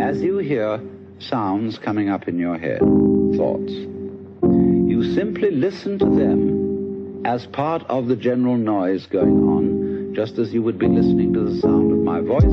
As 0.00 0.20
you 0.20 0.38
hear 0.38 0.78
sounds 1.18 1.78
coming 1.78 2.10
up 2.10 2.28
in 2.28 2.38
your 2.38 2.58
head, 2.58 2.80
thoughts, 2.80 3.72
you 3.72 5.14
simply 5.14 5.50
listen 5.50 5.98
to 5.98 6.04
them 6.04 7.24
as 7.24 7.46
part 7.46 7.82
of 7.88 8.06
the 8.06 8.14
general 8.14 8.58
noise 8.58 9.06
going 9.06 9.38
on, 9.48 10.14
just 10.14 10.38
as 10.38 10.52
you 10.52 10.62
would 10.62 10.78
be 10.78 10.86
listening 10.86 11.32
to 11.32 11.48
the 11.48 11.60
sound 11.60 11.92
of 11.92 11.98
my 11.98 12.20
voice, 12.20 12.44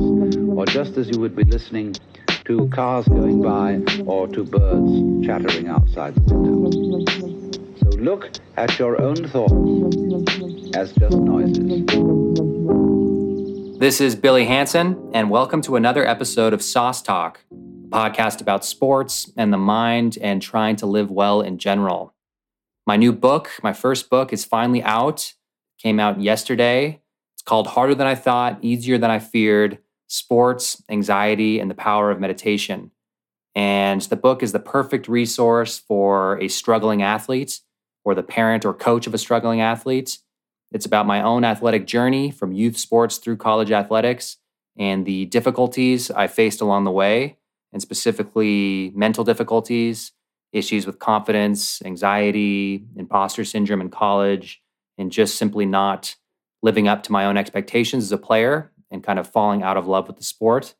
or 0.56 0.64
just 0.64 0.96
as 0.96 1.08
you 1.08 1.20
would 1.20 1.36
be 1.36 1.44
listening 1.44 1.94
to 2.46 2.66
cars 2.70 3.06
going 3.08 3.42
by 3.42 3.78
or 4.06 4.26
to 4.28 4.42
birds 4.42 5.26
chattering 5.26 5.68
outside 5.68 6.14
the 6.14 6.34
window. 6.34 6.70
So 7.76 7.98
look 7.98 8.30
at 8.56 8.78
your 8.78 9.00
own 9.00 9.28
thoughts 9.28 10.76
as 10.76 10.92
just 10.94 11.16
noises. 11.18 12.23
This 13.84 14.00
is 14.00 14.16
Billy 14.16 14.46
Hanson, 14.46 15.10
and 15.12 15.28
welcome 15.28 15.60
to 15.60 15.76
another 15.76 16.06
episode 16.06 16.54
of 16.54 16.62
Sauce 16.62 17.02
Talk, 17.02 17.44
a 17.52 17.88
podcast 17.88 18.40
about 18.40 18.64
sports 18.64 19.30
and 19.36 19.52
the 19.52 19.58
mind 19.58 20.16
and 20.22 20.40
trying 20.40 20.76
to 20.76 20.86
live 20.86 21.10
well 21.10 21.42
in 21.42 21.58
general. 21.58 22.14
My 22.86 22.96
new 22.96 23.12
book, 23.12 23.50
my 23.62 23.74
first 23.74 24.08
book, 24.08 24.32
is 24.32 24.42
finally 24.42 24.82
out. 24.82 25.34
Came 25.76 26.00
out 26.00 26.18
yesterday. 26.18 27.02
It's 27.34 27.42
called 27.42 27.66
Harder 27.66 27.94
Than 27.94 28.06
I 28.06 28.14
Thought, 28.14 28.58
Easier 28.62 28.96
Than 28.96 29.10
I 29.10 29.18
Feared 29.18 29.76
Sports, 30.06 30.82
Anxiety, 30.88 31.60
and 31.60 31.70
the 31.70 31.74
Power 31.74 32.10
of 32.10 32.18
Meditation. 32.18 32.90
And 33.54 34.00
the 34.00 34.16
book 34.16 34.42
is 34.42 34.52
the 34.52 34.60
perfect 34.60 35.08
resource 35.08 35.78
for 35.78 36.40
a 36.40 36.48
struggling 36.48 37.02
athlete 37.02 37.60
or 38.02 38.14
the 38.14 38.22
parent 38.22 38.64
or 38.64 38.72
coach 38.72 39.06
of 39.06 39.12
a 39.12 39.18
struggling 39.18 39.60
athlete. 39.60 40.20
It's 40.74 40.86
about 40.86 41.06
my 41.06 41.22
own 41.22 41.44
athletic 41.44 41.86
journey 41.86 42.32
from 42.32 42.52
youth 42.52 42.76
sports 42.76 43.18
through 43.18 43.36
college 43.36 43.70
athletics 43.70 44.38
and 44.76 45.06
the 45.06 45.24
difficulties 45.26 46.10
I 46.10 46.26
faced 46.26 46.60
along 46.60 46.82
the 46.82 46.90
way, 46.90 47.38
and 47.72 47.80
specifically 47.80 48.90
mental 48.92 49.22
difficulties, 49.22 50.10
issues 50.52 50.84
with 50.84 50.98
confidence, 50.98 51.80
anxiety, 51.84 52.84
imposter 52.96 53.44
syndrome 53.44 53.80
in 53.80 53.88
college, 53.88 54.62
and 54.98 55.12
just 55.12 55.36
simply 55.36 55.64
not 55.64 56.16
living 56.60 56.88
up 56.88 57.04
to 57.04 57.12
my 57.12 57.24
own 57.24 57.36
expectations 57.36 58.02
as 58.02 58.12
a 58.12 58.18
player 58.18 58.72
and 58.90 59.04
kind 59.04 59.20
of 59.20 59.30
falling 59.30 59.62
out 59.62 59.76
of 59.76 59.86
love 59.86 60.08
with 60.08 60.16
the 60.16 60.24
sport. 60.24 60.74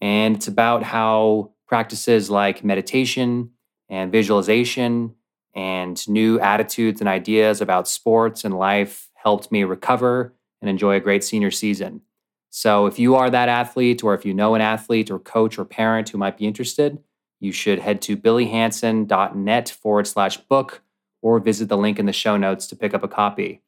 And 0.00 0.34
it's 0.34 0.48
about 0.48 0.82
how 0.82 1.52
practices 1.68 2.30
like 2.30 2.64
meditation 2.64 3.50
and 3.88 4.10
visualization 4.10 5.14
and 5.54 6.08
new 6.08 6.40
attitudes 6.40 7.00
and 7.00 7.08
ideas 7.08 7.60
about 7.60 7.86
sports 7.86 8.44
and 8.44 8.58
life 8.58 9.09
helped 9.22 9.52
me 9.52 9.64
recover 9.64 10.34
and 10.60 10.68
enjoy 10.68 10.96
a 10.96 11.00
great 11.00 11.24
senior 11.24 11.50
season. 11.50 12.02
So, 12.50 12.86
if 12.86 12.98
you 12.98 13.14
are 13.14 13.30
that 13.30 13.48
athlete, 13.48 14.02
or 14.02 14.14
if 14.14 14.24
you 14.24 14.34
know 14.34 14.54
an 14.54 14.60
athlete 14.60 15.10
or 15.10 15.18
coach 15.18 15.58
or 15.58 15.64
parent 15.64 16.08
who 16.08 16.18
might 16.18 16.36
be 16.36 16.46
interested, 16.46 16.98
you 17.38 17.52
should 17.52 17.78
head 17.78 18.02
to 18.02 18.16
billyhanson.net 18.16 19.70
forward 19.70 20.06
slash 20.06 20.36
book 20.36 20.82
or 21.22 21.38
visit 21.38 21.68
the 21.68 21.76
link 21.76 21.98
in 21.98 22.06
the 22.06 22.12
show 22.12 22.36
notes 22.36 22.66
to 22.66 22.76
pick 22.76 22.92
up 22.92 23.02
a 23.02 23.08
copy. 23.08 23.62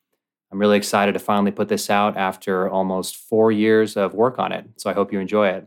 I'm 0.50 0.58
really 0.58 0.76
excited 0.76 1.12
to 1.12 1.18
finally 1.18 1.50
put 1.50 1.68
this 1.68 1.88
out 1.88 2.16
after 2.16 2.68
almost 2.68 3.16
four 3.16 3.50
years 3.50 3.96
of 3.96 4.14
work 4.14 4.38
on 4.38 4.52
it. 4.52 4.66
So 4.76 4.90
I 4.90 4.92
hope 4.92 5.12
you 5.12 5.18
enjoy 5.18 5.48
it. 5.48 5.66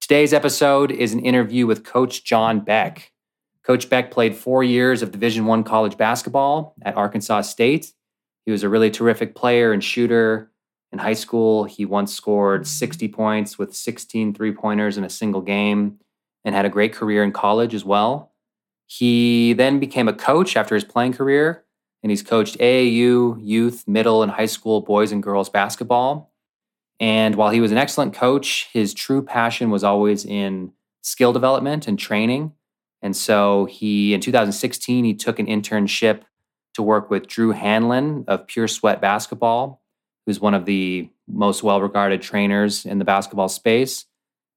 Today's 0.00 0.32
episode 0.32 0.90
is 0.90 1.12
an 1.12 1.20
interview 1.20 1.66
with 1.66 1.84
Coach 1.84 2.24
John 2.24 2.60
Beck. 2.60 3.12
Coach 3.62 3.88
Beck 3.88 4.10
played 4.10 4.36
four 4.36 4.64
years 4.64 5.02
of 5.02 5.12
Division 5.12 5.46
One 5.46 5.64
college 5.64 5.96
basketball 5.96 6.74
at 6.82 6.96
Arkansas 6.96 7.42
State. 7.42 7.92
He 8.46 8.52
was 8.52 8.62
a 8.62 8.68
really 8.68 8.90
terrific 8.90 9.34
player 9.34 9.72
and 9.72 9.82
shooter. 9.82 10.50
In 10.92 11.00
high 11.00 11.14
school, 11.14 11.64
he 11.64 11.84
once 11.84 12.14
scored 12.14 12.62
mm-hmm. 12.62 12.68
60 12.68 13.08
points 13.08 13.58
with 13.58 13.74
16 13.74 14.32
three 14.32 14.52
pointers 14.52 14.96
in 14.96 15.04
a 15.04 15.10
single 15.10 15.42
game 15.42 15.98
and 16.44 16.54
had 16.54 16.64
a 16.64 16.70
great 16.70 16.94
career 16.94 17.24
in 17.24 17.32
college 17.32 17.74
as 17.74 17.84
well. 17.84 18.32
He 18.86 19.52
then 19.52 19.80
became 19.80 20.06
a 20.06 20.12
coach 20.12 20.56
after 20.56 20.76
his 20.76 20.84
playing 20.84 21.12
career, 21.12 21.64
and 22.04 22.10
he's 22.10 22.22
coached 22.22 22.56
AAU, 22.58 23.36
youth, 23.44 23.82
middle, 23.88 24.22
and 24.22 24.30
high 24.30 24.46
school 24.46 24.80
boys 24.80 25.10
and 25.10 25.22
girls 25.22 25.50
basketball. 25.50 26.32
And 27.00 27.34
while 27.34 27.50
he 27.50 27.60
was 27.60 27.72
an 27.72 27.78
excellent 27.78 28.14
coach, 28.14 28.68
his 28.72 28.94
true 28.94 29.22
passion 29.22 29.70
was 29.70 29.82
always 29.82 30.24
in 30.24 30.72
skill 31.02 31.32
development 31.32 31.88
and 31.88 31.98
training. 31.98 32.52
And 33.02 33.16
so 33.16 33.64
he, 33.64 34.14
in 34.14 34.20
2016, 34.20 35.04
he 35.04 35.14
took 35.14 35.40
an 35.40 35.46
internship 35.46 36.22
to 36.76 36.82
work 36.82 37.10
with 37.10 37.26
Drew 37.26 37.52
Hanlen 37.52 38.24
of 38.28 38.46
Pure 38.46 38.68
Sweat 38.68 39.00
Basketball, 39.00 39.82
who's 40.26 40.40
one 40.40 40.54
of 40.54 40.66
the 40.66 41.10
most 41.26 41.62
well 41.62 41.80
regarded 41.80 42.22
trainers 42.22 42.84
in 42.84 42.98
the 42.98 43.04
basketball 43.04 43.48
space. 43.48 44.04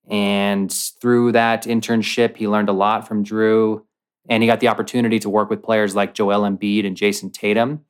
And 0.10 0.72
through 0.72 1.32
that 1.32 1.64
internship, 1.64 2.36
he 2.36 2.48
learned 2.48 2.70
a 2.70 2.74
lot 2.74 3.08
from 3.08 3.24
Drew. 3.24 3.86
And 4.28 4.44
he 4.44 4.48
got 4.48 4.60
the 4.60 4.68
opportunity 4.68 5.18
to 5.20 5.30
work 5.30 5.50
with 5.50 5.64
players 5.64 5.96
like 5.96 6.14
Joel 6.14 6.42
Embiid 6.42 6.86
and 6.86 6.96
Jayson 6.96 7.32
Tatum. 7.32 7.86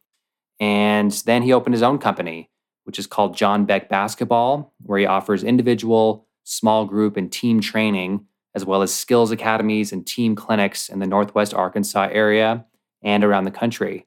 And 0.60 1.12
then 1.26 1.42
he 1.42 1.52
opened 1.52 1.74
his 1.74 1.84
own 1.84 1.98
company, 1.98 2.50
which 2.84 3.00
is 3.00 3.08
called 3.08 3.36
John 3.36 3.66
Beck 3.66 3.90
Basketball, 3.90 4.74
where 4.84 5.00
he 5.00 5.06
offers 5.06 5.44
individual, 5.44 6.28
small 6.44 6.86
group, 6.86 7.18
and 7.18 7.32
team 7.32 7.62
training, 7.62 8.26
as 8.54 8.64
well 8.64 8.82
as 8.82 8.94
skills 8.94 9.32
academies 9.32 9.92
and 9.92 10.06
team 10.06 10.36
clinics 10.36 10.88
in 10.88 11.00
the 11.00 11.08
Northwest 11.08 11.54
Arkansas 11.54 12.10
area 12.12 12.66
and 13.02 13.24
around 13.24 13.46
the 13.46 13.52
country. 13.52 14.06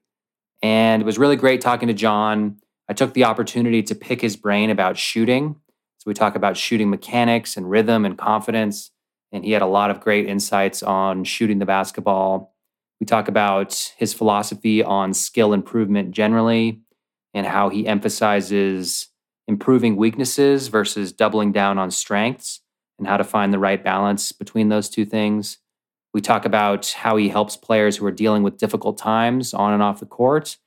And 0.63 1.03
it 1.03 1.05
was 1.05 1.19
really 1.19 1.37
great 1.37 1.61
talking 1.61 1.89
to 1.89 1.95
John. 1.95 2.59
I 2.89 2.93
took 2.93 3.15
the 3.15 3.25
opportunity 3.25 3.83
to 3.85 3.95
pick 3.95 4.21
his 4.21 4.37
brain 4.37 4.71
about 4.71 4.97
shooting 4.97 5.57
so 6.03 6.11
we 6.11 6.15
talk 6.15 6.35
about 6.35 6.57
shooting 6.57 6.91
mechanics 6.91 7.57
and 7.57 7.71
rhythm 7.71 8.05
and 8.05 8.19
confidence. 8.19 8.91
And 9.31 9.45
he 9.45 9.53
had 9.53 9.63
a 9.63 9.67
lot 9.67 9.89
of 9.89 10.01
great 10.01 10.27
insights 10.27 10.83
on 10.83 11.23
shooting 11.23 11.61
the 11.61 11.65
basketball. 11.65 12.57
We 12.99 13.07
talk 13.07 13.29
about 13.29 13.93
his 13.97 14.13
philosophy 14.13 14.83
on 14.83 15.15
skill 15.15 15.53
improvement 15.53 16.11
generally 16.11 16.81
and 17.33 17.47
how 17.47 17.69
he 17.69 17.87
emphasizes 17.87 19.11
improving 19.47 19.95
weaknesses 19.95 20.67
versus 20.67 21.13
doubling 21.13 21.53
down 21.53 21.79
on 21.79 21.93
strengths 21.93 22.63
and 22.99 23.07
how 23.07 23.17
to 23.17 23.23
find 23.23 23.53
the 23.55 23.61
right 23.61 23.85
balance 23.85 24.33
between 24.33 24.71
those 24.71 24.89
two 24.89 25.05
things. 25.05 25.59
We 26.15 26.21
talk 26.21 26.45
about 26.45 26.91
how 26.91 27.17
he 27.17 27.29
helps 27.29 27.57
players 27.57 27.97
who 27.97 28.07
are 28.07 28.13
dealing 28.13 28.43
with 28.43 28.59
difficult 28.59 28.99
times 28.99 29.55
on 29.55 29.73
and 29.73 29.83
off 29.83 30.01
the 30.01 30.07
court. 30.07 30.59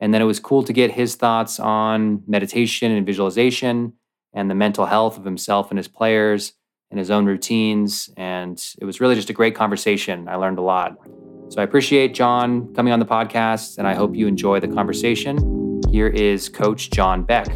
And 0.00 0.12
then 0.12 0.22
it 0.22 0.26
was 0.26 0.40
cool 0.40 0.62
to 0.64 0.72
get 0.72 0.90
his 0.90 1.14
thoughts 1.14 1.60
on 1.60 2.22
meditation 2.26 2.90
and 2.90 3.06
visualization 3.06 3.92
and 4.32 4.50
the 4.50 4.54
mental 4.54 4.86
health 4.86 5.18
of 5.18 5.24
himself 5.24 5.70
and 5.70 5.78
his 5.78 5.88
players 5.88 6.52
and 6.90 6.98
his 6.98 7.10
own 7.10 7.26
routines. 7.26 8.10
And 8.16 8.62
it 8.80 8.84
was 8.84 9.00
really 9.00 9.14
just 9.14 9.30
a 9.30 9.34
great 9.34 9.54
conversation. 9.54 10.28
I 10.28 10.36
learned 10.36 10.58
a 10.58 10.62
lot. 10.62 10.96
So 11.50 11.60
I 11.60 11.64
appreciate 11.64 12.14
John 12.14 12.72
coming 12.74 12.92
on 12.92 12.98
the 12.98 13.06
podcast, 13.06 13.78
and 13.78 13.86
I 13.86 13.94
hope 13.94 14.16
you 14.16 14.26
enjoy 14.26 14.60
the 14.60 14.68
conversation. 14.68 15.80
Here 15.90 16.08
is 16.08 16.48
Coach 16.48 16.90
John 16.90 17.22
Beck. 17.22 17.46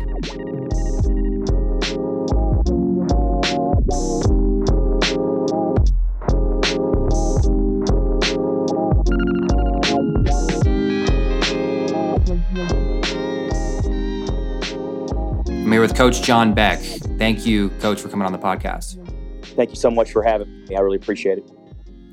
Here 15.79 15.83
with 15.87 15.97
Coach 15.97 16.23
John 16.23 16.55
Beck. 16.55 16.81
Thank 17.19 17.47
you, 17.47 17.69
Coach, 17.79 18.01
for 18.01 18.09
coming 18.09 18.27
on 18.27 18.33
the 18.33 18.39
podcast. 18.39 18.97
Thank 19.55 19.71
you 19.71 19.77
so 19.77 19.93
much 19.93 20.11
for 20.11 20.25
having 20.25 20.67
me. 20.67 20.75
I 20.75 20.81
really 20.81 20.97
appreciate 20.97 21.39
it. 21.39 21.49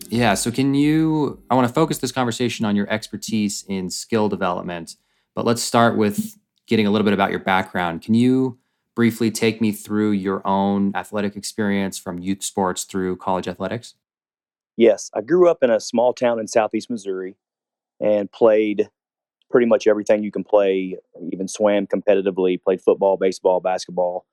Yeah. 0.10 0.36
So, 0.36 0.52
can 0.52 0.76
you? 0.76 1.42
I 1.50 1.56
want 1.56 1.68
to 1.68 1.74
focus 1.74 1.98
this 1.98 2.12
conversation 2.12 2.64
on 2.68 2.76
your 2.76 2.88
expertise 2.92 3.66
in 3.68 3.90
skill 3.90 4.30
development, 4.30 4.98
but 5.34 5.46
let's 5.46 5.64
start 5.64 5.98
with 5.98 6.38
getting 6.68 6.86
a 6.86 6.92
little 6.92 7.06
bit 7.06 7.16
about 7.16 7.32
your 7.32 7.40
background. 7.40 8.04
Can 8.04 8.14
you 8.14 8.60
briefly 8.94 9.32
take 9.32 9.62
me 9.62 9.72
through 9.72 10.12
your 10.12 10.46
own 10.46 10.92
athletic 10.94 11.36
experience 11.36 11.98
from 11.98 12.20
youth 12.20 12.44
sports 12.44 12.84
through 12.84 13.18
college 13.18 13.48
athletics? 13.48 13.96
Yes. 14.78 15.10
I 15.16 15.22
grew 15.22 15.50
up 15.50 15.64
in 15.64 15.72
a 15.72 15.80
small 15.80 16.14
town 16.14 16.40
in 16.40 16.48
southeast 16.48 16.92
Missouri 16.92 17.36
and 18.00 18.32
played 18.32 18.90
pretty 19.50 19.68
much 19.68 19.88
everything 19.88 20.24
you 20.24 20.32
can 20.32 20.44
play, 20.44 20.98
even 21.32 21.48
swam 21.48 21.88
competitively, 21.88 22.62
played 22.62 22.82
football, 22.82 23.18
baseball, 23.18 23.60
basketball. 23.60 24.26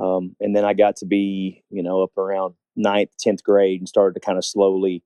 Um, 0.00 0.36
and 0.40 0.56
then 0.56 0.64
I 0.64 0.72
got 0.72 0.96
to 0.96 1.06
be, 1.06 1.62
you 1.70 1.82
know, 1.82 2.02
up 2.02 2.16
around 2.16 2.54
ninth, 2.76 3.10
10th 3.24 3.42
grade 3.42 3.80
and 3.80 3.88
started 3.88 4.14
to 4.14 4.24
kind 4.24 4.38
of 4.38 4.44
slowly 4.44 5.02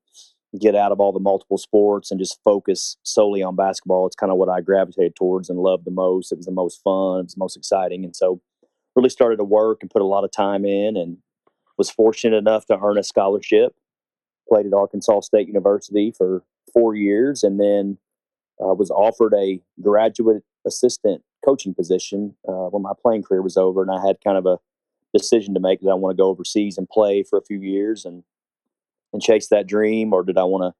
get 0.60 0.74
out 0.74 0.92
of 0.92 1.00
all 1.00 1.12
the 1.12 1.20
multiple 1.20 1.58
sports 1.58 2.10
and 2.10 2.20
just 2.20 2.38
focus 2.44 2.96
solely 3.02 3.42
on 3.42 3.56
basketball. 3.56 4.06
It's 4.06 4.16
kind 4.16 4.30
of 4.32 4.38
what 4.38 4.48
I 4.48 4.60
gravitated 4.60 5.16
towards 5.16 5.50
and 5.50 5.58
loved 5.58 5.84
the 5.84 5.90
most. 5.90 6.32
It 6.32 6.36
was 6.38 6.46
the 6.46 6.52
most 6.52 6.82
fun, 6.82 7.20
it 7.20 7.24
was 7.24 7.34
the 7.34 7.40
most 7.40 7.56
exciting. 7.56 8.04
And 8.04 8.14
so 8.14 8.40
really 8.94 9.10
started 9.10 9.36
to 9.36 9.44
work 9.44 9.78
and 9.82 9.90
put 9.90 10.02
a 10.02 10.06
lot 10.06 10.24
of 10.24 10.30
time 10.30 10.64
in 10.64 10.96
and 10.96 11.18
was 11.76 11.90
fortunate 11.90 12.36
enough 12.36 12.66
to 12.66 12.78
earn 12.80 12.98
a 12.98 13.02
scholarship. 13.02 13.74
Played 14.48 14.66
at 14.66 14.72
Arkansas 14.72 15.20
State 15.20 15.48
University 15.48 16.12
for 16.16 16.44
four 16.72 16.94
years 16.94 17.42
and 17.42 17.60
then 17.60 17.98
uh, 18.60 18.74
was 18.74 18.90
offered 18.90 19.34
a 19.34 19.60
graduate 19.82 20.42
assistant 20.66 21.22
coaching 21.44 21.74
position 21.74 22.34
uh, 22.48 22.68
when 22.70 22.82
my 22.82 22.92
playing 23.00 23.22
career 23.22 23.42
was 23.42 23.56
over, 23.56 23.82
and 23.82 23.90
I 23.90 24.04
had 24.04 24.16
kind 24.24 24.38
of 24.38 24.46
a 24.46 24.58
decision 25.16 25.54
to 25.54 25.60
make 25.60 25.80
that 25.80 25.90
I 25.90 25.94
want 25.94 26.16
to 26.16 26.22
go 26.22 26.28
overseas 26.28 26.76
and 26.78 26.88
play 26.88 27.22
for 27.22 27.38
a 27.38 27.44
few 27.44 27.60
years, 27.60 28.04
and 28.04 28.24
and 29.12 29.22
chase 29.22 29.48
that 29.48 29.66
dream, 29.66 30.12
or 30.12 30.22
did 30.22 30.36
I 30.36 30.44
want 30.44 30.62
to, 30.62 30.74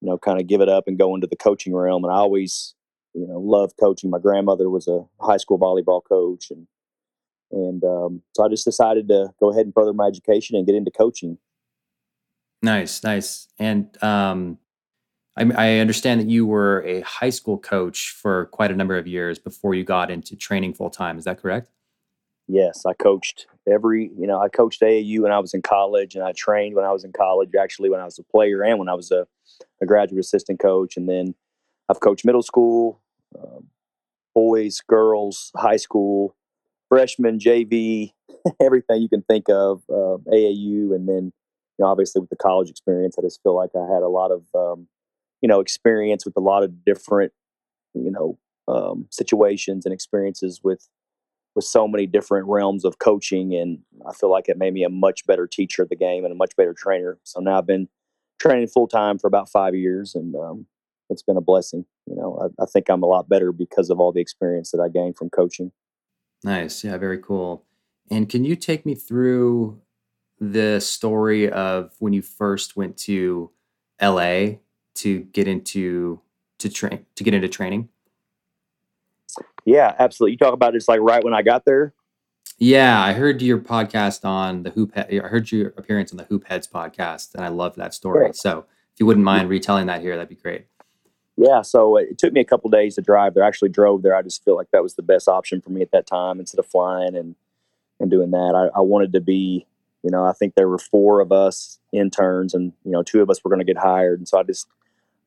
you 0.00 0.10
know, 0.10 0.18
kind 0.18 0.40
of 0.40 0.46
give 0.46 0.60
it 0.60 0.68
up 0.68 0.84
and 0.86 0.98
go 0.98 1.14
into 1.14 1.26
the 1.26 1.36
coaching 1.36 1.74
realm? 1.74 2.04
And 2.04 2.12
I 2.12 2.16
always, 2.16 2.74
you 3.14 3.26
know, 3.26 3.38
loved 3.38 3.74
coaching. 3.78 4.10
My 4.10 4.18
grandmother 4.18 4.68
was 4.68 4.88
a 4.88 5.04
high 5.20 5.38
school 5.38 5.58
volleyball 5.58 6.02
coach, 6.06 6.50
and 6.50 6.66
and 7.52 7.84
um, 7.84 8.22
so 8.34 8.44
I 8.44 8.48
just 8.48 8.64
decided 8.64 9.08
to 9.08 9.30
go 9.40 9.50
ahead 9.50 9.66
and 9.66 9.74
further 9.74 9.92
my 9.92 10.06
education 10.06 10.56
and 10.56 10.66
get 10.66 10.74
into 10.74 10.90
coaching. 10.90 11.38
Nice, 12.62 13.04
nice. 13.04 13.48
And 13.58 14.02
um, 14.02 14.58
I, 15.36 15.50
I 15.56 15.78
understand 15.78 16.20
that 16.20 16.28
you 16.28 16.46
were 16.46 16.82
a 16.86 17.00
high 17.02 17.30
school 17.30 17.58
coach 17.58 18.10
for 18.10 18.46
quite 18.46 18.70
a 18.70 18.76
number 18.76 18.96
of 18.96 19.06
years 19.06 19.38
before 19.38 19.74
you 19.74 19.84
got 19.84 20.10
into 20.10 20.34
training 20.36 20.74
full 20.74 20.90
time. 20.90 21.18
Is 21.18 21.24
that 21.24 21.40
correct? 21.40 21.70
Yes, 22.48 22.86
I 22.86 22.94
coached 22.94 23.46
every, 23.68 24.10
you 24.16 24.26
know, 24.26 24.40
I 24.40 24.48
coached 24.48 24.80
AAU 24.80 25.20
when 25.20 25.32
I 25.32 25.40
was 25.40 25.52
in 25.52 25.62
college 25.62 26.14
and 26.14 26.24
I 26.24 26.32
trained 26.32 26.76
when 26.76 26.84
I 26.84 26.92
was 26.92 27.04
in 27.04 27.12
college, 27.12 27.50
actually, 27.60 27.90
when 27.90 28.00
I 28.00 28.04
was 28.04 28.18
a 28.18 28.22
player 28.22 28.62
and 28.62 28.78
when 28.78 28.88
I 28.88 28.94
was 28.94 29.10
a, 29.10 29.26
a 29.82 29.86
graduate 29.86 30.20
assistant 30.20 30.60
coach. 30.60 30.96
And 30.96 31.08
then 31.08 31.34
I've 31.88 32.00
coached 32.00 32.24
middle 32.24 32.42
school, 32.42 33.00
um, 33.36 33.66
boys, 34.32 34.80
girls, 34.86 35.50
high 35.56 35.76
school, 35.76 36.36
freshman, 36.88 37.40
JV, 37.40 38.12
everything 38.60 39.02
you 39.02 39.08
can 39.08 39.22
think 39.22 39.48
of, 39.48 39.82
uh, 39.90 40.18
AAU. 40.32 40.94
And 40.94 41.08
then, 41.08 41.32
you 41.78 41.80
know, 41.80 41.86
obviously 41.86 42.20
with 42.20 42.30
the 42.30 42.36
college 42.36 42.70
experience, 42.70 43.16
I 43.18 43.22
just 43.22 43.42
feel 43.42 43.56
like 43.56 43.70
I 43.74 43.92
had 43.92 44.02
a 44.02 44.08
lot 44.08 44.30
of, 44.30 44.44
um, 44.54 44.86
you 45.40 45.48
know, 45.48 45.60
experience 45.60 46.24
with 46.24 46.36
a 46.36 46.40
lot 46.40 46.62
of 46.62 46.84
different, 46.84 47.32
you 47.94 48.10
know, 48.10 48.38
um, 48.68 49.06
situations 49.10 49.84
and 49.84 49.92
experiences 49.92 50.60
with 50.62 50.88
with 51.54 51.64
so 51.64 51.88
many 51.88 52.06
different 52.06 52.46
realms 52.46 52.84
of 52.84 52.98
coaching 52.98 53.54
and 53.54 53.78
i 54.06 54.12
feel 54.12 54.30
like 54.30 54.48
it 54.48 54.58
made 54.58 54.74
me 54.74 54.84
a 54.84 54.88
much 54.88 55.26
better 55.26 55.46
teacher 55.46 55.82
of 55.82 55.88
the 55.88 55.96
game 55.96 56.24
and 56.24 56.32
a 56.32 56.36
much 56.36 56.54
better 56.56 56.74
trainer. 56.74 57.18
So 57.24 57.40
now 57.40 57.58
i've 57.58 57.66
been 57.66 57.88
training 58.38 58.68
full 58.68 58.86
time 58.86 59.18
for 59.18 59.26
about 59.26 59.48
five 59.48 59.74
years 59.74 60.14
and 60.14 60.36
um, 60.36 60.66
it's 61.08 61.22
been 61.22 61.36
a 61.36 61.40
blessing 61.40 61.86
you 62.06 62.14
know. 62.14 62.38
I, 62.42 62.62
I, 62.62 62.66
think 62.66 62.88
i'm 62.90 63.02
a 63.02 63.06
lot 63.06 63.28
better 63.28 63.52
because 63.52 63.90
of 63.90 64.00
all 64.00 64.12
the 64.12 64.20
experience 64.20 64.70
that 64.72 64.80
i 64.80 64.88
gained 64.88 65.16
from 65.16 65.30
coaching. 65.30 65.72
Nice. 66.44 66.84
Yeah 66.84 66.98
very 66.98 67.18
cool. 67.18 67.64
And 68.10 68.28
can 68.28 68.44
you 68.44 68.54
take 68.54 68.84
me 68.84 68.94
through 68.94 69.80
the 70.38 70.80
story 70.80 71.50
of 71.50 71.94
when 71.98 72.12
you 72.12 72.22
first 72.22 72.76
went 72.76 72.96
to 72.98 73.50
la 74.02 74.48
to 74.96 75.20
get 75.20 75.48
into 75.48 76.20
to 76.58 76.68
train 76.68 77.06
to 77.14 77.24
get 77.24 77.34
into 77.34 77.48
training 77.48 77.88
yeah, 79.66 79.94
absolutely. 79.98 80.32
You 80.32 80.38
talk 80.38 80.54
about 80.54 80.74
it's 80.74 80.88
like 80.88 81.00
right 81.00 81.22
when 81.22 81.34
I 81.34 81.42
got 81.42 81.64
there. 81.64 81.92
Yeah, 82.58 83.02
I 83.02 83.12
heard 83.12 83.42
your 83.42 83.58
podcast 83.58 84.24
on 84.24 84.62
the 84.62 84.70
Hoop. 84.70 84.92
I 84.96 85.16
heard 85.16 85.52
your 85.52 85.74
appearance 85.76 86.12
on 86.12 86.16
the 86.16 86.24
Hoop 86.24 86.46
Heads 86.46 86.68
podcast, 86.72 87.34
and 87.34 87.44
I 87.44 87.48
loved 87.48 87.76
that 87.76 87.92
story. 87.92 88.26
Yeah. 88.26 88.32
So, 88.32 88.58
if 88.94 89.00
you 89.00 89.04
wouldn't 89.04 89.24
mind 89.24 89.50
retelling 89.50 89.86
that 89.88 90.00
here, 90.00 90.16
that'd 90.16 90.30
be 90.30 90.36
great. 90.36 90.66
Yeah, 91.36 91.60
so 91.60 91.98
uh, 91.98 92.00
it 92.00 92.16
took 92.16 92.32
me 92.32 92.40
a 92.40 92.46
couple 92.46 92.70
days 92.70 92.94
to 92.94 93.02
drive 93.02 93.34
there. 93.34 93.44
I 93.44 93.48
actually 93.48 93.68
drove 93.68 94.02
there. 94.02 94.16
I 94.16 94.22
just 94.22 94.42
felt 94.42 94.56
like 94.56 94.70
that 94.70 94.82
was 94.82 94.94
the 94.94 95.02
best 95.02 95.28
option 95.28 95.60
for 95.60 95.68
me 95.68 95.82
at 95.82 95.90
that 95.90 96.06
time 96.06 96.40
instead 96.40 96.58
of 96.58 96.66
flying 96.66 97.14
and 97.14 97.34
and 98.00 98.10
doing 98.10 98.30
that. 98.30 98.70
I, 98.74 98.78
I 98.78 98.82
wanted 98.82 99.12
to 99.14 99.20
be, 99.20 99.66
you 100.02 100.10
know, 100.10 100.24
I 100.24 100.32
think 100.32 100.54
there 100.54 100.68
were 100.68 100.78
four 100.78 101.20
of 101.20 101.32
us 101.32 101.78
interns, 101.92 102.54
and 102.54 102.72
you 102.84 102.92
know, 102.92 103.02
two 103.02 103.20
of 103.20 103.28
us 103.28 103.42
were 103.42 103.50
going 103.50 103.66
to 103.66 103.70
get 103.70 103.76
hired, 103.76 104.20
and 104.20 104.28
so 104.28 104.38
I 104.38 104.44
just 104.44 104.68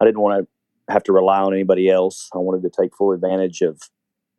I 0.01 0.05
didn't 0.05 0.21
want 0.21 0.45
to 0.45 0.93
have 0.93 1.03
to 1.03 1.13
rely 1.13 1.39
on 1.39 1.53
anybody 1.53 1.89
else. 1.89 2.29
I 2.33 2.37
wanted 2.37 2.63
to 2.63 2.81
take 2.81 2.95
full 2.95 3.11
advantage 3.11 3.61
of 3.61 3.81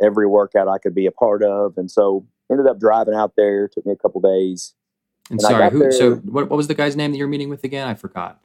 every 0.02 0.26
workout 0.26 0.68
I 0.68 0.78
could 0.78 0.94
be 0.94 1.06
a 1.06 1.12
part 1.12 1.42
of. 1.42 1.74
And 1.76 1.90
so 1.90 2.26
ended 2.50 2.66
up 2.66 2.80
driving 2.80 3.14
out 3.14 3.34
there. 3.36 3.68
Took 3.68 3.86
me 3.86 3.92
a 3.92 3.96
couple 3.96 4.20
days. 4.20 4.74
And, 5.30 5.38
and 5.38 5.42
sorry, 5.42 5.70
who, 5.70 5.78
there, 5.78 5.92
so 5.92 6.16
what, 6.16 6.50
what 6.50 6.56
was 6.56 6.66
the 6.66 6.74
guy's 6.74 6.96
name 6.96 7.12
that 7.12 7.18
you're 7.18 7.28
meeting 7.28 7.48
with 7.48 7.62
again? 7.62 7.86
I 7.86 7.94
forgot. 7.94 8.40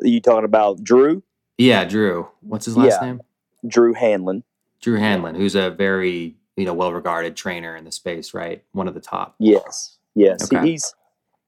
You 0.00 0.20
talking 0.20 0.44
about 0.44 0.82
Drew? 0.82 1.22
Yeah, 1.58 1.84
Drew. 1.84 2.28
What's 2.40 2.64
his 2.64 2.76
last 2.76 2.98
yeah. 3.00 3.08
name? 3.08 3.22
Drew 3.66 3.94
Hanlen. 3.94 4.42
Drew 4.80 4.98
Hanlen, 4.98 5.36
who's 5.36 5.54
a 5.54 5.70
very 5.70 6.36
you 6.56 6.64
know 6.64 6.74
well 6.74 6.92
regarded 6.92 7.36
trainer 7.36 7.76
in 7.76 7.84
the 7.84 7.92
space, 7.92 8.34
right? 8.34 8.64
One 8.72 8.88
of 8.88 8.94
the 8.94 9.00
top. 9.00 9.34
Yes, 9.38 9.98
yes. 10.14 10.44
Okay. 10.44 10.70
He's 10.70 10.94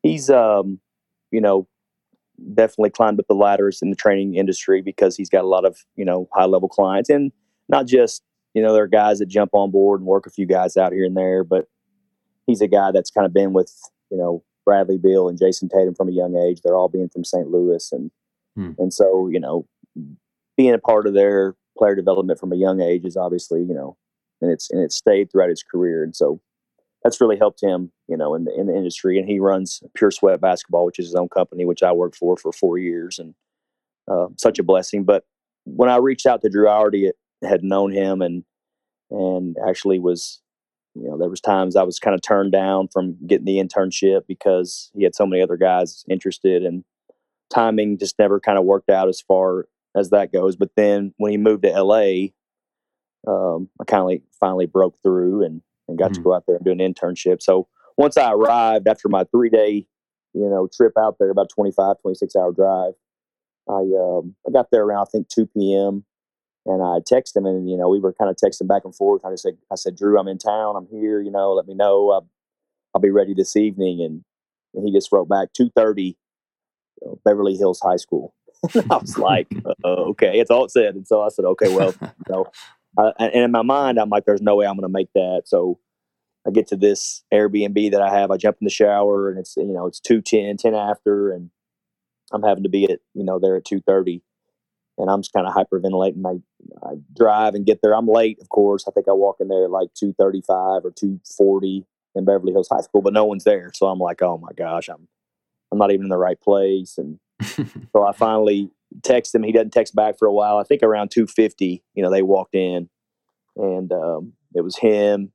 he's 0.03 0.31
um 0.31 0.79
you 1.31 1.41
know 1.41 1.67
definitely 2.55 2.91
climbed 2.91 3.21
up 3.21 3.27
the 3.29 3.35
ladders 3.35 3.81
in 3.81 3.91
the 3.91 3.97
training 3.97 4.35
industry 4.35 4.83
because 4.83 5.17
he's 5.17 5.31
got 5.31 5.45
a 5.45 5.49
lot 5.49 5.65
of 5.65 5.79
you 5.97 6.05
know 6.05 6.29
high 6.33 6.45
level 6.45 6.69
clients 6.69 7.09
and 7.11 7.33
not 7.69 7.87
just 7.87 8.23
you 8.55 8.63
know 8.63 8.73
there 8.73 8.85
are 8.85 8.89
guys 8.89 9.19
that 9.19 9.27
jump 9.27 9.51
on 9.53 9.71
board 9.71 10.01
and 10.01 10.07
work 10.07 10.27
a 10.27 10.31
few 10.31 10.47
guys 10.47 10.77
out 10.77 10.93
here 10.93 11.05
and 11.05 11.17
there, 11.17 11.45
but 11.45 11.67
he's 12.47 12.61
a 12.61 12.69
guy 12.69 12.91
that's 12.93 13.11
kind 13.11 13.27
of 13.27 13.35
been 13.35 13.53
with 13.53 13.73
you 14.11 14.17
know 14.17 14.43
Bradley 14.65 14.99
Beal 14.99 15.29
and 15.29 15.39
Jayson 15.39 15.69
Tatum 15.69 15.95
from 15.95 16.09
a 16.09 16.13
young 16.13 16.37
age. 16.37 16.61
They're 16.63 16.77
all 16.77 16.89
being 16.89 17.09
from 17.09 17.25
St. 17.25 17.49
Louis, 17.49 17.91
and 17.93 18.11
hmm. 18.57 18.73
and 18.79 18.93
so 18.93 19.29
you 19.29 19.41
know 19.41 19.67
being 20.57 20.75
a 20.75 20.79
part 20.79 21.07
of 21.07 21.15
their 21.15 21.57
player 21.77 21.95
development 21.95 22.39
from 22.39 22.53
a 22.53 22.57
young 22.57 22.81
age 22.81 23.05
is 23.05 23.17
obviously 23.17 23.61
you 23.61 23.75
know 23.75 23.97
and 24.41 24.51
it's 24.51 24.71
and 24.71 24.81
it's 24.81 24.97
stayed 24.97 25.31
throughout 25.31 25.51
his 25.51 25.63
career, 25.63 26.03
and 26.03 26.15
so 26.15 26.41
that's 27.05 27.21
really 27.21 27.37
helped 27.37 27.63
him 27.63 27.93
you 28.09 28.17
know 28.17 28.35
in 28.35 28.45
the 28.45 28.55
in 28.59 28.67
the 28.67 28.75
industry. 28.75 29.19
And 29.19 29.29
he 29.29 29.39
runs 29.39 29.83
Pure 29.95 30.13
Sweat 30.13 30.41
Basketball, 30.41 30.87
which 30.87 30.99
is 30.99 31.07
his 31.07 31.15
own 31.15 31.29
company, 31.29 31.65
which 31.65 31.83
I 31.83 31.93
worked 31.93 32.17
for 32.17 32.37
for 32.37 32.53
four 32.53 32.79
years, 32.79 33.19
and 33.19 33.35
uh, 34.11 34.29
such 34.39 34.59
a 34.59 34.65
blessing. 34.65 35.05
But 35.05 35.25
when 35.65 35.89
I 35.89 35.97
reached 35.97 36.27
out 36.27 36.43
to 36.43 36.51
Drew, 36.51 36.69
I 36.69 36.75
already 36.75 37.13
had 37.43 37.63
known 37.63 37.93
him 37.93 38.23
and 38.23 38.45
and 39.11 39.57
actually 39.69 39.99
was 39.99 40.41
you 40.95 41.09
know 41.09 41.19
there 41.19 41.29
was 41.29 41.41
times 41.41 41.77
I 41.77 41.83
was 41.83 41.99
kind 41.99 42.15
of 42.15 42.23
turned 42.23 42.53
down 42.53 42.89
from 42.89 43.17
getting 43.27 43.45
the 43.47 43.59
internship 43.59 44.23
because 44.27 44.91
he 44.95 45.05
had 45.05 45.15
so 45.15 45.27
many 45.27 45.43
other 45.43 45.57
guys 45.57 46.05
interested 46.09 46.65
and 46.65 46.85
timing 47.51 47.99
just 47.99 48.19
never 48.19 48.41
kind 48.41 48.59
of 48.59 48.65
worked 48.65 48.91
out 48.91 49.09
as 49.09 49.21
far 49.21 49.67
as 49.97 50.11
that 50.11 50.33
goes. 50.33 50.57
But 50.57 50.71
then 50.77 51.15
when 51.19 51.31
he 51.31 51.39
moved 51.39 51.63
to 51.63 51.71
LA, 51.71 52.29
um, 53.27 53.69
I 53.81 53.85
kind 53.87 54.01
of 54.01 54.07
like 54.07 54.23
finally 54.39 54.67
broke 54.67 54.97
through 55.03 55.45
and, 55.45 55.63
and 55.89 55.99
got 55.99 56.07
mm-hmm. 56.07 56.15
to 56.15 56.21
go 56.23 56.35
out 56.35 56.45
there 56.47 56.57
and 56.57 56.65
do 56.65 56.73
an 56.73 56.79
internship. 56.79 57.43
So 57.43 57.69
once 57.97 58.17
I 58.17 58.33
arrived 58.33 58.89
after 58.89 59.09
my 59.09 59.25
three 59.25 59.51
day, 59.51 59.87
you 60.33 60.49
know, 60.49 60.69
trip 60.73 60.93
out 60.99 61.17
there, 61.19 61.31
about 61.31 61.51
25, 61.51 62.01
26 62.01 62.37
hour 62.37 62.53
drive, 62.53 62.95
I, 63.69 63.83
um, 63.99 64.35
I 64.47 64.51
got 64.53 64.71
there 64.71 64.85
around, 64.85 65.03
I 65.03 65.11
think 65.11 65.29
2 65.29 65.47
p.m. 65.47 66.05
And 66.67 66.83
I 66.83 67.01
texted 67.01 67.37
him, 67.37 67.47
and 67.47 67.69
you 67.69 67.77
know, 67.77 67.91
we 67.91 68.01
were 68.01 68.15
kind 68.15 68.31
of 68.31 68.37
texting 68.37 68.67
back 68.67 68.87
and 68.87 68.97
forth. 68.97 69.23
I 69.23 69.31
just 69.31 69.43
said, 69.43 69.59
"I 69.71 69.75
said, 69.75 69.97
Drew, 69.97 70.19
I'm 70.19 70.29
in 70.29 70.39
town. 70.39 70.77
I'm 70.77 70.87
here. 70.87 71.21
You 71.21 71.31
know, 71.31 71.53
let 71.53 71.67
me 71.67 71.75
know. 71.75 72.11
I'll, 72.11 72.29
I'll 72.95 73.03
be 73.03 73.11
ready 73.11 73.35
this 73.35 73.55
evening." 73.55 74.01
And, 74.01 74.25
and 74.73 74.87
he 74.87 74.91
just 74.91 75.13
wrote 75.13 75.29
back, 75.29 75.49
two 75.53 75.69
thirty, 75.77 76.17
you 77.03 77.07
know, 77.07 77.21
Beverly 77.23 77.55
Hills 77.55 77.81
High 77.83 77.97
School. 77.97 78.35
I 78.91 78.97
was 78.97 79.19
like, 79.19 79.49
uh, 79.85 79.89
"Okay, 79.89 80.41
it's 80.41 80.51
all 80.51 80.65
it 80.65 80.71
said." 80.71 80.95
And 80.95 81.07
so 81.07 81.21
I 81.21 81.29
said, 81.29 81.45
"Okay, 81.45 81.69
well, 81.69 81.95
you 82.01 82.09
know." 82.31 82.47
And 82.97 83.33
in 83.33 83.51
my 83.51 83.63
mind, 83.63 83.99
I'm 83.99 84.11
like, 84.11 84.25
"There's 84.25 84.43
no 84.43 84.57
way 84.57 84.67
I'm 84.67 84.77
going 84.77 84.83
to 84.83 84.89
make 84.89 85.13
that." 85.15 85.43
So 85.47 85.79
I 86.47 86.51
get 86.51 86.67
to 86.69 86.77
this 86.77 87.25
Airbnb 87.33 87.91
that 87.93 88.03
I 88.03 88.11
have. 88.11 88.31
I 88.31 88.37
jump 88.37 88.59
in 88.61 88.65
the 88.65 88.71
shower, 88.71 89.31
and 89.31 89.39
it's 89.39 89.57
you 89.57 89.73
know 89.73 89.87
it's 89.87 90.01
two 90.01 90.21
ten, 90.21 90.57
ten 90.57 90.75
after, 90.75 91.33
and 91.33 91.51
I'm 92.33 92.43
having 92.43 92.63
to 92.65 92.69
be 92.69 92.85
at 92.85 93.01
you 93.15 93.25
know 93.25 93.39
there 93.39 93.57
at 93.57 93.65
two 93.65 93.81
thirty 93.81 94.23
and 94.99 95.11
I'm 95.11 95.23
just 95.23 95.33
kind 95.33 95.47
of 95.47 95.55
hyperventilating. 95.55 96.25
I, 96.25 96.87
I 96.87 96.95
drive 97.17 97.55
and 97.55 97.67
get 97.67 97.81
there. 97.83 97.95
I'm 97.95 98.07
late, 98.07 98.39
of 98.41 98.49
course. 98.49 98.85
I 98.87 98.93
think 98.93 99.09
I 99.09 99.13
walk 99.13 99.37
in 99.41 99.49
there 99.49 99.65
at 99.65 99.71
like 99.71 99.89
2:35 99.95 100.85
or 100.85 100.93
2:40 100.93 101.85
in 102.15 102.25
Beverly 102.25 102.53
Hills 102.53 102.69
High 102.71 102.81
School, 102.81 103.03
but 103.03 103.13
no 103.13 103.25
one's 103.25 103.45
there. 103.45 103.71
So 103.75 103.87
I'm 103.87 103.99
like, 103.99 104.23
oh 104.23 104.39
my 104.39 104.53
gosh, 104.57 104.89
I'm 104.89 105.09
I'm 105.73 105.79
not 105.79 105.91
even 105.91 106.07
in 106.07 106.11
the 106.11 106.17
right 106.17 106.41
place. 106.41 106.99
And 106.99 107.19
so 107.43 108.07
I 108.07 108.13
finally 108.13 108.71
text 109.03 109.35
him. 109.35 109.43
He 109.43 109.53
doesn't 109.53 109.73
text 109.73 109.95
back 109.95 110.19
for 110.19 110.27
a 110.27 110.33
while. 110.33 110.59
I 110.59 110.65
think 110.65 110.83
around 110.83 111.11
2:50, 111.11 111.83
you 111.95 112.03
know, 112.03 112.11
they 112.11 112.23
walked 112.23 112.55
in, 112.55 112.89
and 113.57 113.93
um, 113.93 114.33
it 114.55 114.63
was 114.63 114.77
him 114.77 115.33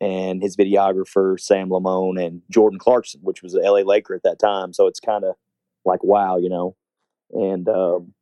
and 0.00 0.42
his 0.42 0.56
videographer 0.56 1.38
Sam 1.38 1.68
Lamone 1.68 2.22
and 2.22 2.42
Jordan 2.50 2.78
Clarkson, 2.78 3.20
which 3.22 3.42
was 3.42 3.54
an 3.54 3.62
LA 3.62 3.80
Laker 3.80 4.14
at 4.14 4.24
that 4.24 4.40
time. 4.40 4.72
So 4.72 4.88
it's 4.88 5.00
kind 5.00 5.24
of 5.24 5.36
like 5.84 6.02
wow, 6.02 6.36
you 6.38 6.48
know. 6.48 6.76
And 7.30 7.68
um, 7.68 8.12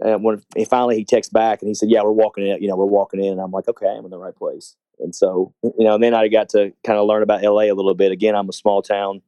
and 0.00 0.22
when 0.22 0.42
he 0.56 0.64
finally 0.64 0.96
he 0.96 1.04
texts 1.04 1.32
back 1.32 1.62
and 1.62 1.68
he 1.68 1.74
said, 1.74 1.90
"Yeah, 1.90 2.02
we're 2.02 2.12
walking 2.12 2.46
in. 2.46 2.62
You 2.62 2.68
know, 2.68 2.76
we're 2.76 2.86
walking 2.86 3.24
in." 3.24 3.32
And 3.32 3.40
I'm 3.40 3.50
like, 3.50 3.66
"Okay, 3.68 3.88
I'm 3.88 4.04
in 4.04 4.10
the 4.10 4.18
right 4.18 4.36
place." 4.36 4.76
And 5.00 5.14
so, 5.14 5.54
you 5.62 5.84
know, 5.84 5.94
and 5.94 6.02
then 6.02 6.12
I 6.12 6.26
got 6.28 6.48
to 6.50 6.72
kind 6.84 6.98
of 6.98 7.06
learn 7.06 7.22
about 7.22 7.42
LA 7.42 7.62
a 7.62 7.72
little 7.72 7.94
bit. 7.94 8.10
Again, 8.10 8.34
I'm 8.34 8.48
a 8.48 8.52
small 8.52 8.82
town, 8.82 9.22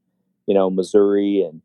you 0.47 0.55
know, 0.55 0.69
Missouri 0.69 1.43
and 1.43 1.63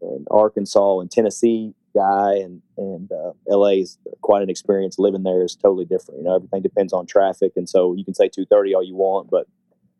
and 0.00 0.26
Arkansas 0.30 0.98
and 0.98 1.10
Tennessee 1.10 1.74
guy, 1.94 2.34
and 2.34 2.62
and 2.76 3.10
uh, 3.12 3.32
LA 3.48 3.80
is 3.82 3.98
quite 4.20 4.42
an 4.42 4.50
experience. 4.50 4.98
Living 4.98 5.22
there 5.22 5.44
is 5.44 5.54
totally 5.56 5.84
different. 5.84 6.18
You 6.20 6.24
know, 6.24 6.34
everything 6.36 6.62
depends 6.62 6.92
on 6.92 7.06
traffic, 7.06 7.52
and 7.56 7.68
so 7.68 7.94
you 7.94 8.04
can 8.04 8.14
say 8.14 8.28
2:30 8.28 8.74
all 8.74 8.82
you 8.82 8.94
want, 8.96 9.30
but 9.30 9.46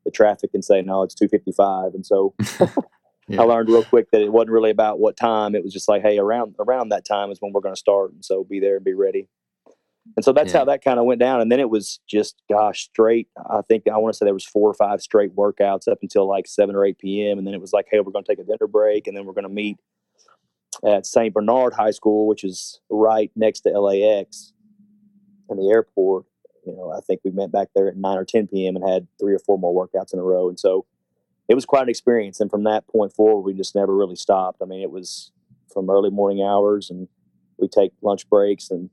the 0.04 0.10
traffic 0.10 0.52
can 0.52 0.62
say 0.62 0.82
no, 0.82 1.02
it's 1.02 1.14
2:55, 1.14 1.94
and 1.94 2.04
so 2.04 2.34
yeah. 3.28 3.40
I 3.40 3.44
learned 3.44 3.68
real 3.68 3.84
quick 3.84 4.10
that 4.10 4.20
it 4.22 4.32
wasn't 4.32 4.50
really 4.50 4.70
about 4.70 4.98
what 4.98 5.16
time. 5.16 5.54
It 5.54 5.62
was 5.62 5.72
just 5.72 5.88
like, 5.88 6.02
hey, 6.02 6.18
around 6.18 6.54
around 6.58 6.88
that 6.90 7.04
time 7.04 7.30
is 7.30 7.38
when 7.40 7.52
we're 7.52 7.60
going 7.60 7.74
to 7.74 7.78
start, 7.78 8.12
and 8.12 8.24
so 8.24 8.44
be 8.44 8.60
there 8.60 8.76
and 8.76 8.84
be 8.84 8.94
ready. 8.94 9.28
And 10.16 10.24
so 10.24 10.32
that's 10.32 10.52
Yeah. 10.52 10.58
how 10.58 10.64
that 10.64 10.82
kind 10.82 10.98
of 10.98 11.04
went 11.04 11.20
down. 11.20 11.40
And 11.40 11.50
then 11.52 11.60
it 11.60 11.70
was 11.70 12.00
just, 12.08 12.42
gosh, 12.50 12.86
straight. 12.86 13.28
I 13.48 13.60
think 13.62 13.84
I 13.86 13.96
want 13.98 14.12
to 14.12 14.16
say 14.18 14.24
there 14.24 14.34
was 14.34 14.44
four 14.44 14.68
or 14.68 14.74
five 14.74 15.00
straight 15.00 15.34
workouts 15.36 15.86
up 15.86 15.98
until 16.02 16.26
like 16.26 16.48
seven 16.48 16.74
or 16.74 16.84
eight 16.84 16.98
p.m. 16.98 17.38
And 17.38 17.46
then 17.46 17.54
it 17.54 17.60
was 17.60 17.72
like, 17.72 17.86
hey, 17.88 18.00
we're 18.00 18.10
going 18.10 18.24
to 18.24 18.28
take 18.32 18.40
a 18.40 18.42
dinner 18.44 18.66
break, 18.66 19.06
and 19.06 19.16
then 19.16 19.24
we're 19.24 19.32
going 19.32 19.44
to 19.44 19.48
meet 19.48 19.78
at 20.84 21.06
St. 21.06 21.32
Bernard 21.32 21.74
High 21.74 21.92
School, 21.92 22.26
which 22.26 22.44
is 22.44 22.80
right 22.90 23.30
next 23.36 23.60
to 23.60 23.70
LAX 23.70 24.52
and 25.48 25.58
the 25.58 25.70
airport. 25.70 26.24
You 26.66 26.74
know, 26.76 26.92
I 26.92 27.00
think 27.00 27.20
we 27.24 27.30
met 27.30 27.50
back 27.52 27.68
there 27.74 27.88
at 27.88 27.96
nine 27.96 28.18
or 28.18 28.24
ten 28.24 28.46
p.m. 28.46 28.76
and 28.76 28.88
had 28.88 29.06
three 29.20 29.34
or 29.34 29.38
four 29.38 29.58
more 29.58 29.74
workouts 29.74 30.12
in 30.12 30.18
a 30.18 30.22
row. 30.22 30.48
And 30.48 30.58
so 30.58 30.86
it 31.48 31.54
was 31.54 31.64
quite 31.64 31.82
an 31.82 31.88
experience. 31.88 32.40
And 32.40 32.50
from 32.50 32.64
that 32.64 32.86
point 32.86 33.12
forward, 33.12 33.42
we 33.42 33.52
just 33.52 33.74
never 33.74 33.94
really 33.94 34.16
stopped. 34.16 34.62
I 34.62 34.64
mean, 34.64 34.80
it 34.80 34.90
was 34.90 35.32
from 35.72 35.90
early 35.90 36.10
morning 36.10 36.42
hours, 36.42 36.90
and 36.90 37.08
we 37.58 37.68
take 37.68 37.92
lunch 38.02 38.28
breaks 38.28 38.70
and 38.70 38.90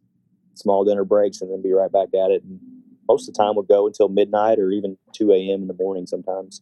small 0.56 0.84
dinner 0.84 1.06
breaks, 1.06 1.42
and 1.42 1.52
then 1.52 1.62
be 1.62 1.72
right 1.72 1.92
back 1.92 2.10
at 2.10 2.32
it. 2.32 2.44
And 2.44 2.60
most 3.08 3.28
of 3.28 3.34
the 3.34 3.38
time, 3.38 3.56
would 3.56 3.68
go 3.68 3.88
until 3.88 4.10
midnight 4.10 4.60
or 4.60 4.72
even 4.72 4.98
two 5.14 5.32
a.m. 5.32 5.62
in 5.62 5.68
the 5.68 5.74
morning 5.74 6.06
sometimes. 6.06 6.62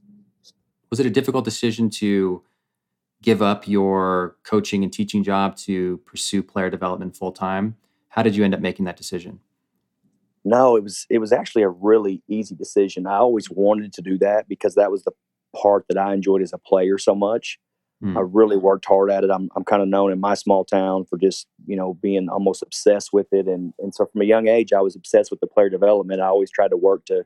Was 0.89 0.99
it 0.99 1.05
a 1.05 1.09
difficult 1.09 1.45
decision 1.45 1.89
to 1.91 2.43
give 3.27 3.41
up 3.41 3.67
your 3.67 4.37
coaching 4.45 4.85
and 4.85 4.93
teaching 4.93 5.21
job 5.21 5.53
to 5.53 5.97
pursue 6.05 6.41
player 6.41 6.69
development 6.69 7.13
full 7.13 7.33
time? 7.33 7.75
How 8.07 8.23
did 8.23 8.37
you 8.37 8.45
end 8.45 8.53
up 8.53 8.61
making 8.61 8.85
that 8.85 8.95
decision? 8.95 9.41
No, 10.45 10.77
it 10.77 10.83
was 10.83 11.05
it 11.09 11.17
was 11.17 11.33
actually 11.33 11.63
a 11.63 11.69
really 11.69 12.23
easy 12.29 12.55
decision. 12.55 13.05
I 13.05 13.17
always 13.17 13.49
wanted 13.51 13.91
to 13.91 14.01
do 14.01 14.17
that 14.19 14.47
because 14.47 14.75
that 14.75 14.91
was 14.91 15.03
the 15.03 15.11
part 15.53 15.83
that 15.89 15.97
I 15.97 16.13
enjoyed 16.13 16.41
as 16.41 16.53
a 16.53 16.57
player 16.57 16.97
so 16.97 17.13
much. 17.13 17.59
Hmm. 18.01 18.17
I 18.17 18.21
really 18.21 18.55
worked 18.55 18.85
hard 18.85 19.11
at 19.11 19.25
it. 19.25 19.29
I'm 19.29 19.49
I'm 19.57 19.65
kind 19.65 19.81
of 19.81 19.89
known 19.89 20.13
in 20.13 20.21
my 20.21 20.33
small 20.33 20.63
town 20.63 21.03
for 21.03 21.17
just 21.17 21.47
you 21.65 21.75
know 21.75 21.95
being 21.95 22.29
almost 22.29 22.63
obsessed 22.63 23.11
with 23.11 23.27
it, 23.33 23.45
and 23.47 23.73
and 23.79 23.93
so 23.93 24.05
from 24.05 24.21
a 24.21 24.25
young 24.25 24.47
age 24.47 24.71
I 24.71 24.79
was 24.79 24.95
obsessed 24.95 25.31
with 25.31 25.41
the 25.41 25.47
player 25.47 25.67
development. 25.67 26.21
I 26.21 26.27
always 26.27 26.49
tried 26.49 26.69
to 26.69 26.77
work 26.77 27.03
to 27.07 27.25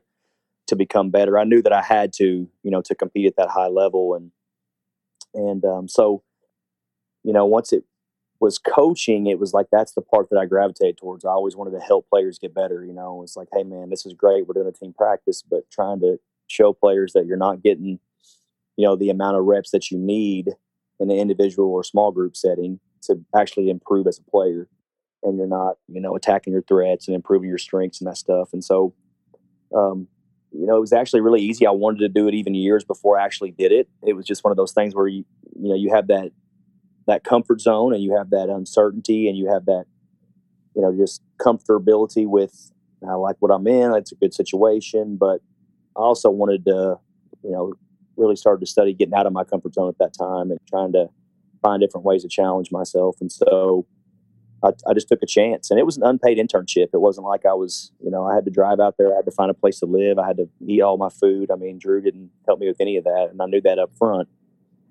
to 0.66 0.74
become 0.74 1.10
better. 1.10 1.38
I 1.38 1.44
knew 1.44 1.62
that 1.62 1.72
I 1.72 1.82
had 1.82 2.12
to 2.14 2.24
you 2.64 2.70
know 2.72 2.82
to 2.82 2.94
compete 2.96 3.26
at 3.26 3.36
that 3.36 3.50
high 3.50 3.68
level, 3.68 4.16
and 4.16 4.32
and 5.34 5.64
um, 5.64 5.88
so 5.88 6.22
you 7.22 7.32
know 7.32 7.46
once 7.46 7.72
it 7.72 7.84
was 8.42 8.58
coaching, 8.58 9.28
it 9.28 9.38
was 9.38 9.54
like 9.54 9.68
that's 9.70 9.92
the 9.92 10.02
part 10.02 10.28
that 10.30 10.38
I 10.38 10.46
gravitated 10.46 10.98
towards. 10.98 11.24
I 11.24 11.30
always 11.30 11.54
wanted 11.54 11.78
to 11.78 11.80
help 11.80 12.08
players 12.10 12.40
get 12.40 12.52
better. 12.52 12.84
You 12.84 12.92
know, 12.92 13.22
it's 13.22 13.36
like, 13.36 13.48
hey 13.52 13.62
man, 13.62 13.88
this 13.88 14.04
is 14.04 14.14
great. 14.14 14.46
We're 14.46 14.54
doing 14.54 14.66
a 14.66 14.72
team 14.72 14.92
practice, 14.92 15.42
but 15.48 15.70
trying 15.70 16.00
to 16.00 16.18
show 16.48 16.72
players 16.72 17.12
that 17.12 17.24
you're 17.24 17.36
not 17.36 17.62
getting, 17.62 18.00
you 18.76 18.84
know, 18.84 18.96
the 18.96 19.10
amount 19.10 19.36
of 19.36 19.44
reps 19.44 19.70
that 19.70 19.90
you 19.90 19.98
need 19.98 20.50
in 20.98 21.10
an 21.10 21.16
individual 21.16 21.70
or 21.70 21.84
small 21.84 22.10
group 22.10 22.36
setting 22.36 22.80
to 23.02 23.20
actually 23.34 23.70
improve 23.70 24.08
as 24.08 24.18
a 24.18 24.30
player, 24.30 24.68
and 25.22 25.38
you're 25.38 25.46
not, 25.46 25.76
you 25.86 26.00
know, 26.00 26.16
attacking 26.16 26.52
your 26.52 26.62
threats 26.62 27.06
and 27.06 27.14
improving 27.14 27.48
your 27.48 27.58
strengths 27.58 28.00
and 28.00 28.08
that 28.08 28.16
stuff. 28.16 28.52
And 28.52 28.64
so, 28.64 28.92
um, 29.74 30.08
you 30.52 30.66
know, 30.66 30.76
it 30.76 30.80
was 30.80 30.92
actually 30.92 31.20
really 31.20 31.40
easy. 31.40 31.66
I 31.66 31.70
wanted 31.70 32.00
to 32.00 32.08
do 32.08 32.28
it 32.28 32.34
even 32.34 32.54
years 32.54 32.84
before 32.84 33.18
I 33.18 33.24
actually 33.24 33.52
did 33.52 33.72
it. 33.72 33.88
It 34.06 34.14
was 34.14 34.26
just 34.26 34.44
one 34.44 34.50
of 34.50 34.56
those 34.56 34.72
things 34.72 34.94
where 34.94 35.08
you, 35.08 35.24
you 35.58 35.70
know, 35.70 35.74
you 35.74 35.92
have 35.94 36.08
that 36.08 36.30
that 37.06 37.24
comfort 37.24 37.60
zone 37.60 37.92
and 37.94 38.02
you 38.02 38.16
have 38.16 38.30
that 38.30 38.48
uncertainty 38.48 39.28
and 39.28 39.36
you 39.36 39.48
have 39.48 39.64
that 39.66 39.84
you 40.74 40.82
know 40.82 40.94
just 40.96 41.22
comfortability 41.40 42.26
with 42.26 42.70
I 43.06 43.14
like 43.14 43.36
what 43.40 43.50
I'm 43.50 43.66
in 43.66 43.92
it's 43.94 44.12
a 44.12 44.16
good 44.16 44.32
situation 44.32 45.16
but 45.16 45.40
I 45.96 46.00
also 46.00 46.30
wanted 46.30 46.64
to 46.66 46.96
you 47.42 47.50
know 47.50 47.72
really 48.16 48.36
started 48.36 48.60
to 48.60 48.70
study 48.70 48.92
getting 48.94 49.14
out 49.14 49.26
of 49.26 49.32
my 49.32 49.44
comfort 49.44 49.74
zone 49.74 49.88
at 49.88 49.98
that 49.98 50.14
time 50.16 50.50
and 50.50 50.60
trying 50.68 50.92
to 50.92 51.08
find 51.62 51.80
different 51.80 52.04
ways 52.04 52.22
to 52.22 52.28
challenge 52.28 52.70
myself 52.70 53.16
and 53.20 53.30
so 53.32 53.86
I, 54.64 54.70
I 54.88 54.94
just 54.94 55.08
took 55.08 55.22
a 55.22 55.26
chance 55.26 55.70
and 55.70 55.78
it 55.80 55.84
was 55.86 55.96
an 55.96 56.02
unpaid 56.04 56.38
internship 56.38 56.88
it 56.92 57.00
wasn't 57.00 57.26
like 57.26 57.44
I 57.46 57.54
was 57.54 57.92
you 58.02 58.10
know 58.10 58.26
I 58.26 58.34
had 58.34 58.44
to 58.44 58.50
drive 58.50 58.80
out 58.80 58.96
there 58.98 59.12
I 59.12 59.16
had 59.16 59.24
to 59.24 59.30
find 59.30 59.50
a 59.50 59.54
place 59.54 59.80
to 59.80 59.86
live 59.86 60.18
I 60.18 60.26
had 60.26 60.36
to 60.38 60.48
eat 60.66 60.80
all 60.80 60.96
my 60.96 61.08
food 61.08 61.50
I 61.50 61.56
mean 61.56 61.78
Drew 61.78 62.00
didn't 62.00 62.30
help 62.46 62.60
me 62.60 62.68
with 62.68 62.80
any 62.80 62.96
of 62.96 63.04
that 63.04 63.28
and 63.30 63.40
I 63.40 63.46
knew 63.46 63.60
that 63.62 63.78
up 63.78 63.90
front 63.96 64.28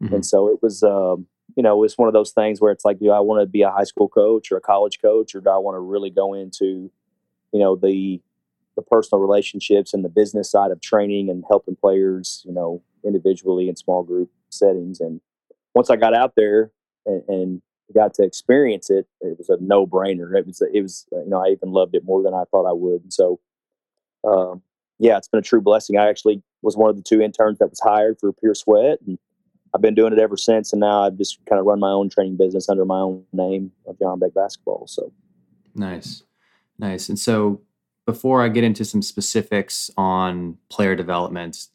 Mhm. 0.01 0.13
and 0.13 0.25
so 0.25 0.47
it 0.47 0.63
was 0.63 0.81
um, 0.81 1.27
you 1.55 1.63
know, 1.63 1.83
it's 1.83 1.97
one 1.97 2.07
of 2.07 2.13
those 2.13 2.31
things 2.31 2.61
where 2.61 2.71
it's 2.71 2.85
like, 2.85 2.99
do 2.99 3.11
I 3.11 3.19
want 3.19 3.41
to 3.41 3.45
be 3.45 3.61
a 3.61 3.69
high 3.69 3.83
school 3.83 4.07
coach 4.07 4.51
or 4.51 4.57
a 4.57 4.61
college 4.61 4.99
coach, 5.01 5.35
or 5.35 5.41
do 5.41 5.49
I 5.49 5.57
want 5.57 5.75
to 5.75 5.79
really 5.79 6.09
go 6.09 6.33
into, 6.33 6.89
you 7.51 7.59
know, 7.59 7.75
the 7.75 8.21
the 8.77 8.81
personal 8.81 9.21
relationships 9.21 9.93
and 9.93 10.03
the 10.03 10.09
business 10.09 10.49
side 10.49 10.71
of 10.71 10.79
training 10.79 11.29
and 11.29 11.43
helping 11.49 11.75
players, 11.75 12.41
you 12.45 12.53
know, 12.53 12.81
individually 13.05 13.67
in 13.67 13.75
small 13.75 14.01
group 14.01 14.31
settings. 14.49 15.01
And 15.01 15.19
once 15.75 15.89
I 15.89 15.97
got 15.97 16.13
out 16.13 16.33
there 16.37 16.71
and, 17.05 17.21
and 17.27 17.61
got 17.93 18.13
to 18.15 18.23
experience 18.23 18.89
it, 18.89 19.07
it 19.21 19.37
was 19.37 19.49
a 19.49 19.57
no 19.61 19.85
brainer. 19.85 20.37
It 20.37 20.47
was, 20.47 20.61
it 20.61 20.81
was, 20.81 21.05
you 21.11 21.29
know, 21.29 21.43
I 21.43 21.49
even 21.49 21.71
loved 21.71 21.95
it 21.95 22.05
more 22.05 22.23
than 22.23 22.33
I 22.33 22.43
thought 22.51 22.69
I 22.69 22.73
would. 22.73 23.01
And 23.03 23.13
so, 23.13 23.39
um, 24.23 24.61
yeah, 24.99 25.17
it's 25.17 25.27
been 25.27 25.39
a 25.39 25.43
true 25.43 25.61
blessing. 25.61 25.97
I 25.97 26.09
actually 26.09 26.41
was 26.61 26.77
one 26.77 26.89
of 26.89 26.95
the 26.95 27.01
two 27.01 27.21
interns 27.21 27.59
that 27.59 27.69
was 27.69 27.79
hired 27.79 28.17
for 28.19 28.31
Pure 28.33 28.55
Sweat, 28.55 28.99
and 29.05 29.17
I've 29.73 29.81
been 29.81 29.95
doing 29.95 30.13
it 30.13 30.19
ever 30.19 30.37
since. 30.37 30.73
And 30.73 30.79
now 30.79 31.03
I've 31.03 31.17
just 31.17 31.43
kind 31.47 31.59
of 31.59 31.65
run 31.65 31.79
my 31.79 31.89
own 31.89 32.09
training 32.09 32.37
business 32.37 32.69
under 32.69 32.85
my 32.85 32.99
own 32.99 33.23
name 33.33 33.71
of 33.87 33.97
John 33.99 34.19
Beck 34.19 34.33
Basketball. 34.33 34.85
So, 34.87 35.11
Nice. 35.75 36.23
Nice. 36.77 37.09
And 37.09 37.17
so 37.17 37.61
before 38.05 38.41
I 38.41 38.49
get 38.49 38.63
into 38.63 38.83
some 38.85 39.01
specifics 39.01 39.89
on 39.97 40.57
player 40.69 40.95
development, 40.95 41.67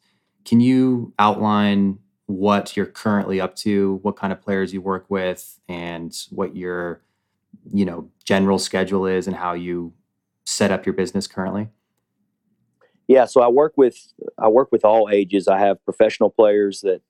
can 0.45 0.59
you 0.59 1.13
outline 1.19 1.99
what 2.27 2.77
you're 2.77 2.85
currently 2.85 3.41
up 3.41 3.55
to, 3.55 3.99
what 4.03 4.15
kind 4.15 4.31
of 4.31 4.41
players 4.41 4.73
you 4.73 4.81
work 4.81 5.05
with, 5.09 5.59
and 5.67 6.15
what 6.29 6.55
your, 6.55 7.01
you 7.73 7.85
know, 7.85 8.09
general 8.23 8.59
schedule 8.59 9.05
is 9.05 9.27
and 9.27 9.35
how 9.35 9.53
you 9.53 9.93
set 10.45 10.71
up 10.71 10.85
your 10.85 10.93
business 10.93 11.27
currently? 11.27 11.69
yeah, 13.09 13.23
so 13.25 13.41
I 13.41 13.47
work 13.47 13.73
with 13.77 14.13
I 14.37 14.49
work 14.49 14.69
with 14.71 14.83
all 14.83 15.09
ages. 15.09 15.47
I 15.47 15.59
have 15.59 15.83
professional 15.85 16.29
players 16.29 16.81
that 16.81 17.01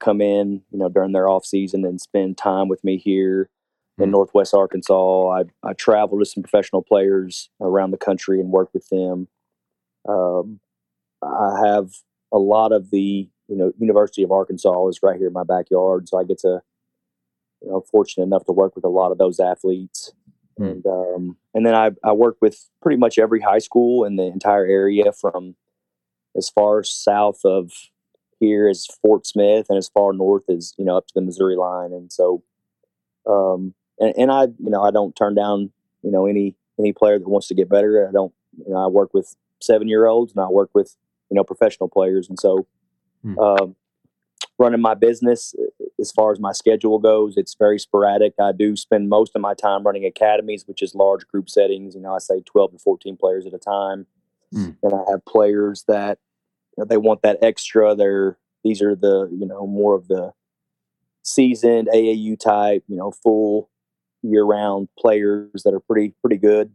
come 0.00 0.20
in, 0.20 0.62
you 0.72 0.78
know, 0.78 0.88
during 0.88 1.12
their 1.12 1.28
off 1.28 1.44
season 1.44 1.84
and 1.84 2.00
spend 2.00 2.36
time 2.36 2.66
with 2.68 2.82
me 2.82 2.96
here 2.98 3.48
in 3.98 4.08
Mhm. 4.08 4.12
Northwest 4.12 4.52
Arkansas. 4.54 5.28
I 5.28 5.44
I 5.62 5.72
travel 5.74 6.18
to 6.18 6.24
some 6.24 6.42
professional 6.42 6.82
players 6.82 7.50
around 7.60 7.92
the 7.92 7.96
country 7.98 8.40
and 8.40 8.50
work 8.50 8.70
with 8.74 8.88
them. 8.88 9.28
Um, 10.08 10.58
I 11.22 11.60
have 11.64 11.92
a 12.32 12.38
lot 12.38 12.72
of 12.72 12.90
the 12.90 13.28
you 13.48 13.56
know 13.56 13.72
University 13.78 14.22
of 14.22 14.32
Arkansas 14.32 14.88
is 14.88 15.00
right 15.02 15.16
here 15.16 15.28
in 15.28 15.32
my 15.32 15.44
backyard, 15.44 16.08
so 16.08 16.18
I 16.18 16.24
get 16.24 16.38
to 16.40 16.60
you 17.62 17.68
know 17.68 17.80
fortunate 17.80 18.24
enough 18.24 18.44
to 18.46 18.52
work 18.52 18.74
with 18.74 18.84
a 18.84 18.88
lot 18.88 19.12
of 19.12 19.18
those 19.18 19.40
athletes. 19.40 20.12
Hmm. 20.56 20.64
And 20.64 20.86
um, 20.86 21.36
and 21.52 21.66
then 21.66 21.74
I, 21.74 21.90
I 22.04 22.12
work 22.12 22.36
with 22.40 22.68
pretty 22.80 22.98
much 22.98 23.18
every 23.18 23.40
high 23.40 23.58
school 23.58 24.04
in 24.04 24.16
the 24.16 24.24
entire 24.24 24.64
area 24.64 25.12
from 25.12 25.56
as 26.36 26.48
far 26.48 26.82
south 26.82 27.40
of 27.44 27.72
here 28.40 28.68
as 28.68 28.86
Fort 29.02 29.26
Smith 29.26 29.66
and 29.68 29.78
as 29.78 29.88
far 29.88 30.12
north 30.12 30.48
as 30.48 30.74
you 30.76 30.84
know 30.84 30.96
up 30.96 31.06
to 31.08 31.14
the 31.14 31.20
Missouri 31.20 31.56
line. 31.56 31.92
And 31.92 32.12
so, 32.12 32.42
um, 33.26 33.74
and, 33.98 34.14
and 34.16 34.30
I 34.30 34.44
you 34.44 34.70
know 34.70 34.82
I 34.82 34.90
don't 34.90 35.16
turn 35.16 35.34
down 35.34 35.70
you 36.02 36.10
know 36.10 36.26
any 36.26 36.56
any 36.78 36.92
player 36.92 37.18
that 37.18 37.28
wants 37.28 37.48
to 37.48 37.54
get 37.54 37.68
better. 37.68 38.08
I 38.08 38.12
don't 38.12 38.32
you 38.58 38.72
know 38.72 38.84
I 38.84 38.86
work 38.86 39.12
with 39.14 39.36
seven 39.60 39.88
year 39.88 40.06
olds 40.06 40.32
and 40.32 40.40
I 40.40 40.48
work 40.48 40.70
with 40.74 40.96
you 41.30 41.34
know 41.34 41.44
professional 41.44 41.88
players. 41.88 42.28
And 42.28 42.38
so, 42.38 42.66
Um, 43.38 43.76
running 44.58 44.80
my 44.80 44.94
business 44.94 45.54
as 45.98 46.12
far 46.12 46.32
as 46.32 46.38
my 46.38 46.52
schedule 46.52 46.98
goes, 46.98 47.36
it's 47.36 47.56
very 47.58 47.78
sporadic. 47.78 48.34
I 48.40 48.52
do 48.52 48.76
spend 48.76 49.08
most 49.08 49.32
of 49.34 49.40
my 49.40 49.54
time 49.54 49.82
running 49.82 50.04
academies, 50.04 50.64
which 50.66 50.82
is 50.82 50.94
large 50.94 51.26
group 51.26 51.48
settings. 51.48 51.94
You 51.94 52.00
know, 52.00 52.14
I 52.14 52.18
say 52.18 52.42
12 52.44 52.72
to 52.72 52.78
14 52.78 53.16
players 53.16 53.46
at 53.46 53.54
a 53.54 53.58
time. 53.58 54.06
Mm. 54.54 54.76
And 54.82 54.94
I 54.94 55.10
have 55.10 55.24
players 55.24 55.84
that 55.88 56.18
you 56.76 56.82
know, 56.82 56.86
they 56.86 56.96
want 56.96 57.22
that 57.22 57.38
extra. 57.42 57.94
They're 57.94 58.38
these 58.62 58.80
are 58.82 58.94
the 58.94 59.28
you 59.32 59.46
know 59.46 59.66
more 59.66 59.94
of 59.94 60.08
the 60.08 60.32
seasoned 61.22 61.88
AAU 61.92 62.38
type, 62.38 62.84
you 62.88 62.96
know, 62.96 63.10
full 63.10 63.70
year 64.22 64.44
round 64.44 64.88
players 64.98 65.62
that 65.64 65.74
are 65.74 65.80
pretty 65.80 66.14
pretty 66.20 66.36
good. 66.36 66.72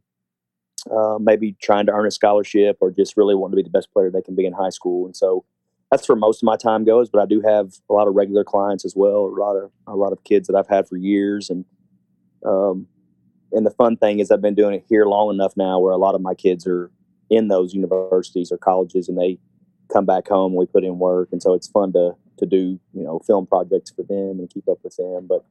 Uh, 0.89 1.17
maybe 1.19 1.55
trying 1.61 1.85
to 1.85 1.91
earn 1.91 2.07
a 2.07 2.11
scholarship 2.11 2.77
or 2.79 2.89
just 2.89 3.17
really 3.17 3.35
want 3.35 3.51
to 3.51 3.57
be 3.57 3.63
the 3.63 3.69
best 3.69 3.91
player 3.91 4.09
they 4.09 4.21
can 4.21 4.35
be 4.35 4.45
in 4.45 4.53
high 4.53 4.69
school. 4.69 5.05
And 5.05 5.15
so 5.15 5.43
that's 5.91 6.08
where 6.08 6.15
most 6.15 6.43
of 6.43 6.46
my 6.46 6.55
time 6.55 6.86
goes. 6.86 7.10
But 7.10 7.22
I 7.22 7.25
do 7.25 7.41
have 7.41 7.74
a 7.89 7.93
lot 7.93 8.08
of 8.08 8.15
regular 8.15 8.43
clients 8.43 8.86
as 8.86 8.96
well. 8.96 9.25
A 9.25 9.36
lot 9.39 9.55
of 9.55 9.72
a 9.88 9.96
lot 9.96 10.12
of 10.12 10.24
kids 10.24 10.48
that 10.48 10.55
I've 10.55 10.67
had 10.67 10.88
for 10.88 10.98
years, 10.98 11.50
and 11.50 11.65
um, 12.46 12.88
and 13.51 13.65
the 13.65 13.72
fun 13.72 13.98
thing 13.98 14.19
is 14.19 14.31
I've 14.31 14.41
been 14.41 14.55
doing 14.55 14.75
it 14.75 14.86
here 14.88 15.05
long 15.05 15.34
enough 15.34 15.53
now 15.58 15.79
where 15.79 15.93
a 15.93 15.98
lot 15.98 16.15
of 16.15 16.22
my 16.22 16.34
kids 16.34 16.67
are 16.67 16.91
in 17.29 17.48
those 17.48 17.74
universities 17.74 18.51
or 18.51 18.58
colleges, 18.58 19.10
and 19.10 19.17
they 19.17 19.39
come 19.91 20.05
back 20.05 20.27
home 20.27 20.51
and 20.51 20.60
we 20.60 20.65
put 20.65 20.84
in 20.84 21.00
work, 21.00 21.29
and 21.31 21.41
so 21.41 21.53
it's 21.53 21.67
fun 21.67 21.93
to 21.93 22.15
to 22.38 22.46
do 22.46 22.79
you 22.93 23.03
know 23.03 23.19
film 23.25 23.46
projects 23.46 23.91
for 23.91 24.03
them 24.03 24.39
and 24.39 24.50
keep 24.50 24.67
up 24.67 24.79
with 24.84 24.96
them. 24.96 25.27
But 25.27 25.43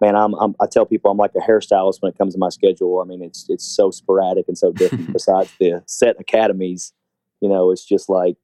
man, 0.00 0.14
I'm, 0.14 0.34
I'm 0.34 0.54
I 0.60 0.66
tell 0.66 0.84
people 0.84 1.10
I'm 1.10 1.16
like 1.16 1.34
a 1.34 1.50
hairstylist 1.50 2.00
when 2.00 2.12
it 2.12 2.18
comes 2.18 2.34
to 2.34 2.38
my 2.38 2.50
schedule. 2.50 3.00
I 3.00 3.04
mean, 3.04 3.22
it's 3.22 3.46
it's 3.48 3.64
so 3.64 3.90
sporadic 3.90 4.46
and 4.48 4.58
so 4.58 4.72
different. 4.72 5.12
besides 5.12 5.52
the 5.58 5.82
set 5.86 6.16
academies, 6.20 6.92
you 7.40 7.48
know, 7.48 7.70
it's 7.70 7.84
just 7.84 8.08
like 8.08 8.36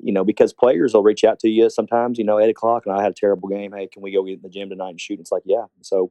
you 0.00 0.12
know, 0.12 0.24
because 0.24 0.52
players 0.52 0.94
will 0.94 1.02
reach 1.02 1.24
out 1.24 1.38
to 1.40 1.48
you 1.48 1.70
sometimes, 1.70 2.18
you 2.18 2.24
know, 2.24 2.38
eight 2.38 2.50
o'clock 2.50 2.84
and 2.86 2.94
I 2.94 3.02
had 3.02 3.12
a 3.12 3.14
terrible 3.14 3.48
game. 3.48 3.72
Hey, 3.72 3.86
can 3.86 4.02
we 4.02 4.12
go 4.12 4.24
get 4.24 4.34
in 4.34 4.42
the 4.42 4.48
gym 4.48 4.68
tonight 4.68 4.90
and 4.90 5.00
shoot? 5.00 5.20
It's 5.20 5.32
like, 5.32 5.42
yeah. 5.44 5.64
So 5.82 6.10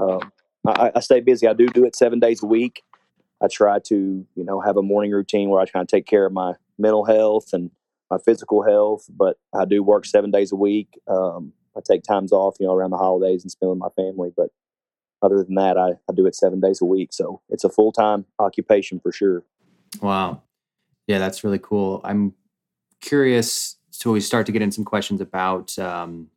um, 0.00 0.32
I, 0.66 0.92
I 0.94 1.00
stay 1.00 1.20
busy. 1.20 1.46
I 1.46 1.52
do 1.52 1.66
do 1.68 1.84
it 1.84 1.96
seven 1.96 2.20
days 2.20 2.42
a 2.42 2.46
week. 2.46 2.82
I 3.42 3.48
try 3.48 3.78
to, 3.86 4.26
you 4.34 4.44
know, 4.44 4.60
have 4.60 4.76
a 4.76 4.82
morning 4.82 5.12
routine 5.12 5.50
where 5.50 5.60
I 5.60 5.66
try 5.66 5.82
to 5.82 5.86
take 5.86 6.06
care 6.06 6.26
of 6.26 6.32
my 6.32 6.54
mental 6.78 7.04
health 7.04 7.52
and 7.52 7.70
my 8.10 8.18
physical 8.18 8.62
health. 8.62 9.06
But 9.10 9.36
I 9.54 9.64
do 9.64 9.82
work 9.82 10.06
seven 10.06 10.30
days 10.30 10.52
a 10.52 10.56
week. 10.56 10.98
Um, 11.06 11.52
I 11.76 11.80
take 11.86 12.02
times 12.02 12.32
off, 12.32 12.56
you 12.58 12.66
know, 12.66 12.72
around 12.72 12.90
the 12.90 12.96
holidays 12.96 13.42
and 13.42 13.50
spend 13.50 13.70
with 13.70 13.78
my 13.78 13.90
family. 13.90 14.32
But 14.34 14.48
other 15.22 15.42
than 15.42 15.54
that, 15.56 15.76
I, 15.76 15.90
I 16.08 16.14
do 16.14 16.26
it 16.26 16.34
seven 16.34 16.60
days 16.60 16.80
a 16.80 16.86
week. 16.86 17.12
So 17.12 17.42
it's 17.50 17.64
a 17.64 17.68
full 17.68 17.92
time 17.92 18.24
occupation 18.38 19.00
for 19.00 19.12
sure. 19.12 19.44
Wow. 20.00 20.42
Yeah, 21.06 21.18
that's 21.18 21.44
really 21.44 21.58
cool. 21.58 22.00
I'm 22.04 22.34
curious. 23.00 23.76
So 23.90 24.12
we 24.12 24.20
start 24.20 24.46
to 24.46 24.52
get 24.52 24.62
in 24.62 24.72
some 24.72 24.84
questions 24.84 25.20
about 25.20 25.78
um, 25.78 26.28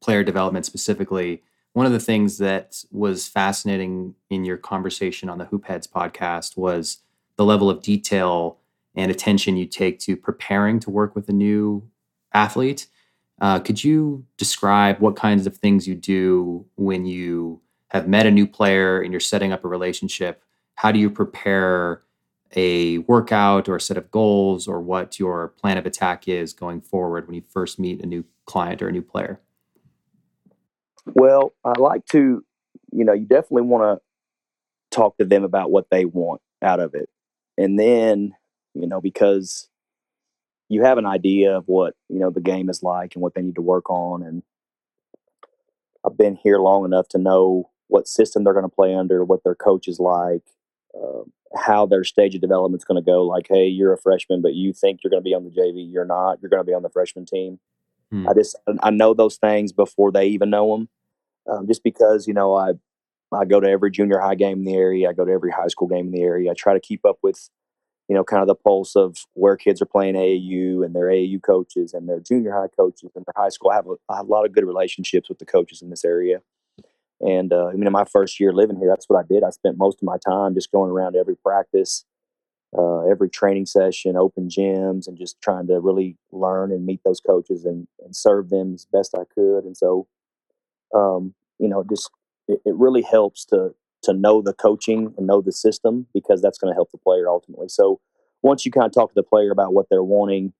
player 0.00 0.22
development 0.22 0.66
specifically. 0.66 1.42
One 1.72 1.86
of 1.86 1.92
the 1.92 2.00
things 2.00 2.38
that 2.38 2.84
was 2.92 3.26
fascinating 3.26 4.14
in 4.30 4.44
your 4.44 4.56
conversation 4.56 5.28
on 5.28 5.38
the 5.38 5.46
Hoopheads 5.46 5.88
podcast 5.88 6.56
was 6.56 6.98
the 7.36 7.44
level 7.44 7.68
of 7.68 7.82
detail 7.82 8.58
and 8.94 9.10
attention 9.10 9.56
you 9.56 9.66
take 9.66 9.98
to 10.00 10.16
preparing 10.16 10.78
to 10.80 10.90
work 10.90 11.16
with 11.16 11.28
a 11.28 11.32
new 11.32 11.82
athlete. 12.32 12.86
Uh, 13.40 13.58
could 13.58 13.82
you 13.82 14.24
describe 14.36 15.00
what 15.00 15.16
kinds 15.16 15.46
of 15.46 15.56
things 15.56 15.88
you 15.88 15.94
do 15.94 16.64
when 16.76 17.04
you 17.04 17.60
have 17.88 18.06
met 18.06 18.26
a 18.26 18.30
new 18.30 18.46
player 18.46 19.00
and 19.00 19.12
you're 19.12 19.20
setting 19.20 19.52
up 19.52 19.64
a 19.64 19.68
relationship? 19.68 20.42
How 20.76 20.92
do 20.92 20.98
you 20.98 21.10
prepare 21.10 22.02
a 22.56 22.98
workout 22.98 23.68
or 23.68 23.76
a 23.76 23.80
set 23.80 23.96
of 23.96 24.10
goals 24.10 24.68
or 24.68 24.80
what 24.80 25.18
your 25.18 25.48
plan 25.48 25.78
of 25.78 25.86
attack 25.86 26.28
is 26.28 26.52
going 26.52 26.80
forward 26.80 27.26
when 27.26 27.34
you 27.34 27.42
first 27.48 27.78
meet 27.78 28.02
a 28.02 28.06
new 28.06 28.24
client 28.46 28.82
or 28.82 28.88
a 28.88 28.92
new 28.92 29.02
player? 29.02 29.40
Well, 31.06 31.52
I 31.64 31.72
like 31.78 32.06
to, 32.06 32.44
you 32.92 33.04
know, 33.04 33.12
you 33.12 33.26
definitely 33.26 33.62
want 33.62 34.00
to 34.00 34.96
talk 34.96 35.18
to 35.18 35.24
them 35.24 35.44
about 35.44 35.70
what 35.70 35.90
they 35.90 36.04
want 36.04 36.40
out 36.62 36.80
of 36.80 36.94
it. 36.94 37.08
And 37.58 37.78
then, 37.78 38.34
you 38.74 38.86
know, 38.86 39.00
because 39.00 39.68
you 40.68 40.82
have 40.82 40.98
an 40.98 41.06
idea 41.06 41.56
of 41.56 41.64
what, 41.66 41.94
you 42.08 42.18
know, 42.18 42.30
the 42.30 42.40
game 42.40 42.70
is 42.70 42.82
like 42.82 43.14
and 43.14 43.22
what 43.22 43.34
they 43.34 43.42
need 43.42 43.56
to 43.56 43.62
work 43.62 43.90
on. 43.90 44.22
And 44.22 44.42
I've 46.04 46.16
been 46.16 46.36
here 46.36 46.58
long 46.58 46.84
enough 46.84 47.08
to 47.08 47.18
know 47.18 47.70
what 47.88 48.08
system 48.08 48.44
they're 48.44 48.54
going 48.54 48.68
to 48.68 48.74
play 48.74 48.94
under, 48.94 49.24
what 49.24 49.44
their 49.44 49.54
coach 49.54 49.88
is 49.88 50.00
like, 50.00 50.42
uh, 50.96 51.22
how 51.56 51.86
their 51.86 52.04
stage 52.04 52.34
of 52.34 52.40
development 52.40 52.80
is 52.80 52.84
going 52.84 53.02
to 53.02 53.06
go. 53.06 53.24
Like, 53.24 53.46
hey, 53.48 53.66
you're 53.66 53.92
a 53.92 53.98
freshman, 53.98 54.42
but 54.42 54.54
you 54.54 54.72
think 54.72 55.00
you're 55.02 55.10
going 55.10 55.22
to 55.22 55.24
be 55.24 55.34
on 55.34 55.44
the 55.44 55.50
JV. 55.50 55.90
You're 55.90 56.04
not. 56.04 56.38
You're 56.40 56.50
going 56.50 56.62
to 56.62 56.66
be 56.66 56.74
on 56.74 56.82
the 56.82 56.90
freshman 56.90 57.26
team. 57.26 57.58
Hmm. 58.10 58.28
I 58.28 58.34
just 58.34 58.56
I 58.82 58.90
know 58.90 59.14
those 59.14 59.36
things 59.36 59.72
before 59.72 60.12
they 60.12 60.26
even 60.26 60.50
know 60.50 60.76
them, 60.76 60.88
um, 61.50 61.66
just 61.66 61.82
because 61.82 62.26
you 62.26 62.34
know 62.34 62.54
I 62.54 62.72
I 63.32 63.44
go 63.44 63.60
to 63.60 63.68
every 63.68 63.90
junior 63.90 64.20
high 64.20 64.34
game 64.34 64.58
in 64.58 64.64
the 64.64 64.74
area. 64.74 65.08
I 65.08 65.12
go 65.12 65.24
to 65.24 65.32
every 65.32 65.50
high 65.50 65.68
school 65.68 65.88
game 65.88 66.06
in 66.06 66.12
the 66.12 66.22
area. 66.22 66.50
I 66.50 66.54
try 66.54 66.74
to 66.74 66.80
keep 66.80 67.04
up 67.04 67.18
with 67.22 67.48
you 68.08 68.14
know 68.14 68.24
kind 68.24 68.42
of 68.42 68.48
the 68.48 68.54
pulse 68.54 68.94
of 68.94 69.16
where 69.34 69.56
kids 69.56 69.80
are 69.80 69.86
playing 69.86 70.14
AAU 70.14 70.84
and 70.84 70.94
their 70.94 71.06
AAU 71.06 71.42
coaches 71.42 71.94
and 71.94 72.08
their 72.08 72.20
junior 72.20 72.52
high 72.52 72.68
coaches 72.76 73.10
and 73.14 73.24
their 73.24 73.42
high 73.42 73.48
school. 73.48 73.70
I 73.70 73.76
have 73.76 73.86
a, 73.86 73.94
I 74.08 74.16
have 74.16 74.26
a 74.26 74.30
lot 74.30 74.44
of 74.44 74.52
good 74.52 74.64
relationships 74.64 75.28
with 75.28 75.38
the 75.38 75.46
coaches 75.46 75.82
in 75.82 75.90
this 75.90 76.04
area. 76.04 76.40
And 77.24 77.54
uh, 77.54 77.68
I 77.68 77.72
mean, 77.72 77.86
in 77.86 77.92
my 77.92 78.04
first 78.04 78.38
year 78.38 78.52
living 78.52 78.76
here, 78.76 78.88
that's 78.88 79.08
what 79.08 79.18
I 79.18 79.26
did. 79.26 79.42
I 79.42 79.50
spent 79.50 79.78
most 79.78 79.98
of 79.98 80.02
my 80.02 80.18
time 80.18 80.54
just 80.54 80.70
going 80.70 80.90
around 80.90 81.16
every 81.16 81.36
practice, 81.36 82.04
uh, 82.76 83.00
every 83.06 83.30
training 83.30 83.64
session, 83.64 84.14
open 84.14 84.48
gyms, 84.48 85.08
and 85.08 85.16
just 85.16 85.40
trying 85.40 85.66
to 85.68 85.80
really 85.80 86.18
learn 86.32 86.70
and 86.70 86.84
meet 86.84 87.00
those 87.02 87.20
coaches 87.20 87.64
and, 87.64 87.88
and 88.04 88.14
serve 88.14 88.50
them 88.50 88.74
as 88.74 88.86
best 88.92 89.14
I 89.14 89.24
could. 89.34 89.64
And 89.64 89.74
so, 89.74 90.06
um, 90.94 91.34
you 91.58 91.66
know, 91.66 91.82
just 91.88 92.10
it, 92.46 92.60
it, 92.66 92.74
really 92.74 93.00
helps 93.00 93.46
to 93.46 93.74
to 94.02 94.12
know 94.12 94.42
the 94.42 94.52
coaching 94.52 95.14
and 95.16 95.26
know 95.26 95.40
the 95.40 95.52
system 95.52 96.06
because 96.12 96.42
that's 96.42 96.58
going 96.58 96.70
to 96.70 96.74
help 96.74 96.90
the 96.92 96.98
player 96.98 97.26
ultimately. 97.26 97.68
So 97.70 98.00
once 98.42 98.66
you 98.66 98.70
kind 98.70 98.84
of 98.84 98.92
talk 98.92 99.08
to 99.08 99.14
the 99.14 99.22
player 99.22 99.50
about 99.50 99.72
what 99.72 99.86
they're 99.88 100.04
wanting, 100.04 100.52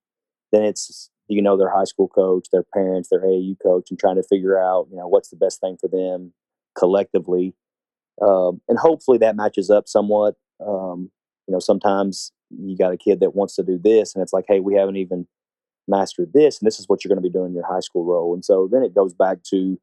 then 0.51 0.65
it's 0.65 1.11
you 1.29 1.43
know 1.43 1.59
their 1.59 1.69
high 1.69 1.85
school 1.85 2.09
coach, 2.09 2.47
their 2.51 2.65
parents, 2.73 3.11
their 3.11 3.21
AAU 3.21 3.57
coach, 3.63 3.91
and 3.91 3.99
trying 3.99 4.17
to 4.17 4.23
figure 4.23 4.59
out 4.59 4.89
you 4.91 4.97
know 4.97 5.09
what's 5.09 5.29
the 5.29 5.37
best 5.37 5.61
thing 5.61 5.77
for 5.79 5.89
them 5.89 6.33
collectively, 6.77 7.55
um, 8.23 8.61
and 8.69 8.79
hopefully 8.79 9.19
that 9.19 9.37
matches 9.37 9.71
up 9.71 9.89
somewhat. 9.89 10.37
Um, 10.65 11.11
you 11.47 11.53
know, 11.53 11.61
sometimes 11.61 12.33
you 12.51 12.77
got 12.77 12.93
a 12.93 12.97
kid 12.97 13.21
that 13.21 13.35
wants 13.35 13.57
to 13.57 13.63
do 13.63 13.79
this, 13.79 14.15
and 14.15 14.23
it's 14.23 14.33
like, 14.33 14.45
hey, 14.49 14.61
we 14.61 14.75
haven't 14.75 14.97
even 14.97 15.27
mastered 15.87 16.33
this, 16.33 16.59
and 16.59 16.67
this 16.67 16.79
is 16.79 16.89
what 16.89 17.05
you're 17.05 17.11
going 17.11 17.23
to 17.23 17.29
be 17.29 17.33
doing 17.33 17.49
in 17.49 17.55
your 17.55 17.67
high 17.67 17.81
school 17.81 18.05
role. 18.05 18.35
And 18.35 18.45
so 18.45 18.69
then 18.71 18.83
it 18.83 18.95
goes 18.95 19.13
back 19.13 19.43
to, 19.51 19.79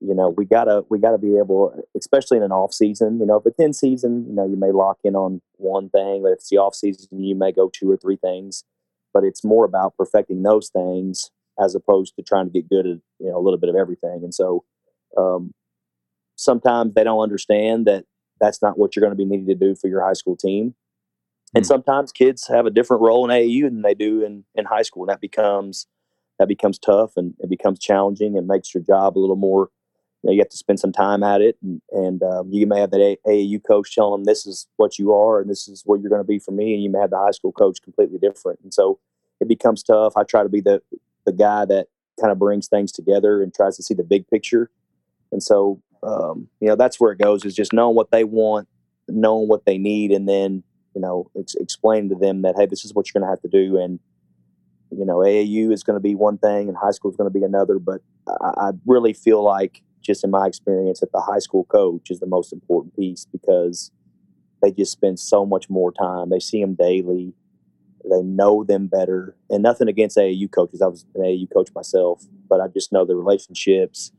you 0.00 0.14
know, 0.14 0.30
we 0.30 0.44
gotta 0.44 0.84
we 0.90 0.98
gotta 0.98 1.18
be 1.18 1.38
able, 1.38 1.74
especially 1.96 2.36
in 2.36 2.42
an 2.42 2.52
off 2.52 2.74
season. 2.74 3.20
You 3.20 3.26
know, 3.26 3.36
if 3.36 3.46
it's 3.46 3.58
in 3.58 3.72
season, 3.72 4.26
you 4.28 4.34
know, 4.34 4.46
you 4.46 4.56
may 4.56 4.72
lock 4.72 4.98
in 5.04 5.14
on 5.14 5.40
one 5.56 5.90
thing, 5.90 6.22
but 6.22 6.32
if 6.32 6.38
it's 6.38 6.50
the 6.50 6.58
off 6.58 6.74
season, 6.74 7.06
you 7.22 7.36
may 7.36 7.52
go 7.52 7.70
two 7.72 7.90
or 7.90 7.96
three 7.96 8.16
things. 8.16 8.64
But 9.14 9.24
it's 9.24 9.44
more 9.44 9.64
about 9.64 9.96
perfecting 9.96 10.42
those 10.42 10.70
things 10.70 11.30
as 11.62 11.74
opposed 11.74 12.16
to 12.16 12.22
trying 12.22 12.46
to 12.46 12.52
get 12.52 12.68
good 12.68 12.86
at 12.86 12.98
you 13.20 13.30
know 13.30 13.36
a 13.36 13.42
little 13.42 13.58
bit 13.58 13.68
of 13.68 13.76
everything. 13.76 14.22
And 14.24 14.34
so, 14.34 14.64
um, 15.16 15.52
sometimes 16.42 16.94
they 16.94 17.04
don't 17.04 17.20
understand 17.20 17.86
that 17.86 18.04
that's 18.40 18.60
not 18.60 18.78
what 18.78 18.94
you're 18.94 19.02
going 19.02 19.16
to 19.16 19.16
be 19.16 19.24
needed 19.24 19.46
to 19.46 19.54
do 19.54 19.74
for 19.74 19.88
your 19.88 20.04
high 20.04 20.12
school 20.14 20.36
team. 20.36 20.74
And 21.54 21.64
hmm. 21.64 21.68
sometimes 21.68 22.12
kids 22.12 22.48
have 22.48 22.66
a 22.66 22.70
different 22.70 23.02
role 23.02 23.28
in 23.28 23.30
AAU 23.30 23.64
than 23.64 23.82
they 23.82 23.94
do 23.94 24.24
in, 24.24 24.44
in 24.54 24.64
high 24.64 24.82
school. 24.82 25.04
And 25.04 25.10
that 25.10 25.20
becomes 25.20 25.86
that 26.38 26.48
becomes 26.48 26.78
tough 26.78 27.12
and 27.16 27.34
it 27.38 27.48
becomes 27.48 27.78
challenging 27.78 28.36
and 28.36 28.48
makes 28.48 28.74
your 28.74 28.82
job 28.82 29.16
a 29.16 29.20
little 29.20 29.36
more. 29.36 29.70
You, 30.22 30.28
know, 30.28 30.32
you 30.34 30.40
have 30.40 30.48
to 30.48 30.56
spend 30.56 30.80
some 30.80 30.92
time 30.92 31.24
at 31.24 31.40
it, 31.40 31.56
and, 31.62 31.82
and 31.90 32.22
um, 32.22 32.48
you 32.52 32.64
may 32.64 32.78
have 32.78 32.92
that 32.92 33.18
AAU 33.26 33.60
coach 33.64 33.92
telling 33.92 34.12
them 34.12 34.24
this 34.24 34.46
is 34.46 34.68
what 34.76 34.96
you 34.96 35.12
are 35.12 35.40
and 35.40 35.50
this 35.50 35.66
is 35.66 35.82
what 35.84 36.00
you're 36.00 36.10
going 36.10 36.22
to 36.22 36.26
be 36.26 36.38
for 36.38 36.52
me, 36.52 36.74
and 36.74 36.82
you 36.82 36.90
may 36.90 37.00
have 37.00 37.10
the 37.10 37.18
high 37.18 37.32
school 37.32 37.50
coach 37.50 37.82
completely 37.82 38.18
different, 38.18 38.60
and 38.62 38.72
so 38.72 39.00
it 39.40 39.48
becomes 39.48 39.82
tough. 39.82 40.16
I 40.16 40.22
try 40.22 40.44
to 40.44 40.48
be 40.48 40.60
the 40.60 40.80
the 41.26 41.32
guy 41.32 41.64
that 41.64 41.88
kind 42.20 42.30
of 42.30 42.38
brings 42.38 42.68
things 42.68 42.92
together 42.92 43.42
and 43.42 43.52
tries 43.52 43.76
to 43.78 43.82
see 43.82 43.94
the 43.94 44.04
big 44.04 44.28
picture, 44.28 44.70
and 45.32 45.42
so 45.42 45.82
um, 46.02 46.48
you 46.60 46.68
know 46.68 46.76
that's 46.76 46.98
where 46.98 47.12
it 47.12 47.18
goes 47.18 47.44
is 47.44 47.54
just 47.54 47.72
knowing 47.72 47.94
what 47.94 48.10
they 48.10 48.24
want 48.24 48.68
knowing 49.08 49.48
what 49.48 49.64
they 49.64 49.78
need 49.78 50.10
and 50.10 50.28
then 50.28 50.62
you 50.94 51.00
know 51.00 51.30
ex- 51.38 51.54
explain 51.56 52.08
to 52.08 52.14
them 52.14 52.42
that 52.42 52.54
hey 52.56 52.66
this 52.66 52.84
is 52.84 52.94
what 52.94 53.06
you're 53.06 53.20
going 53.20 53.26
to 53.26 53.30
have 53.30 53.42
to 53.42 53.48
do 53.48 53.78
and 53.78 53.98
you 54.90 55.04
know 55.04 55.18
aau 55.18 55.72
is 55.72 55.82
going 55.82 55.96
to 55.96 56.00
be 56.00 56.14
one 56.14 56.38
thing 56.38 56.68
and 56.68 56.76
high 56.76 56.90
school 56.90 57.10
is 57.10 57.16
going 57.16 57.30
to 57.30 57.38
be 57.38 57.44
another 57.44 57.78
but 57.78 58.00
I, 58.28 58.68
I 58.68 58.70
really 58.86 59.12
feel 59.12 59.42
like 59.42 59.82
just 60.00 60.24
in 60.24 60.30
my 60.30 60.46
experience 60.46 61.00
that 61.00 61.12
the 61.12 61.20
high 61.20 61.38
school 61.38 61.64
coach 61.64 62.10
is 62.10 62.20
the 62.20 62.26
most 62.26 62.52
important 62.52 62.96
piece 62.96 63.26
because 63.30 63.90
they 64.60 64.72
just 64.72 64.92
spend 64.92 65.18
so 65.18 65.46
much 65.46 65.70
more 65.70 65.92
time 65.92 66.30
they 66.30 66.40
see 66.40 66.60
them 66.60 66.74
daily 66.74 67.34
they 68.10 68.22
know 68.22 68.64
them 68.64 68.88
better 68.88 69.36
and 69.48 69.62
nothing 69.62 69.88
against 69.88 70.18
aau 70.18 70.50
coaches 70.50 70.82
i 70.82 70.86
was 70.86 71.06
an 71.14 71.22
aau 71.22 71.46
coach 71.52 71.70
myself 71.74 72.24
but 72.48 72.60
i 72.60 72.68
just 72.68 72.92
know 72.92 73.04
the 73.04 73.16
relationships 73.16 74.12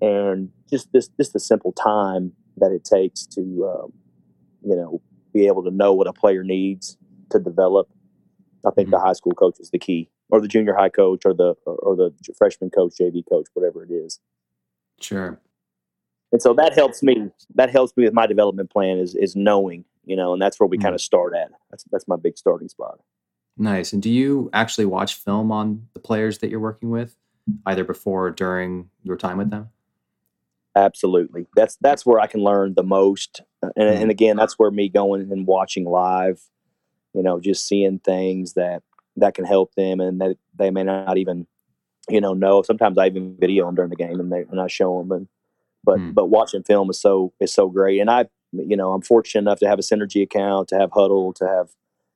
and 0.00 0.50
just 0.70 0.92
this 0.92 1.08
just 1.08 1.32
the 1.32 1.40
simple 1.40 1.72
time 1.72 2.32
that 2.56 2.72
it 2.72 2.84
takes 2.84 3.26
to 3.26 3.40
um, 3.40 3.92
you 4.62 4.76
know 4.76 5.00
be 5.32 5.46
able 5.46 5.62
to 5.64 5.70
know 5.70 5.92
what 5.92 6.06
a 6.06 6.12
player 6.12 6.42
needs 6.42 6.96
to 7.30 7.38
develop. 7.38 7.88
I 8.66 8.70
think 8.70 8.86
mm-hmm. 8.86 8.92
the 8.92 9.00
high 9.00 9.12
school 9.12 9.32
coach 9.32 9.56
is 9.60 9.70
the 9.70 9.78
key, 9.78 10.10
or 10.30 10.40
the 10.40 10.48
junior 10.48 10.74
high 10.74 10.88
coach, 10.88 11.22
or 11.24 11.34
the 11.34 11.54
or 11.66 11.96
the 11.96 12.12
freshman 12.36 12.70
coach, 12.70 12.94
JV 13.00 13.22
coach, 13.28 13.46
whatever 13.54 13.84
it 13.84 13.90
is. 13.90 14.20
Sure. 15.00 15.40
And 16.32 16.42
so 16.42 16.52
that 16.54 16.74
helps 16.74 17.02
me. 17.02 17.30
That 17.54 17.70
helps 17.70 17.96
me 17.96 18.04
with 18.04 18.12
my 18.12 18.26
development 18.26 18.70
plan 18.70 18.98
is 18.98 19.14
is 19.14 19.36
knowing, 19.36 19.84
you 20.04 20.16
know, 20.16 20.32
and 20.32 20.42
that's 20.42 20.58
where 20.60 20.66
we 20.66 20.76
mm-hmm. 20.76 20.84
kind 20.84 20.94
of 20.94 21.00
start 21.00 21.34
at. 21.34 21.50
That's 21.70 21.84
that's 21.90 22.08
my 22.08 22.16
big 22.16 22.36
starting 22.36 22.68
spot. 22.68 22.98
Nice. 23.56 23.92
And 23.92 24.00
do 24.00 24.10
you 24.10 24.50
actually 24.52 24.86
watch 24.86 25.14
film 25.14 25.50
on 25.50 25.88
the 25.92 25.98
players 25.98 26.38
that 26.38 26.48
you're 26.48 26.60
working 26.60 26.90
with, 26.90 27.16
either 27.66 27.82
before 27.82 28.28
or 28.28 28.30
during 28.30 28.90
your 29.02 29.16
time 29.16 29.38
with 29.38 29.50
them? 29.50 29.70
Absolutely. 30.78 31.46
That's 31.56 31.76
that's 31.80 32.06
where 32.06 32.20
I 32.20 32.28
can 32.28 32.40
learn 32.40 32.74
the 32.74 32.84
most. 32.84 33.42
And, 33.62 33.72
and 33.76 33.98
mm-hmm. 33.98 34.10
again, 34.10 34.36
that's 34.36 34.58
where 34.58 34.70
me 34.70 34.88
going 34.88 35.22
and 35.32 35.46
watching 35.46 35.84
live, 35.84 36.40
you 37.14 37.22
know, 37.22 37.40
just 37.40 37.66
seeing 37.66 37.98
things 37.98 38.54
that 38.54 38.82
that 39.16 39.34
can 39.34 39.44
help 39.44 39.74
them 39.74 39.98
and 39.98 40.20
that 40.20 40.36
they 40.56 40.70
may 40.70 40.84
not 40.84 41.18
even, 41.18 41.48
you 42.08 42.20
know, 42.20 42.32
know. 42.32 42.62
Sometimes 42.62 42.96
I 42.96 43.06
even 43.06 43.36
video 43.40 43.66
them 43.66 43.74
during 43.74 43.90
the 43.90 43.96
game 43.96 44.20
and 44.20 44.30
they 44.30 44.44
and 44.50 44.60
I 44.60 44.68
show 44.68 44.98
them. 44.98 45.10
And 45.10 45.28
but 45.82 45.98
mm. 45.98 46.14
but 46.14 46.26
watching 46.26 46.62
film 46.62 46.90
is 46.90 47.00
so 47.00 47.32
is 47.40 47.52
so 47.52 47.68
great. 47.68 48.00
And 48.00 48.08
I, 48.08 48.26
you 48.52 48.76
know, 48.76 48.92
I'm 48.92 49.02
fortunate 49.02 49.42
enough 49.42 49.58
to 49.58 49.68
have 49.68 49.80
a 49.80 49.82
synergy 49.82 50.22
account, 50.22 50.68
to 50.68 50.78
have 50.78 50.90
Hudl, 50.90 51.34
to 51.36 51.46
have, 51.46 51.70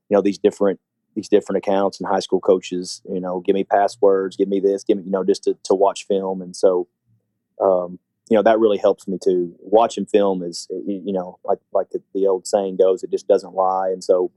you 0.09 0.17
know, 0.17 0.23
these 0.23 0.39
different 0.39 0.79
these 1.17 1.29
different 1.29 1.59
accounts 1.59 1.99
and 1.99 2.09
high 2.09 2.21
school 2.21 2.41
coaches, 2.41 3.03
you 3.09 3.21
know, 3.21 3.41
give 3.41 3.55
me 3.55 3.65
passwords, 3.65 4.37
give 4.37 4.49
me 4.49 4.61
this, 4.61 4.85
give 4.85 4.99
me, 4.99 5.05
you 5.05 5.11
know, 5.11 5.25
just 5.25 5.43
to, 5.45 5.59
to 5.65 5.75
watch 5.75 6.07
film. 6.07 6.41
And 6.41 6.55
so, 6.57 6.87
um, 7.61 7.99
you 8.33 8.39
know 8.39 8.43
that 8.43 8.59
really 8.59 8.79
helps 8.79 9.07
me 9.07 9.19
too. 9.23 9.55
Watching 9.59 10.07
film 10.07 10.43
is, 10.43 10.67
you 10.71 11.13
know, 11.13 11.39
like 11.45 11.59
like 11.73 11.91
the, 11.91 12.01
the 12.15 12.27
old 12.27 12.47
saying 12.47 12.79
goes, 12.79 13.03
it 13.03 13.11
just 13.11 13.29
doesn't 13.29 13.55
lie. 13.55 13.91
And 13.91 14.03
so, 14.03 14.33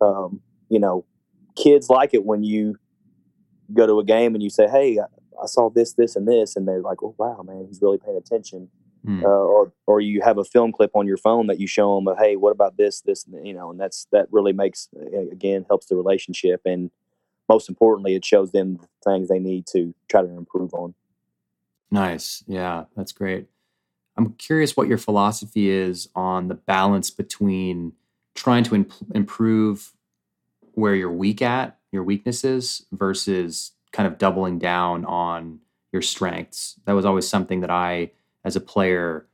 um, 0.00 0.40
you 0.70 0.80
know, 0.80 1.04
kids 1.54 1.90
like 1.90 2.14
it 2.14 2.24
when 2.24 2.44
you 2.44 2.76
go 3.74 3.86
to 3.86 4.00
a 4.00 4.04
game 4.04 4.34
and 4.34 4.42
you 4.42 4.48
say, 4.48 4.68
"Hey, 4.68 4.98
I, 4.98 5.04
I 5.42 5.46
saw 5.46 5.68
this, 5.68 5.92
this, 5.92 6.16
and 6.16 6.26
this," 6.26 6.56
and 6.56 6.66
they're 6.66 6.80
like, 6.80 7.02
"Oh, 7.02 7.14
wow, 7.18 7.42
man, 7.46 7.66
he's 7.68 7.82
really 7.82 7.98
paying 7.98 8.16
attention." 8.16 8.70
mm. 9.06 9.22
uh, 9.22 9.26
or 9.26 9.72
or 9.86 10.00
you 10.00 10.22
have 10.22 10.38
a 10.38 10.44
film 10.44 10.72
clip 10.72 10.90
on 10.94 11.06
your 11.06 11.16
phone 11.16 11.46
that 11.46 11.60
you 11.60 11.66
show 11.66 11.94
them 11.94 12.08
of 12.08 12.18
hey 12.18 12.36
what 12.36 12.50
about 12.50 12.76
this 12.76 13.00
this 13.02 13.24
you 13.42 13.54
know 13.54 13.70
and 13.70 13.80
that's 13.80 14.06
that 14.12 14.26
really 14.30 14.52
makes 14.52 14.88
again 15.32 15.64
helps 15.68 15.86
the 15.86 15.96
relationship 15.96 16.60
and 16.64 16.90
most 17.48 17.68
importantly 17.68 18.14
it 18.14 18.24
shows 18.24 18.52
them 18.52 18.76
the 18.76 18.88
things 19.10 19.28
they 19.28 19.38
need 19.38 19.66
to 19.66 19.94
try 20.08 20.22
to 20.22 20.28
improve 20.28 20.72
on 20.74 20.94
nice. 21.90 22.44
Yeah 22.46 22.84
that's 22.96 23.12
great. 23.12 23.46
I'm 24.16 24.32
curious 24.34 24.76
what 24.76 24.88
your 24.88 24.98
philosophy 24.98 25.70
is 25.70 26.08
on 26.14 26.48
the 26.48 26.54
balance 26.54 27.10
between 27.10 27.92
trying 28.34 28.64
to 28.64 28.74
imp- 28.74 28.92
improve 29.14 29.92
where 30.74 30.94
you're 30.94 31.10
weak 31.12 31.42
at 31.42 31.78
your 31.92 32.02
weaknesses 32.04 32.84
versus 32.92 33.72
kind 33.92 34.06
of 34.06 34.18
doubling 34.18 34.58
down 34.58 35.04
on 35.06 35.60
your 35.92 36.02
strengths. 36.02 36.78
That 36.84 36.92
was 36.92 37.04
always 37.04 37.28
something 37.28 37.60
that 37.60 37.70
i 37.70 38.10
as 38.44 38.56
a 38.56 38.60
player 38.60 39.26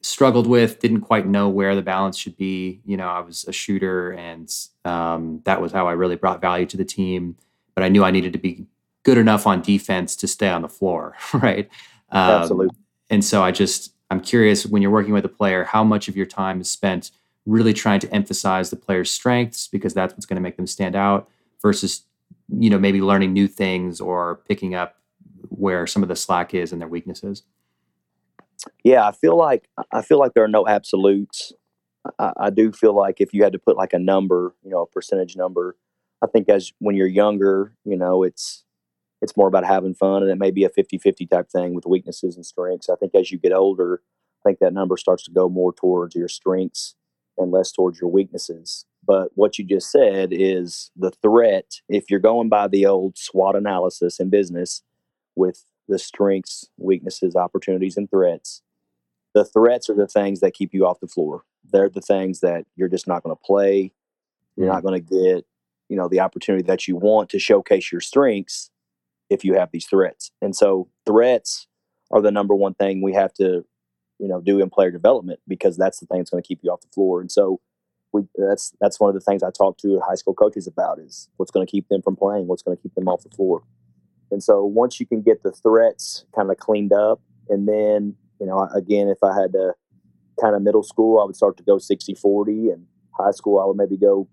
struggled 0.00 0.46
with 0.48 0.80
didn't 0.80 1.02
quite 1.02 1.26
know 1.26 1.48
where 1.48 1.74
the 1.74 1.82
balance 1.82 2.16
should 2.16 2.36
be. 2.36 2.80
You 2.84 2.96
know 2.96 3.08
i 3.08 3.20
was 3.20 3.44
a 3.46 3.52
shooter 3.52 4.12
and 4.12 4.52
um, 4.84 5.40
that 5.44 5.60
was 5.60 5.72
how 5.72 5.86
i 5.86 5.92
really 5.92 6.16
brought 6.16 6.40
value 6.40 6.66
to 6.66 6.76
the 6.76 6.84
team 6.84 7.36
but 7.74 7.84
i 7.84 7.88
knew 7.88 8.04
i 8.04 8.10
needed 8.10 8.32
to 8.32 8.38
be 8.38 8.66
good 9.02 9.18
enough 9.18 9.46
on 9.46 9.62
defense 9.62 10.14
to 10.16 10.26
stay 10.26 10.48
on 10.48 10.62
the 10.62 10.68
floor 10.68 11.16
right? 11.34 11.68
Um, 12.10 12.42
absolutely 12.42 12.76
and 13.10 13.24
so 13.24 13.42
i 13.42 13.50
just 13.50 13.94
i'm 14.10 14.20
curious 14.20 14.66
when 14.66 14.82
you're 14.82 14.90
working 14.90 15.14
with 15.14 15.24
a 15.24 15.30
player 15.30 15.64
how 15.64 15.82
much 15.82 16.08
of 16.08 16.16
your 16.16 16.26
time 16.26 16.60
is 16.60 16.70
spent 16.70 17.10
really 17.46 17.72
trying 17.72 18.00
to 18.00 18.12
emphasize 18.14 18.70
the 18.70 18.76
player's 18.76 19.10
strengths 19.10 19.66
because 19.66 19.94
that's 19.94 20.12
what's 20.14 20.26
going 20.26 20.36
to 20.36 20.42
make 20.42 20.56
them 20.56 20.66
stand 20.66 20.94
out 20.94 21.28
versus 21.60 22.04
you 22.48 22.68
know 22.68 22.78
maybe 22.78 23.00
learning 23.00 23.32
new 23.32 23.48
things 23.48 24.00
or 24.00 24.40
picking 24.46 24.74
up 24.74 24.96
where 25.48 25.86
some 25.86 26.02
of 26.02 26.08
the 26.08 26.16
slack 26.16 26.54
is 26.54 26.72
and 26.72 26.80
their 26.80 26.88
weaknesses? 26.88 27.42
Yeah, 28.84 29.06
I 29.06 29.12
feel 29.12 29.36
like 29.36 29.68
I 29.90 30.02
feel 30.02 30.18
like 30.18 30.34
there 30.34 30.44
are 30.44 30.48
no 30.48 30.66
absolutes. 30.66 31.52
I, 32.18 32.32
I, 32.36 32.50
do 32.50 32.72
feel 32.72 32.94
like 32.94 33.20
if 33.20 33.32
you 33.32 33.44
had 33.44 33.52
to 33.52 33.60
put 33.60 33.76
like 33.76 33.92
a 33.92 33.98
number, 33.98 34.54
you 34.64 34.70
know, 34.70 34.82
a 34.82 34.86
percentage 34.86 35.36
number, 35.36 35.76
I 36.20 36.26
think 36.26 36.48
as 36.48 36.72
when 36.80 36.96
you're 36.96 37.06
younger, 37.06 37.74
you 37.84 37.96
know, 37.96 38.24
it's 38.24 38.64
it's 39.22 39.36
more 39.36 39.48
about 39.48 39.64
having 39.64 39.94
fun 39.94 40.22
and 40.22 40.30
it 40.30 40.38
may 40.38 40.50
be 40.50 40.64
a 40.64 40.68
50-50 40.68 41.30
type 41.30 41.48
thing 41.48 41.74
with 41.74 41.86
weaknesses 41.86 42.36
and 42.36 42.44
strengths. 42.44 42.90
I 42.90 42.96
think 42.96 43.14
as 43.14 43.30
you 43.30 43.38
get 43.38 43.52
older, 43.52 44.02
I 44.44 44.48
think 44.48 44.58
that 44.58 44.74
number 44.74 44.96
starts 44.96 45.22
to 45.24 45.30
go 45.30 45.48
more 45.48 45.72
towards 45.72 46.14
your 46.14 46.28
strengths 46.28 46.96
and 47.38 47.52
less 47.52 47.70
towards 47.72 48.00
your 48.00 48.10
weaknesses. 48.10 48.84
But 49.06 49.30
what 49.34 49.58
you 49.58 49.64
just 49.64 49.90
said 49.90 50.30
is 50.32 50.90
the 50.96 51.12
threat, 51.22 51.80
if 51.88 52.10
you're 52.10 52.20
going 52.20 52.48
by 52.48 52.68
the 52.68 52.84
old 52.84 53.16
SWOT 53.16 53.56
analysis 53.56 54.20
in 54.20 54.28
business 54.28 54.82
with 55.36 55.64
the 55.88 55.98
strengths, 55.98 56.68
weaknesses, 56.76 57.36
opportunities, 57.36 57.96
and 57.96 58.10
threats. 58.10 58.62
The 59.34 59.44
threats 59.44 59.88
are 59.88 59.94
the 59.94 60.06
things 60.06 60.40
that 60.40 60.54
keep 60.54 60.74
you 60.74 60.86
off 60.86 61.00
the 61.00 61.08
floor. 61.08 61.44
They're 61.72 61.88
the 61.88 62.00
things 62.00 62.40
that 62.40 62.66
you're 62.76 62.88
just 62.88 63.06
not 63.06 63.22
going 63.22 63.34
to 63.34 63.42
play. 63.42 63.92
You're 64.56 64.68
not 64.68 64.82
going 64.82 65.02
to 65.02 65.14
get, 65.14 65.46
you 65.88 65.96
know, 65.96 66.08
the 66.08 66.20
opportunity 66.20 66.62
that 66.64 66.86
you 66.86 66.96
want 66.96 67.30
to 67.30 67.38
showcase 67.38 67.90
your 67.90 68.00
strengths 68.00 68.70
if 69.32 69.44
you 69.44 69.54
have 69.54 69.70
these 69.72 69.86
threats. 69.86 70.30
And 70.40 70.54
so 70.54 70.88
threats 71.06 71.66
are 72.10 72.20
the 72.20 72.30
number 72.30 72.54
one 72.54 72.74
thing 72.74 73.02
we 73.02 73.14
have 73.14 73.32
to, 73.34 73.64
you 74.18 74.28
know, 74.28 74.40
do 74.40 74.60
in 74.60 74.70
player 74.70 74.90
development 74.90 75.40
because 75.48 75.76
that's 75.76 76.00
the 76.00 76.06
thing 76.06 76.18
that's 76.18 76.30
going 76.30 76.42
to 76.42 76.46
keep 76.46 76.60
you 76.62 76.70
off 76.70 76.82
the 76.82 76.88
floor. 76.94 77.20
And 77.20 77.30
so 77.30 77.60
we 78.12 78.24
that's 78.36 78.74
that's 78.80 79.00
one 79.00 79.08
of 79.08 79.14
the 79.14 79.20
things 79.20 79.42
I 79.42 79.50
talk 79.50 79.78
to 79.78 80.00
high 80.06 80.16
school 80.16 80.34
coaches 80.34 80.66
about 80.66 80.98
is 80.98 81.28
what's 81.36 81.50
going 81.50 81.66
to 81.66 81.70
keep 81.70 81.88
them 81.88 82.02
from 82.02 82.16
playing, 82.16 82.46
what's 82.46 82.62
going 82.62 82.76
to 82.76 82.82
keep 82.82 82.94
them 82.94 83.08
off 83.08 83.22
the 83.22 83.34
floor. 83.34 83.62
And 84.30 84.42
so 84.42 84.64
once 84.64 85.00
you 85.00 85.06
can 85.06 85.22
get 85.22 85.42
the 85.42 85.52
threats 85.52 86.24
kind 86.34 86.50
of 86.50 86.56
cleaned 86.56 86.92
up, 86.92 87.20
and 87.48 87.68
then, 87.68 88.14
you 88.40 88.46
know, 88.46 88.68
again, 88.74 89.08
if 89.08 89.18
I 89.22 89.38
had 89.38 89.52
to 89.52 89.74
kind 90.40 90.54
of 90.56 90.62
middle 90.62 90.82
school, 90.82 91.20
I 91.20 91.24
would 91.24 91.36
start 91.36 91.56
to 91.58 91.62
go 91.62 91.78
60 91.78 92.14
40, 92.14 92.70
and 92.70 92.86
high 93.12 93.30
school, 93.30 93.60
I 93.60 93.66
would 93.66 93.76
maybe 93.76 93.96
go, 93.96 94.28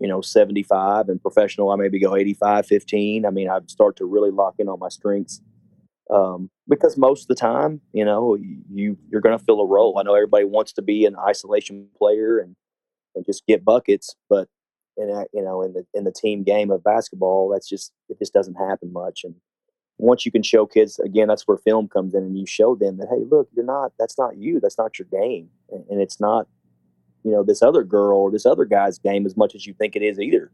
you 0.00 0.08
know, 0.08 0.20
75, 0.20 1.08
and 1.08 1.20
professional, 1.20 1.70
I 1.70 1.76
maybe 1.76 1.98
go 1.98 2.16
85 2.16 2.66
15. 2.66 3.26
I 3.26 3.30
mean, 3.30 3.48
I'd 3.48 3.70
start 3.70 3.96
to 3.96 4.04
really 4.04 4.30
lock 4.30 4.54
in 4.58 4.68
on 4.68 4.78
my 4.78 4.88
strengths. 4.88 5.40
Um, 6.10 6.50
because 6.66 6.96
most 6.96 7.22
of 7.22 7.28
the 7.28 7.34
time, 7.34 7.82
you 7.92 8.04
know, 8.04 8.36
you 8.36 8.96
you're 9.10 9.20
going 9.20 9.36
to 9.36 9.44
fill 9.44 9.60
a 9.60 9.66
role. 9.66 9.98
I 9.98 10.02
know 10.02 10.14
everybody 10.14 10.44
wants 10.44 10.72
to 10.74 10.82
be 10.82 11.04
an 11.04 11.16
isolation 11.16 11.88
player 11.96 12.38
and 12.38 12.56
and 13.14 13.26
just 13.26 13.46
get 13.46 13.64
buckets, 13.64 14.14
but 14.30 14.48
in 14.98 15.10
a, 15.10 15.24
you 15.32 15.42
know 15.42 15.62
in 15.62 15.72
the 15.72 15.86
in 15.94 16.04
the 16.04 16.12
team 16.12 16.42
game 16.42 16.70
of 16.70 16.82
basketball 16.82 17.48
that's 17.48 17.68
just 17.68 17.92
it 18.08 18.18
just 18.18 18.34
doesn't 18.34 18.56
happen 18.56 18.92
much 18.92 19.20
and 19.24 19.34
once 19.96 20.26
you 20.26 20.32
can 20.32 20.42
show 20.42 20.66
kids 20.66 20.98
again 20.98 21.28
that's 21.28 21.46
where 21.46 21.56
film 21.56 21.88
comes 21.88 22.14
in 22.14 22.22
and 22.24 22.36
you 22.36 22.46
show 22.46 22.74
them 22.74 22.98
that 22.98 23.08
hey 23.08 23.24
look 23.30 23.48
you're 23.54 23.64
not 23.64 23.92
that's 23.98 24.18
not 24.18 24.36
you 24.36 24.60
that's 24.60 24.76
not 24.76 24.98
your 24.98 25.06
game 25.10 25.48
and, 25.70 25.84
and 25.88 26.00
it's 26.00 26.20
not 26.20 26.48
you 27.28 27.34
know 27.34 27.42
this 27.42 27.62
other 27.62 27.84
girl 27.84 28.18
or 28.18 28.30
this 28.30 28.46
other 28.46 28.64
guy's 28.64 28.98
game 28.98 29.26
as 29.26 29.36
much 29.36 29.54
as 29.54 29.66
you 29.66 29.74
think 29.74 29.96
it 29.96 30.02
is 30.02 30.18
either 30.18 30.50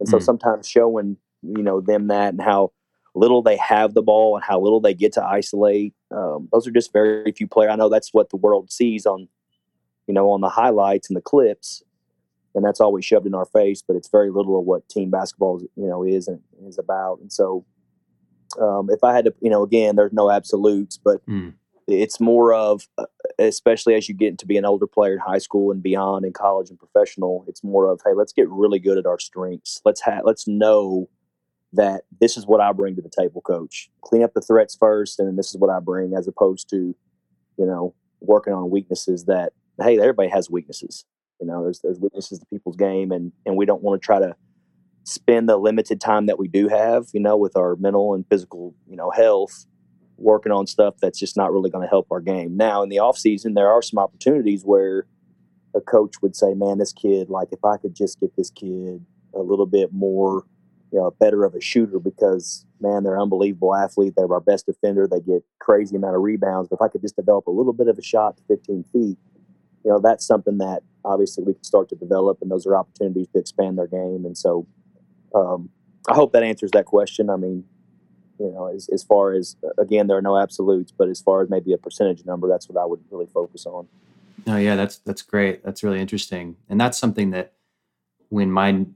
and 0.00 0.08
so 0.08 0.18
mm. 0.18 0.22
sometimes 0.22 0.68
showing 0.68 1.16
you 1.42 1.62
know 1.62 1.80
them 1.80 2.08
that 2.08 2.32
and 2.32 2.42
how 2.42 2.72
little 3.14 3.42
they 3.42 3.56
have 3.56 3.94
the 3.94 4.02
ball 4.02 4.36
and 4.36 4.44
how 4.44 4.60
little 4.60 4.80
they 4.80 4.94
get 4.94 5.12
to 5.12 5.24
isolate 5.24 5.94
um, 6.10 6.48
those 6.52 6.66
are 6.66 6.70
just 6.70 6.92
very 6.92 7.32
few 7.32 7.46
players 7.46 7.70
i 7.72 7.76
know 7.76 7.88
that's 7.88 8.12
what 8.12 8.30
the 8.30 8.36
world 8.36 8.70
sees 8.70 9.06
on 9.06 9.28
you 10.06 10.14
know 10.14 10.30
on 10.30 10.40
the 10.40 10.48
highlights 10.48 11.08
and 11.08 11.16
the 11.16 11.22
clips 11.22 11.82
and 12.58 12.64
that's 12.64 12.80
always 12.80 13.04
shoved 13.04 13.26
in 13.26 13.34
our 13.34 13.46
face. 13.46 13.82
But 13.86 13.96
it's 13.96 14.08
very 14.08 14.30
little 14.30 14.58
of 14.58 14.64
what 14.64 14.88
team 14.88 15.10
basketball, 15.10 15.60
you 15.76 15.86
know, 15.86 16.04
is 16.04 16.28
and 16.28 16.40
is 16.66 16.78
about. 16.78 17.20
And 17.20 17.32
so, 17.32 17.64
um, 18.60 18.88
if 18.90 19.04
I 19.04 19.14
had 19.14 19.24
to, 19.26 19.34
you 19.40 19.50
know, 19.50 19.62
again, 19.62 19.96
there's 19.96 20.12
no 20.12 20.30
absolutes, 20.30 20.98
but 20.98 21.24
mm. 21.26 21.54
it's 21.86 22.20
more 22.20 22.52
of, 22.52 22.88
uh, 22.98 23.04
especially 23.38 23.94
as 23.94 24.08
you 24.08 24.14
get 24.14 24.38
to 24.38 24.46
be 24.46 24.56
an 24.56 24.64
older 24.64 24.86
player 24.86 25.14
in 25.14 25.18
high 25.18 25.38
school 25.38 25.70
and 25.70 25.82
beyond, 25.82 26.24
in 26.24 26.32
college 26.32 26.70
and 26.70 26.78
professional, 26.78 27.44
it's 27.48 27.62
more 27.62 27.86
of, 27.86 28.00
hey, 28.04 28.12
let's 28.14 28.32
get 28.32 28.48
really 28.48 28.78
good 28.78 28.98
at 28.98 29.06
our 29.06 29.18
strengths. 29.18 29.80
Let's 29.84 30.00
have, 30.02 30.22
let's 30.24 30.48
know 30.48 31.08
that 31.72 32.02
this 32.20 32.36
is 32.36 32.46
what 32.46 32.60
I 32.60 32.72
bring 32.72 32.96
to 32.96 33.02
the 33.02 33.10
table, 33.10 33.40
coach. 33.40 33.90
Clean 34.02 34.22
up 34.22 34.34
the 34.34 34.40
threats 34.40 34.74
first, 34.74 35.18
and 35.18 35.28
then 35.28 35.36
this 35.36 35.50
is 35.50 35.58
what 35.58 35.70
I 35.70 35.80
bring, 35.80 36.14
as 36.14 36.26
opposed 36.26 36.68
to, 36.70 36.94
you 37.56 37.66
know, 37.66 37.94
working 38.20 38.52
on 38.52 38.70
weaknesses 38.70 39.24
that 39.26 39.52
hey, 39.80 39.98
everybody 39.98 40.28
has 40.28 40.50
weaknesses. 40.50 41.04
You 41.40 41.46
know, 41.46 41.62
there's 41.62 41.80
there's 41.80 42.00
weaknesses 42.00 42.40
to 42.40 42.46
people's 42.46 42.76
game, 42.76 43.12
and 43.12 43.32
and 43.46 43.56
we 43.56 43.66
don't 43.66 43.82
want 43.82 44.00
to 44.00 44.04
try 44.04 44.18
to 44.18 44.34
spend 45.04 45.48
the 45.48 45.56
limited 45.56 46.00
time 46.00 46.26
that 46.26 46.38
we 46.38 46.48
do 46.48 46.68
have, 46.68 47.06
you 47.12 47.20
know, 47.20 47.36
with 47.36 47.56
our 47.56 47.76
mental 47.76 48.14
and 48.14 48.26
physical, 48.28 48.74
you 48.86 48.96
know, 48.96 49.10
health, 49.10 49.66
working 50.18 50.52
on 50.52 50.66
stuff 50.66 50.94
that's 51.00 51.18
just 51.18 51.36
not 51.36 51.52
really 51.52 51.70
going 51.70 51.82
to 51.82 51.88
help 51.88 52.06
our 52.10 52.20
game. 52.20 52.56
Now, 52.56 52.82
in 52.82 52.88
the 52.88 52.98
off 52.98 53.16
season, 53.16 53.54
there 53.54 53.70
are 53.70 53.82
some 53.82 53.98
opportunities 53.98 54.62
where 54.64 55.06
a 55.74 55.80
coach 55.80 56.20
would 56.22 56.36
say, 56.36 56.54
"Man, 56.54 56.78
this 56.78 56.92
kid, 56.92 57.30
like, 57.30 57.48
if 57.52 57.64
I 57.64 57.76
could 57.76 57.94
just 57.94 58.20
get 58.20 58.34
this 58.36 58.50
kid 58.50 59.04
a 59.34 59.40
little 59.40 59.66
bit 59.66 59.92
more." 59.92 60.44
You 60.90 61.00
know, 61.00 61.10
better 61.20 61.44
of 61.44 61.54
a 61.54 61.60
shooter 61.60 61.98
because 61.98 62.64
man, 62.80 63.02
they're 63.02 63.20
unbelievable 63.20 63.74
athlete. 63.74 64.14
They're 64.16 64.32
our 64.32 64.40
best 64.40 64.64
defender. 64.64 65.06
They 65.06 65.20
get 65.20 65.44
crazy 65.58 65.96
amount 65.96 66.16
of 66.16 66.22
rebounds. 66.22 66.68
But 66.68 66.76
if 66.76 66.82
I 66.82 66.88
could 66.88 67.02
just 67.02 67.16
develop 67.16 67.46
a 67.46 67.50
little 67.50 67.72
bit 67.72 67.88
of 67.88 67.98
a 67.98 68.02
shot 68.02 68.36
to 68.36 68.42
15 68.44 68.84
feet, 68.84 69.18
you 69.84 69.90
know, 69.90 69.98
that's 69.98 70.26
something 70.26 70.58
that 70.58 70.82
obviously 71.04 71.44
we 71.44 71.54
can 71.54 71.64
start 71.64 71.88
to 71.90 71.96
develop, 71.96 72.38
and 72.42 72.50
those 72.50 72.66
are 72.66 72.76
opportunities 72.76 73.28
to 73.28 73.38
expand 73.38 73.78
their 73.78 73.86
game. 73.86 74.24
And 74.24 74.36
so, 74.36 74.66
um, 75.34 75.70
I 76.08 76.14
hope 76.14 76.32
that 76.32 76.42
answers 76.42 76.70
that 76.72 76.84
question. 76.84 77.30
I 77.30 77.36
mean, 77.36 77.64
you 78.38 78.52
know, 78.52 78.66
as, 78.66 78.88
as 78.88 79.02
far 79.02 79.32
as 79.32 79.56
again, 79.78 80.06
there 80.06 80.16
are 80.16 80.22
no 80.22 80.36
absolutes, 80.36 80.92
but 80.92 81.08
as 81.08 81.20
far 81.20 81.42
as 81.42 81.50
maybe 81.50 81.72
a 81.72 81.78
percentage 81.78 82.24
number, 82.24 82.48
that's 82.48 82.68
what 82.68 82.80
I 82.80 82.84
would 82.84 83.00
really 83.10 83.26
focus 83.26 83.66
on. 83.66 83.88
No, 84.46 84.56
yeah, 84.56 84.76
that's 84.76 84.98
that's 84.98 85.22
great. 85.22 85.64
That's 85.64 85.82
really 85.82 86.00
interesting, 86.00 86.56
and 86.68 86.80
that's 86.80 86.98
something 86.98 87.30
that 87.30 87.52
when 88.28 88.50
my 88.50 88.86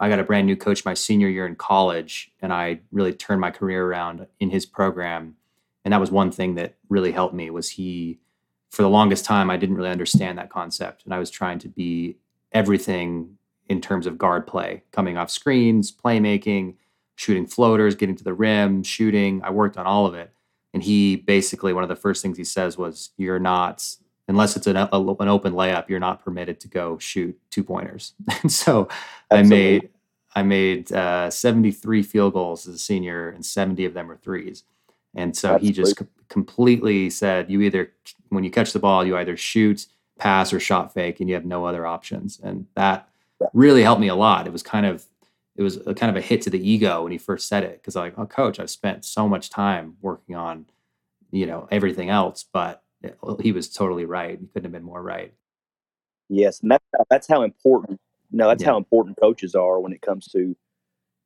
I 0.00 0.08
got 0.08 0.18
a 0.18 0.24
brand 0.24 0.46
new 0.46 0.56
coach 0.56 0.84
my 0.84 0.94
senior 0.94 1.28
year 1.28 1.46
in 1.46 1.56
college, 1.56 2.32
and 2.40 2.52
I 2.52 2.80
really 2.90 3.12
turned 3.12 3.40
my 3.40 3.50
career 3.50 3.84
around 3.84 4.26
in 4.40 4.50
his 4.50 4.66
program, 4.66 5.36
and 5.84 5.92
that 5.92 6.00
was 6.00 6.10
one 6.10 6.30
thing 6.30 6.54
that 6.54 6.76
really 6.88 7.12
helped 7.12 7.34
me 7.34 7.50
was 7.50 7.70
he 7.70 8.18
for 8.72 8.80
the 8.80 8.88
longest 8.88 9.26
time, 9.26 9.50
I 9.50 9.58
didn't 9.58 9.76
really 9.76 9.90
understand 9.90 10.38
that 10.38 10.48
concept. 10.48 11.04
And 11.04 11.12
I 11.12 11.18
was 11.18 11.30
trying 11.30 11.58
to 11.60 11.68
be 11.68 12.16
everything 12.52 13.36
in 13.68 13.82
terms 13.82 14.06
of 14.06 14.16
guard 14.16 14.46
play, 14.46 14.82
coming 14.92 15.18
off 15.18 15.30
screens, 15.30 15.92
playmaking, 15.92 16.76
shooting 17.22 17.46
floaters, 17.46 17.94
getting 17.94 18.16
to 18.16 18.24
the 18.24 18.34
rim, 18.34 18.82
shooting. 18.82 19.40
I 19.44 19.50
worked 19.50 19.76
on 19.76 19.86
all 19.86 20.06
of 20.06 20.14
it. 20.14 20.32
And 20.74 20.82
he 20.82 21.16
basically, 21.16 21.72
one 21.72 21.84
of 21.84 21.88
the 21.88 21.96
first 21.96 22.20
things 22.20 22.36
he 22.36 22.44
says 22.44 22.76
was, 22.76 23.10
You're 23.16 23.38
not, 23.38 23.86
unless 24.26 24.56
it's 24.56 24.66
an, 24.66 24.76
a, 24.76 24.88
an 24.92 25.28
open 25.28 25.52
layup, 25.52 25.88
you're 25.88 26.00
not 26.00 26.24
permitted 26.24 26.58
to 26.60 26.68
go 26.68 26.98
shoot 26.98 27.38
two 27.50 27.62
pointers. 27.62 28.14
and 28.42 28.50
so 28.50 28.88
Absolutely. 29.30 29.56
I 29.56 29.70
made, 29.70 29.88
I 30.34 30.42
made 30.42 30.92
uh, 30.92 31.30
73 31.30 32.02
field 32.02 32.32
goals 32.32 32.66
as 32.66 32.74
a 32.74 32.78
senior, 32.78 33.28
and 33.28 33.46
70 33.46 33.84
of 33.84 33.94
them 33.94 34.08
were 34.08 34.16
threes. 34.16 34.64
And 35.14 35.36
so 35.36 35.48
That's 35.48 35.62
he 35.62 35.72
just 35.72 35.98
c- 35.98 36.06
completely 36.28 37.10
said, 37.10 37.50
you 37.50 37.60
either, 37.60 37.92
when 38.30 38.42
you 38.42 38.50
catch 38.50 38.72
the 38.72 38.78
ball, 38.78 39.04
you 39.04 39.16
either 39.16 39.36
shoot, 39.36 39.86
pass, 40.18 40.52
or 40.52 40.58
shot 40.58 40.92
fake, 40.92 41.20
and 41.20 41.28
you 41.28 41.34
have 41.34 41.44
no 41.44 41.66
other 41.66 41.86
options. 41.86 42.40
And 42.42 42.66
that 42.74 43.08
really 43.52 43.82
helped 43.82 44.00
me 44.00 44.08
a 44.08 44.14
lot. 44.14 44.46
It 44.46 44.52
was 44.52 44.62
kind 44.62 44.86
of, 44.86 45.04
it 45.56 45.62
was 45.62 45.76
a 45.86 45.94
kind 45.94 46.10
of 46.10 46.16
a 46.16 46.26
hit 46.26 46.42
to 46.42 46.50
the 46.50 46.70
ego 46.70 47.02
when 47.02 47.12
he 47.12 47.18
first 47.18 47.48
said 47.48 47.62
it 47.62 47.80
because 47.80 47.94
like, 47.94 48.14
oh, 48.18 48.26
coach, 48.26 48.58
I've 48.58 48.70
spent 48.70 49.04
so 49.04 49.28
much 49.28 49.50
time 49.50 49.96
working 50.00 50.34
on, 50.34 50.66
you 51.30 51.46
know, 51.46 51.68
everything 51.70 52.08
else, 52.08 52.44
but 52.50 52.82
eh, 53.04 53.10
he 53.40 53.52
was 53.52 53.68
totally 53.68 54.06
right. 54.06 54.38
He 54.40 54.46
couldn't 54.46 54.64
have 54.64 54.72
been 54.72 54.82
more 54.82 55.02
right. 55.02 55.34
Yes, 56.28 56.60
and 56.60 56.70
that's 56.70 56.84
how, 56.96 57.04
that's 57.10 57.28
how 57.28 57.42
important. 57.42 58.00
No, 58.30 58.48
that's 58.48 58.62
yeah. 58.62 58.70
how 58.70 58.76
important 58.78 59.18
coaches 59.20 59.54
are 59.54 59.78
when 59.80 59.92
it 59.92 60.00
comes 60.00 60.26
to, 60.28 60.56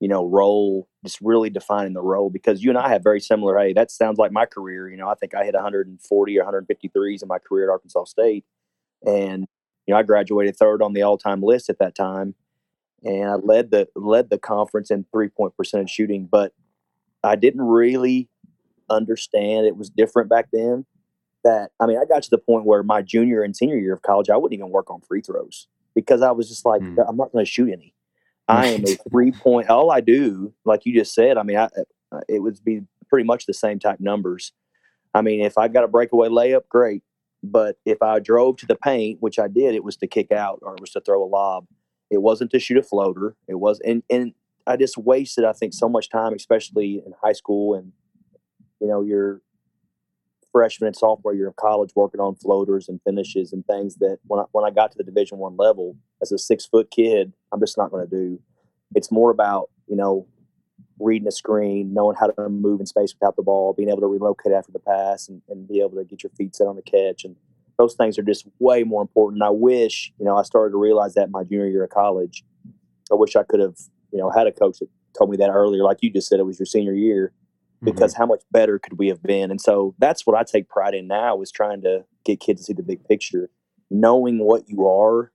you 0.00 0.08
know, 0.08 0.26
role. 0.26 0.88
Just 1.04 1.20
really 1.20 1.50
defining 1.50 1.92
the 1.92 2.02
role 2.02 2.28
because 2.28 2.64
you 2.64 2.70
and 2.70 2.78
I 2.78 2.88
have 2.88 3.04
very 3.04 3.20
similar. 3.20 3.56
Hey, 3.56 3.72
that 3.74 3.92
sounds 3.92 4.18
like 4.18 4.32
my 4.32 4.44
career. 4.44 4.88
You 4.88 4.96
know, 4.96 5.08
I 5.08 5.14
think 5.14 5.36
I 5.36 5.44
hit 5.44 5.54
140 5.54 6.38
or 6.40 6.44
153s 6.44 7.22
in 7.22 7.28
my 7.28 7.38
career 7.38 7.70
at 7.70 7.72
Arkansas 7.72 8.04
State, 8.04 8.44
and 9.04 9.46
you 9.86 9.94
know, 9.94 9.98
I 9.98 10.02
graduated 10.02 10.56
third 10.56 10.82
on 10.82 10.94
the 10.94 11.02
all-time 11.02 11.42
list 11.42 11.70
at 11.70 11.78
that 11.78 11.94
time, 11.94 12.34
and 13.02 13.30
I 13.30 13.34
led 13.34 13.70
the 13.70 13.88
led 13.94 14.30
the 14.30 14.38
conference 14.38 14.90
in 14.90 15.06
three-point 15.12 15.56
percentage 15.56 15.90
shooting. 15.90 16.26
But 16.30 16.52
I 17.22 17.36
didn't 17.36 17.62
really 17.62 18.28
understand 18.88 19.66
it 19.66 19.76
was 19.76 19.90
different 19.90 20.30
back 20.30 20.48
then 20.52 20.86
that 21.44 21.70
I 21.80 21.86
mean, 21.86 21.98
I 21.98 22.04
got 22.04 22.22
to 22.24 22.30
the 22.30 22.38
point 22.38 22.64
where 22.64 22.82
my 22.82 23.02
junior 23.02 23.42
and 23.42 23.56
senior 23.56 23.76
year 23.76 23.94
of 23.94 24.02
college, 24.02 24.28
I 24.30 24.36
wouldn't 24.36 24.58
even 24.58 24.70
work 24.70 24.90
on 24.90 25.00
free 25.00 25.22
throws 25.22 25.68
because 25.94 26.22
I 26.22 26.32
was 26.32 26.48
just 26.48 26.66
like, 26.66 26.82
mm. 26.82 26.96
I'm 27.08 27.16
not 27.16 27.32
going 27.32 27.44
to 27.44 27.50
shoot 27.50 27.70
any. 27.70 27.94
I 28.48 28.66
am 28.66 28.84
a 28.84 28.96
three 29.10 29.32
point. 29.32 29.68
All 29.68 29.90
I 29.90 30.00
do, 30.00 30.52
like 30.64 30.84
you 30.84 30.94
just 30.94 31.14
said, 31.14 31.38
I 31.38 31.42
mean, 31.42 31.56
I, 31.56 31.68
uh, 32.12 32.20
it 32.28 32.40
would 32.40 32.62
be 32.64 32.82
pretty 33.08 33.24
much 33.24 33.46
the 33.46 33.54
same 33.54 33.78
type 33.78 34.00
numbers. 34.00 34.52
I 35.14 35.22
mean, 35.22 35.40
if 35.44 35.56
I 35.56 35.68
got 35.68 35.84
a 35.84 35.88
breakaway 35.88 36.28
layup, 36.28 36.68
great. 36.68 37.02
But 37.42 37.76
if 37.84 38.02
I 38.02 38.18
drove 38.18 38.56
to 38.58 38.66
the 38.66 38.74
paint, 38.74 39.18
which 39.20 39.38
I 39.38 39.48
did, 39.48 39.74
it 39.74 39.84
was 39.84 39.96
to 39.98 40.06
kick 40.06 40.32
out 40.32 40.58
or 40.62 40.74
it 40.74 40.80
was 40.80 40.90
to 40.90 41.00
throw 41.00 41.22
a 41.22 41.26
lob. 41.26 41.66
It 42.10 42.22
wasn't 42.22 42.50
to 42.52 42.58
shoot 42.58 42.78
a 42.78 42.82
floater. 42.82 43.36
It 43.48 43.56
was, 43.56 43.80
and 43.84 44.02
and 44.10 44.32
I 44.66 44.76
just 44.76 44.98
wasted, 44.98 45.44
I 45.44 45.52
think, 45.52 45.74
so 45.74 45.88
much 45.88 46.08
time, 46.08 46.32
especially 46.32 47.02
in 47.04 47.12
high 47.22 47.32
school 47.32 47.74
and 47.74 47.92
you 48.80 48.88
know, 48.88 49.02
you're 49.02 49.40
freshman 50.56 50.86
and 50.86 50.96
sophomore 50.96 51.34
year 51.34 51.48
of 51.48 51.56
college 51.56 51.90
working 51.94 52.18
on 52.18 52.34
floaters 52.34 52.88
and 52.88 52.98
finishes 53.02 53.52
and 53.52 53.66
things 53.66 53.96
that 53.96 54.16
when 54.26 54.40
I, 54.40 54.44
when 54.52 54.64
I 54.64 54.70
got 54.70 54.90
to 54.92 54.96
the 54.96 55.04
division 55.04 55.36
one 55.36 55.54
level 55.54 55.98
as 56.22 56.32
a 56.32 56.38
six 56.38 56.64
foot 56.64 56.90
kid 56.90 57.34
i'm 57.52 57.60
just 57.60 57.76
not 57.76 57.90
going 57.90 58.08
to 58.08 58.10
do 58.10 58.40
it's 58.94 59.12
more 59.12 59.30
about 59.30 59.68
you 59.86 59.96
know 59.96 60.26
reading 60.98 61.28
a 61.28 61.30
screen 61.30 61.92
knowing 61.92 62.16
how 62.18 62.28
to 62.28 62.48
move 62.48 62.80
in 62.80 62.86
space 62.86 63.12
without 63.12 63.36
the 63.36 63.42
ball 63.42 63.74
being 63.74 63.90
able 63.90 64.00
to 64.00 64.06
relocate 64.06 64.52
after 64.52 64.72
the 64.72 64.78
pass 64.78 65.28
and, 65.28 65.42
and 65.50 65.68
be 65.68 65.80
able 65.80 65.90
to 65.90 66.04
get 66.04 66.22
your 66.22 66.30
feet 66.30 66.56
set 66.56 66.66
on 66.66 66.76
the 66.76 66.80
catch 66.80 67.26
and 67.26 67.36
those 67.78 67.94
things 67.94 68.18
are 68.18 68.22
just 68.22 68.46
way 68.58 68.82
more 68.82 69.02
important 69.02 69.42
i 69.42 69.50
wish 69.50 70.12
you 70.18 70.24
know 70.24 70.36
i 70.36 70.42
started 70.42 70.72
to 70.72 70.78
realize 70.78 71.14
that 71.14 71.30
my 71.30 71.42
junior 71.44 71.66
year 71.66 71.84
of 71.84 71.90
college 71.90 72.44
i 73.10 73.14
wish 73.14 73.36
i 73.36 73.42
could 73.42 73.60
have 73.60 73.76
you 74.12 74.18
know 74.18 74.30
had 74.30 74.46
a 74.46 74.52
coach 74.52 74.78
that 74.78 74.88
told 75.16 75.30
me 75.30 75.36
that 75.36 75.50
earlier 75.50 75.82
like 75.82 75.98
you 76.00 76.10
just 76.10 76.28
said 76.28 76.38
it 76.38 76.46
was 76.46 76.58
your 76.58 76.66
senior 76.66 76.92
year 76.92 77.32
because 77.82 78.12
mm-hmm. 78.12 78.22
how 78.22 78.26
much 78.26 78.42
better 78.50 78.78
could 78.78 78.98
we 78.98 79.08
have 79.08 79.22
been? 79.22 79.50
And 79.50 79.60
so 79.60 79.94
that's 79.98 80.26
what 80.26 80.36
I 80.36 80.42
take 80.42 80.68
pride 80.68 80.94
in 80.94 81.06
now 81.06 81.40
is 81.42 81.50
trying 81.50 81.82
to 81.82 82.04
get 82.24 82.40
kids 82.40 82.60
to 82.60 82.64
see 82.66 82.72
the 82.72 82.82
big 82.82 83.04
picture, 83.04 83.50
knowing 83.90 84.38
what 84.38 84.68
you 84.68 84.86
are 84.86 85.32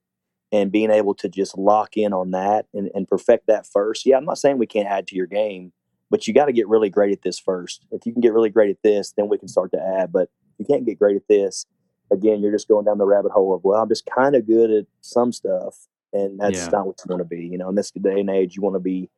and 0.52 0.72
being 0.72 0.92
able 0.92 1.14
to 1.16 1.30
just 1.30 1.58
lock 1.58 1.96
in 1.96 2.14
on 2.14 2.32
that 2.32 2.66
and, 2.74 2.90
and 2.94 3.08
perfect 3.08 3.48
that 3.48 3.66
first. 3.66 4.06
Yeah, 4.06 4.18
I'm 4.18 4.26
not 4.26 4.38
saying 4.38 4.58
we 4.58 4.68
can't 4.68 4.88
add 4.88 5.08
to 5.08 5.16
your 5.16 5.28
game, 5.28 5.72
but 6.10 6.28
you 6.28 6.34
got 6.34 6.46
to 6.46 6.54
get 6.54 6.68
really 6.68 6.90
great 6.90 7.14
at 7.14 7.22
this 7.22 7.40
first. 7.40 7.86
If 7.92 8.06
you 8.06 8.12
can 8.12 8.22
get 8.22 8.34
really 8.34 8.50
great 8.50 8.70
at 8.70 8.84
this, 8.84 9.14
then 9.16 9.30
we 9.30 9.38
can 9.38 9.48
start 9.48 9.72
to 9.72 9.82
add. 9.82 10.12
But 10.12 10.30
you 10.58 10.66
can't 10.66 10.86
get 10.86 11.00
great 11.00 11.16
at 11.16 11.28
this, 11.30 11.66
again, 12.12 12.42
you're 12.42 12.52
just 12.52 12.68
going 12.68 12.86
down 12.86 12.98
the 12.98 13.06
rabbit 13.06 13.32
hole 13.32 13.56
of, 13.56 13.64
well, 13.64 13.82
I'm 13.82 13.90
just 13.90 14.06
kind 14.06 14.36
of 14.36 14.46
good 14.46 14.70
at 14.72 14.86
some 15.02 15.32
stuff. 15.32 15.88
And 16.14 16.40
that's 16.40 16.58
yeah. 16.58 16.70
not 16.70 16.88
what 16.88 17.00
you 17.00 17.10
want 17.10 17.22
to 17.22 17.26
be. 17.26 17.46
You 17.46 17.58
know, 17.58 17.70
in 17.70 17.76
this 17.76 17.92
day 17.92 18.20
and 18.20 18.30
age, 18.30 18.56
you 18.56 18.62
want 18.62 18.76
to 18.76 18.80
be, 18.80 19.10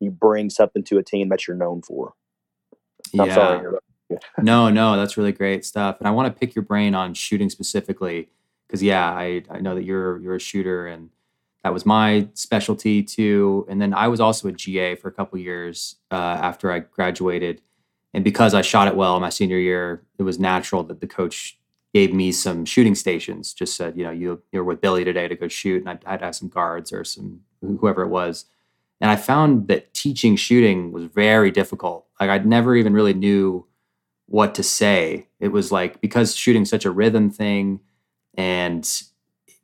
you 0.00 0.10
bring 0.10 0.50
something 0.50 0.84
to 0.84 0.98
a 0.98 1.02
team 1.02 1.30
that 1.30 1.48
you're 1.48 1.56
known 1.56 1.82
for. 1.82 2.12
I'm 3.18 3.28
yeah. 3.28 3.34
sorry. 3.34 3.78
no, 4.42 4.68
no, 4.68 4.96
that's 4.96 5.16
really 5.16 5.32
great 5.32 5.64
stuff. 5.64 5.96
And 5.98 6.06
I 6.06 6.10
want 6.10 6.32
to 6.32 6.38
pick 6.38 6.54
your 6.54 6.64
brain 6.64 6.94
on 6.94 7.14
shooting 7.14 7.48
specifically 7.48 8.28
because 8.66 8.82
yeah, 8.82 9.10
I 9.10 9.42
I 9.50 9.60
know 9.60 9.74
that 9.74 9.84
you're 9.84 10.18
you're 10.20 10.36
a 10.36 10.40
shooter 10.40 10.86
and 10.86 11.10
that 11.62 11.72
was 11.72 11.86
my 11.86 12.28
specialty 12.34 13.02
too. 13.02 13.66
And 13.68 13.80
then 13.80 13.94
I 13.94 14.08
was 14.08 14.20
also 14.20 14.48
a 14.48 14.52
GA 14.52 14.94
for 14.96 15.08
a 15.08 15.12
couple 15.12 15.38
years 15.38 15.96
uh, 16.10 16.14
after 16.14 16.72
I 16.72 16.80
graduated. 16.80 17.62
And 18.14 18.24
because 18.24 18.52
I 18.52 18.62
shot 18.62 18.88
it 18.88 18.96
well 18.96 19.20
my 19.20 19.30
senior 19.30 19.58
year, 19.58 20.02
it 20.18 20.24
was 20.24 20.38
natural 20.38 20.82
that 20.84 21.00
the 21.00 21.06
coach 21.06 21.58
gave 21.92 22.14
me 22.14 22.32
some 22.32 22.64
shooting 22.64 22.94
stations. 22.94 23.52
Just 23.52 23.76
said, 23.76 23.96
you 23.96 24.04
know, 24.04 24.10
you 24.10 24.42
you're 24.52 24.64
with 24.64 24.80
Billy 24.80 25.04
today 25.04 25.28
to 25.28 25.36
go 25.36 25.48
shoot, 25.48 25.80
and 25.80 25.90
I'd, 25.90 26.04
I'd 26.04 26.22
have 26.22 26.34
some 26.34 26.48
guards 26.48 26.92
or 26.92 27.04
some 27.04 27.40
whoever 27.60 28.02
it 28.02 28.08
was 28.08 28.46
and 29.02 29.10
I 29.10 29.16
found 29.16 29.66
that 29.66 29.92
teaching 29.94 30.36
shooting 30.36 30.92
was 30.92 31.04
very 31.06 31.50
difficult. 31.50 32.06
Like 32.20 32.30
I'd 32.30 32.46
never 32.46 32.76
even 32.76 32.92
really 32.92 33.12
knew 33.12 33.66
what 34.26 34.54
to 34.54 34.62
say. 34.62 35.26
It 35.40 35.48
was 35.48 35.72
like 35.72 36.00
because 36.00 36.36
shooting's 36.36 36.70
such 36.70 36.84
a 36.84 36.90
rhythm 36.92 37.28
thing 37.28 37.80
and 38.34 38.88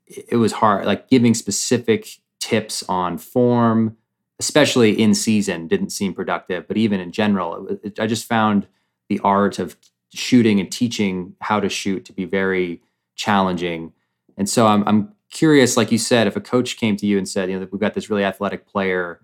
it 0.09 0.37
was 0.37 0.53
hard 0.53 0.87
like 0.87 1.09
giving 1.09 1.35
specific 1.35 2.09
tips 2.41 2.83
on 2.89 3.17
form 3.19 3.97
especially 4.41 4.93
in 5.01 5.15
season 5.15 5.67
didn't 5.67 5.91
seem 5.91 6.15
productive 6.15 6.69
but 6.69 6.77
even 6.77 7.01
in 7.01 7.11
general 7.11 7.67
it, 7.67 7.81
it, 7.83 8.01
i 8.01 8.07
just 8.07 8.27
found 8.27 8.67
the 9.09 9.19
art 9.21 9.59
of 9.59 9.77
shooting 10.13 10.61
and 10.61 10.71
teaching 10.71 11.35
how 11.41 11.61
to 11.61 11.69
shoot 11.69 12.05
to 12.05 12.13
be 12.13 12.25
very 12.25 12.81
challenging 13.15 13.93
and 14.37 14.49
so 14.49 14.67
i'm, 14.67 14.87
I'm 14.87 15.13
curious 15.31 15.77
like 15.77 15.93
you 15.93 15.99
said 15.99 16.27
if 16.27 16.37
a 16.37 16.41
coach 16.41 16.77
came 16.77 16.97
to 16.97 17.07
you 17.07 17.19
and 17.19 17.29
said 17.29 17.51
you 17.51 17.59
know 17.59 17.69
we've 17.71 17.81
got 17.81 17.95
this 17.95 18.09
really 18.09 18.25
athletic 18.25 18.67
player 18.67 19.21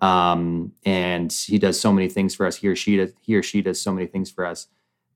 um, 0.00 0.72
and 0.84 1.32
he 1.32 1.58
does 1.58 1.80
so 1.80 1.92
many 1.92 2.08
things 2.08 2.34
for 2.34 2.46
us. 2.46 2.56
He 2.56 2.68
or 2.68 2.76
she 2.76 2.96
does, 2.96 3.12
he 3.20 3.34
or 3.34 3.42
she 3.42 3.62
does 3.62 3.80
so 3.80 3.92
many 3.92 4.06
things 4.06 4.30
for 4.30 4.44
us. 4.44 4.68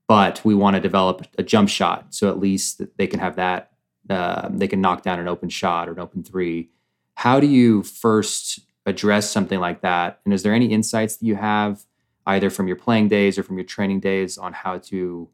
But 0.07 0.43
we 0.43 0.53
want 0.53 0.75
to 0.75 0.81
develop 0.81 1.25
a 1.37 1.43
jump 1.43 1.69
shot, 1.69 2.13
so 2.13 2.29
at 2.29 2.39
least 2.39 2.81
they 2.97 3.07
can 3.07 3.19
have 3.19 3.37
that. 3.37 3.71
Uh, 4.09 4.49
they 4.51 4.67
can 4.67 4.81
knock 4.81 5.01
down 5.01 5.19
an 5.19 5.29
open 5.29 5.47
shot 5.47 5.87
or 5.87 5.93
an 5.93 5.99
open 5.99 6.23
three. 6.23 6.69
How 7.15 7.39
do 7.39 7.47
you 7.47 7.83
first 7.83 8.59
address 8.85 9.31
something 9.31 9.61
like 9.61 9.81
that? 9.81 10.19
And 10.25 10.33
is 10.33 10.43
there 10.43 10.53
any 10.53 10.65
insights 10.65 11.17
that 11.17 11.25
you 11.25 11.35
have, 11.35 11.85
either 12.25 12.49
from 12.49 12.67
your 12.67 12.77
playing 12.77 13.07
days 13.07 13.37
or 13.37 13.43
from 13.43 13.57
your 13.57 13.65
training 13.65 13.99
days, 13.99 14.37
on 14.37 14.53
how 14.53 14.77
to 14.77 15.29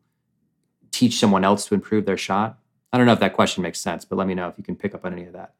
teach 0.91 1.19
someone 1.19 1.43
else 1.43 1.65
to 1.67 1.75
improve 1.75 2.05
their 2.05 2.17
shot? 2.17 2.59
I 2.91 2.97
don't 2.97 3.05
know 3.05 3.13
if 3.13 3.19
that 3.19 3.33
question 3.33 3.61
makes 3.61 3.79
sense, 3.79 4.05
but 4.05 4.15
let 4.15 4.27
me 4.27 4.33
know 4.33 4.47
if 4.47 4.57
you 4.57 4.63
can 4.63 4.75
pick 4.75 4.95
up 4.95 5.05
on 5.05 5.13
any 5.13 5.25
of 5.25 5.33
that. 5.33 5.53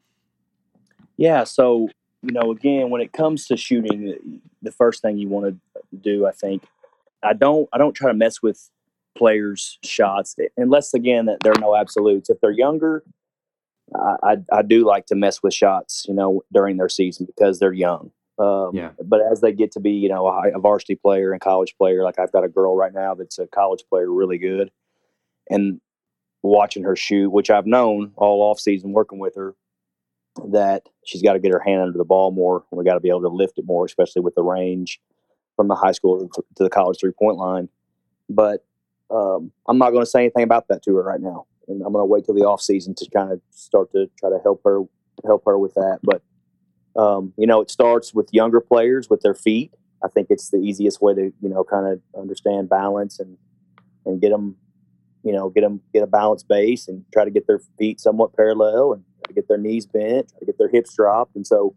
Yeah. 1.18 1.44
So 1.44 1.90
you 2.22 2.32
know, 2.32 2.52
again, 2.52 2.90
when 2.90 3.02
it 3.02 3.14
comes 3.14 3.48
to 3.48 3.58
shooting, 3.58 4.42
the 4.62 4.72
first 4.72 5.02
thing 5.02 5.18
you 5.18 5.30
want 5.30 5.46
to 5.46 5.98
do, 5.98 6.26
I 6.26 6.32
think, 6.32 6.64
I 7.24 7.34
don't, 7.34 7.70
I 7.72 7.78
don't 7.78 7.94
try 7.94 8.12
to 8.12 8.18
mess 8.18 8.42
with 8.42 8.70
players' 9.18 9.80
shots 9.84 10.36
eh, 10.40 10.48
unless, 10.58 10.94
again, 10.94 11.26
that 11.26 11.40
there 11.42 11.54
are 11.54 11.60
no 11.60 11.76
absolutes. 11.76 12.30
If 12.30 12.40
they're 12.42 12.52
younger, 12.52 13.04
I, 13.96 14.16
I, 14.24 14.38
I 14.52 14.62
do 14.62 14.86
like 14.86 15.06
to 15.08 15.16
mess 15.16 15.42
with 15.42 15.54
shots, 15.54 16.06
you 16.08 16.14
know, 16.14 16.44
during 16.52 16.78
their 16.78 16.90
season 16.90 17.26
because 17.26 17.60
they're 17.60 17.74
young. 17.74 18.12
Um, 18.40 18.72
yeah. 18.74 18.92
But 19.04 19.22
as 19.30 19.42
they 19.42 19.52
get 19.52 19.74
to 19.74 19.80
be, 19.80 19.92
you 19.92 20.08
know, 20.08 20.28
a, 20.28 20.56
a 20.56 20.60
varsity 20.60 20.96
player 20.96 21.34
and 21.34 21.42
college 21.42 21.76
player, 21.78 22.04
like 22.04 22.20
I've 22.20 22.32
got 22.32 22.46
a 22.46 22.50
girl 22.50 22.76
right 22.76 22.94
now 22.94 23.14
that's 23.14 23.38
a 23.38 23.48
college 23.48 23.84
player, 23.90 24.12
really 24.12 24.38
good, 24.38 24.72
and 25.50 25.82
watching 26.42 26.84
her 26.84 26.96
shoot, 26.96 27.30
which 27.30 27.50
I've 27.50 27.68
known 27.68 28.14
all 28.16 28.42
off 28.42 28.60
season 28.60 28.94
working 28.94 29.20
with 29.20 29.36
her, 29.36 29.56
that 30.52 30.84
she's 31.06 31.22
got 31.22 31.34
to 31.34 31.40
get 31.40 31.52
her 31.52 31.60
hand 31.60 31.82
under 31.82 31.98
the 31.98 32.06
ball 32.06 32.32
more. 32.32 32.64
We 32.72 32.86
got 32.86 32.94
to 32.94 33.02
be 33.02 33.10
able 33.10 33.22
to 33.22 33.30
lift 33.30 33.58
it 33.58 33.66
more, 33.66 33.84
especially 33.84 34.22
with 34.22 34.36
the 34.36 34.44
range 34.44 35.02
from 35.58 35.68
the 35.68 35.76
high 35.76 35.92
school 35.92 36.30
to 36.30 36.64
the 36.64 36.70
college 36.70 37.00
three 37.00 37.12
point 37.12 37.38
line. 37.38 37.68
But 38.30 38.66
um, 39.12 39.52
I'm 39.68 39.78
not 39.78 39.90
going 39.90 40.04
to 40.04 40.10
say 40.10 40.22
anything 40.22 40.44
about 40.44 40.70
that 40.70 40.82
to 40.84 40.96
her 40.96 41.04
right 41.04 41.20
now, 41.20 41.46
and 41.68 41.82
I'm 41.82 41.92
going 41.92 42.02
to 42.04 42.06
wait 42.06 42.26
till 42.26 42.36
the 42.36 42.46
off 42.46 42.62
season 42.62 42.96
to 42.96 43.10
kind 43.10 43.34
of 43.34 43.42
start 43.50 43.92
to 43.92 44.10
try 44.18 44.30
to 44.30 44.40
help 44.42 44.62
her 44.64 44.84
help 45.26 45.44
her 45.46 45.60
with 45.60 45.74
that. 45.74 46.00
But 46.04 46.22
um, 46.96 47.34
you 47.38 47.48
know, 47.48 47.62
it 47.62 47.72
starts 47.72 48.14
with 48.14 48.30
younger 48.32 48.60
players 48.60 49.10
with 49.10 49.22
their 49.22 49.34
feet. 49.34 49.74
I 50.04 50.08
think 50.08 50.28
it's 50.30 50.50
the 50.50 50.58
easiest 50.58 51.02
way 51.02 51.14
to 51.14 51.34
you 51.42 51.50
know 51.50 51.64
kind 51.64 51.88
of 51.88 52.02
understand 52.20 52.70
balance 52.70 53.20
and 53.20 53.38
and 54.06 54.22
get 54.22 54.30
them 54.30 54.56
you 55.24 55.34
know 55.34 55.50
get 55.50 55.62
them 55.62 55.82
get 55.94 56.04
a 56.04 56.08
balanced 56.08 56.48
base 56.48 56.88
and 56.88 57.04
try 57.12 57.26
to 57.26 57.32
get 57.32 57.48
their 57.48 57.60
feet 57.78 58.00
somewhat 58.00 58.36
parallel 58.36 58.94
and 58.94 59.04
to 59.28 59.34
get 59.34 59.48
their 59.48 59.58
knees 59.58 59.86
bent, 59.86 60.32
to 60.40 60.46
get 60.46 60.58
their 60.58 60.70
hips 60.70 60.96
dropped, 60.96 61.36
and 61.36 61.46
so 61.46 61.76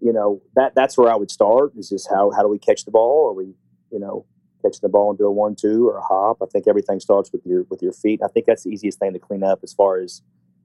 you 0.00 0.12
know 0.12 0.40
that 0.54 0.74
that's 0.74 0.96
where 0.96 1.10
I 1.10 1.16
would 1.16 1.30
start. 1.30 1.72
Is 1.76 1.90
just 1.90 2.08
how 2.08 2.30
how 2.30 2.42
do 2.42 2.48
we 2.48 2.58
catch 2.58 2.84
the 2.84 2.90
ball? 2.90 3.30
Are 3.30 3.34
we 3.34 3.54
you 3.90 3.98
know 3.98 4.24
catching 4.62 4.80
the 4.82 4.88
ball 4.88 5.10
and 5.10 5.18
do 5.18 5.26
a 5.26 5.32
one 5.32 5.56
two 5.56 5.88
or 5.88 5.98
a 5.98 6.02
hop? 6.02 6.38
I 6.42 6.46
think 6.46 6.66
everything 6.68 7.00
starts 7.00 7.32
with 7.32 7.42
your 7.44 7.64
with 7.70 7.82
your 7.82 7.92
feet. 7.92 8.20
I 8.24 8.28
think 8.28 8.46
that's 8.46 8.64
the 8.64 8.70
easiest 8.70 8.98
thing 8.98 9.12
to 9.12 9.18
clean 9.18 9.42
up 9.42 9.60
as 9.62 9.72
far 9.72 9.98
as 9.98 10.22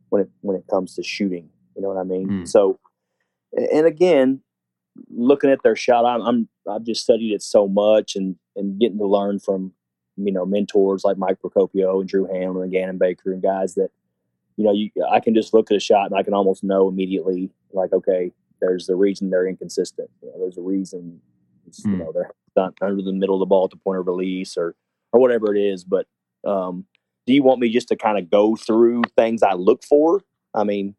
when 0.09 0.23
it 0.23 0.29
when 0.41 0.55
it 0.55 0.65
comes 0.69 0.95
to 0.95 1.03
shooting. 1.03 1.49
You 1.75 1.81
know 1.81 1.89
what 1.89 1.97
I 1.97 2.03
mean? 2.03 2.27
Mm. 2.27 2.47
So, 2.47 2.79
and 3.57 3.85
again, 3.85 4.41
looking 5.09 5.49
at 5.49 5.63
their 5.63 5.75
shot, 5.75 6.05
I'm, 6.05 6.21
I'm 6.21 6.49
I've 6.69 6.83
just 6.83 7.03
studied 7.03 7.33
it 7.33 7.41
so 7.41 7.67
much 7.67 8.15
and 8.15 8.35
and 8.55 8.79
getting 8.79 8.99
to 8.99 9.07
learn 9.07 9.39
from 9.39 9.73
you 10.15 10.31
know 10.31 10.45
mentors 10.45 11.03
like 11.03 11.17
Mike 11.17 11.37
Procopio 11.43 11.99
and 11.99 12.09
Drew 12.09 12.27
Hanlen 12.27 12.63
and 12.63 12.71
Gannon 12.71 12.97
Baker 12.97 13.31
and 13.31 13.41
guys 13.41 13.75
that 13.75 13.91
you 14.57 14.63
know, 14.65 14.73
you, 14.73 14.89
I 15.09 15.19
can 15.19 15.33
just 15.35 15.53
look 15.53 15.71
at 15.71 15.77
a 15.77 15.79
shot 15.79 16.07
and 16.07 16.19
I 16.19 16.23
can 16.23 16.33
almost 16.33 16.63
know 16.63 16.89
immediately, 16.89 17.51
like, 17.71 17.93
okay, 17.93 18.31
there's 18.59 18.87
the 18.87 18.95
reason 18.95 19.29
they're 19.29 19.47
inconsistent. 19.47 20.09
You 20.21 20.29
know, 20.29 20.39
there's 20.39 20.57
a 20.57 20.61
reason, 20.61 21.21
mm. 21.69 21.85
you 21.85 21.91
hmm. 21.91 21.99
know, 21.99 22.11
they're 22.11 22.31
not 22.55 22.73
under 22.81 23.03
the 23.03 23.13
middle 23.13 23.35
of 23.35 23.39
the 23.39 23.45
ball 23.45 23.69
to 23.69 23.77
point 23.77 23.99
of 23.99 24.07
release 24.07 24.57
or, 24.57 24.75
or 25.13 25.21
whatever 25.21 25.55
it 25.55 25.61
is. 25.61 25.83
But 25.83 26.07
um, 26.43 26.85
do 27.27 27.33
you 27.33 27.43
want 27.43 27.59
me 27.59 27.69
just 27.69 27.87
to 27.89 27.95
kind 27.95 28.17
of 28.17 28.31
go 28.31 28.55
through 28.55 29.03
things 29.15 29.43
I 29.43 29.53
look 29.53 29.83
for? 29.83 30.23
I 30.55 30.63
mean, 30.63 30.95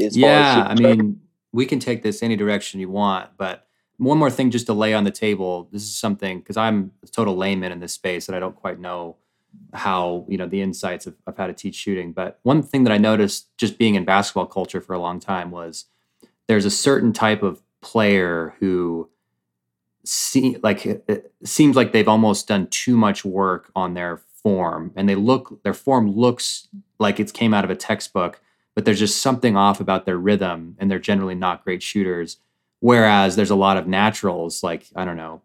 as 0.00 0.16
yeah, 0.16 0.64
I 0.66 0.74
mean, 0.74 1.20
we 1.52 1.66
can 1.66 1.78
take 1.78 2.02
this 2.02 2.22
any 2.22 2.36
direction 2.36 2.80
you 2.80 2.90
want, 2.90 3.30
but 3.36 3.66
one 3.98 4.18
more 4.18 4.30
thing 4.30 4.50
just 4.50 4.66
to 4.66 4.72
lay 4.72 4.94
on 4.94 5.04
the 5.04 5.10
table. 5.10 5.68
This 5.70 5.82
is 5.82 5.94
something 5.94 6.38
because 6.38 6.56
I'm 6.56 6.92
a 7.02 7.06
total 7.06 7.36
layman 7.36 7.72
in 7.72 7.80
this 7.80 7.92
space 7.92 8.26
and 8.26 8.34
I 8.34 8.40
don't 8.40 8.56
quite 8.56 8.80
know 8.80 9.16
how 9.74 10.24
you 10.28 10.38
know 10.38 10.46
the 10.46 10.62
insights 10.62 11.06
of, 11.06 11.14
of 11.26 11.36
how 11.36 11.46
to 11.46 11.52
teach 11.52 11.74
shooting. 11.74 12.12
But 12.12 12.40
one 12.42 12.62
thing 12.62 12.84
that 12.84 12.92
I 12.92 12.98
noticed 12.98 13.56
just 13.58 13.78
being 13.78 13.94
in 13.94 14.04
basketball 14.04 14.46
culture 14.46 14.80
for 14.80 14.94
a 14.94 14.98
long 14.98 15.20
time 15.20 15.50
was 15.50 15.86
there's 16.48 16.64
a 16.64 16.70
certain 16.70 17.12
type 17.12 17.42
of 17.42 17.62
player 17.80 18.54
who 18.60 19.08
see 20.04 20.56
like 20.62 20.84
it 20.84 21.32
seems 21.44 21.76
like 21.76 21.92
they've 21.92 22.08
almost 22.08 22.48
done 22.48 22.66
too 22.68 22.96
much 22.96 23.24
work 23.24 23.70
on 23.76 23.94
their 23.94 24.22
form 24.42 24.92
and 24.96 25.08
they 25.08 25.14
look 25.14 25.62
their 25.62 25.74
form 25.74 26.10
looks 26.10 26.66
like 26.98 27.20
it 27.20 27.32
came 27.32 27.54
out 27.54 27.64
of 27.64 27.70
a 27.70 27.76
textbook 27.76 28.40
but 28.74 28.84
there's 28.84 28.98
just 28.98 29.20
something 29.20 29.56
off 29.56 29.80
about 29.80 30.06
their 30.06 30.18
rhythm 30.18 30.76
and 30.78 30.90
they're 30.90 30.98
generally 30.98 31.34
not 31.34 31.64
great 31.64 31.82
shooters 31.82 32.38
whereas 32.80 33.36
there's 33.36 33.50
a 33.50 33.56
lot 33.56 33.76
of 33.76 33.86
naturals 33.86 34.62
like 34.62 34.86
i 34.96 35.04
don't 35.04 35.16
know 35.16 35.40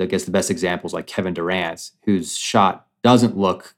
i 0.00 0.04
guess 0.06 0.24
the 0.24 0.30
best 0.30 0.50
example 0.50 0.86
is 0.86 0.94
like 0.94 1.06
kevin 1.06 1.34
durant 1.34 1.90
whose 2.04 2.36
shot 2.36 2.86
doesn't 3.02 3.36
look 3.36 3.74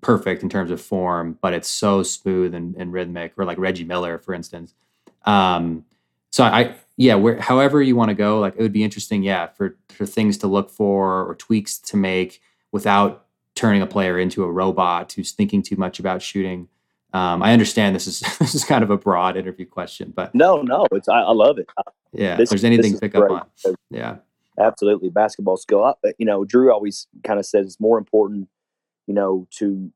perfect 0.00 0.42
in 0.42 0.48
terms 0.48 0.70
of 0.70 0.80
form 0.80 1.38
but 1.40 1.52
it's 1.52 1.68
so 1.68 2.02
smooth 2.02 2.54
and, 2.54 2.74
and 2.76 2.92
rhythmic 2.92 3.32
or 3.36 3.44
like 3.44 3.58
reggie 3.58 3.84
miller 3.84 4.18
for 4.18 4.34
instance 4.34 4.74
um, 5.24 5.84
so 6.30 6.44
I, 6.44 6.74
yeah, 6.96 7.14
where 7.14 7.40
however 7.40 7.82
you 7.82 7.96
want 7.96 8.10
to 8.10 8.14
go, 8.14 8.40
like 8.40 8.54
it 8.56 8.62
would 8.62 8.72
be 8.72 8.84
interesting, 8.84 9.22
yeah, 9.22 9.46
for 9.48 9.76
for 9.88 10.06
things 10.06 10.38
to 10.38 10.46
look 10.46 10.70
for 10.70 11.24
or 11.24 11.34
tweaks 11.34 11.78
to 11.78 11.96
make 11.96 12.40
without 12.72 13.26
turning 13.54 13.82
a 13.82 13.86
player 13.86 14.18
into 14.18 14.42
a 14.44 14.50
robot 14.50 15.12
who's 15.12 15.32
thinking 15.32 15.62
too 15.62 15.76
much 15.76 15.98
about 15.98 16.22
shooting. 16.22 16.68
Um, 17.14 17.44
I 17.44 17.52
understand 17.52 17.94
this 17.94 18.06
is 18.06 18.20
this 18.38 18.54
is 18.54 18.64
kind 18.64 18.82
of 18.82 18.90
a 18.90 18.98
broad 18.98 19.36
interview 19.36 19.66
question, 19.66 20.12
but 20.14 20.34
no, 20.34 20.62
no, 20.62 20.86
it's 20.92 21.08
I, 21.08 21.20
I 21.20 21.32
love 21.32 21.58
it. 21.58 21.68
Yeah, 22.12 22.36
this, 22.36 22.48
if 22.48 22.50
there's 22.50 22.64
anything 22.64 22.94
to 22.94 23.00
pick 23.00 23.12
great. 23.12 23.30
up 23.30 23.48
on, 23.64 23.74
yeah, 23.90 24.16
absolutely, 24.58 25.10
basketball 25.10 25.56
skill. 25.56 25.96
You 26.18 26.26
know, 26.26 26.44
Drew 26.44 26.72
always 26.72 27.06
kind 27.22 27.38
of 27.38 27.46
says 27.46 27.66
it's 27.66 27.80
more 27.80 27.98
important, 27.98 28.48
you 29.06 29.14
know, 29.14 29.46
to 29.58 29.92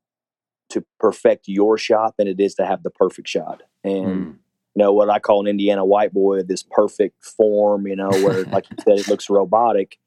to 0.69 0.85
perfect 0.99 1.47
your 1.47 1.77
shot 1.77 2.15
than 2.17 2.27
it 2.27 2.39
is 2.39 2.55
to 2.55 2.65
have 2.65 2.83
the 2.83 2.89
perfect 2.89 3.27
shot, 3.27 3.63
and. 3.83 4.05
Mm 4.05 4.35
you 4.75 4.83
know, 4.83 4.93
what 4.93 5.09
I 5.09 5.19
call 5.19 5.41
an 5.41 5.47
Indiana 5.47 5.83
white 5.83 6.13
boy, 6.13 6.43
this 6.43 6.63
perfect 6.63 7.25
form, 7.25 7.87
you 7.87 7.95
know, 7.95 8.11
where, 8.11 8.43
like 8.45 8.65
you 8.69 8.77
said, 8.83 8.99
it 8.99 9.07
looks 9.09 9.29
robotic. 9.29 9.97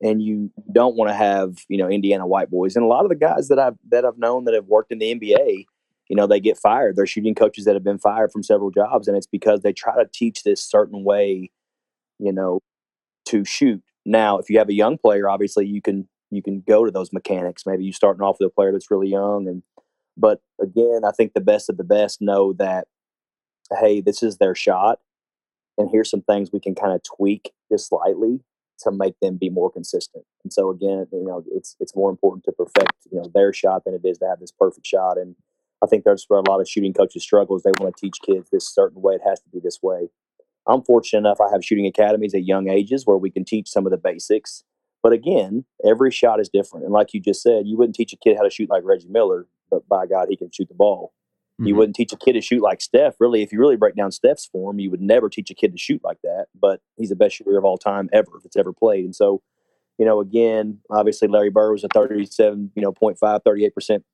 And 0.00 0.22
you 0.22 0.50
don't 0.72 0.96
want 0.96 1.10
to 1.10 1.14
have, 1.14 1.58
you 1.68 1.76
know, 1.76 1.88
Indiana 1.88 2.26
white 2.26 2.50
boys. 2.50 2.74
And 2.74 2.84
a 2.84 2.88
lot 2.88 3.04
of 3.04 3.08
the 3.08 3.14
guys 3.14 3.48
that 3.48 3.58
I've 3.58 3.76
that 3.90 4.04
I've 4.04 4.18
known 4.18 4.44
that 4.46 4.54
have 4.54 4.66
worked 4.66 4.90
in 4.90 4.98
the 4.98 5.14
NBA, 5.14 5.66
you 6.12 6.16
know, 6.16 6.26
they 6.26 6.40
get 6.40 6.58
fired. 6.58 6.94
They're 6.94 7.06
shooting 7.06 7.34
coaches 7.34 7.64
that 7.64 7.72
have 7.72 7.84
been 7.84 7.98
fired 7.98 8.32
from 8.32 8.42
several 8.42 8.70
jobs, 8.70 9.08
and 9.08 9.16
it's 9.16 9.26
because 9.26 9.62
they 9.62 9.72
try 9.72 9.94
to 9.96 10.06
teach 10.12 10.42
this 10.42 10.62
certain 10.62 11.04
way, 11.04 11.50
you 12.18 12.34
know, 12.34 12.60
to 13.28 13.46
shoot. 13.46 13.82
Now, 14.04 14.36
if 14.36 14.50
you 14.50 14.58
have 14.58 14.68
a 14.68 14.74
young 14.74 14.98
player, 14.98 15.26
obviously 15.26 15.66
you 15.66 15.80
can 15.80 16.06
you 16.30 16.42
can 16.42 16.60
go 16.68 16.84
to 16.84 16.90
those 16.90 17.14
mechanics. 17.14 17.62
Maybe 17.64 17.84
you 17.84 17.94
starting 17.94 18.20
off 18.20 18.36
with 18.38 18.48
a 18.48 18.54
player 18.54 18.72
that's 18.72 18.90
really 18.90 19.08
young, 19.08 19.48
and 19.48 19.62
but 20.14 20.42
again, 20.60 21.00
I 21.02 21.12
think 21.12 21.32
the 21.32 21.40
best 21.40 21.70
of 21.70 21.78
the 21.78 21.82
best 21.82 22.20
know 22.20 22.52
that 22.58 22.88
hey, 23.80 24.02
this 24.02 24.22
is 24.22 24.36
their 24.36 24.54
shot, 24.54 24.98
and 25.78 25.88
here's 25.90 26.10
some 26.10 26.20
things 26.20 26.50
we 26.52 26.60
can 26.60 26.74
kind 26.74 26.92
of 26.92 27.00
tweak 27.02 27.52
just 27.70 27.88
slightly 27.88 28.40
to 28.80 28.90
make 28.90 29.14
them 29.22 29.38
be 29.38 29.48
more 29.48 29.70
consistent. 29.70 30.26
And 30.44 30.52
so 30.52 30.68
again, 30.68 31.06
you 31.10 31.24
know, 31.24 31.42
it's 31.52 31.74
it's 31.80 31.96
more 31.96 32.10
important 32.10 32.44
to 32.44 32.52
perfect 32.52 32.92
you 33.10 33.18
know 33.18 33.30
their 33.32 33.54
shot 33.54 33.86
than 33.86 33.94
it 33.94 34.02
is 34.04 34.18
to 34.18 34.26
have 34.26 34.40
this 34.40 34.52
perfect 34.52 34.86
shot. 34.86 35.16
And 35.16 35.36
I 35.82 35.86
think 35.86 36.04
that's 36.04 36.24
where 36.28 36.38
a 36.38 36.48
lot 36.48 36.60
of 36.60 36.68
shooting 36.68 36.92
coaches 36.92 37.22
struggle 37.22 37.56
is 37.56 37.62
they 37.62 37.72
want 37.80 37.96
to 37.96 38.00
teach 38.00 38.18
kids 38.24 38.48
this 38.50 38.72
certain 38.72 39.02
way. 39.02 39.14
It 39.14 39.22
has 39.26 39.40
to 39.40 39.48
be 39.50 39.58
this 39.60 39.80
way. 39.82 40.08
I'm 40.66 40.82
fortunate 40.82 41.20
enough 41.20 41.40
I 41.40 41.50
have 41.50 41.64
shooting 41.64 41.86
academies 41.86 42.34
at 42.34 42.44
young 42.44 42.68
ages 42.68 43.04
where 43.04 43.16
we 43.16 43.30
can 43.30 43.44
teach 43.44 43.68
some 43.68 43.84
of 43.84 43.90
the 43.90 43.98
basics. 43.98 44.62
But 45.02 45.12
again, 45.12 45.64
every 45.84 46.12
shot 46.12 46.38
is 46.38 46.48
different. 46.48 46.84
And 46.84 46.92
like 46.92 47.12
you 47.12 47.20
just 47.20 47.42
said, 47.42 47.66
you 47.66 47.76
wouldn't 47.76 47.96
teach 47.96 48.12
a 48.12 48.16
kid 48.16 48.36
how 48.36 48.44
to 48.44 48.50
shoot 48.50 48.70
like 48.70 48.84
Reggie 48.84 49.08
Miller, 49.08 49.48
but 49.70 49.88
by 49.88 50.06
God, 50.06 50.28
he 50.30 50.36
can 50.36 50.50
shoot 50.52 50.68
the 50.68 50.74
ball. 50.74 51.12
Mm-hmm. 51.60 51.66
You 51.66 51.74
wouldn't 51.74 51.96
teach 51.96 52.12
a 52.12 52.16
kid 52.16 52.34
to 52.34 52.40
shoot 52.40 52.62
like 52.62 52.80
Steph. 52.80 53.16
Really, 53.18 53.42
if 53.42 53.52
you 53.52 53.58
really 53.58 53.76
break 53.76 53.96
down 53.96 54.12
Steph's 54.12 54.46
form, 54.46 54.78
you 54.78 54.90
would 54.92 55.00
never 55.00 55.28
teach 55.28 55.50
a 55.50 55.54
kid 55.54 55.72
to 55.72 55.78
shoot 55.78 56.00
like 56.04 56.18
that. 56.22 56.46
But 56.58 56.80
he's 56.96 57.08
the 57.08 57.16
best 57.16 57.36
shooter 57.36 57.58
of 57.58 57.64
all 57.64 57.78
time 57.78 58.08
ever 58.12 58.30
that's 58.40 58.56
ever 58.56 58.72
played. 58.72 59.04
And 59.04 59.16
so, 59.16 59.42
you 59.98 60.06
know, 60.06 60.20
again, 60.20 60.78
obviously 60.88 61.26
Larry 61.26 61.50
Bird 61.50 61.72
was 61.72 61.82
a 61.82 61.88
37, 61.88 62.70
you 62.76 62.82
know, 62.82 62.92
0.5, 62.92 63.40
38% 63.44 64.04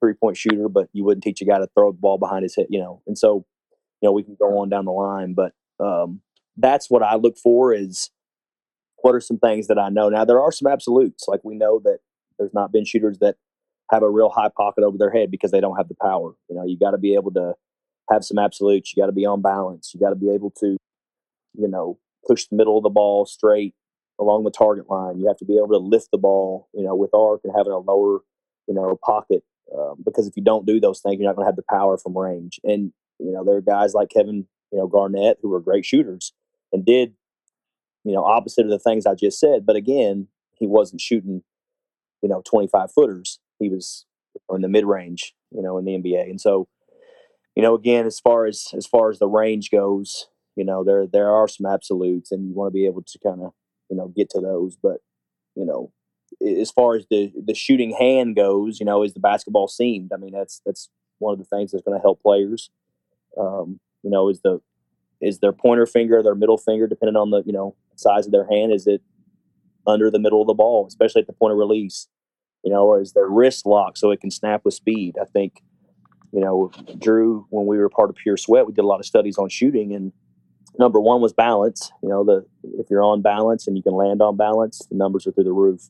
three 0.00 0.14
point 0.14 0.36
shooter, 0.36 0.68
but 0.68 0.88
you 0.92 1.04
wouldn't 1.04 1.24
teach 1.24 1.40
a 1.40 1.44
guy 1.44 1.58
to 1.58 1.68
throw 1.74 1.92
the 1.92 1.98
ball 1.98 2.18
behind 2.18 2.42
his 2.42 2.56
head, 2.56 2.66
you 2.70 2.80
know. 2.80 3.02
And 3.06 3.16
so, 3.16 3.44
you 4.00 4.08
know, 4.08 4.12
we 4.12 4.22
can 4.22 4.36
go 4.38 4.58
on 4.58 4.68
down 4.68 4.84
the 4.84 4.92
line. 4.92 5.34
But 5.34 5.52
um, 5.84 6.20
that's 6.56 6.90
what 6.90 7.02
I 7.02 7.16
look 7.16 7.36
for 7.38 7.72
is 7.72 8.10
what 9.02 9.14
are 9.14 9.20
some 9.20 9.38
things 9.38 9.68
that 9.68 9.78
I 9.78 9.88
know. 9.88 10.08
Now 10.08 10.24
there 10.24 10.40
are 10.40 10.52
some 10.52 10.70
absolutes. 10.70 11.24
Like 11.28 11.40
we 11.44 11.54
know 11.54 11.80
that 11.84 11.98
there's 12.38 12.54
not 12.54 12.72
been 12.72 12.84
shooters 12.84 13.18
that 13.18 13.36
have 13.90 14.02
a 14.02 14.10
real 14.10 14.28
high 14.28 14.50
pocket 14.54 14.84
over 14.84 14.98
their 14.98 15.10
head 15.10 15.30
because 15.30 15.50
they 15.50 15.60
don't 15.60 15.76
have 15.76 15.88
the 15.88 15.96
power. 16.00 16.34
You 16.48 16.56
know, 16.56 16.64
you 16.64 16.78
got 16.78 16.90
to 16.92 16.98
be 16.98 17.14
able 17.14 17.32
to 17.32 17.54
have 18.10 18.24
some 18.24 18.38
absolutes. 18.38 18.92
You 18.94 19.02
got 19.02 19.06
to 19.06 19.12
be 19.12 19.26
on 19.26 19.42
balance. 19.42 19.92
You 19.94 20.00
got 20.00 20.10
to 20.10 20.16
be 20.16 20.30
able 20.30 20.50
to, 20.60 20.76
you 21.54 21.68
know, 21.68 21.98
push 22.26 22.46
the 22.46 22.56
middle 22.56 22.76
of 22.76 22.82
the 22.82 22.90
ball 22.90 23.26
straight 23.26 23.74
along 24.20 24.44
the 24.44 24.50
target 24.50 24.90
line. 24.90 25.18
You 25.18 25.28
have 25.28 25.36
to 25.38 25.44
be 25.44 25.56
able 25.56 25.68
to 25.68 25.78
lift 25.78 26.08
the 26.12 26.18
ball, 26.18 26.68
you 26.74 26.84
know, 26.84 26.94
with 26.94 27.14
arc 27.14 27.40
and 27.44 27.52
having 27.56 27.72
a 27.72 27.78
lower, 27.78 28.20
you 28.66 28.74
know, 28.74 28.98
pocket. 29.04 29.42
Um, 29.76 29.96
because 30.04 30.26
if 30.26 30.36
you 30.36 30.42
don't 30.42 30.66
do 30.66 30.80
those 30.80 31.00
things, 31.00 31.18
you're 31.18 31.28
not 31.28 31.36
going 31.36 31.44
to 31.44 31.48
have 31.48 31.56
the 31.56 31.64
power 31.68 31.98
from 31.98 32.16
range. 32.16 32.60
And 32.64 32.92
you 33.18 33.32
know, 33.32 33.44
there 33.44 33.56
are 33.56 33.60
guys 33.60 33.94
like 33.94 34.10
Kevin, 34.10 34.46
you 34.72 34.78
know, 34.78 34.86
Garnett 34.86 35.38
who 35.42 35.48
were 35.48 35.60
great 35.60 35.84
shooters 35.84 36.32
and 36.72 36.84
did, 36.84 37.14
you 38.04 38.12
know, 38.12 38.24
opposite 38.24 38.64
of 38.64 38.70
the 38.70 38.78
things 38.78 39.06
I 39.06 39.14
just 39.14 39.38
said. 39.40 39.66
But 39.66 39.76
again, 39.76 40.28
he 40.54 40.66
wasn't 40.66 41.00
shooting, 41.00 41.42
you 42.22 42.28
know, 42.28 42.42
25 42.46 42.92
footers 42.92 43.40
he 43.58 43.68
was 43.68 44.06
in 44.50 44.62
the 44.62 44.68
mid 44.68 44.84
range, 44.84 45.34
you 45.50 45.62
know, 45.62 45.78
in 45.78 45.84
the 45.84 45.92
NBA. 45.92 46.30
And 46.30 46.40
so, 46.40 46.68
you 47.54 47.62
know, 47.62 47.74
again, 47.74 48.06
as 48.06 48.20
far 48.20 48.46
as 48.46 48.68
as 48.74 48.86
far 48.86 49.10
as 49.10 49.18
the 49.18 49.28
range 49.28 49.70
goes, 49.70 50.28
you 50.56 50.64
know, 50.64 50.84
there 50.84 51.06
there 51.06 51.30
are 51.30 51.48
some 51.48 51.66
absolutes, 51.66 52.30
and 52.30 52.48
you 52.48 52.54
want 52.54 52.68
to 52.68 52.74
be 52.74 52.86
able 52.86 53.02
to 53.02 53.18
kind 53.18 53.42
of 53.42 53.52
you 53.90 53.96
know 53.96 54.08
get 54.14 54.30
to 54.30 54.40
those. 54.40 54.76
But 54.80 54.98
you 55.56 55.64
know, 55.64 55.92
as 56.40 56.70
far 56.70 56.96
as 56.96 57.06
the 57.10 57.32
the 57.44 57.54
shooting 57.54 57.96
hand 57.98 58.36
goes, 58.36 58.80
you 58.80 58.86
know, 58.86 59.02
is 59.02 59.14
the 59.14 59.20
basketball 59.20 59.68
seamed? 59.68 60.12
I 60.12 60.16
mean, 60.16 60.32
that's 60.32 60.60
that's 60.64 60.88
one 61.18 61.32
of 61.32 61.38
the 61.38 61.44
things 61.44 61.72
that's 61.72 61.84
going 61.84 61.98
to 61.98 62.02
help 62.02 62.22
players. 62.22 62.70
Um, 63.38 63.80
you 64.02 64.10
know, 64.10 64.28
is 64.28 64.40
the 64.40 64.60
is 65.20 65.40
their 65.40 65.52
pointer 65.52 65.86
finger, 65.86 66.22
their 66.22 66.34
middle 66.34 66.58
finger, 66.58 66.86
depending 66.86 67.16
on 67.16 67.30
the 67.30 67.42
you 67.44 67.52
know 67.52 67.74
size 67.96 68.26
of 68.26 68.32
their 68.32 68.46
hand, 68.48 68.72
is 68.72 68.86
it 68.86 69.02
under 69.86 70.10
the 70.10 70.18
middle 70.18 70.40
of 70.40 70.46
the 70.46 70.54
ball, 70.54 70.86
especially 70.86 71.20
at 71.20 71.26
the 71.26 71.32
point 71.32 71.52
of 71.52 71.58
release? 71.58 72.08
you 72.64 72.72
know, 72.72 72.84
or 72.84 73.00
is 73.00 73.12
their 73.12 73.28
wrist 73.28 73.66
locked 73.66 73.98
so 73.98 74.10
it 74.10 74.20
can 74.20 74.30
snap 74.30 74.64
with 74.64 74.74
speed? 74.74 75.16
I 75.20 75.24
think, 75.24 75.62
you 76.32 76.40
know, 76.40 76.70
Drew, 76.98 77.46
when 77.50 77.66
we 77.66 77.78
were 77.78 77.88
part 77.88 78.10
of 78.10 78.16
Pure 78.16 78.38
Sweat, 78.38 78.66
we 78.66 78.72
did 78.72 78.84
a 78.84 78.86
lot 78.86 79.00
of 79.00 79.06
studies 79.06 79.38
on 79.38 79.48
shooting, 79.48 79.94
and 79.94 80.12
number 80.78 81.00
one 81.00 81.20
was 81.20 81.32
balance. 81.32 81.90
You 82.02 82.08
know, 82.08 82.24
the 82.24 82.44
if 82.78 82.86
you're 82.90 83.02
on 83.02 83.22
balance 83.22 83.66
and 83.66 83.76
you 83.76 83.82
can 83.82 83.94
land 83.94 84.20
on 84.20 84.36
balance, 84.36 84.86
the 84.90 84.96
numbers 84.96 85.26
are 85.26 85.32
through 85.32 85.44
the 85.44 85.52
roof. 85.52 85.88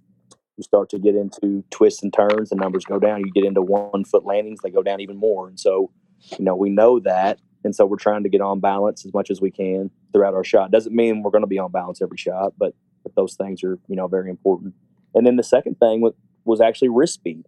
You 0.58 0.64
start 0.64 0.90
to 0.90 0.98
get 0.98 1.14
into 1.14 1.64
twists 1.70 2.02
and 2.02 2.12
turns, 2.12 2.50
the 2.50 2.56
numbers 2.56 2.84
go 2.84 2.98
down. 2.98 3.20
You 3.20 3.32
get 3.32 3.44
into 3.44 3.62
one 3.62 4.04
foot 4.04 4.26
landings, 4.26 4.60
they 4.62 4.70
go 4.70 4.82
down 4.82 5.00
even 5.00 5.16
more. 5.16 5.48
And 5.48 5.58
so, 5.58 5.90
you 6.38 6.44
know, 6.44 6.54
we 6.54 6.68
know 6.68 7.00
that. 7.00 7.38
And 7.64 7.74
so 7.74 7.86
we're 7.86 7.96
trying 7.96 8.22
to 8.24 8.28
get 8.28 8.40
on 8.40 8.60
balance 8.60 9.06
as 9.06 9.14
much 9.14 9.30
as 9.30 9.40
we 9.40 9.50
can 9.50 9.90
throughout 10.12 10.34
our 10.34 10.44
shot. 10.44 10.70
Doesn't 10.70 10.94
mean 10.94 11.22
we're 11.22 11.30
going 11.30 11.42
to 11.42 11.48
be 11.48 11.58
on 11.58 11.72
balance 11.72 12.02
every 12.02 12.18
shot, 12.18 12.52
but, 12.58 12.74
but 13.02 13.14
those 13.14 13.34
things 13.34 13.64
are, 13.64 13.78
you 13.88 13.96
know, 13.96 14.06
very 14.06 14.30
important. 14.30 14.74
And 15.14 15.26
then 15.26 15.36
the 15.36 15.42
second 15.42 15.76
thing 15.76 16.00
with 16.00 16.14
was 16.44 16.60
actually 16.60 16.88
wrist 16.88 17.14
speed, 17.14 17.44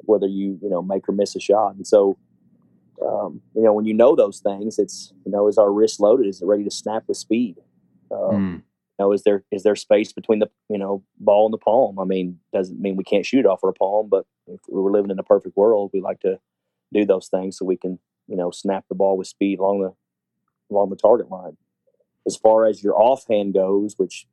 whether 0.00 0.26
you 0.26 0.58
you 0.62 0.68
know 0.68 0.82
make 0.82 1.08
or 1.08 1.12
miss 1.12 1.36
a 1.36 1.40
shot. 1.40 1.74
And 1.74 1.86
so, 1.86 2.18
um, 3.06 3.40
you 3.54 3.62
know, 3.62 3.72
when 3.72 3.86
you 3.86 3.94
know 3.94 4.14
those 4.14 4.40
things, 4.40 4.78
it's 4.78 5.12
you 5.24 5.32
know, 5.32 5.48
is 5.48 5.58
our 5.58 5.72
wrist 5.72 6.00
loaded? 6.00 6.26
Is 6.26 6.42
it 6.42 6.46
ready 6.46 6.64
to 6.64 6.70
snap 6.70 7.04
with 7.06 7.16
speed? 7.16 7.56
Um, 8.10 8.18
mm. 8.20 8.62
Know, 8.98 9.12
is 9.12 9.24
there 9.24 9.44
is 9.52 9.62
there 9.62 9.76
space 9.76 10.12
between 10.12 10.38
the 10.38 10.50
you 10.70 10.78
know 10.78 11.02
ball 11.18 11.46
and 11.46 11.52
the 11.52 11.58
palm? 11.58 11.98
I 11.98 12.04
mean, 12.04 12.38
doesn't 12.52 12.80
mean 12.80 12.96
we 12.96 13.04
can't 13.04 13.26
shoot 13.26 13.44
off 13.44 13.62
our 13.62 13.72
palm, 13.72 14.08
but 14.08 14.24
if 14.46 14.60
we 14.68 14.80
were 14.80 14.90
living 14.90 15.10
in 15.10 15.18
a 15.18 15.22
perfect 15.24 15.56
world, 15.56 15.90
we 15.92 16.00
like 16.00 16.20
to 16.20 16.38
do 16.92 17.04
those 17.04 17.28
things 17.28 17.58
so 17.58 17.64
we 17.64 17.76
can 17.76 17.98
you 18.26 18.36
know 18.36 18.50
snap 18.50 18.84
the 18.88 18.94
ball 18.94 19.18
with 19.18 19.26
speed 19.26 19.58
along 19.58 19.82
the 19.82 19.92
along 20.70 20.90
the 20.90 20.96
target 20.96 21.30
line. 21.30 21.56
As 22.26 22.36
far 22.36 22.64
as 22.64 22.82
your 22.82 22.94
offhand 22.94 23.54
goes, 23.54 23.94
which 23.98 24.26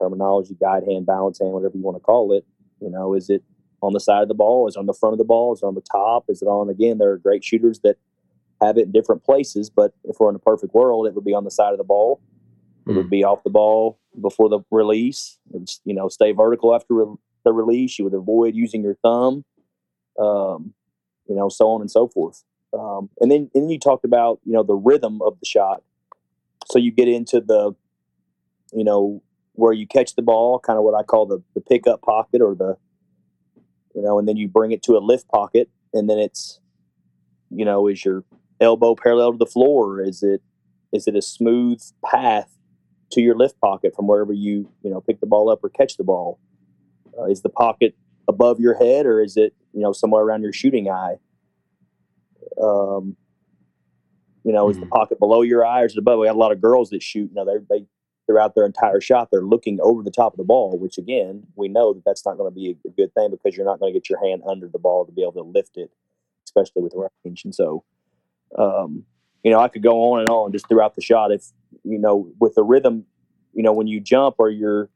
terminology, 0.00 0.56
guide 0.60 0.82
hand, 0.88 1.06
balance 1.06 1.38
hand, 1.38 1.52
whatever 1.52 1.76
you 1.76 1.82
want 1.82 1.96
to 1.96 2.00
call 2.00 2.32
it, 2.32 2.44
you 2.80 2.90
know, 2.90 3.14
is 3.14 3.30
it 3.30 3.42
on 3.82 3.92
the 3.92 4.00
side 4.00 4.22
of 4.22 4.28
the 4.28 4.34
ball? 4.34 4.68
Is 4.68 4.76
it 4.76 4.80
on 4.80 4.86
the 4.86 4.92
front 4.92 5.14
of 5.14 5.18
the 5.18 5.24
ball? 5.24 5.52
Is 5.52 5.62
it 5.62 5.66
on 5.66 5.74
the 5.74 5.80
top? 5.80 6.24
Is 6.28 6.42
it 6.42 6.46
on 6.46 6.68
again? 6.68 6.98
There 6.98 7.12
are 7.12 7.18
great 7.18 7.44
shooters 7.44 7.80
that 7.80 7.96
have 8.60 8.78
it 8.78 8.86
in 8.86 8.92
different 8.92 9.24
places, 9.24 9.70
but 9.70 9.92
if 10.04 10.16
we're 10.18 10.30
in 10.30 10.36
a 10.36 10.40
perfect 10.40 10.74
world, 10.74 11.06
it 11.06 11.14
would 11.14 11.24
be 11.24 11.34
on 11.34 11.44
the 11.44 11.50
side 11.50 11.72
of 11.72 11.78
the 11.78 11.84
ball. 11.84 12.20
It 12.86 12.92
would 12.92 13.04
hmm. 13.04 13.10
be 13.10 13.24
off 13.24 13.44
the 13.44 13.50
ball 13.50 13.98
before 14.20 14.48
the 14.48 14.60
release. 14.70 15.38
It's, 15.54 15.80
you 15.84 15.94
know, 15.94 16.08
stay 16.08 16.32
vertical 16.32 16.74
after 16.74 16.94
re- 16.94 17.16
the 17.44 17.52
release. 17.52 17.98
You 17.98 18.04
would 18.04 18.14
avoid 18.14 18.54
using 18.54 18.82
your 18.82 18.96
thumb. 19.02 19.44
Um, 20.18 20.74
you 21.28 21.36
know, 21.36 21.48
so 21.48 21.68
on 21.68 21.80
and 21.80 21.90
so 21.90 22.08
forth. 22.08 22.44
Um, 22.78 23.10
and 23.20 23.30
then 23.30 23.50
and 23.54 23.64
then 23.64 23.70
you 23.70 23.78
talked 23.78 24.04
about 24.04 24.40
you 24.44 24.52
know 24.52 24.62
the 24.62 24.74
rhythm 24.74 25.20
of 25.22 25.38
the 25.40 25.46
shot. 25.46 25.82
So 26.70 26.78
you 26.78 26.90
get 26.90 27.08
into 27.08 27.40
the, 27.40 27.72
you 28.72 28.84
know, 28.84 29.22
where 29.54 29.72
you 29.72 29.86
catch 29.86 30.14
the 30.14 30.22
ball, 30.22 30.58
kind 30.58 30.78
of 30.78 30.84
what 30.84 30.98
I 30.98 31.02
call 31.02 31.26
the 31.26 31.42
the 31.54 31.60
pickup 31.60 32.02
pocket 32.02 32.40
or 32.40 32.54
the, 32.54 32.76
you 33.94 34.02
know, 34.02 34.18
and 34.18 34.26
then 34.26 34.36
you 34.36 34.48
bring 34.48 34.72
it 34.72 34.82
to 34.84 34.96
a 34.96 35.00
lift 35.00 35.28
pocket, 35.28 35.68
and 35.92 36.08
then 36.08 36.18
it's, 36.18 36.60
you 37.50 37.64
know, 37.64 37.88
is 37.88 38.04
your 38.04 38.24
elbow 38.60 38.94
parallel 38.94 39.32
to 39.32 39.38
the 39.38 39.46
floor? 39.46 40.00
Is 40.00 40.22
it 40.22 40.42
is 40.92 41.06
it 41.06 41.16
a 41.16 41.22
smooth 41.22 41.82
path 42.04 42.56
to 43.12 43.20
your 43.20 43.36
lift 43.36 43.60
pocket 43.60 43.94
from 43.94 44.06
wherever 44.06 44.32
you 44.32 44.70
you 44.82 44.90
know 44.90 45.00
pick 45.00 45.20
the 45.20 45.26
ball 45.26 45.48
up 45.48 45.62
or 45.62 45.68
catch 45.68 45.96
the 45.96 46.04
ball? 46.04 46.38
Uh, 47.18 47.24
is 47.24 47.42
the 47.42 47.48
pocket 47.48 47.94
above 48.28 48.60
your 48.60 48.74
head 48.74 49.06
or 49.06 49.20
is 49.20 49.36
it 49.36 49.54
you 49.72 49.80
know 49.80 49.92
somewhere 49.92 50.22
around 50.22 50.42
your 50.42 50.52
shooting 50.52 50.88
eye? 50.90 51.16
Um, 52.60 53.16
you 54.44 54.52
know, 54.52 54.64
mm-hmm. 54.64 54.70
is 54.70 54.76
the 54.78 54.82
mm-hmm. 54.82 54.92
pocket 54.92 55.18
below 55.18 55.42
your 55.42 55.64
eye 55.64 55.82
or 55.82 55.86
is 55.86 55.92
it 55.92 55.98
above? 55.98 56.18
We 56.18 56.26
got 56.26 56.36
a 56.36 56.38
lot 56.38 56.52
of 56.52 56.60
girls 56.60 56.90
that 56.90 57.02
shoot. 57.02 57.30
You 57.30 57.34
know, 57.34 57.44
they 57.44 57.58
they 57.68 57.86
throughout 58.26 58.54
their 58.54 58.66
entire 58.66 59.00
shot, 59.00 59.28
they're 59.30 59.42
looking 59.42 59.78
over 59.82 60.02
the 60.02 60.10
top 60.10 60.32
of 60.32 60.38
the 60.38 60.44
ball, 60.44 60.78
which 60.78 60.98
again, 60.98 61.42
we 61.56 61.68
know 61.68 61.92
that 61.92 62.04
that's 62.04 62.24
not 62.24 62.36
going 62.36 62.50
to 62.50 62.54
be 62.54 62.76
a, 62.86 62.90
good 62.90 63.12
thing 63.14 63.30
because 63.30 63.56
you're 63.56 63.66
not 63.66 63.80
going 63.80 63.92
to 63.92 63.98
get 63.98 64.08
your 64.08 64.24
hand 64.24 64.42
under 64.48 64.68
the 64.68 64.78
ball 64.78 65.04
to 65.04 65.12
be 65.12 65.22
able 65.22 65.32
to 65.32 65.42
lift 65.42 65.76
it, 65.76 65.90
especially 66.46 66.82
with 66.82 66.92
the 66.92 67.08
range. 67.24 67.44
And 67.44 67.54
so, 67.54 67.84
um, 68.56 69.04
you 69.42 69.50
know, 69.50 69.58
I 69.58 69.68
could 69.68 69.82
go 69.82 70.12
on 70.12 70.20
and 70.20 70.28
on 70.28 70.52
just 70.52 70.68
throughout 70.68 70.94
the 70.94 71.02
shot. 71.02 71.32
If 71.32 71.46
you 71.84 71.98
know, 71.98 72.30
with 72.40 72.54
the 72.54 72.62
rhythm, 72.62 73.06
you 73.52 73.62
know, 73.62 73.72
when 73.72 73.86
you 73.86 74.00
jump, 74.00 74.36
or 74.38 74.50
your 74.50 74.88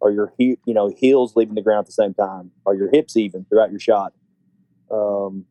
or 0.00 0.10
your 0.10 0.32
you 0.38 0.58
know 0.66 0.92
heels 0.96 1.36
leaving 1.36 1.54
the 1.54 1.62
ground 1.62 1.80
at 1.80 1.86
the 1.86 1.92
same 1.92 2.14
time, 2.14 2.50
or 2.64 2.74
your 2.74 2.90
hips 2.90 3.16
even 3.16 3.44
throughout 3.44 3.70
your 3.70 3.80
shot. 3.80 4.12
Um, 4.90 5.46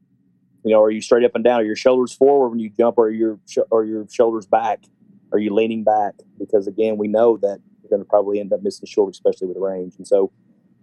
you 0.64 0.72
know, 0.72 0.82
are 0.82 0.92
you 0.92 1.02
straight 1.02 1.24
up 1.24 1.34
and 1.34 1.44
down? 1.44 1.62
Are 1.62 1.64
your 1.64 1.76
shoulders 1.76 2.14
forward 2.14 2.50
when 2.50 2.60
you 2.60 2.70
jump, 2.70 2.98
or 2.98 3.10
your 3.10 3.40
or 3.70 3.86
your 3.86 4.06
shoulders 4.12 4.46
back? 4.46 4.84
Are 5.32 5.40
you 5.40 5.54
leaning 5.54 5.84
back? 5.84 6.14
Because 6.38 6.68
again, 6.68 6.98
we 6.98 7.08
know 7.08 7.38
that 7.38 7.60
you're 7.82 7.90
going 7.90 8.02
to 8.02 8.08
probably 8.10 8.40
end 8.40 8.52
up 8.54 8.62
missing 8.62 8.86
short, 8.86 9.12
especially 9.12 9.48
with 9.48 9.58
range. 9.58 9.96
And 9.98 10.06
so, 10.06 10.32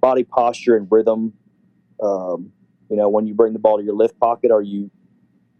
body 0.00 0.24
posture 0.24 0.76
and 0.76 0.88
rhythm. 0.90 1.34
Um, 2.02 2.52
you 2.88 2.96
know, 2.96 3.08
when 3.08 3.26
you 3.26 3.34
bring 3.34 3.52
the 3.52 3.58
ball 3.58 3.76
to 3.76 3.84
your 3.84 3.94
lift 3.94 4.18
pocket, 4.18 4.50
are 4.50 4.62
you 4.62 4.90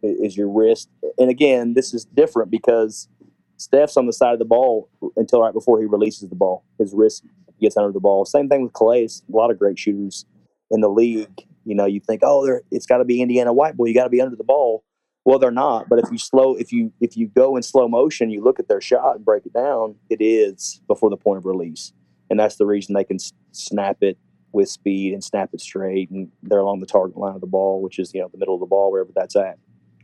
is 0.02 0.36
your 0.36 0.48
wrist? 0.48 0.88
And 1.18 1.30
again, 1.30 1.74
this 1.74 1.94
is 1.94 2.04
different 2.04 2.50
because 2.50 3.08
Steph's 3.56 3.96
on 3.96 4.06
the 4.06 4.12
side 4.12 4.32
of 4.32 4.38
the 4.38 4.44
ball 4.44 4.88
until 5.16 5.40
right 5.40 5.52
before 5.52 5.80
he 5.80 5.86
releases 5.86 6.28
the 6.28 6.36
ball. 6.36 6.64
His 6.78 6.92
wrist 6.94 7.24
gets 7.60 7.76
under 7.76 7.92
the 7.92 8.00
ball. 8.00 8.24
Same 8.24 8.48
thing 8.48 8.62
with 8.62 8.72
Klay. 8.72 9.22
A 9.32 9.36
lot 9.36 9.50
of 9.50 9.58
great 9.58 9.78
shooters 9.78 10.24
in 10.70 10.80
the 10.80 10.88
league. 10.88 11.46
You 11.64 11.74
know, 11.74 11.86
you 11.86 12.00
think, 12.00 12.22
oh, 12.24 12.60
it's 12.70 12.86
got 12.86 12.98
to 12.98 13.04
be 13.04 13.20
Indiana 13.20 13.52
White 13.52 13.76
boy. 13.76 13.86
You 13.86 13.94
got 13.94 14.04
to 14.04 14.10
be 14.10 14.20
under 14.20 14.36
the 14.36 14.44
ball. 14.44 14.84
Well, 15.24 15.38
they're 15.38 15.50
not. 15.50 15.88
But 15.88 15.98
if 15.98 16.10
you 16.10 16.16
slow, 16.16 16.54
if 16.54 16.72
you 16.72 16.92
if 17.00 17.16
you 17.16 17.28
go 17.28 17.56
in 17.56 17.62
slow 17.62 17.86
motion, 17.88 18.30
you 18.30 18.42
look 18.42 18.58
at 18.58 18.68
their 18.68 18.80
shot 18.80 19.16
and 19.16 19.24
break 19.24 19.44
it 19.44 19.52
down. 19.52 19.96
It 20.08 20.22
is 20.22 20.80
before 20.86 21.10
the 21.10 21.18
point 21.18 21.38
of 21.38 21.44
release, 21.44 21.92
and 22.30 22.40
that's 22.40 22.56
the 22.56 22.64
reason 22.64 22.94
they 22.94 23.04
can 23.04 23.18
snap 23.52 23.98
it 24.00 24.16
with 24.52 24.70
speed 24.70 25.12
and 25.12 25.22
snap 25.22 25.50
it 25.52 25.60
straight, 25.60 26.08
and 26.10 26.30
they're 26.42 26.60
along 26.60 26.80
the 26.80 26.86
target 26.86 27.18
line 27.18 27.34
of 27.34 27.42
the 27.42 27.46
ball, 27.46 27.82
which 27.82 27.98
is 27.98 28.14
you 28.14 28.22
know 28.22 28.28
the 28.32 28.38
middle 28.38 28.54
of 28.54 28.60
the 28.60 28.66
ball, 28.66 28.90
wherever 28.90 29.10
that's 29.14 29.36
at, 29.36 29.58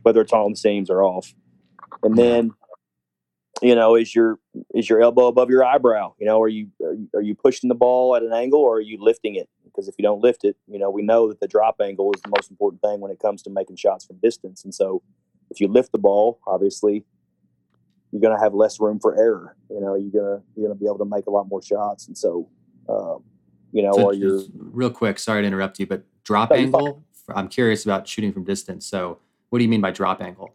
whether 0.05 0.21
it's 0.21 0.31
on 0.31 0.51
the 0.51 0.57
seams 0.57 0.89
or 0.89 1.03
off. 1.03 1.33
And 2.03 2.15
then 2.15 2.51
you 3.61 3.73
know, 3.73 3.95
is 3.95 4.13
your 4.13 4.39
is 4.73 4.89
your 4.89 5.01
elbow 5.01 5.27
above 5.27 5.49
your 5.49 5.63
eyebrow? 5.63 6.13
You 6.19 6.25
know, 6.25 6.41
are 6.41 6.47
you 6.47 6.67
are 6.83 6.93
you, 6.93 7.09
are 7.15 7.21
you 7.21 7.35
pushing 7.35 7.67
the 7.67 7.75
ball 7.75 8.15
at 8.15 8.23
an 8.23 8.33
angle 8.33 8.59
or 8.59 8.77
are 8.77 8.81
you 8.81 8.97
lifting 8.99 9.35
it? 9.35 9.49
Because 9.63 9.87
if 9.87 9.95
you 9.97 10.03
don't 10.03 10.21
lift 10.21 10.43
it, 10.43 10.57
you 10.67 10.77
know, 10.77 10.89
we 10.89 11.01
know 11.01 11.27
that 11.29 11.39
the 11.39 11.47
drop 11.47 11.77
angle 11.81 12.11
is 12.13 12.21
the 12.21 12.29
most 12.29 12.51
important 12.51 12.81
thing 12.81 12.99
when 12.99 13.11
it 13.11 13.19
comes 13.19 13.41
to 13.43 13.49
making 13.49 13.77
shots 13.77 14.05
from 14.05 14.17
distance. 14.21 14.63
And 14.63 14.73
so, 14.73 15.01
if 15.49 15.59
you 15.59 15.67
lift 15.67 15.91
the 15.91 15.97
ball, 15.97 16.39
obviously, 16.47 17.05
you're 18.11 18.21
going 18.21 18.35
to 18.35 18.41
have 18.41 18.53
less 18.53 18.79
room 18.79 18.99
for 18.99 19.17
error. 19.17 19.55
You 19.69 19.79
know, 19.79 19.95
you're 19.95 20.11
gonna 20.11 20.43
you're 20.55 20.67
gonna 20.67 20.79
be 20.79 20.85
able 20.85 20.99
to 20.99 21.05
make 21.05 21.27
a 21.27 21.31
lot 21.31 21.47
more 21.47 21.61
shots. 21.61 22.07
And 22.07 22.17
so, 22.17 22.49
um, 22.89 23.23
you 23.71 23.83
know, 23.83 23.93
so 23.93 24.11
you 24.11 24.49
real 24.53 24.89
quick. 24.89 25.17
Sorry 25.17 25.41
to 25.41 25.47
interrupt 25.47 25.79
you, 25.79 25.87
but 25.87 26.03
drop 26.23 26.51
angle. 26.51 27.03
I'm 27.33 27.47
curious 27.47 27.85
about 27.85 28.07
shooting 28.07 28.33
from 28.33 28.43
distance. 28.43 28.85
So, 28.85 29.19
what 29.49 29.59
do 29.59 29.63
you 29.63 29.69
mean 29.69 29.81
by 29.81 29.91
drop 29.91 30.21
angle? 30.21 30.51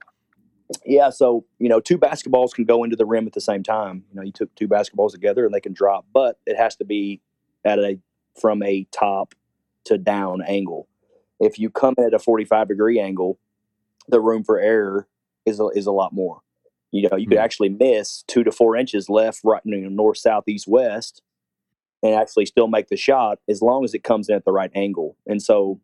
Yeah, 0.84 1.10
so 1.10 1.44
you 1.58 1.68
know, 1.68 1.80
two 1.80 1.98
basketballs 1.98 2.52
can 2.52 2.64
go 2.64 2.84
into 2.84 2.96
the 2.96 3.06
rim 3.06 3.26
at 3.26 3.32
the 3.32 3.40
same 3.40 3.62
time. 3.62 4.04
You 4.10 4.16
know, 4.16 4.22
you 4.22 4.32
took 4.32 4.54
two 4.54 4.68
basketballs 4.68 5.12
together 5.12 5.44
and 5.44 5.54
they 5.54 5.60
can 5.60 5.72
drop, 5.72 6.06
but 6.12 6.38
it 6.46 6.56
has 6.56 6.76
to 6.76 6.84
be 6.84 7.20
at 7.64 7.78
a 7.78 7.98
from 8.40 8.62
a 8.62 8.86
top 8.92 9.34
to 9.84 9.98
down 9.98 10.42
angle. 10.42 10.88
If 11.40 11.58
you 11.58 11.70
come 11.70 11.94
at 11.98 12.14
a 12.14 12.18
45 12.18 12.68
degree 12.68 13.00
angle, 13.00 13.38
the 14.08 14.20
room 14.20 14.44
for 14.44 14.58
error 14.58 15.08
is 15.46 15.58
a, 15.58 15.66
is 15.68 15.86
a 15.86 15.92
lot 15.92 16.12
more. 16.12 16.42
You 16.92 17.08
know, 17.08 17.16
you 17.16 17.26
could 17.26 17.38
hmm. 17.38 17.44
actually 17.44 17.68
miss 17.68 18.22
two 18.26 18.44
to 18.44 18.50
four 18.50 18.76
inches 18.76 19.08
left, 19.08 19.40
right, 19.44 19.62
you 19.64 19.80
know, 19.80 19.88
north, 19.88 20.18
south, 20.18 20.48
east, 20.48 20.66
west, 20.66 21.22
and 22.02 22.14
actually 22.14 22.46
still 22.46 22.66
make 22.66 22.88
the 22.88 22.96
shot 22.96 23.38
as 23.48 23.62
long 23.62 23.84
as 23.84 23.94
it 23.94 24.02
comes 24.02 24.28
in 24.28 24.34
at 24.34 24.44
the 24.44 24.52
right 24.52 24.70
angle. 24.74 25.16
And 25.26 25.40
so, 25.40 25.80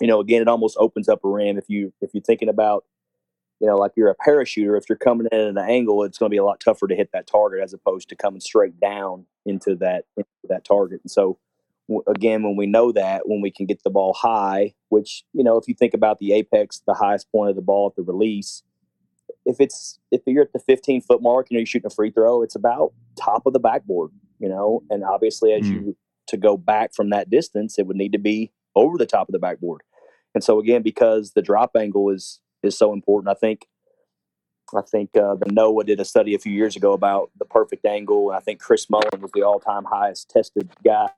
you 0.00 0.06
know, 0.06 0.20
again, 0.20 0.42
it 0.42 0.48
almost 0.48 0.76
opens 0.78 1.08
up 1.08 1.24
a 1.24 1.28
rim 1.28 1.58
if 1.58 1.64
you 1.68 1.92
if 2.00 2.10
you're 2.14 2.22
thinking 2.22 2.48
about 2.48 2.84
you 3.60 3.66
know, 3.66 3.76
like 3.76 3.92
you're 3.94 4.10
a 4.10 4.16
parachuter, 4.16 4.78
if 4.78 4.84
you're 4.88 4.96
coming 4.96 5.28
in 5.30 5.38
at 5.38 5.48
an 5.48 5.58
angle, 5.58 6.02
it's 6.02 6.16
going 6.16 6.30
to 6.30 6.34
be 6.34 6.38
a 6.38 6.44
lot 6.44 6.60
tougher 6.60 6.88
to 6.88 6.96
hit 6.96 7.10
that 7.12 7.26
target 7.26 7.60
as 7.62 7.74
opposed 7.74 8.08
to 8.08 8.16
coming 8.16 8.40
straight 8.40 8.80
down 8.80 9.26
into 9.44 9.76
that 9.76 10.06
into 10.16 10.28
that 10.48 10.64
target. 10.64 11.00
And 11.04 11.10
so, 11.10 11.38
w- 11.88 12.02
again, 12.06 12.42
when 12.42 12.56
we 12.56 12.66
know 12.66 12.90
that, 12.92 13.28
when 13.28 13.42
we 13.42 13.50
can 13.50 13.66
get 13.66 13.82
the 13.82 13.90
ball 13.90 14.14
high, 14.14 14.74
which 14.88 15.24
you 15.34 15.44
know, 15.44 15.58
if 15.58 15.68
you 15.68 15.74
think 15.74 15.92
about 15.92 16.18
the 16.18 16.32
apex, 16.32 16.82
the 16.86 16.94
highest 16.94 17.30
point 17.30 17.50
of 17.50 17.56
the 17.56 17.62
ball 17.62 17.88
at 17.88 17.96
the 17.96 18.02
release, 18.02 18.62
if 19.44 19.60
it's 19.60 19.98
if 20.10 20.22
you're 20.26 20.44
at 20.44 20.54
the 20.54 20.58
15 20.60 21.02
foot 21.02 21.20
mark, 21.20 21.48
know, 21.50 21.58
you're 21.58 21.66
shooting 21.66 21.86
a 21.86 21.94
free 21.94 22.10
throw, 22.10 22.42
it's 22.42 22.56
about 22.56 22.94
top 23.16 23.44
of 23.44 23.52
the 23.52 23.60
backboard, 23.60 24.10
you 24.38 24.48
know, 24.48 24.82
and 24.88 25.04
obviously 25.04 25.52
as 25.52 25.66
mm. 25.66 25.72
you 25.72 25.96
to 26.28 26.38
go 26.38 26.56
back 26.56 26.94
from 26.94 27.10
that 27.10 27.28
distance, 27.28 27.78
it 27.78 27.86
would 27.86 27.96
need 27.96 28.12
to 28.12 28.18
be 28.18 28.52
over 28.74 28.96
the 28.96 29.06
top 29.06 29.28
of 29.28 29.32
the 29.32 29.38
backboard. 29.38 29.82
And 30.34 30.44
so 30.44 30.60
again, 30.60 30.82
because 30.82 31.32
the 31.32 31.42
drop 31.42 31.72
angle 31.76 32.10
is 32.10 32.40
is 32.62 32.76
so 32.76 32.92
important. 32.92 33.30
I 33.30 33.38
think 33.38 33.66
I 34.74 34.82
think 34.82 35.16
uh, 35.16 35.34
the 35.34 35.50
Noah 35.50 35.84
did 35.84 35.98
a 36.00 36.04
study 36.04 36.34
a 36.34 36.38
few 36.38 36.52
years 36.52 36.76
ago 36.76 36.92
about 36.92 37.30
the 37.38 37.44
perfect 37.44 37.84
angle. 37.84 38.30
and 38.30 38.36
I 38.36 38.40
think 38.40 38.60
Chris 38.60 38.88
Mullin 38.88 39.20
was 39.20 39.32
the 39.34 39.42
all-time 39.42 39.84
highest 39.84 40.30
tested 40.30 40.70
guy 40.84 41.08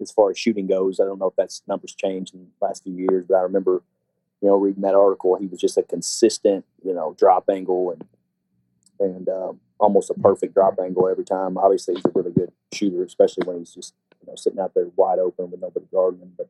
as 0.00 0.10
far 0.10 0.30
as 0.30 0.38
shooting 0.38 0.66
goes. 0.66 1.00
I 1.00 1.04
don't 1.04 1.18
know 1.18 1.26
if 1.26 1.36
that's 1.36 1.62
numbers 1.66 1.94
changed 1.94 2.34
in 2.34 2.40
the 2.40 2.66
last 2.66 2.82
few 2.84 2.94
years, 2.94 3.26
but 3.28 3.36
I 3.36 3.40
remember, 3.42 3.82
you 4.40 4.48
know, 4.48 4.56
reading 4.56 4.82
that 4.82 4.94
article. 4.94 5.36
He 5.36 5.46
was 5.46 5.60
just 5.60 5.76
a 5.76 5.82
consistent, 5.82 6.64
you 6.82 6.94
know, 6.94 7.14
drop 7.18 7.44
angle 7.50 7.90
and 7.90 8.04
and 9.00 9.28
um, 9.28 9.60
almost 9.78 10.10
a 10.10 10.14
perfect 10.14 10.54
drop 10.54 10.78
angle 10.82 11.08
every 11.08 11.24
time. 11.24 11.58
Obviously, 11.58 11.94
he's 11.94 12.04
a 12.04 12.12
really 12.14 12.32
good 12.32 12.52
shooter, 12.72 13.04
especially 13.04 13.44
when 13.46 13.58
he's 13.58 13.74
just 13.74 13.94
you 14.20 14.26
know 14.28 14.36
sitting 14.36 14.60
out 14.60 14.72
there 14.74 14.86
wide 14.96 15.18
open 15.18 15.50
with 15.50 15.60
nobody 15.60 15.86
guarding 15.92 16.20
him. 16.20 16.32
But 16.36 16.48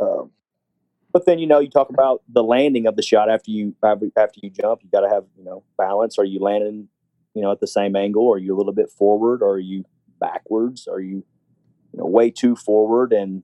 um, 0.00 0.30
but 1.18 1.26
then 1.26 1.40
you 1.40 1.48
know 1.48 1.58
you 1.58 1.68
talk 1.68 1.90
about 1.90 2.22
the 2.28 2.44
landing 2.44 2.86
of 2.86 2.94
the 2.94 3.02
shot 3.02 3.28
after 3.28 3.50
you 3.50 3.74
after 3.82 4.38
you 4.40 4.50
jump. 4.50 4.82
You 4.84 4.88
got 4.92 5.00
to 5.00 5.08
have 5.08 5.24
you 5.36 5.42
know 5.42 5.64
balance. 5.76 6.16
Are 6.16 6.24
you 6.24 6.38
landing 6.38 6.86
you 7.34 7.42
know 7.42 7.50
at 7.50 7.58
the 7.58 7.66
same 7.66 7.96
angle? 7.96 8.32
Are 8.32 8.38
you 8.38 8.54
a 8.54 8.56
little 8.56 8.72
bit 8.72 8.88
forward? 8.88 9.42
Or 9.42 9.54
are 9.54 9.58
you 9.58 9.84
backwards? 10.20 10.86
Are 10.86 11.00
you 11.00 11.24
you 11.92 11.98
know 11.98 12.06
way 12.06 12.30
too 12.30 12.54
forward? 12.54 13.12
And 13.12 13.42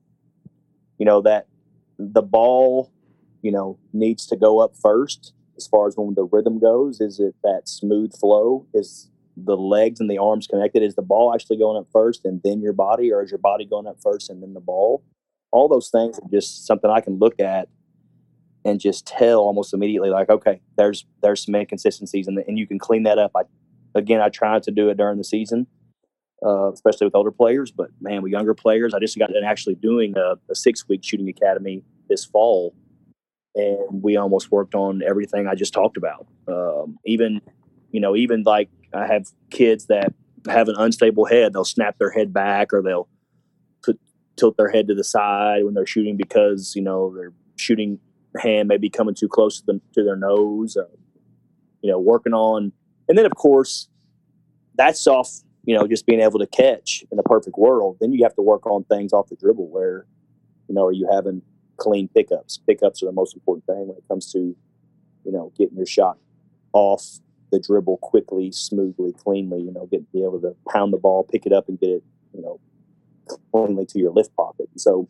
you 0.99 1.05
know 1.05 1.21
that 1.23 1.49
the 1.99 2.23
ball 2.23 2.93
you 3.43 3.51
know 3.51 3.77
needs 3.93 4.25
to 4.27 4.37
go 4.37 4.61
up 4.61 4.77
first 4.77 5.33
as 5.57 5.67
far 5.67 5.89
as 5.89 5.97
when 5.97 6.15
the 6.15 6.29
rhythm 6.31 6.61
goes. 6.61 7.01
Is 7.01 7.19
it 7.19 7.35
that 7.43 7.69
smooth 7.69 8.17
flow? 8.17 8.69
Is 8.73 9.11
the 9.37 9.57
legs 9.57 9.99
and 9.99 10.09
the 10.09 10.19
arms 10.19 10.47
connected? 10.47 10.85
Is 10.85 10.95
the 10.95 11.03
ball 11.03 11.35
actually 11.35 11.57
going 11.57 11.77
up 11.77 11.89
first 11.93 12.25
and 12.25 12.41
then 12.45 12.63
your 12.63 12.73
body, 12.73 13.13
or 13.13 13.25
is 13.25 13.33
your 13.33 13.39
body 13.39 13.65
going 13.65 13.89
up 13.89 13.97
first 14.01 14.31
and 14.31 14.41
then 14.41 14.55
the 14.55 14.61
ball? 14.61 15.03
All 15.55 15.69
those 15.69 15.89
things 15.89 16.19
are 16.19 16.29
just 16.31 16.67
something 16.67 16.91
I 16.91 17.01
can 17.01 17.19
look 17.19 17.39
at 17.39 17.69
and 18.65 18.81
just 18.81 19.07
tell 19.07 19.39
almost 19.39 19.73
immediately, 19.73 20.11
like, 20.11 20.29
okay, 20.29 20.61
there's 20.77 21.07
there's 21.23 21.45
some 21.45 21.55
inconsistencies, 21.55 22.27
and, 22.27 22.37
and 22.49 22.59
you 22.59 22.67
can 22.67 22.79
clean 22.79 23.05
that 23.05 23.19
up. 23.19 23.31
I 23.37 23.43
again, 23.95 24.21
I 24.21 24.31
try 24.31 24.59
to 24.59 24.71
do 24.73 24.89
it 24.89 24.97
during 24.97 25.17
the 25.17 25.25
season, 25.25 25.69
uh, 26.45 26.73
especially 26.73 27.07
with 27.07 27.15
older 27.15 27.31
players. 27.31 27.71
But 27.71 27.91
man, 28.01 28.23
with 28.23 28.33
younger 28.33 28.53
players, 28.53 28.95
I 28.95 28.99
just 28.99 29.17
got 29.17 29.31
in 29.31 29.45
actually 29.45 29.77
doing 29.77 30.15
a, 30.17 30.35
a 30.51 30.57
six 30.57 30.89
week 30.89 31.05
shooting 31.05 31.29
academy 31.29 31.85
this 32.09 32.25
fall, 32.25 32.75
and 33.55 34.03
we 34.03 34.17
almost 34.17 34.51
worked 34.51 34.75
on 34.75 35.03
everything 35.07 35.47
I 35.47 35.55
just 35.55 35.73
talked 35.73 35.97
about. 35.97 36.27
Um, 36.49 36.99
even, 37.07 37.41
you 37.93 38.01
know, 38.01 38.17
even 38.17 38.43
like 38.43 38.71
I 38.93 39.07
have 39.07 39.27
kids 39.51 39.87
that 39.87 40.13
have 40.49 40.69
an 40.69 40.75
unstable 40.77 41.27
head; 41.27 41.53
they'll 41.53 41.65
snap 41.65 41.99
their 41.99 42.11
head 42.11 42.33
back, 42.33 42.73
or 42.73 42.83
they'll 42.83 43.09
tilt 44.37 44.57
their 44.57 44.71
head 44.71 44.89
to 44.89 44.95
the 44.95 45.05
side 45.05 45.65
when 45.65 45.75
they're 45.75 45.87
shooting 45.87 46.17
because 46.17 46.75
you 46.75 46.83
know 46.83 47.15
their 47.15 47.33
shooting 47.57 47.99
hand 48.39 48.69
may 48.69 48.77
be 48.77 48.91
coming 48.91 49.15
too 49.15 49.29
close 49.29 49.61
to, 49.61 49.67
them, 49.67 49.81
to 49.95 50.03
their 50.03 50.17
nose. 50.17 50.77
Uh, 50.77 50.85
you 51.83 51.91
know, 51.91 51.99
working 51.99 52.33
on, 52.33 52.73
and 53.09 53.19
then 53.19 53.27
of 53.27 53.35
course, 53.35 53.89
that's 54.77 55.07
off. 55.07 55.31
You 55.67 55.75
know, 55.75 55.87
just 55.87 56.05
being 56.05 56.21
able 56.21 56.39
to 56.41 56.47
catch 56.47 57.05
in 57.11 57.19
a 57.19 57.23
perfect 57.23 57.57
world. 57.57 57.97
Then 58.01 58.13
you 58.13 58.23
have 58.25 58.35
to 58.35 58.43
work 58.43 58.67
on 58.67 58.85
things 58.85 59.15
off 59.15 59.29
the 59.31 59.37
dribble 59.37 59.69
where, 59.69 60.05
you 60.69 60.75
know, 60.75 60.85
are 60.85 60.93
you 60.93 61.09
having 61.11 61.41
clean 61.77 62.09
pickups. 62.09 62.59
Pickups 62.67 63.03
are 63.03 63.07
the 63.07 63.13
most 63.13 63.35
important 63.35 63.67
thing 63.67 63.87
when 63.89 63.97
it 63.97 64.05
comes 64.09 64.31
to, 64.33 64.39
you 64.39 65.33
know, 65.33 65.53
getting 65.57 65.77
your 65.77 65.87
shot 65.87 66.19
off 66.73 67.05
the 67.51 67.61
dribble 67.61 67.99
quickly, 67.99 68.51
smoothly, 68.53 69.13
cleanly. 69.13 69.61
You 69.61 69.73
know, 69.73 69.87
get 69.87 70.11
be 70.13 70.23
able 70.23 70.41
to 70.41 70.55
pound 70.71 70.93
the 70.93 70.99
ball, 70.99 71.25
pick 71.25 71.47
it 71.47 71.53
up, 71.53 71.69
and 71.69 71.79
get 71.79 71.91
it, 71.91 72.03
you 72.35 72.43
know, 72.43 72.61
cleanly 73.53 73.87
to 73.87 73.99
your 73.99 74.13
lift 74.13 74.35
pocket. 74.37 74.69
So, 74.77 75.09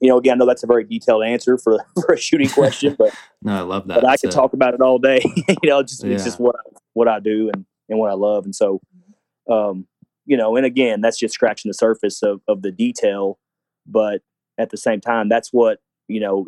you 0.00 0.08
know, 0.08 0.18
again, 0.18 0.34
I 0.34 0.36
know 0.38 0.46
that's 0.46 0.62
a 0.62 0.66
very 0.66 0.84
detailed 0.84 1.24
answer 1.24 1.58
for 1.58 1.78
for 2.06 2.14
a 2.14 2.18
shooting 2.18 2.48
question, 2.50 2.96
but 2.98 3.14
no, 3.42 3.56
I 3.56 3.60
love 3.60 3.86
that. 3.88 4.00
But 4.00 4.08
I 4.08 4.16
could 4.16 4.30
talk 4.30 4.52
about 4.52 4.74
it 4.74 4.80
all 4.80 4.98
day. 4.98 5.20
you 5.62 5.70
know, 5.70 5.82
just 5.82 6.04
yeah. 6.04 6.14
it's 6.14 6.24
just 6.24 6.40
what 6.40 6.56
I, 6.56 6.78
what 6.94 7.08
I 7.08 7.20
do 7.20 7.50
and 7.52 7.64
and 7.88 7.98
what 7.98 8.10
I 8.10 8.14
love, 8.14 8.44
and 8.44 8.54
so, 8.54 8.80
um, 9.50 9.86
you 10.24 10.36
know, 10.36 10.56
and 10.56 10.64
again, 10.64 11.00
that's 11.00 11.18
just 11.18 11.34
scratching 11.34 11.68
the 11.68 11.74
surface 11.74 12.22
of 12.22 12.40
of 12.48 12.62
the 12.62 12.72
detail, 12.72 13.38
but 13.86 14.22
at 14.58 14.70
the 14.70 14.76
same 14.76 15.00
time, 15.00 15.28
that's 15.28 15.50
what 15.52 15.78
you 16.08 16.20
know, 16.20 16.46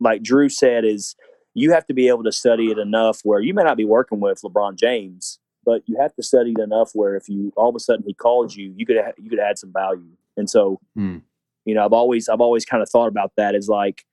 like 0.00 0.22
Drew 0.22 0.48
said, 0.48 0.84
is 0.84 1.16
you 1.54 1.72
have 1.72 1.86
to 1.86 1.94
be 1.94 2.08
able 2.08 2.24
to 2.24 2.32
study 2.32 2.70
it 2.70 2.78
enough 2.78 3.20
where 3.22 3.40
you 3.40 3.54
may 3.54 3.62
not 3.62 3.76
be 3.76 3.84
working 3.84 4.20
with 4.20 4.40
LeBron 4.42 4.76
James, 4.76 5.38
but 5.64 5.82
you 5.86 5.96
have 6.00 6.14
to 6.16 6.22
study 6.22 6.52
it 6.56 6.62
enough 6.62 6.90
where 6.94 7.16
if 7.16 7.28
you 7.28 7.52
all 7.56 7.68
of 7.68 7.74
a 7.74 7.80
sudden 7.80 8.04
he 8.06 8.14
called 8.14 8.54
you, 8.54 8.72
you 8.76 8.86
could 8.86 8.96
ha- 8.96 9.12
you 9.16 9.30
could 9.30 9.38
add 9.38 9.58
some 9.58 9.72
value. 9.72 10.10
And 10.36 10.48
so, 10.48 10.80
mm. 10.96 11.22
you 11.64 11.74
know, 11.74 11.84
I've 11.84 11.92
always 11.92 12.28
I've 12.28 12.40
always 12.40 12.64
kind 12.64 12.82
of 12.82 12.88
thought 12.88 13.08
about 13.08 13.32
that 13.36 13.54
as 13.54 13.68
like 13.68 14.04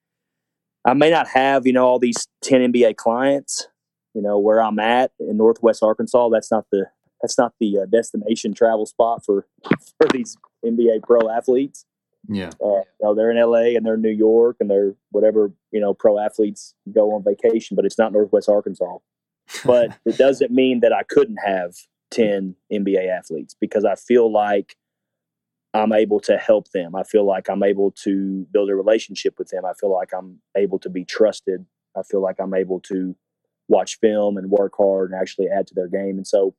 I 0.86 0.94
may 0.94 1.10
not 1.10 1.28
have 1.28 1.66
you 1.66 1.74
know 1.74 1.86
all 1.86 2.00
these 2.00 2.28
ten 2.42 2.72
NBA 2.72 2.96
clients, 2.96 3.68
you 4.14 4.22
know, 4.22 4.40
where 4.40 4.62
I'm 4.62 4.80
at 4.80 5.12
in 5.20 5.38
Northwest 5.38 5.84
Arkansas. 5.84 6.30
That's 6.30 6.52
not 6.52 6.66
the 6.72 6.86
that's 7.22 7.38
not 7.38 7.54
the 7.60 7.80
uh, 7.80 7.86
destination 7.86 8.54
travel 8.54 8.86
spot 8.86 9.24
for 9.26 9.48
for 9.98 10.08
these 10.12 10.38
NBA 10.66 11.04
pro 11.04 11.30
athletes. 11.30 11.86
Yeah. 12.28 12.52
Uh, 12.64 12.82
you 12.82 13.02
know, 13.02 13.16
they're 13.16 13.32
in 13.32 13.38
LA 13.38 13.76
and 13.76 13.86
they're 13.86 13.96
in 13.96 14.02
New 14.02 14.10
York 14.10 14.58
and 14.60 14.70
they're 14.70 14.94
whatever, 15.10 15.52
you 15.72 15.80
know, 15.80 15.94
pro 15.94 16.20
athletes 16.20 16.76
go 16.94 17.14
on 17.14 17.24
vacation, 17.24 17.76
but 17.76 17.86
it's 17.86 17.98
not 17.98 18.14
Northwest 18.14 18.48
Arkansas. 18.48 18.98
But 19.66 19.98
it 20.06 20.18
doesn't 20.18 20.52
mean 20.52 20.80
that 20.82 20.94
I 20.94 21.04
couldn't 21.04 21.40
have 21.46 21.74
10 22.12 22.56
NBA 22.72 23.08
athletes 23.10 23.56
because 23.60 23.86
I 23.86 23.96
feel 23.96 24.32
like 24.32 24.76
I'm 25.74 25.94
able 25.94 26.20
to 26.22 26.38
help 26.38 26.70
them. 26.72 26.96
I 26.96 27.04
feel 27.04 27.26
like 27.26 27.50
I'm 27.50 27.64
able 27.64 27.92
to 28.04 28.46
build 28.52 28.70
a 28.70 28.76
relationship 28.76 29.36
with 29.38 29.50
them. 29.50 29.64
I 29.66 29.74
feel 29.74 29.92
like 29.92 30.14
I'm 30.14 30.40
able 30.56 30.80
to 30.80 30.90
be 30.90 31.06
trusted. 31.06 31.66
I 31.98 32.04
feel 32.04 32.22
like 32.22 32.38
I'm 32.40 32.54
able 32.54 32.82
to 32.82 33.16
watch 33.70 33.98
film 34.00 34.38
and 34.38 34.52
work 34.52 34.74
hard 34.78 35.12
and 35.12 35.22
actually 35.22 35.48
add 35.48 35.68
to 35.68 35.74
their 35.74 35.88
game. 35.88 36.18
And 36.18 36.28
so 36.28 36.54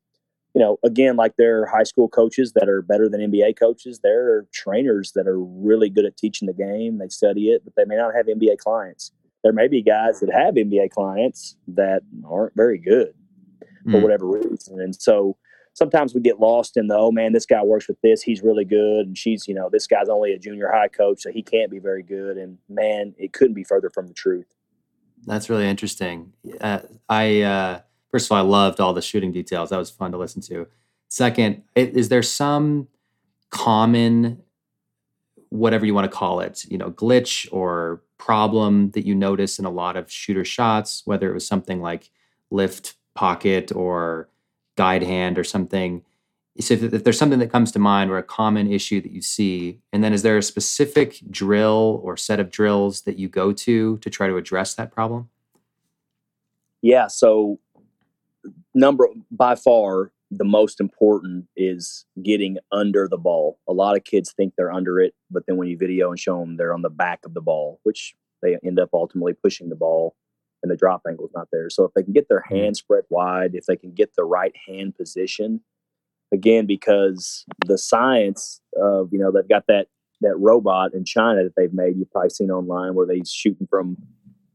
you 0.55 0.61
know, 0.61 0.79
again, 0.85 1.17
like 1.17 1.37
there 1.39 1.63
are 1.63 1.67
high 1.67 1.83
school 1.83 2.09
coaches 2.09 2.53
that 2.55 2.69
are 2.69 2.83
better 2.83 3.09
than 3.09 3.21
NBA 3.21 3.59
coaches. 3.59 4.01
There 4.03 4.33
are 4.33 4.47
trainers 4.53 5.13
that 5.15 5.27
are 5.27 5.41
really 5.41 5.89
good 5.89 6.05
at 6.05 6.17
teaching 6.17 6.47
the 6.47 6.53
game. 6.53 6.99
They 6.99 7.09
study 7.09 7.49
it, 7.49 7.65
but 7.65 7.75
they 7.75 7.85
may 7.87 7.97
not 7.97 8.15
have 8.15 8.27
NBA 8.27 8.59
clients. 8.59 9.13
There 9.43 9.53
may 9.53 9.69
be 9.69 9.83
guys 9.83 10.21
that 10.21 10.33
have 10.33 10.55
NBA 10.55 10.91
clients 10.91 11.57
that 11.69 12.03
aren't 12.25 12.55
very 12.55 12.79
good 12.79 13.15
for 13.85 13.99
mm. 13.99 14.03
whatever 14.03 14.27
reason. 14.27 14.81
And 14.81 14.95
so 14.95 15.37
sometimes 15.75 16.15
we 16.15 16.21
get 16.21 16.41
lost 16.41 16.77
in 16.77 16.87
the, 16.89 16.97
oh 16.97 17.11
man, 17.11 17.33
this 17.33 17.47
guy 17.47 17.63
works 17.63 17.89
with 17.89 18.01
this. 18.03 18.23
He's 18.23 18.43
really 18.43 18.65
good. 18.65 19.07
And 19.07 19.19
she's, 19.19 19.49
you 19.49 19.55
know, 19.55 19.69
this 19.71 19.87
guy's 19.87 20.09
only 20.09 20.33
a 20.33 20.39
junior 20.39 20.71
high 20.73 20.89
coach, 20.89 21.23
so 21.23 21.31
he 21.31 21.43
can't 21.43 21.71
be 21.71 21.79
very 21.79 22.03
good. 22.03 22.37
And 22.37 22.59
man, 22.69 23.15
it 23.19 23.33
couldn't 23.33 23.55
be 23.55 23.65
further 23.65 23.91
from 23.91 24.07
the 24.07 24.15
truth. 24.15 24.47
That's 25.25 25.49
really 25.49 25.69
interesting. 25.69 26.33
Uh, 26.61 26.81
I, 27.09 27.43
uh, 27.43 27.81
first 28.11 28.27
of 28.27 28.33
all, 28.33 28.39
I 28.39 28.43
loved 28.43 28.81
all 28.81 28.93
the 28.93 29.03
shooting 29.03 29.33
details. 29.33 29.71
That 29.71 29.79
was 29.79 29.91
fun 29.91 30.13
to 30.13 30.19
listen 30.19 30.43
to. 30.43 30.67
Second, 31.09 31.63
is 31.77 32.09
there 32.09 32.23
some 32.23 32.89
common, 33.51 34.43
whatever 35.53 35.85
you 35.85 35.93
want 35.93 36.11
to 36.11 36.17
call 36.17 36.41
it, 36.41 36.65
you 36.71 36.79
know, 36.79 36.91
glitch 36.91 37.47
or 37.53 38.03
problem 38.17 38.91
that 38.93 39.05
you 39.05 39.15
notice 39.15 39.59
in 39.59 39.67
a 39.67 39.71
lot 39.71 39.97
of 39.97 40.11
shooter 40.11 40.45
shots, 40.45 41.03
whether 41.05 41.31
it 41.31 41.35
was 41.35 41.47
something 41.47 41.83
like 41.83 42.11
lift 42.51 42.95
pocket 43.15 43.71
or 43.71 44.29
guide 44.77 45.03
hand 45.03 45.39
or 45.39 45.45
something? 45.45 46.03
So 46.59 46.75
if, 46.75 46.83
if 46.95 47.05
there's 47.05 47.19
something 47.19 47.39
that 47.39 47.53
comes 47.53 47.71
to 47.73 47.79
mind 47.79 48.11
or 48.11 48.17
a 48.17 48.23
common 48.23 48.71
issue 48.71 49.01
that 49.03 49.13
you 49.13 49.21
see, 49.21 49.81
and 49.93 50.03
then 50.03 50.15
is 50.15 50.23
there 50.23 50.39
a 50.39 50.43
specific 50.43 51.21
drill 51.31 52.01
or 52.03 52.17
set 52.17 52.41
of 52.41 52.51
drills 52.51 53.03
that 53.03 53.19
you 53.19 53.29
go 53.29 53.53
to 53.53 53.99
to 53.99 54.11
try 54.11 54.29
to 54.29 54.37
address 54.37 54.75
that 54.75 54.91
problem? 54.91 55.29
Yeah. 56.81 57.09
So 57.09 57.59
number 58.75 59.07
by 59.31 59.55
far 59.55 60.13
the 60.35 60.45
most 60.45 60.81
important 60.81 61.45
is 61.57 62.07
getting 62.23 62.57
under 62.73 63.07
the 63.07 63.19
ball. 63.19 63.59
A 63.69 63.73
lot 63.73 63.97
of 63.97 64.05
kids 64.05 64.33
think 64.33 64.55
they're 64.57 64.73
under 64.73 64.99
it, 64.99 65.15
but 65.31 65.45
then 65.47 65.59
when 65.59 65.69
you 65.69 65.77
video 65.77 66.09
and 66.09 66.19
show 66.19 66.41
them, 66.41 66.57
they're 66.57 66.73
on 66.73 66.81
the 66.81 66.91
back 66.91 67.21
of 67.27 67.35
the 67.35 67.43
ball, 67.43 67.81
which 67.83 68.15
they 68.43 68.57
end 68.65 68.81
up 68.81 68.89
ultimately 68.95 69.35
pushing 69.35 69.69
the 69.69 69.77
ball 69.77 70.17
and 70.63 70.73
the 70.73 70.77
drop 70.77 71.03
angle 71.07 71.27
is 71.27 71.33
not 71.35 71.49
there. 71.53 71.69
So 71.69 71.85
if 71.85 71.93
they 71.95 72.03
can 72.03 72.15
get 72.15 72.29
their 72.29 72.41
mm-hmm. 72.41 72.57
hand 72.57 72.77
spread 72.79 73.05
wide, 73.11 73.51
if 73.55 73.67
they 73.67 73.77
can 73.77 73.93
get 73.93 74.15
the 74.17 74.25
right 74.25 74.55
hand 74.67 74.97
position, 74.97 75.61
again, 76.33 76.65
because 76.65 77.45
the 77.67 77.77
science 77.77 78.63
of, 78.81 79.11
you 79.13 79.19
know, 79.19 79.31
they've 79.31 79.49
got 79.49 79.67
that 79.69 79.89
that 80.23 80.37
robot 80.39 80.95
in 80.95 81.05
China 81.05 81.43
that 81.43 81.55
they've 81.57 81.75
made, 81.75 81.97
you've 81.97 82.11
probably 82.11 82.31
seen 82.31 82.51
online 82.51 82.95
where 82.95 83.07
they're 83.07 83.17
shooting 83.27 83.67
from, 83.69 83.97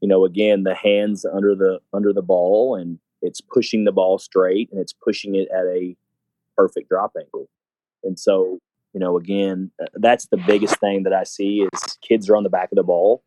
you 0.02 0.08
know, 0.08 0.24
again, 0.24 0.64
the 0.64 0.74
hands 0.74 1.26
under 1.26 1.56
the 1.56 1.80
under 1.94 2.14
the 2.14 2.22
ball 2.22 2.76
and 2.76 3.00
it's 3.28 3.42
pushing 3.42 3.84
the 3.84 3.92
ball 3.92 4.18
straight 4.18 4.70
and 4.72 4.80
it's 4.80 4.94
pushing 4.94 5.36
it 5.36 5.48
at 5.54 5.66
a 5.66 5.96
perfect 6.56 6.90
drop 6.90 7.14
angle. 7.20 7.50
And 8.04 8.18
so, 8.18 8.60
you 8.94 9.00
know, 9.00 9.18
again, 9.18 9.72
uh, 9.82 9.86
that's 9.96 10.28
the 10.28 10.38
biggest 10.38 10.80
thing 10.80 11.04
that 11.04 11.14
I 11.14 11.24
see 11.24 11.68
is 11.72 11.98
kids 12.02 12.30
are 12.30 12.36
on 12.36 12.44
the 12.44 12.50
back 12.50 12.72
of 12.72 12.78
the 12.78 12.84
ball. 12.84 13.24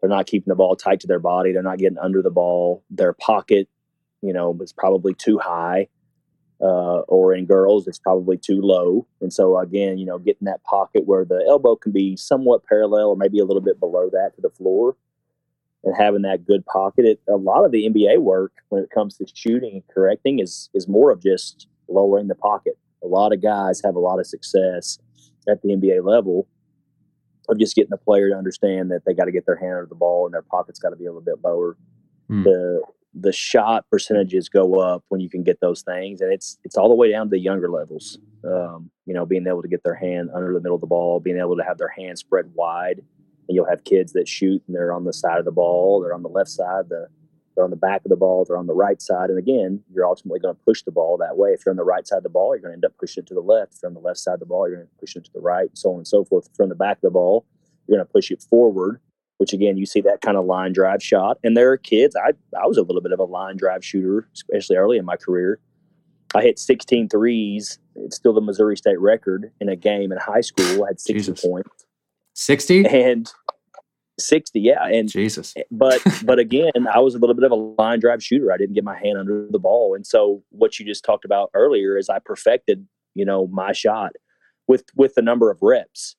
They're 0.00 0.08
not 0.08 0.26
keeping 0.26 0.50
the 0.50 0.56
ball 0.56 0.74
tight 0.76 1.00
to 1.00 1.06
their 1.06 1.18
body. 1.18 1.52
They're 1.52 1.62
not 1.62 1.78
getting 1.78 1.98
under 1.98 2.22
the 2.22 2.30
ball. 2.30 2.82
Their 2.90 3.12
pocket, 3.12 3.68
you 4.20 4.32
know, 4.32 4.56
is 4.60 4.72
probably 4.72 5.14
too 5.14 5.38
high. 5.38 5.88
Uh, 6.60 7.00
or 7.08 7.34
in 7.34 7.44
girls, 7.44 7.88
it's 7.88 7.98
probably 7.98 8.36
too 8.36 8.60
low. 8.60 9.04
And 9.20 9.32
so, 9.32 9.58
again, 9.58 9.98
you 9.98 10.06
know, 10.06 10.18
getting 10.18 10.46
that 10.46 10.62
pocket 10.62 11.06
where 11.06 11.24
the 11.24 11.44
elbow 11.48 11.74
can 11.74 11.90
be 11.90 12.16
somewhat 12.16 12.64
parallel 12.64 13.08
or 13.08 13.16
maybe 13.16 13.40
a 13.40 13.44
little 13.44 13.60
bit 13.60 13.80
below 13.80 14.08
that 14.12 14.36
to 14.36 14.40
the 14.40 14.50
floor 14.50 14.96
and 15.84 15.94
having 15.96 16.22
that 16.22 16.44
good 16.44 16.64
pocket. 16.66 17.04
It, 17.04 17.20
a 17.28 17.36
lot 17.36 17.64
of 17.64 17.72
the 17.72 17.88
NBA 17.88 18.18
work 18.18 18.52
when 18.68 18.82
it 18.82 18.90
comes 18.90 19.16
to 19.18 19.26
shooting 19.32 19.74
and 19.74 19.88
correcting 19.88 20.38
is 20.38 20.70
is 20.74 20.88
more 20.88 21.10
of 21.10 21.22
just 21.22 21.66
lowering 21.88 22.28
the 22.28 22.34
pocket. 22.34 22.78
A 23.02 23.06
lot 23.06 23.32
of 23.32 23.42
guys 23.42 23.80
have 23.84 23.96
a 23.96 24.00
lot 24.00 24.20
of 24.20 24.26
success 24.26 24.98
at 25.48 25.60
the 25.62 25.70
NBA 25.70 26.04
level 26.04 26.46
of 27.48 27.58
just 27.58 27.74
getting 27.74 27.90
the 27.90 27.96
player 27.96 28.30
to 28.30 28.36
understand 28.36 28.90
that 28.92 29.04
they 29.04 29.12
got 29.12 29.24
to 29.24 29.32
get 29.32 29.46
their 29.46 29.56
hand 29.56 29.72
under 29.72 29.86
the 29.86 29.96
ball 29.96 30.26
and 30.26 30.32
their 30.32 30.42
pocket's 30.42 30.78
got 30.78 30.90
to 30.90 30.96
be 30.96 31.06
a 31.06 31.08
little 31.08 31.20
bit 31.20 31.42
lower. 31.42 31.76
Mm. 32.30 32.44
The 32.44 32.82
the 33.14 33.32
shot 33.32 33.84
percentages 33.90 34.48
go 34.48 34.80
up 34.80 35.04
when 35.08 35.20
you 35.20 35.28
can 35.28 35.42
get 35.42 35.60
those 35.60 35.82
things, 35.82 36.20
and 36.20 36.32
it's 36.32 36.58
it's 36.64 36.76
all 36.76 36.88
the 36.88 36.94
way 36.94 37.10
down 37.10 37.26
to 37.26 37.30
the 37.30 37.38
younger 37.38 37.70
levels. 37.70 38.18
Um, 38.44 38.90
you 39.06 39.14
know, 39.14 39.26
being 39.26 39.46
able 39.46 39.62
to 39.62 39.68
get 39.68 39.82
their 39.84 39.94
hand 39.94 40.30
under 40.34 40.52
the 40.54 40.60
middle 40.60 40.74
of 40.74 40.80
the 40.80 40.86
ball, 40.86 41.20
being 41.20 41.38
able 41.38 41.56
to 41.56 41.62
have 41.62 41.78
their 41.78 41.90
hand 41.90 42.18
spread 42.18 42.50
wide, 42.54 43.02
and 43.48 43.56
you'll 43.56 43.68
have 43.68 43.84
kids 43.84 44.12
that 44.12 44.28
shoot 44.28 44.62
and 44.66 44.76
they're 44.76 44.92
on 44.92 45.04
the 45.04 45.12
side 45.12 45.38
of 45.38 45.44
the 45.44 45.52
ball, 45.52 46.00
they're 46.00 46.14
on 46.14 46.22
the 46.22 46.28
left 46.28 46.50
side, 46.50 46.88
the, 46.88 47.08
they're 47.54 47.64
on 47.64 47.70
the 47.70 47.76
back 47.76 48.02
of 48.04 48.08
the 48.08 48.16
ball, 48.16 48.44
they're 48.44 48.56
on 48.56 48.66
the 48.66 48.74
right 48.74 49.00
side. 49.00 49.30
And 49.30 49.38
again, 49.38 49.82
you're 49.92 50.06
ultimately 50.06 50.40
going 50.40 50.54
to 50.54 50.60
push 50.62 50.82
the 50.82 50.90
ball 50.90 51.16
that 51.18 51.36
way. 51.36 51.50
If 51.50 51.64
you're 51.64 51.72
on 51.72 51.76
the 51.76 51.84
right 51.84 52.06
side 52.06 52.18
of 52.18 52.22
the 52.22 52.28
ball, 52.28 52.54
you're 52.54 52.62
going 52.62 52.72
to 52.72 52.76
end 52.76 52.84
up 52.84 52.96
pushing 52.98 53.22
it 53.22 53.26
to 53.28 53.34
the 53.34 53.40
left. 53.40 53.74
If 53.74 53.80
you're 53.82 53.90
on 53.90 53.94
the 53.94 54.00
left 54.00 54.18
side 54.18 54.34
of 54.34 54.40
the 54.40 54.46
ball, 54.46 54.68
you're 54.68 54.76
going 54.76 54.88
to 54.88 55.00
push 55.00 55.16
it 55.16 55.24
to 55.24 55.32
the 55.32 55.40
right, 55.40 55.68
and 55.68 55.78
so 55.78 55.90
on 55.90 55.98
and 55.98 56.08
so 56.08 56.24
forth. 56.24 56.48
If 56.50 56.58
you're 56.58 56.64
on 56.64 56.70
the 56.70 56.74
back 56.74 56.98
of 56.98 57.02
the 57.02 57.10
ball, 57.10 57.44
you're 57.86 57.98
going 57.98 58.06
to 58.06 58.12
push 58.12 58.30
it 58.30 58.42
forward, 58.42 59.00
which 59.38 59.52
again, 59.52 59.76
you 59.76 59.86
see 59.86 60.00
that 60.02 60.20
kind 60.22 60.36
of 60.36 60.46
line 60.46 60.72
drive 60.72 61.02
shot. 61.02 61.38
And 61.44 61.56
there 61.56 61.70
are 61.70 61.76
kids, 61.76 62.16
I, 62.16 62.30
I 62.58 62.66
was 62.66 62.78
a 62.78 62.82
little 62.82 63.02
bit 63.02 63.12
of 63.12 63.18
a 63.18 63.24
line 63.24 63.56
drive 63.56 63.84
shooter, 63.84 64.28
especially 64.34 64.76
early 64.76 64.96
in 64.96 65.04
my 65.04 65.16
career. 65.16 65.60
I 66.34 66.42
hit 66.42 66.58
16 66.58 67.08
threes. 67.08 67.78
It's 67.94 68.16
still 68.16 68.32
the 68.32 68.40
Missouri 68.40 68.76
State 68.76 68.98
record 68.98 69.52
in 69.60 69.68
a 69.68 69.76
game 69.76 70.12
in 70.12 70.18
high 70.18 70.40
school. 70.40 70.84
I 70.84 70.88
had 70.88 71.00
60 71.00 71.12
Jesus. 71.12 71.44
points. 71.44 71.86
60 72.42 72.86
and 72.86 73.32
60 74.18 74.60
yeah 74.60 74.84
and 74.86 75.08
jesus. 75.08 75.54
eh, 75.56 75.62
but 75.70 76.02
but 76.24 76.38
again 76.38 76.72
i 76.92 76.98
was 76.98 77.14
a 77.14 77.18
little 77.18 77.34
bit 77.34 77.44
of 77.44 77.52
a 77.52 77.54
line 77.54 78.00
drive 78.00 78.22
shooter. 78.22 78.52
I 78.52 78.56
didn't 78.56 78.74
get 78.74 78.84
my 78.84 78.98
hand 78.98 79.18
under 79.18 79.46
the 79.50 79.58
ball. 79.58 79.94
And 79.94 80.06
so 80.06 80.42
what 80.50 80.78
you 80.78 80.84
just 80.84 81.04
talked 81.04 81.24
about 81.24 81.50
earlier 81.54 81.96
is 81.96 82.08
i 82.08 82.18
perfected 82.18 82.86
you 83.14 83.24
know 83.24 83.46
my 83.48 83.72
shot 83.72 84.12
with 84.66 84.84
with 84.96 85.14
the 85.14 85.22
number 85.22 85.50
of 85.50 85.58
reps. 85.62 86.16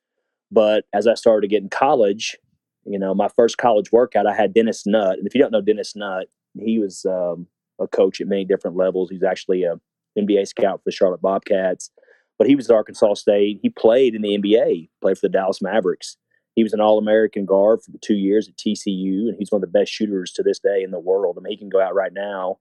But 0.51 0.85
as 0.93 1.07
i 1.07 1.13
started 1.13 1.41
to 1.41 1.47
get 1.47 1.61
in 1.63 1.69
college 1.69 2.37
you 2.85 2.99
know 2.99 3.13
my 3.13 3.27
first 3.35 3.57
college 3.57 3.91
workout 3.91 4.27
i 4.27 4.33
had 4.33 4.53
dennis 4.53 4.85
nutt. 4.85 5.17
And 5.17 5.27
if 5.27 5.35
you 5.35 5.41
don't 5.41 5.51
know 5.51 5.61
dennis 5.61 5.95
nutt 5.95 6.27
he 6.57 6.79
was 6.79 7.05
um, 7.05 7.47
a 7.81 7.87
coach 7.87 8.21
at 8.21 8.27
many 8.27 8.45
different 8.45 8.77
levels. 8.77 9.09
He's 9.09 9.23
actually 9.23 9.63
a 9.63 9.75
nba 10.17 10.47
scout 10.47 10.79
for 10.79 10.83
the 10.85 10.91
charlotte 10.91 11.21
bobcats 11.21 11.89
but 12.37 12.47
he 12.47 12.55
was 12.55 12.69
at 12.69 12.75
arkansas 12.75 13.13
state 13.13 13.59
he 13.61 13.69
played 13.69 14.15
in 14.15 14.21
the 14.21 14.37
nba 14.37 14.89
played 15.01 15.17
for 15.17 15.27
the 15.27 15.31
dallas 15.31 15.61
mavericks 15.61 16.17
he 16.55 16.63
was 16.63 16.73
an 16.73 16.81
All 16.81 16.97
American 16.97 17.45
guard 17.45 17.81
for 17.81 17.91
two 18.01 18.15
years 18.15 18.47
at 18.47 18.57
TCU, 18.57 19.27
and 19.27 19.35
he's 19.37 19.51
one 19.51 19.63
of 19.63 19.71
the 19.71 19.79
best 19.79 19.91
shooters 19.91 20.31
to 20.33 20.43
this 20.43 20.59
day 20.59 20.83
in 20.83 20.91
the 20.91 20.99
world. 20.99 21.37
I 21.37 21.41
mean, 21.41 21.51
he 21.51 21.57
can 21.57 21.69
go 21.69 21.81
out 21.81 21.95
right 21.95 22.13
now 22.13 22.59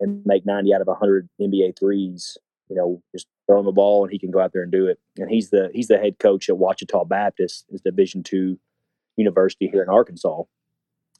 and 0.00 0.24
make 0.24 0.46
90 0.46 0.74
out 0.74 0.80
of 0.80 0.86
100 0.86 1.28
NBA 1.40 1.78
threes. 1.78 2.38
You 2.68 2.76
know, 2.76 3.02
just 3.12 3.26
throw 3.46 3.60
him 3.60 3.66
a 3.66 3.72
ball, 3.72 4.04
and 4.04 4.12
he 4.12 4.18
can 4.18 4.30
go 4.30 4.40
out 4.40 4.52
there 4.52 4.62
and 4.62 4.72
do 4.72 4.86
it. 4.86 4.98
And 5.18 5.28
he's 5.28 5.50
the 5.50 5.70
he's 5.74 5.88
the 5.88 5.98
head 5.98 6.18
coach 6.18 6.48
at 6.48 6.56
Ouachita 6.56 7.04
Baptist, 7.06 7.66
is 7.70 7.80
Division 7.82 8.22
two 8.22 8.58
University 9.16 9.68
here 9.68 9.82
in 9.82 9.88
Arkansas. 9.88 10.44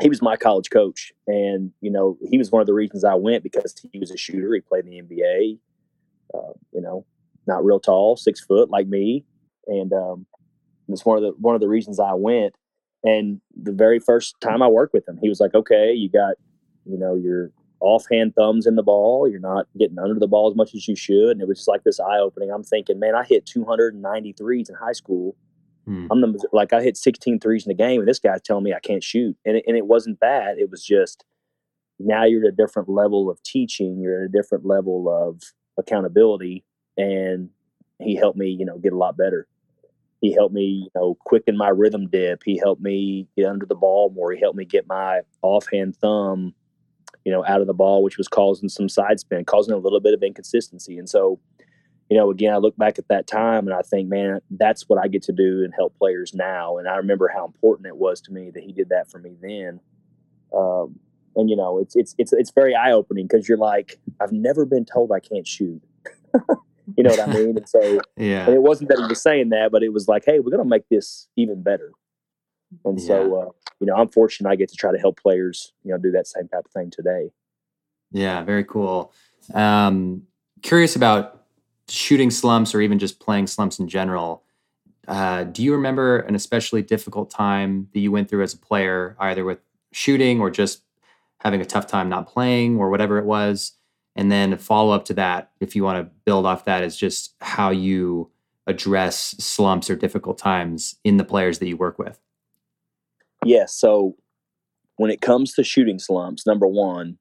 He 0.00 0.08
was 0.08 0.22
my 0.22 0.36
college 0.36 0.70
coach, 0.70 1.12
and 1.26 1.72
you 1.80 1.90
know 1.90 2.16
he 2.22 2.38
was 2.38 2.50
one 2.50 2.62
of 2.62 2.66
the 2.66 2.72
reasons 2.72 3.04
I 3.04 3.14
went 3.14 3.42
because 3.42 3.74
he 3.92 3.98
was 3.98 4.10
a 4.10 4.16
shooter. 4.16 4.54
He 4.54 4.60
played 4.60 4.86
in 4.86 4.90
the 4.90 5.02
NBA. 5.02 5.58
Uh, 6.32 6.52
you 6.72 6.80
know, 6.80 7.04
not 7.46 7.64
real 7.64 7.80
tall, 7.80 8.16
six 8.16 8.40
foot 8.40 8.70
like 8.70 8.86
me, 8.86 9.24
and 9.66 9.92
um, 9.92 10.26
it's 10.88 11.04
one 11.04 11.16
of 11.16 11.22
the 11.22 11.32
one 11.38 11.54
of 11.54 11.60
the 11.60 11.68
reasons 11.68 12.00
I 12.00 12.14
went. 12.14 12.54
And 13.02 13.40
the 13.60 13.72
very 13.72 13.98
first 13.98 14.38
time 14.40 14.62
I 14.62 14.68
worked 14.68 14.92
with 14.92 15.08
him, 15.08 15.18
he 15.20 15.28
was 15.28 15.40
like, 15.40 15.54
"Okay, 15.54 15.92
you 15.92 16.10
got, 16.10 16.34
you 16.84 16.98
know, 16.98 17.14
your 17.14 17.50
offhand 17.80 18.34
thumbs 18.34 18.66
in 18.66 18.76
the 18.76 18.82
ball. 18.82 19.26
You're 19.28 19.40
not 19.40 19.66
getting 19.78 19.98
under 19.98 20.18
the 20.18 20.28
ball 20.28 20.50
as 20.50 20.56
much 20.56 20.74
as 20.74 20.86
you 20.86 20.96
should." 20.96 21.30
And 21.30 21.40
it 21.40 21.48
was 21.48 21.58
just 21.58 21.68
like 21.68 21.84
this 21.84 22.00
eye 22.00 22.18
opening. 22.18 22.50
I'm 22.50 22.62
thinking, 22.62 22.98
man, 22.98 23.14
I 23.14 23.24
hit 23.24 23.46
293s 23.46 24.68
in 24.68 24.74
high 24.74 24.92
school. 24.92 25.36
Hmm. 25.86 26.06
I'm 26.10 26.20
the, 26.20 26.48
like 26.52 26.72
I 26.72 26.82
hit 26.82 26.96
16 26.96 27.40
threes 27.40 27.66
in 27.66 27.70
the 27.70 27.74
game, 27.74 28.00
and 28.00 28.08
this 28.08 28.18
guy's 28.18 28.42
telling 28.42 28.64
me 28.64 28.74
I 28.74 28.80
can't 28.80 29.02
shoot. 29.02 29.36
And 29.46 29.56
it, 29.56 29.64
and 29.66 29.76
it 29.76 29.86
wasn't 29.86 30.20
that. 30.20 30.58
It 30.58 30.70
was 30.70 30.84
just 30.84 31.24
now 31.98 32.24
you're 32.24 32.42
at 32.42 32.52
a 32.52 32.56
different 32.56 32.88
level 32.88 33.30
of 33.30 33.42
teaching. 33.42 34.00
You're 34.00 34.24
at 34.24 34.26
a 34.26 34.32
different 34.32 34.66
level 34.66 35.08
of 35.08 35.42
accountability, 35.78 36.64
and 36.96 37.50
he 37.98 38.16
helped 38.16 38.38
me, 38.38 38.48
you 38.48 38.64
know, 38.64 38.78
get 38.78 38.92
a 38.92 38.96
lot 38.96 39.16
better. 39.16 39.46
He 40.20 40.32
helped 40.32 40.54
me, 40.54 40.62
you 40.84 40.90
know, 40.94 41.16
quicken 41.24 41.56
my 41.56 41.68
rhythm 41.68 42.08
dip. 42.08 42.42
He 42.44 42.58
helped 42.58 42.82
me 42.82 43.26
get 43.36 43.46
under 43.46 43.64
the 43.64 43.74
ball 43.74 44.10
more. 44.10 44.32
He 44.32 44.40
helped 44.40 44.56
me 44.56 44.66
get 44.66 44.86
my 44.86 45.20
offhand 45.40 45.96
thumb, 45.96 46.54
you 47.24 47.32
know, 47.32 47.44
out 47.46 47.62
of 47.62 47.66
the 47.66 47.74
ball, 47.74 48.02
which 48.02 48.18
was 48.18 48.28
causing 48.28 48.68
some 48.68 48.88
side 48.88 49.18
spin, 49.20 49.44
causing 49.44 49.72
a 49.72 49.78
little 49.78 50.00
bit 50.00 50.12
of 50.12 50.22
inconsistency. 50.22 50.98
And 50.98 51.08
so, 51.08 51.40
you 52.10 52.18
know, 52.18 52.30
again, 52.30 52.52
I 52.52 52.58
look 52.58 52.76
back 52.76 52.98
at 52.98 53.08
that 53.08 53.26
time 53.26 53.66
and 53.66 53.74
I 53.74 53.80
think, 53.80 54.08
man, 54.08 54.40
that's 54.50 54.88
what 54.88 54.98
I 55.02 55.08
get 55.08 55.22
to 55.24 55.32
do 55.32 55.62
and 55.64 55.72
help 55.74 55.96
players 55.96 56.34
now. 56.34 56.76
And 56.76 56.86
I 56.86 56.96
remember 56.96 57.30
how 57.34 57.46
important 57.46 57.86
it 57.86 57.96
was 57.96 58.20
to 58.22 58.32
me 58.32 58.50
that 58.50 58.62
he 58.62 58.72
did 58.72 58.90
that 58.90 59.10
for 59.10 59.18
me 59.18 59.36
then. 59.40 59.80
Um, 60.54 60.98
and 61.36 61.48
you 61.48 61.56
know, 61.56 61.78
it's 61.78 61.94
it's 61.94 62.14
it's 62.18 62.32
it's 62.32 62.50
very 62.50 62.74
eye 62.74 62.92
opening 62.92 63.26
because 63.26 63.48
you're 63.48 63.56
like, 63.56 64.00
I've 64.20 64.32
never 64.32 64.66
been 64.66 64.84
told 64.84 65.12
I 65.12 65.20
can't 65.20 65.46
shoot. 65.46 65.80
You 66.96 67.04
know 67.04 67.10
what 67.10 67.28
I 67.28 67.32
mean? 67.32 67.56
And 67.56 67.68
so, 67.68 68.00
yeah. 68.16 68.46
And 68.46 68.54
it 68.54 68.62
wasn't 68.62 68.90
that 68.90 68.98
he 68.98 69.04
was 69.06 69.22
saying 69.22 69.50
that, 69.50 69.70
but 69.72 69.82
it 69.82 69.92
was 69.92 70.08
like, 70.08 70.24
hey, 70.26 70.38
we're 70.38 70.50
going 70.50 70.62
to 70.62 70.68
make 70.68 70.88
this 70.88 71.28
even 71.36 71.62
better. 71.62 71.92
And 72.84 73.00
yeah. 73.00 73.06
so, 73.06 73.40
uh, 73.40 73.50
you 73.80 73.86
know, 73.86 73.94
I'm 73.94 74.08
fortunate 74.08 74.48
I 74.48 74.56
get 74.56 74.68
to 74.70 74.76
try 74.76 74.92
to 74.92 74.98
help 74.98 75.20
players, 75.20 75.72
you 75.82 75.90
know, 75.90 75.98
do 75.98 76.10
that 76.12 76.26
same 76.26 76.48
type 76.48 76.64
of 76.64 76.70
thing 76.72 76.90
today. 76.90 77.30
Yeah, 78.12 78.42
very 78.42 78.64
cool. 78.64 79.12
Um, 79.54 80.22
curious 80.62 80.96
about 80.96 81.44
shooting 81.88 82.30
slumps 82.30 82.74
or 82.74 82.80
even 82.80 82.98
just 82.98 83.20
playing 83.20 83.46
slumps 83.46 83.78
in 83.78 83.88
general. 83.88 84.44
Uh, 85.08 85.44
do 85.44 85.62
you 85.62 85.72
remember 85.72 86.20
an 86.20 86.34
especially 86.34 86.82
difficult 86.82 87.30
time 87.30 87.88
that 87.92 88.00
you 88.00 88.12
went 88.12 88.28
through 88.28 88.42
as 88.42 88.54
a 88.54 88.58
player, 88.58 89.16
either 89.18 89.44
with 89.44 89.58
shooting 89.92 90.40
or 90.40 90.50
just 90.50 90.82
having 91.38 91.60
a 91.60 91.64
tough 91.64 91.86
time 91.86 92.08
not 92.08 92.28
playing 92.28 92.78
or 92.78 92.90
whatever 92.90 93.18
it 93.18 93.24
was? 93.24 93.72
And 94.20 94.30
then 94.30 94.58
follow 94.58 94.92
up 94.92 95.06
to 95.06 95.14
that, 95.14 95.50
if 95.60 95.74
you 95.74 95.82
want 95.82 95.96
to 95.96 96.14
build 96.26 96.44
off 96.44 96.66
that, 96.66 96.84
is 96.84 96.94
just 96.94 97.34
how 97.40 97.70
you 97.70 98.30
address 98.66 99.34
slumps 99.38 99.88
or 99.88 99.96
difficult 99.96 100.36
times 100.36 100.96
in 101.04 101.16
the 101.16 101.24
players 101.24 101.58
that 101.58 101.68
you 101.68 101.78
work 101.78 101.98
with. 101.98 102.20
Yes. 103.46 103.58
Yeah, 103.58 103.64
so 103.66 104.16
when 104.96 105.10
it 105.10 105.22
comes 105.22 105.54
to 105.54 105.64
shooting 105.64 105.98
slumps, 105.98 106.46
number 106.46 106.66
one, 106.66 107.16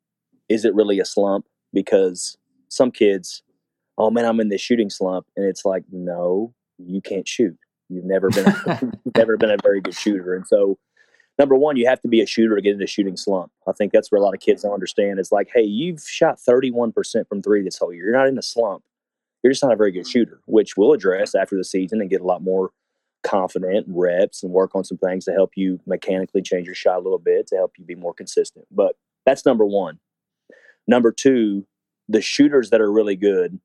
is 0.50 0.66
it 0.66 0.76
really 0.76 1.00
a 1.00 1.06
slump? 1.06 1.46
Because 1.72 2.38
some 2.68 2.92
kids, 2.92 3.44
oh 3.98 4.12
man, 4.12 4.26
I'm 4.26 4.42
in 4.42 4.50
this 4.50 4.60
shooting 4.60 4.90
slump, 4.90 5.26
and 5.38 5.46
it's 5.46 5.64
like, 5.64 5.86
no, 5.94 6.54
you 6.78 7.00
can't 7.00 7.26
shoot. 7.26 7.58
You've 7.88 8.04
never 8.04 8.30
been, 8.30 8.54
you've 9.06 9.16
never 9.16 9.38
been 9.38 9.52
a 9.52 9.58
very 9.64 9.80
good 9.80 9.96
shooter, 9.96 10.36
and 10.36 10.46
so 10.46 10.78
number 11.40 11.56
one, 11.56 11.78
you 11.78 11.88
have 11.88 12.02
to 12.02 12.10
be 12.10 12.22
a 12.22 12.26
shooter 12.26 12.56
to 12.56 12.62
get 12.62 12.74
into 12.74 12.86
shooting 12.86 13.18
slump. 13.18 13.52
I 13.66 13.72
think 13.72 13.94
that's 13.94 14.12
where 14.12 14.20
a 14.20 14.24
lot 14.24 14.34
of 14.34 14.42
kids 14.42 14.64
don't 14.64 14.74
understand. 14.74 15.20
It's 15.20 15.32
like, 15.32 15.50
hey, 15.54 15.64
you've 15.64 16.02
shot 16.02 16.38
31% 16.38 17.28
from 17.28 17.42
three 17.42 17.64
this 17.64 17.78
whole 17.78 17.94
year. 17.94 18.06
You're 18.06 18.18
not 18.18 18.28
in 18.28 18.38
a 18.38 18.44
slump. 18.44 18.84
You're 19.42 19.54
just 19.54 19.64
not 19.64 19.72
a 19.72 19.78
very 19.78 19.92
good 19.92 20.08
shooter, 20.08 20.42
which 20.46 20.76
we'll 20.76 20.92
address 20.92 21.34
after 21.34 21.56
the 21.56 21.64
season 21.64 22.02
and 22.02 22.10
get 22.10 22.20
a 22.20 22.26
lot 22.26 22.44
more 22.44 22.72
confident 23.24 23.86
reps 23.90 24.44
and 24.44 24.52
work 24.52 24.76
on 24.76 24.84
some 24.84 24.98
things 24.98 25.26
to 25.26 25.32
help 25.32 25.52
you 25.56 25.80
mechanically 25.86 26.42
change 26.42 26.66
your 26.66 26.76
shot 26.76 26.98
a 26.98 27.02
little 27.02 27.20
bit 27.20 27.48
to 27.48 27.56
help 27.56 27.74
you 27.78 27.86
be 27.86 27.96
more 27.96 28.14
consistent. 28.14 28.66
But 28.70 28.96
that's 29.26 29.46
number 29.46 29.66
one. 29.66 30.00
Number 30.88 31.12
two, 31.12 31.66
the 32.10 32.22
shooters 32.22 32.70
that 32.72 32.82
are 32.82 32.92
really 32.92 33.16
good, 33.16 33.60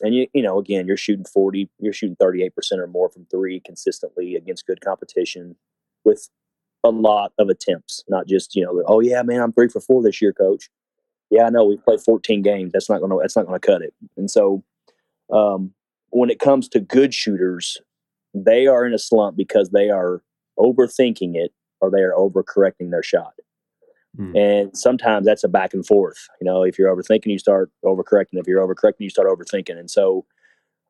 and 0.00 0.14
you, 0.14 0.26
you 0.32 0.42
know, 0.42 0.58
again, 0.58 0.86
you're 0.88 0.96
shooting 0.96 1.24
40, 1.24 1.68
you're 1.78 1.92
shooting 1.92 2.16
38% 2.16 2.50
or 2.78 2.86
more 2.86 3.08
from 3.08 3.26
three 3.26 3.60
consistently 3.60 4.34
against 4.34 4.66
good 4.66 4.80
competition 4.80 5.56
with 6.04 6.28
a 6.84 6.90
lot 6.90 7.32
of 7.38 7.48
attempts, 7.48 8.04
not 8.08 8.26
just 8.26 8.54
you 8.54 8.64
know, 8.64 8.82
oh 8.86 9.00
yeah, 9.00 9.22
man, 9.22 9.40
I'm 9.40 9.52
three 9.52 9.68
for 9.68 9.80
four 9.80 10.02
this 10.02 10.20
year, 10.20 10.32
coach. 10.32 10.68
Yeah, 11.30 11.44
I 11.44 11.50
know 11.50 11.64
we 11.64 11.78
played 11.78 12.00
14 12.00 12.42
games. 12.42 12.72
That's 12.72 12.90
not 12.90 13.00
gonna 13.00 13.16
that's 13.20 13.36
not 13.36 13.46
gonna 13.46 13.60
cut 13.60 13.82
it. 13.82 13.94
And 14.16 14.30
so, 14.30 14.62
um, 15.32 15.72
when 16.10 16.30
it 16.30 16.40
comes 16.40 16.68
to 16.70 16.80
good 16.80 17.14
shooters, 17.14 17.78
they 18.34 18.66
are 18.66 18.86
in 18.86 18.92
a 18.92 18.98
slump 18.98 19.36
because 19.36 19.70
they 19.70 19.90
are 19.90 20.22
overthinking 20.58 21.34
it 21.36 21.52
or 21.80 21.90
they 21.90 22.00
are 22.00 22.12
overcorrecting 22.12 22.90
their 22.90 23.02
shot. 23.02 23.34
Hmm. 24.16 24.36
And 24.36 24.76
sometimes 24.76 25.26
that's 25.26 25.44
a 25.44 25.48
back 25.48 25.72
and 25.72 25.86
forth. 25.86 26.28
You 26.40 26.44
know, 26.44 26.62
if 26.62 26.78
you're 26.78 26.94
overthinking, 26.94 27.26
you 27.26 27.38
start 27.38 27.70
overcorrecting. 27.84 28.34
If 28.34 28.46
you're 28.46 28.66
overcorrecting, 28.66 29.00
you 29.00 29.10
start 29.10 29.28
overthinking. 29.28 29.78
And 29.78 29.90
so 29.90 30.26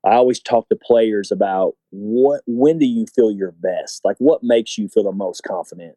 I 0.04 0.14
always 0.14 0.40
talk 0.40 0.68
to 0.68 0.76
players 0.76 1.30
about 1.30 1.74
what 1.90 2.42
when 2.46 2.78
do 2.78 2.86
you 2.86 3.06
feel 3.14 3.30
your 3.30 3.52
best? 3.52 4.04
Like 4.04 4.16
what 4.18 4.42
makes 4.42 4.76
you 4.76 4.88
feel 4.88 5.04
the 5.04 5.12
most 5.12 5.42
confident? 5.42 5.96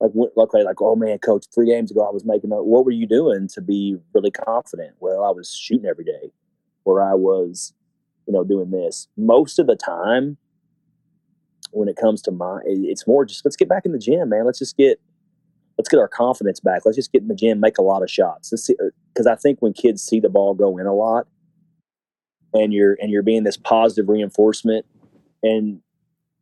Like 0.00 0.12
luckily, 0.36 0.64
like 0.64 0.80
oh 0.80 0.96
man, 0.96 1.18
coach, 1.18 1.46
three 1.54 1.66
games 1.66 1.90
ago 1.90 2.06
I 2.06 2.10
was 2.10 2.24
making. 2.24 2.50
A, 2.52 2.62
what 2.62 2.84
were 2.84 2.90
you 2.90 3.06
doing 3.06 3.48
to 3.54 3.60
be 3.60 3.96
really 4.14 4.30
confident? 4.30 4.94
Well, 5.00 5.22
I 5.22 5.30
was 5.30 5.54
shooting 5.54 5.86
every 5.86 6.04
day, 6.04 6.32
or 6.84 7.02
I 7.02 7.14
was, 7.14 7.74
you 8.26 8.32
know, 8.32 8.42
doing 8.42 8.70
this. 8.70 9.08
Most 9.16 9.58
of 9.58 9.66
the 9.66 9.76
time, 9.76 10.38
when 11.72 11.88
it 11.88 11.96
comes 11.96 12.22
to 12.22 12.30
my, 12.30 12.60
it's 12.64 13.06
more 13.06 13.24
just 13.24 13.44
let's 13.44 13.56
get 13.56 13.68
back 13.68 13.84
in 13.84 13.92
the 13.92 13.98
gym, 13.98 14.30
man. 14.30 14.46
Let's 14.46 14.58
just 14.58 14.76
get 14.76 14.98
let's 15.78 15.88
get 15.88 15.98
our 15.98 16.08
confidence 16.08 16.60
back. 16.60 16.82
Let's 16.84 16.96
just 16.96 17.12
get 17.12 17.22
in 17.22 17.28
the 17.28 17.34
gym, 17.34 17.60
make 17.60 17.78
a 17.78 17.82
lot 17.82 18.02
of 18.02 18.10
shots. 18.10 18.50
Because 18.50 19.26
uh, 19.26 19.32
I 19.32 19.36
think 19.36 19.60
when 19.60 19.72
kids 19.72 20.02
see 20.02 20.20
the 20.20 20.28
ball 20.28 20.54
go 20.54 20.78
in 20.78 20.86
a 20.86 20.94
lot, 20.94 21.26
and 22.54 22.72
you're 22.72 22.96
and 23.00 23.10
you're 23.10 23.22
being 23.22 23.44
this 23.44 23.56
positive 23.56 24.08
reinforcement. 24.08 24.86
And 25.42 25.80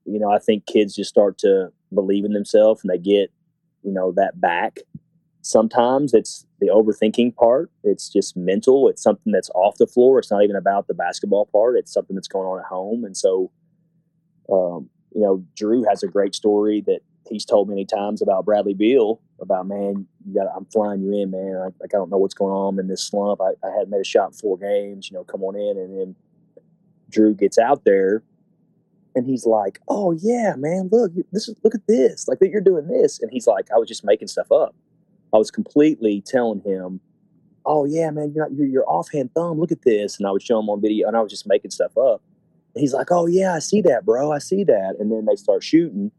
you 0.07 0.19
know 0.19 0.31
i 0.31 0.39
think 0.39 0.65
kids 0.65 0.97
just 0.97 1.11
start 1.11 1.37
to 1.37 1.71
believe 1.95 2.25
in 2.25 2.33
themselves 2.33 2.83
and 2.83 2.91
they 2.91 2.99
get 2.99 3.31
you 3.83 3.93
know 3.93 4.13
that 4.13 4.41
back. 4.41 4.79
Sometimes 5.43 6.13
it's 6.13 6.45
the 6.61 6.69
overthinking 6.69 7.35
part. 7.35 7.71
It's 7.83 8.11
just 8.11 8.37
mental. 8.37 8.89
It's 8.89 9.03
something 9.03 9.33
that's 9.33 9.49
off 9.55 9.79
the 9.79 9.87
floor. 9.87 10.19
It's 10.19 10.31
not 10.31 10.43
even 10.45 10.57
about 10.57 10.87
the 10.87 10.93
basketball 10.95 11.47
part. 11.47 11.77
It's 11.79 11.93
something 11.93 12.15
that's 12.15 12.29
going 12.29 12.47
on 12.47 12.59
at 12.59 12.67
home. 12.67 13.05
And 13.05 13.17
so 13.17 13.51
um, 14.53 14.91
you 15.15 15.23
know 15.23 15.45
drew 15.57 15.85
has 15.85 16.03
a 16.03 16.09
great 16.09 16.35
story 16.35 16.83
that 16.87 17.01
he's 17.29 17.45
told 17.45 17.69
many 17.69 17.85
times 17.85 18.23
about 18.23 18.45
bradley 18.45 18.75
beal 18.75 19.21
about 19.41 19.67
man 19.67 20.07
you 20.27 20.35
got 20.35 20.47
i'm 20.57 20.67
flying 20.67 21.03
you 21.03 21.13
in 21.13 21.31
man. 21.31 21.57
I, 21.57 21.65
like 21.81 21.95
i 21.95 21.99
don't 21.99 22.11
know 22.11 22.19
what's 22.19 22.35
going 22.35 22.53
on 22.53 22.75
I'm 22.75 22.81
in 22.81 22.89
this 22.89 23.03
slump. 23.03 23.41
I, 23.41 23.51
I 23.67 23.71
hadn't 23.71 23.91
made 23.91 24.01
a 24.01 24.05
shot 24.05 24.29
in 24.29 24.33
four 24.35 24.59
games 24.59 25.11
you 25.11 25.17
know 25.17 25.25
come 25.25 25.43
on 25.43 25.57
in 25.57 25.79
and 25.79 25.99
then 25.99 26.17
drew 27.11 27.35
gets 27.35 27.59
out 27.59 27.85
there 27.85 28.23
and 29.15 29.27
he's 29.27 29.47
like 29.47 29.81
oh 29.89 30.13
yeah 30.13 30.55
man 30.57 30.89
look 30.93 31.13
this 31.33 31.49
is 31.49 31.57
look 31.65 31.75
at 31.75 31.87
this 31.87 32.29
like 32.29 32.39
that 32.39 32.51
you're 32.51 32.61
doing 32.61 32.87
this. 32.87 33.21
And 33.21 33.31
he's 33.31 33.47
like 33.47 33.67
i 33.75 33.79
was 33.79 33.89
just 33.89 34.05
making 34.05 34.29
stuff 34.29 34.51
up. 34.53 34.75
I 35.33 35.39
was 35.39 35.51
completely 35.51 36.23
telling 36.27 36.61
him 36.61 37.01
oh 37.67 37.85
yeah 37.85 38.11
man 38.11 38.33
you're 38.35 38.49
not 38.49 38.57
you're, 38.57 38.89
offhand 38.89 39.31
thumb 39.35 39.59
look 39.59 39.73
at 39.73 39.83
this. 39.83 40.19
And 40.19 40.27
i 40.27 40.31
would 40.31 40.43
show 40.43 40.59
him 40.59 40.69
on 40.69 40.81
video 40.81 41.09
and 41.09 41.17
i 41.17 41.21
was 41.21 41.31
just 41.31 41.47
making 41.47 41.71
stuff 41.71 41.97
up. 41.97 42.23
And 42.75 42.81
he's 42.81 42.95
like 42.95 43.11
oh 43.11 43.27
yeah 43.27 43.55
i 43.55 43.59
see 43.59 43.83
that 43.83 44.05
bro 44.05 44.33
i 44.33 44.39
see 44.39 44.65
that. 44.65 44.97
And 44.99 45.11
then 45.11 45.27
they 45.27 45.37
start 45.37 45.65
shooting 45.65 46.13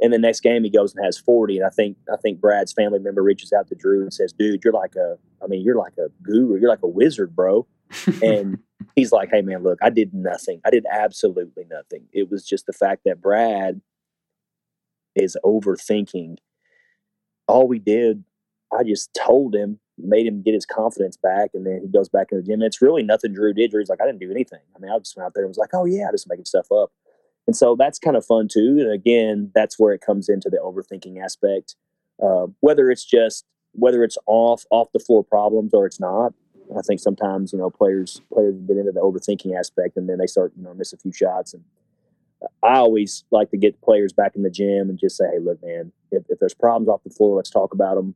and 0.00 0.12
the 0.12 0.18
next 0.18 0.40
game 0.40 0.64
he 0.64 0.70
goes 0.70 0.94
and 0.94 1.04
has 1.04 1.18
40 1.18 1.58
and 1.58 1.66
i 1.66 1.70
think 1.70 1.96
i 2.12 2.16
think 2.16 2.40
brad's 2.40 2.72
family 2.72 2.98
member 2.98 3.22
reaches 3.22 3.52
out 3.52 3.68
to 3.68 3.74
drew 3.74 4.02
and 4.02 4.12
says 4.12 4.32
dude 4.32 4.62
you're 4.64 4.72
like 4.72 4.94
a 4.96 5.16
i 5.42 5.46
mean 5.46 5.62
you're 5.62 5.76
like 5.76 5.94
a 5.98 6.08
guru 6.22 6.58
you're 6.58 6.70
like 6.70 6.82
a 6.82 6.88
wizard 6.88 7.34
bro. 7.34 7.66
And 8.22 8.58
he's 8.96 9.12
like 9.12 9.30
hey 9.30 9.42
man 9.42 9.62
look 9.62 9.78
i 9.82 9.90
did 9.90 10.12
nothing. 10.14 10.60
I 10.64 10.70
did 10.70 10.84
absolutely 10.90 11.64
nothing. 11.70 12.04
It 12.12 12.30
was 12.30 12.46
just 12.46 12.66
the 12.66 12.72
fact 12.72 13.02
that 13.04 13.20
brad 13.20 13.80
is 15.14 15.36
overthinking. 15.44 16.36
All 17.46 17.66
we 17.66 17.78
did 17.78 18.24
i 18.72 18.82
just 18.82 19.10
told 19.14 19.54
him 19.54 19.80
made 19.96 20.26
him 20.26 20.42
get 20.42 20.54
his 20.54 20.66
confidence 20.66 21.16
back 21.16 21.50
and 21.54 21.66
then 21.66 21.80
he 21.82 21.88
goes 21.88 22.08
back 22.08 22.28
in 22.30 22.38
the 22.38 22.44
gym 22.44 22.54
and 22.54 22.64
it's 22.64 22.82
really 22.82 23.02
nothing 23.02 23.32
drew 23.32 23.52
did. 23.52 23.70
Drew's 23.70 23.88
like 23.88 24.00
i 24.00 24.06
didn't 24.06 24.20
do 24.20 24.30
anything. 24.30 24.60
I 24.76 24.78
mean 24.78 24.90
i 24.90 24.98
just 24.98 25.16
went 25.16 25.26
out 25.26 25.34
there 25.34 25.44
and 25.44 25.50
was 25.50 25.58
like 25.58 25.70
oh 25.72 25.86
yeah 25.86 26.08
i 26.08 26.10
just 26.10 26.28
making 26.28 26.44
stuff 26.44 26.70
up 26.70 26.92
and 27.48 27.56
so 27.56 27.74
that's 27.76 27.98
kind 27.98 28.14
of 28.14 28.26
fun 28.26 28.46
too. 28.46 28.76
And 28.78 28.92
again, 28.92 29.50
that's 29.54 29.78
where 29.78 29.94
it 29.94 30.02
comes 30.02 30.28
into 30.28 30.50
the 30.50 30.58
overthinking 30.58 31.18
aspect. 31.18 31.76
Uh, 32.22 32.48
whether 32.60 32.90
it's 32.90 33.06
just 33.06 33.46
whether 33.72 34.04
it's 34.04 34.18
off 34.26 34.64
off 34.70 34.88
the 34.92 34.98
floor 34.98 35.24
problems 35.24 35.72
or 35.72 35.86
it's 35.86 35.98
not. 35.98 36.34
I 36.76 36.82
think 36.86 37.00
sometimes 37.00 37.54
you 37.54 37.58
know 37.58 37.70
players 37.70 38.20
players 38.30 38.54
get 38.66 38.76
into 38.76 38.92
the 38.92 39.00
overthinking 39.00 39.58
aspect 39.58 39.96
and 39.96 40.06
then 40.06 40.18
they 40.18 40.26
start 40.26 40.52
you 40.58 40.62
know 40.62 40.74
miss 40.74 40.92
a 40.92 40.98
few 40.98 41.10
shots. 41.10 41.54
And 41.54 41.64
I 42.62 42.76
always 42.76 43.24
like 43.30 43.50
to 43.50 43.56
get 43.56 43.80
players 43.80 44.12
back 44.12 44.36
in 44.36 44.42
the 44.42 44.50
gym 44.50 44.90
and 44.90 44.98
just 44.98 45.16
say, 45.16 45.24
hey, 45.32 45.38
look, 45.38 45.58
man, 45.64 45.90
if, 46.12 46.24
if 46.28 46.38
there's 46.38 46.54
problems 46.54 46.88
off 46.88 47.02
the 47.02 47.10
floor, 47.10 47.34
let's 47.36 47.50
talk 47.50 47.72
about 47.72 47.94
them. 47.94 48.14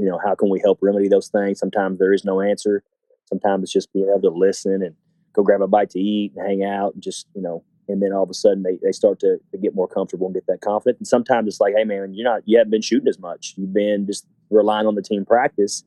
You 0.00 0.06
know, 0.06 0.18
how 0.22 0.34
can 0.34 0.50
we 0.50 0.60
help 0.60 0.80
remedy 0.82 1.06
those 1.06 1.28
things? 1.28 1.60
Sometimes 1.60 2.00
there 2.00 2.12
is 2.12 2.24
no 2.24 2.40
answer. 2.40 2.82
Sometimes 3.26 3.62
it's 3.62 3.72
just 3.72 3.92
being 3.92 4.08
able 4.08 4.22
to 4.22 4.36
listen 4.36 4.82
and 4.82 4.96
go 5.32 5.44
grab 5.44 5.62
a 5.62 5.68
bite 5.68 5.90
to 5.90 6.00
eat 6.00 6.32
and 6.34 6.44
hang 6.44 6.64
out 6.64 6.94
and 6.94 7.02
just, 7.02 7.28
you 7.34 7.40
know, 7.40 7.62
and 7.88 8.02
then 8.02 8.12
all 8.12 8.22
of 8.22 8.30
a 8.30 8.34
sudden 8.34 8.62
they, 8.62 8.78
they 8.82 8.92
start 8.92 9.20
to, 9.20 9.38
to 9.50 9.58
get 9.58 9.74
more 9.74 9.88
comfortable 9.88 10.26
and 10.26 10.34
get 10.34 10.46
that 10.46 10.60
confident. 10.60 10.98
And 10.98 11.06
sometimes 11.06 11.48
it's 11.48 11.60
like, 11.60 11.74
hey 11.76 11.84
man, 11.84 12.14
you're 12.14 12.24
not 12.24 12.42
you 12.46 12.58
haven't 12.58 12.70
been 12.70 12.82
shooting 12.82 13.08
as 13.08 13.18
much. 13.18 13.54
You've 13.56 13.74
been 13.74 14.06
just 14.06 14.26
relying 14.50 14.86
on 14.86 14.94
the 14.94 15.02
team 15.02 15.24
practice. 15.24 15.84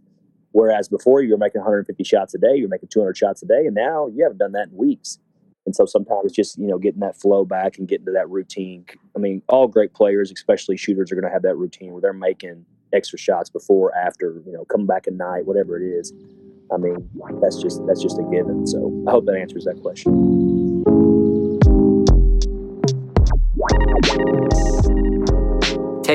Whereas 0.52 0.88
before 0.88 1.22
you 1.22 1.32
were 1.32 1.38
making 1.38 1.60
150 1.60 2.02
shots 2.06 2.34
a 2.34 2.38
day, 2.38 2.56
you're 2.56 2.70
making 2.70 2.88
200 2.90 3.18
shots 3.18 3.44
a 3.44 3.46
day, 3.46 3.66
and 3.66 3.76
now 3.76 4.08
you 4.08 4.24
haven't 4.24 4.38
done 4.38 4.54
that 4.54 4.70
in 4.70 4.78
weeks. 4.78 5.20
And 5.66 5.76
so 5.76 5.86
sometimes 5.86 6.22
it's 6.26 6.36
just 6.36 6.58
you 6.58 6.68
know 6.68 6.78
getting 6.78 7.02
that 7.02 7.20
flow 7.20 7.44
back 7.44 7.78
and 7.78 7.88
getting 7.88 8.06
to 8.06 8.12
that 8.14 8.30
routine. 8.30 8.86
I 9.16 9.20
mean, 9.20 9.42
all 9.50 9.68
great 9.68 9.94
players, 9.94 10.32
especially 10.32 10.78
shooters, 10.78 11.12
are 11.12 11.16
going 11.16 11.26
to 11.26 11.32
have 11.32 11.42
that 11.42 11.58
routine 11.58 11.92
where 11.92 12.02
they're 12.02 12.14
making 12.14 12.66
extra 12.94 13.20
shots 13.20 13.50
before, 13.50 13.94
after, 13.96 14.42
you 14.46 14.54
know, 14.54 14.66
coming 14.66 14.88
back 14.88 15.08
at 15.08 15.14
night, 15.14 15.46
whatever 15.46 15.78
it 15.78 15.86
is. 15.86 16.14
I 16.74 16.78
mean, 16.78 17.10
that's 17.42 17.62
just 17.62 17.86
that's 17.86 18.02
just 18.02 18.18
a 18.18 18.24
given. 18.24 18.66
So 18.66 19.04
I 19.08 19.12
hope 19.12 19.26
that 19.26 19.36
answers 19.36 19.66
that 19.66 19.80
question. 19.82 20.65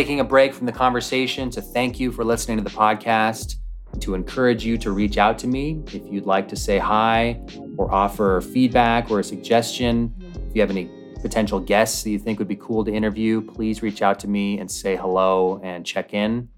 Taking 0.01 0.21
a 0.21 0.25
break 0.25 0.55
from 0.55 0.65
the 0.65 0.73
conversation 0.73 1.51
to 1.51 1.61
thank 1.61 2.01
you 2.01 2.11
for 2.11 2.25
listening 2.25 2.57
to 2.57 2.65
the 2.65 2.71
podcast, 2.71 3.57
to 3.99 4.15
encourage 4.15 4.65
you 4.65 4.79
to 4.79 4.93
reach 4.93 5.19
out 5.19 5.39
to 5.41 5.47
me 5.47 5.83
if 5.89 6.11
you'd 6.11 6.25
like 6.25 6.49
to 6.49 6.57
say 6.57 6.79
hi 6.79 7.39
or 7.77 7.93
offer 7.93 8.41
feedback 8.41 9.11
or 9.11 9.21
a 9.21 9.23
suggestion. 9.23 10.15
If 10.49 10.57
you 10.57 10.63
have 10.63 10.71
any 10.71 10.89
potential 11.21 11.61
guests 11.61 12.03
that 12.03 12.09
you 12.09 12.19
think 12.19 12.39
would 12.39 12.49
be 12.49 12.57
cool 12.57 12.83
to 12.87 12.91
interview, 12.91 13.43
please 13.43 13.83
reach 13.83 14.01
out 14.01 14.19
to 14.21 14.27
me 14.27 14.59
and 14.59 14.71
say 14.71 14.97
hello 14.97 15.61
and 15.63 15.85
check 15.85 16.15
in. 16.15 16.49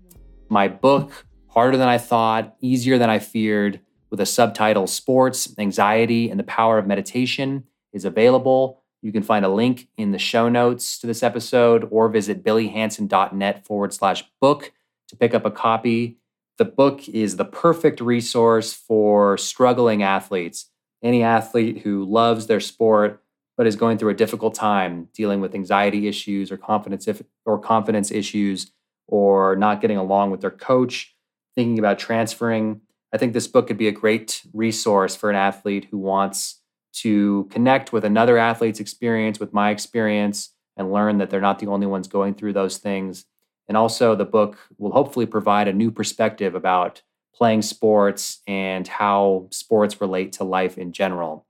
My 0.49 0.69
book, 0.69 1.27
Harder 1.49 1.77
Than 1.77 1.89
I 1.89 1.99
Thought, 1.99 2.55
Easier 2.61 2.97
Than 2.97 3.11
I 3.11 3.19
Feared, 3.19 3.81
with 4.09 4.21
a 4.21 4.27
subtitle 4.27 4.87
Sports, 4.87 5.53
Anxiety, 5.59 6.31
and 6.31 6.39
the 6.39 6.45
Power 6.45 6.79
of 6.79 6.87
Meditation, 6.87 7.65
is 7.93 8.05
available 8.05 8.82
you 9.03 9.13
can 9.13 9.23
find 9.23 9.45
a 9.45 9.49
link 9.49 9.89
in 9.97 10.13
the 10.13 10.19
show 10.19 10.49
notes 10.49 10.99
to 11.01 11.07
this 11.07 11.23
episode 11.23 11.89
or 11.91 12.09
visit 12.09 12.43
billyhanson.net 12.43 13.67
forward 13.67 13.93
slash 13.93 14.25
book 14.41 14.73
to 15.09 15.17
pick 15.17 15.35
up 15.35 15.45
a 15.45 15.51
copy. 15.51 16.19
The 16.59 16.65
book 16.65 17.09
is 17.09 17.37
the 17.37 17.45
perfect 17.45 18.01
resource 18.01 18.73
for 18.73 19.37
struggling 19.37 20.03
athletes, 20.03 20.71
any 21.03 21.23
athlete 21.23 21.79
who 21.79 22.05
loves 22.05 22.47
their 22.47 22.61
sport 22.61 23.23
but 23.57 23.67
is 23.67 23.77
going 23.77 23.99
through 23.99 24.11
a 24.11 24.15
difficult 24.15 24.55
time 24.55 25.09
dealing 25.13 25.41
with 25.41 25.55
anxiety 25.55 26.09
issues 26.09 26.51
or 26.51 26.57
confidence 26.57 27.07
if, 27.07 27.23
or 27.45 27.59
confidence 27.59 28.11
issues 28.11 28.73
or 29.07 29.57
not 29.57 29.81
getting 29.81 29.99
along 29.99 30.31
with 30.31 30.41
their 30.41 30.51
coach, 30.51 31.15
thinking 31.55 31.79
about 31.79 31.99
transferring. 31.99 32.81
I 33.13 33.19
think 33.19 33.35
this 33.35 33.47
book 33.47 33.67
could 33.67 33.77
be 33.77 33.89
a 33.89 33.93
great 33.93 34.43
resource 34.55 35.15
for 35.15 35.29
an 35.29 35.37
athlete 35.37 35.89
who 35.91 35.99
wants 35.99 36.62
to 36.93 37.49
connect 37.51 37.93
with 37.93 38.05
another 38.05 38.39
athlete's 38.39 38.81
experience, 38.81 39.41
with 39.41 39.53
my 39.53 39.71
experience, 39.71 40.51
and 40.77 40.93
learn 40.93 41.19
that 41.19 41.31
they're 41.31 41.41
not 41.41 41.59
the 41.59 41.67
only 41.67 41.87
ones 41.87 42.09
going 42.09 42.35
through 42.35 42.53
those 42.53 42.79
things. 42.79 43.25
And 43.69 43.77
also, 43.77 44.15
the 44.15 44.25
book 44.25 44.59
will 44.79 44.93
hopefully 44.93 45.27
provide 45.27 45.69
a 45.69 45.73
new 45.73 45.91
perspective 45.91 46.55
about 46.55 47.03
playing 47.35 47.63
sports 47.63 48.41
and 48.47 48.87
how 48.87 49.49
sports 49.51 50.01
relate 50.01 50.33
to 50.35 50.45
life 50.45 50.77
in 50.77 50.93
general. 50.93 51.47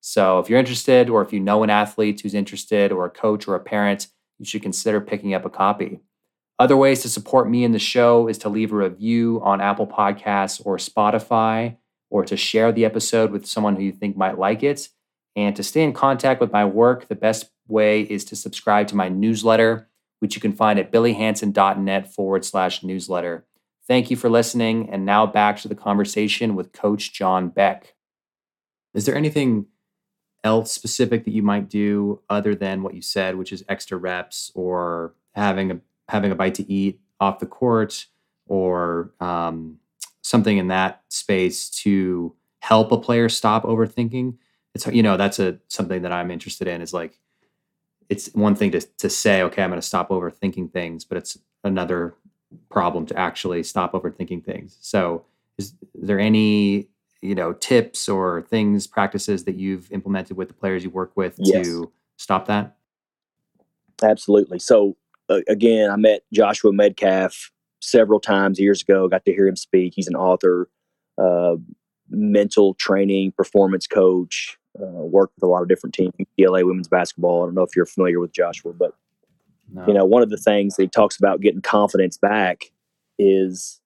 So, 0.00 0.38
if 0.38 0.48
you're 0.48 0.58
interested, 0.58 1.08
or 1.08 1.22
if 1.22 1.32
you 1.32 1.40
know 1.40 1.62
an 1.62 1.70
athlete 1.70 2.20
who's 2.20 2.34
interested, 2.34 2.92
or 2.92 3.06
a 3.06 3.10
coach 3.10 3.48
or 3.48 3.54
a 3.54 3.60
parent, 3.60 4.08
you 4.38 4.44
should 4.44 4.62
consider 4.62 5.00
picking 5.00 5.34
up 5.34 5.44
a 5.44 5.50
copy. 5.50 6.00
Other 6.58 6.76
ways 6.76 7.02
to 7.02 7.08
support 7.08 7.50
me 7.50 7.64
in 7.64 7.72
the 7.72 7.78
show 7.78 8.28
is 8.28 8.38
to 8.38 8.48
leave 8.48 8.72
a 8.72 8.76
review 8.76 9.40
on 9.42 9.60
Apple 9.60 9.86
Podcasts 9.86 10.64
or 10.64 10.76
Spotify 10.76 11.76
or 12.14 12.24
to 12.24 12.36
share 12.36 12.70
the 12.70 12.84
episode 12.84 13.32
with 13.32 13.44
someone 13.44 13.74
who 13.74 13.82
you 13.82 13.90
think 13.90 14.16
might 14.16 14.38
like 14.38 14.62
it. 14.62 14.88
And 15.34 15.56
to 15.56 15.64
stay 15.64 15.82
in 15.82 15.92
contact 15.92 16.40
with 16.40 16.52
my 16.52 16.64
work, 16.64 17.08
the 17.08 17.16
best 17.16 17.50
way 17.66 18.02
is 18.02 18.24
to 18.26 18.36
subscribe 18.36 18.86
to 18.86 18.96
my 18.96 19.08
newsletter, 19.08 19.88
which 20.20 20.36
you 20.36 20.40
can 20.40 20.52
find 20.52 20.78
at 20.78 20.92
billyhanson.net 20.92 22.14
forward 22.14 22.44
slash 22.44 22.84
newsletter. 22.84 23.46
Thank 23.88 24.12
you 24.12 24.16
for 24.16 24.30
listening. 24.30 24.88
And 24.90 25.04
now 25.04 25.26
back 25.26 25.56
to 25.62 25.68
the 25.68 25.74
conversation 25.74 26.54
with 26.54 26.72
Coach 26.72 27.12
John 27.12 27.48
Beck. 27.48 27.96
Is 28.94 29.06
there 29.06 29.16
anything 29.16 29.66
else 30.44 30.70
specific 30.70 31.24
that 31.24 31.34
you 31.34 31.42
might 31.42 31.68
do 31.68 32.20
other 32.30 32.54
than 32.54 32.84
what 32.84 32.94
you 32.94 33.02
said, 33.02 33.34
which 33.34 33.52
is 33.52 33.64
extra 33.68 33.98
reps 33.98 34.52
or 34.54 35.16
having 35.34 35.72
a 35.72 35.80
having 36.08 36.30
a 36.30 36.36
bite 36.36 36.54
to 36.54 36.72
eat 36.72 37.00
off 37.18 37.40
the 37.40 37.46
court 37.46 38.06
or 38.46 39.10
um, 39.18 39.80
something 40.24 40.58
in 40.58 40.68
that 40.68 41.02
space 41.08 41.68
to 41.68 42.34
help 42.58 42.90
a 42.90 42.98
player 42.98 43.28
stop 43.28 43.62
overthinking. 43.64 44.36
It's 44.74 44.86
you 44.88 45.02
know 45.02 45.16
that's 45.16 45.38
a 45.38 45.60
something 45.68 46.02
that 46.02 46.10
i'm 46.10 46.32
interested 46.32 46.66
in 46.66 46.82
is 46.82 46.92
like 46.92 47.20
it's 48.08 48.26
one 48.34 48.56
thing 48.56 48.72
to 48.72 48.80
to 48.80 49.08
say 49.08 49.40
okay 49.42 49.62
i'm 49.62 49.70
going 49.70 49.80
to 49.80 49.86
stop 49.86 50.08
overthinking 50.08 50.72
things 50.72 51.04
but 51.04 51.16
it's 51.16 51.38
another 51.62 52.16
problem 52.70 53.06
to 53.06 53.18
actually 53.18 53.62
stop 53.62 53.92
overthinking 53.92 54.44
things. 54.44 54.76
So 54.80 55.24
is 55.58 55.74
there 55.94 56.18
any 56.18 56.88
you 57.20 57.34
know 57.34 57.52
tips 57.54 58.08
or 58.08 58.42
things 58.42 58.86
practices 58.86 59.44
that 59.44 59.56
you've 59.56 59.90
implemented 59.92 60.36
with 60.36 60.48
the 60.48 60.54
players 60.54 60.84
you 60.84 60.90
work 60.90 61.12
with 61.16 61.34
yes. 61.38 61.66
to 61.66 61.92
stop 62.16 62.46
that? 62.46 62.76
Absolutely. 64.02 64.58
So 64.58 64.96
uh, 65.30 65.40
again 65.48 65.90
i 65.90 65.96
met 65.96 66.20
joshua 66.34 66.70
medcalf 66.70 67.48
several 67.84 68.20
times 68.20 68.58
years 68.58 68.82
ago. 68.82 69.08
Got 69.08 69.24
to 69.24 69.32
hear 69.32 69.46
him 69.46 69.56
speak. 69.56 69.92
He's 69.94 70.08
an 70.08 70.16
author, 70.16 70.68
uh, 71.18 71.56
mental 72.08 72.74
training, 72.74 73.32
performance 73.32 73.86
coach. 73.86 74.58
Uh, 74.80 74.86
worked 74.86 75.34
with 75.36 75.44
a 75.44 75.46
lot 75.46 75.62
of 75.62 75.68
different 75.68 75.94
teams, 75.94 76.12
UCLA 76.18 76.66
women's 76.66 76.88
basketball. 76.88 77.42
I 77.42 77.46
don't 77.46 77.54
know 77.54 77.62
if 77.62 77.76
you're 77.76 77.86
familiar 77.86 78.18
with 78.18 78.32
Joshua, 78.32 78.72
but 78.72 78.92
no. 79.72 79.86
you 79.86 79.94
know, 79.94 80.04
one 80.04 80.22
of 80.22 80.30
the 80.30 80.36
things 80.36 80.74
that 80.76 80.82
he 80.82 80.88
talks 80.88 81.16
about 81.16 81.40
getting 81.40 81.62
confidence 81.62 82.18
back 82.18 82.72
is, 83.18 83.80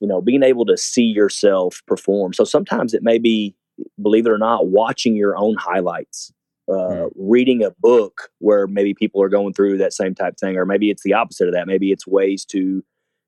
you 0.00 0.08
know, 0.08 0.22
being 0.22 0.42
able 0.42 0.64
to 0.66 0.76
see 0.76 1.04
yourself 1.04 1.82
perform. 1.86 2.32
So 2.32 2.44
sometimes 2.44 2.94
it 2.94 3.02
may 3.02 3.18
be, 3.18 3.54
believe 4.00 4.26
it 4.26 4.32
or 4.32 4.38
not, 4.38 4.68
watching 4.68 5.14
your 5.14 5.36
own 5.36 5.56
highlights. 5.56 6.32
Uh, 6.66 6.72
mm. 6.72 7.10
reading 7.16 7.62
a 7.62 7.72
book 7.72 8.30
where 8.38 8.66
maybe 8.66 8.94
people 8.94 9.20
are 9.20 9.28
going 9.28 9.52
through 9.52 9.76
that 9.76 9.92
same 9.92 10.14
type 10.14 10.38
thing, 10.38 10.56
or 10.56 10.64
maybe 10.64 10.88
it's 10.88 11.02
the 11.02 11.12
opposite 11.12 11.46
of 11.46 11.52
that. 11.52 11.66
Maybe 11.66 11.92
it's 11.92 12.06
ways 12.06 12.42
to 12.46 12.82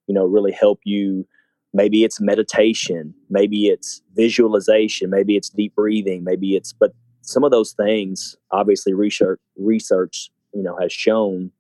you 0.07 0.15
know 0.15 0.25
really 0.25 0.53
help 0.53 0.81
you. 0.85 1.27
Maybe 1.73 2.05
it's 2.05 2.21
meditation 2.21 3.13
maybe 3.29 3.67
it's 3.67 4.01
visualization 4.15 5.11
maybe 5.11 5.37
it's 5.37 5.51
deep 5.51 5.75
breathing 5.75 6.25
maybe 6.25 6.57
it's 6.57 6.73
but 6.73 6.93
some 7.21 7.45
of 7.45 7.51
those 7.51 7.73
things 7.73 8.37
obviously 8.51 8.95
research 8.95 9.39
research 9.59 10.31
you 10.55 10.63
know 10.63 10.77
has 10.81 10.93
shown 10.93 11.51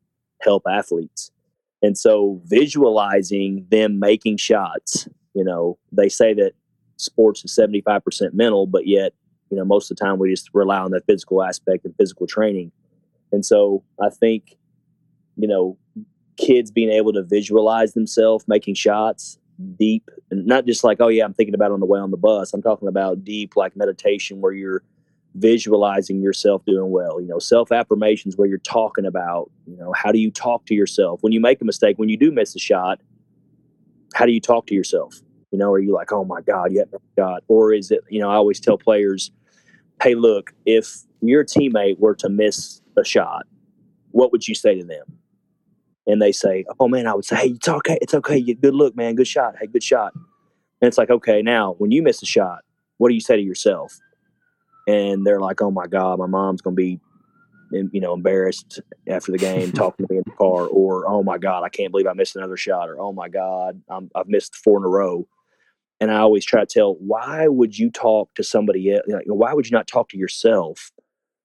help 0.43 0.63
athletes. 0.69 1.31
And 1.83 1.97
so 1.99 2.41
visualizing 2.45 3.67
them 3.71 3.99
making 3.99 4.39
shots 4.39 5.09
you 5.35 5.45
know 5.45 5.79
they 5.93 6.09
say 6.09 6.33
that 6.35 6.53
sports 6.97 7.45
is 7.45 7.55
75% 7.55 8.33
mental 8.33 8.67
but 8.67 8.87
yet 8.87 9.13
you 9.51 9.57
know 9.59 9.65
most 9.65 9.91
of 9.91 9.99
the 9.99 10.05
time 10.05 10.19
we 10.19 10.31
just 10.31 10.49
rely 10.55 10.79
on 10.79 10.93
that 10.93 11.05
physical 11.07 11.43
aspect 11.43 11.85
and 11.85 11.95
physical 11.97 12.27
training. 12.27 12.73
And 13.33 13.45
so 13.45 13.83
i 14.01 14.09
think 14.09 14.57
you 15.37 15.49
know 15.49 15.77
kids 16.37 16.71
being 16.71 16.91
able 16.91 17.13
to 17.13 17.23
visualize 17.23 17.95
themselves 17.95 18.45
making 18.47 18.75
shots 18.75 19.39
deep 19.79 20.11
and 20.31 20.47
not 20.47 20.67
just 20.67 20.85
like 20.85 21.01
oh 21.01 21.09
yeah 21.09 21.25
i'm 21.25 21.33
thinking 21.33 21.55
about 21.55 21.71
on 21.71 21.81
the 21.81 21.87
way 21.87 21.99
on 21.99 22.11
the 22.11 22.17
bus. 22.17 22.53
I'm 22.53 22.63
talking 22.63 22.89
about 22.89 23.25
deep 23.25 23.57
like 23.57 23.77
meditation 23.77 24.41
where 24.41 24.53
you're 24.53 24.83
visualizing 25.35 26.23
yourself 26.23 26.65
doing 26.67 26.91
well 26.91 27.21
you 27.21 27.27
know 27.27 27.39
self 27.39 27.73
affirmations 27.73 28.37
where 28.37 28.49
you're 28.49 28.59
talking 28.59 29.07
about 29.07 29.51
you 29.67 29.77
know 29.77 29.93
how 29.95 30.13
do 30.13 30.19
you 30.19 30.31
talk 30.31 30.67
to 30.67 30.75
yourself? 30.75 31.23
When 31.23 31.33
you 31.33 31.41
make 31.41 31.61
a 31.61 31.65
mistake 31.65 31.99
when 31.99 32.09
you 32.09 32.17
do 32.17 32.31
miss 32.31 32.55
a 32.55 32.59
shot 32.59 33.01
how 34.15 34.25
do 34.25 34.33
you 34.33 34.41
talk 34.41 34.67
to 34.67 34.75
yourself? 34.75 35.15
You 35.51 35.59
know 35.59 35.71
are 35.73 35.79
you 35.79 35.93
like 35.93 36.13
oh 36.13 36.25
my 36.25 36.41
god 36.43 36.73
you 36.73 36.81
have 36.81 37.01
shot? 37.19 37.43
Or 37.49 37.73
is 37.73 37.91
it 37.91 38.01
you 38.11 38.21
know 38.21 38.29
i 38.31 38.35
always 38.35 38.61
tell 38.61 38.77
players 38.77 39.31
hey 40.03 40.15
look 40.15 40.53
if 40.67 40.99
your 41.23 41.45
teammate 41.45 41.99
were 41.99 42.15
to 42.17 42.29
miss 42.29 42.83
a 42.99 43.05
shot 43.05 43.47
what 44.11 44.33
would 44.33 44.47
you 44.47 44.55
say 44.55 44.79
to 44.79 44.85
them 44.85 45.05
and 46.07 46.21
they 46.23 46.33
say, 46.33 46.65
"Oh 46.81 46.89
man," 46.89 47.07
I 47.07 47.15
would 47.15 47.25
say, 47.25 47.37
"Hey, 47.37 47.49
it's 47.49 47.69
okay, 47.69 47.99
it's 48.01 48.15
okay. 48.15 48.43
Good 48.43 48.75
look, 48.75 48.97
man. 48.97 49.15
Good 49.15 49.27
shot. 49.29 49.55
Hey, 49.61 49.67
good 49.67 49.83
shot." 49.83 50.13
And 50.15 50.89
it's 50.89 50.99
like, 50.99 51.11
okay, 51.11 51.43
now 51.43 51.75
when 51.79 51.91
you 51.91 52.03
miss 52.03 52.23
a 52.23 52.27
shot, 52.27 52.61
what 52.99 53.09
do 53.09 53.15
you 53.15 53.21
say 53.21 53.37
to 53.37 53.43
yourself? 53.43 53.99
And 54.87 55.27
they're 55.27 55.41
like, 55.41 55.63
"Oh 55.63 55.71
my 55.71 55.87
God, 55.87 56.19
my 56.19 56.27
mom's 56.27 56.63
gonna 56.63 56.75
be, 56.77 57.01
you 57.73 58.01
know, 58.01 58.15
embarrassed 58.15 58.81
after 59.09 59.33
the 59.33 59.39
game, 59.39 59.73
talking 59.75 60.07
to 60.07 60.13
me 60.13 60.19
in 60.19 60.25
the 60.27 60.37
car," 60.37 60.67
or 60.67 61.09
"Oh 61.09 61.23
my 61.23 61.39
God, 61.39 61.65
I 61.65 61.69
can't 61.71 61.91
believe 61.93 62.07
I 62.07 62.15
missed 62.15 62.37
another 62.37 62.57
shot," 62.57 62.89
or 62.89 63.01
"Oh 63.01 63.13
my 63.13 63.29
God, 63.29 63.83
i 63.91 64.01
have 64.17 64.29
missed 64.29 64.57
four 64.57 64.79
in 64.79 64.85
a 64.85 64.89
row." 64.89 65.27
And 66.01 66.11
I 66.11 66.19
always 66.19 66.45
try 66.45 66.61
to 66.61 66.67
tell, 66.67 66.97
why 66.97 67.49
would 67.49 67.79
you 67.79 67.91
talk 67.91 68.35
to 68.35 68.45
somebody 68.45 68.93
else? 68.93 69.05
Like, 69.09 69.25
why 69.27 69.55
would 69.55 69.67
you 69.67 69.73
not 69.73 69.87
talk 69.87 70.11
to 70.11 70.19
yourself 70.19 70.93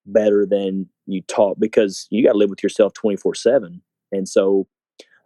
better 0.05 0.45
than 0.45 0.87
you 1.07 1.21
talk? 1.23 1.57
Because 1.59 2.07
you 2.11 2.23
got 2.25 2.33
to 2.33 2.37
live 2.37 2.49
with 2.49 2.63
yourself 2.63 2.93
twenty 2.93 3.17
four 3.17 3.35
seven 3.35 3.81
and 4.11 4.27
so 4.27 4.67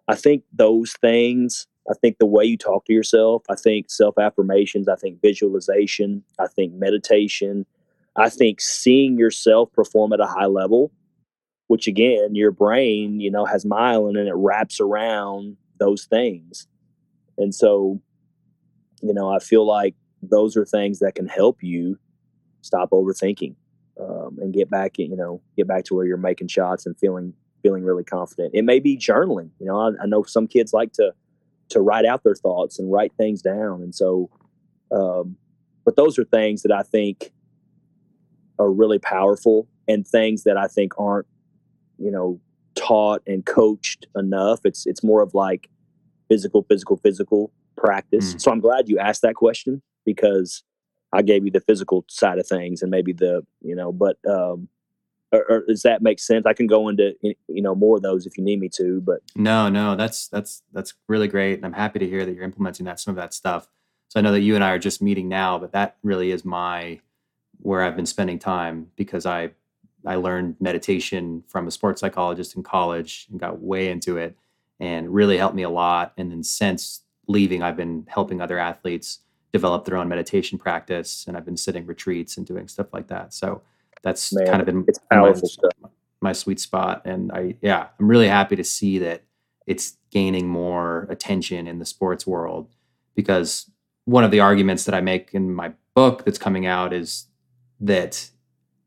I 0.08 0.16
think 0.16 0.44
those 0.54 0.94
things, 1.02 1.68
I 1.90 1.94
think 1.96 2.18
the 2.18 2.26
way 2.26 2.46
you 2.46 2.58
talk 2.58 2.86
to 2.86 2.94
yourself, 2.94 3.44
I 3.50 3.56
think 3.56 3.90
self 3.90 4.18
affirmations, 4.18 4.88
I 4.88 4.96
think 4.96 5.22
visualization, 5.22 6.24
I 6.40 6.48
think 6.48 6.74
meditation, 6.74 7.66
I 8.16 8.30
think 8.30 8.62
seeing 8.62 9.18
yourself 9.18 9.72
perform 9.74 10.14
at 10.14 10.20
a 10.20 10.28
high 10.28 10.46
level, 10.46 10.92
which 11.68 11.88
again, 11.88 12.36
your 12.36 12.52
brain, 12.52 13.20
you 13.20 13.32
know, 13.32 13.46
has 13.46 13.66
myelin 13.66 14.18
and 14.18 14.28
it 14.28 14.36
wraps 14.36 14.80
around 14.80 15.58
those 15.80 16.06
things. 16.06 16.68
And 17.38 17.54
so, 17.54 18.00
you 19.02 19.14
know, 19.14 19.30
I 19.30 19.40
feel 19.40 19.66
like 19.66 19.96
those 20.22 20.56
are 20.56 20.66
things 20.66 21.00
that 21.00 21.16
can 21.16 21.28
help 21.28 21.62
you 21.62 22.00
stop 22.62 22.92
overthinking 22.92 23.56
um, 24.00 24.38
and 24.40 24.54
get 24.54 24.70
back, 24.70 24.98
you 24.98 25.16
know, 25.16 25.42
get 25.58 25.68
back 25.68 25.84
to 25.86 25.96
where 25.96 26.06
you're 26.06 26.18
making 26.18 26.48
shots 26.48 26.86
and 26.86 26.98
feeling 26.98 27.34
feeling 27.66 27.84
really 27.84 28.04
confident. 28.04 28.52
It 28.54 28.64
may 28.64 28.80
be 28.80 28.96
journaling. 28.96 29.50
You 29.60 29.66
know, 29.66 29.80
I, 29.80 30.04
I 30.04 30.06
know 30.06 30.22
some 30.22 30.48
kids 30.48 30.72
like 30.72 30.94
to 30.94 31.14
to 31.70 31.82
write 31.82 32.06
out 32.06 32.24
their 32.24 32.36
thoughts 32.36 32.78
and 32.78 32.92
write 32.92 33.12
things 33.18 33.42
down, 33.42 33.82
and 33.82 33.96
so, 33.96 34.30
um, 34.92 35.36
but 35.84 35.96
those 35.96 36.20
are 36.20 36.26
things 36.26 36.62
that 36.62 36.72
I 36.72 36.84
think 36.84 37.34
are 38.60 38.72
really 38.72 39.00
powerful 39.00 39.68
and 39.88 40.08
things 40.08 40.44
that 40.44 40.58
I 40.58 40.68
think 40.68 40.94
aren't, 41.00 41.26
you 41.98 42.12
know, 42.12 42.40
taught 42.76 43.24
and 43.26 43.44
coached 43.46 44.06
enough. 44.16 44.60
It's 44.64 44.86
it's 44.86 45.04
more 45.04 45.24
of 45.24 45.34
like 45.34 45.68
physical, 46.30 46.64
physical, 46.70 46.98
physical 46.98 47.52
practice. 47.76 48.36
Mm. 48.36 48.42
So 48.42 48.52
I'm 48.52 48.60
glad 48.60 48.90
you 48.90 49.00
asked 49.00 49.24
that 49.24 49.34
question 49.34 49.82
because 50.06 50.64
I 51.12 51.24
gave 51.24 51.46
you 51.46 51.52
the 51.52 51.62
physical 51.62 52.06
side 52.10 52.38
of 52.38 52.48
things 52.48 52.84
and 52.84 52.92
maybe 52.92 53.12
the 53.12 53.44
you 53.62 53.76
know, 53.76 53.92
but 53.92 54.18
um, 54.30 54.70
or, 55.32 55.46
or, 55.50 55.66
does 55.68 55.82
that 55.82 56.02
make 56.02 56.20
sense? 56.20 56.46
I 56.46 56.54
can 56.54 56.68
go 56.68 56.88
into 56.88 57.14
you 57.22 57.62
know 57.62 57.76
more 57.76 57.98
of 57.98 58.04
those 58.04 58.26
if 58.26 58.38
you 58.38 58.44
need 58.44 58.60
me 58.60 58.70
to, 58.76 59.02
but 59.02 59.20
no, 59.36 59.70
no, 59.70 59.96
that's 59.96 60.28
that's 60.28 60.64
that's 60.72 60.94
really 61.08 61.28
great, 61.28 61.56
and 61.56 61.66
I'm 61.66 61.74
happy 61.74 62.00
to 62.00 62.08
hear 62.08 62.26
that 62.26 62.34
you're 62.34 62.44
implementing 62.44 62.86
that 62.86 63.00
some 63.00 63.12
of 63.12 63.18
that 63.18 63.34
stuff. 63.34 63.68
So 64.08 64.20
I 64.20 64.22
know 64.22 64.32
that 64.32 64.42
you 64.42 64.56
and 64.56 64.64
I 64.64 64.72
are 64.72 64.80
just 64.80 65.02
meeting 65.02 65.28
now, 65.28 65.58
but 65.58 65.72
that 65.74 65.98
really 66.04 66.32
is 66.32 66.46
my 66.46 67.00
where 67.62 67.82
I've 67.82 67.96
been 67.96 68.06
spending 68.06 68.40
time 68.40 68.92
because 68.96 69.26
I 69.26 69.52
I 70.06 70.16
learned 70.16 70.58
meditation 70.60 71.44
from 71.48 71.68
a 71.68 71.72
sports 71.72 72.02
psychologist 72.02 72.56
in 72.56 72.64
college 72.64 73.28
and 73.32 73.40
got 73.40 73.62
way 73.62 73.90
into 73.90 74.18
it 74.18 74.38
and 74.80 75.14
really 75.14 75.38
helped 75.38 75.56
me 75.56 75.64
a 75.64 75.70
lot. 75.70 76.14
And 76.18 76.32
then 76.32 76.44
since 76.44 77.02
leaving, 77.28 77.64
I've 77.64 77.78
been 77.78 78.06
helping 78.08 78.42
other 78.42 78.60
athletes 78.60 79.20
develop 79.52 79.86
their 79.86 79.98
own 79.98 80.08
meditation 80.08 80.58
practice 80.58 81.26
and 81.28 81.36
I've 81.36 81.46
been 81.46 81.58
sitting 81.58 81.86
retreats 81.86 82.38
and 82.38 82.46
doing 82.46 82.68
stuff 82.68 82.88
like 82.94 83.08
that. 83.08 83.34
So 83.34 83.62
that's 84.06 84.32
Man, 84.32 84.46
kind 84.46 84.62
of 84.62 84.68
been 84.68 84.86
it's 84.88 85.00
powerful 85.12 85.42
my, 85.42 85.48
stuff. 85.48 85.92
my 86.22 86.32
sweet 86.32 86.60
spot. 86.60 87.02
And 87.06 87.32
I 87.32 87.56
yeah, 87.62 87.88
I'm 88.00 88.08
really 88.08 88.30
happy 88.30 88.56
to 88.56 88.64
see 88.64 89.00
that 89.00 89.24
it's 89.66 89.98
gaining 90.12 90.48
more 90.48 91.08
attention 91.10 91.68
in 91.68 91.80
the 91.80 91.86
sports 91.86 92.26
world 92.26 92.70
because 93.16 93.70
one 94.06 94.24
of 94.24 94.30
the 94.30 94.40
arguments 94.40 94.86
that 94.86 94.94
I 94.94 95.02
make 95.02 95.34
in 95.34 95.54
my 95.54 95.74
book 95.96 96.24
that's 96.24 96.38
coming 96.38 96.68
out 96.68 96.94
is 96.94 97.26
that 97.80 98.30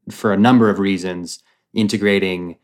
for 0.08 0.32
a 0.32 0.36
number 0.36 0.70
of 0.70 0.78
reasons, 0.78 1.42
integrating 1.74 2.56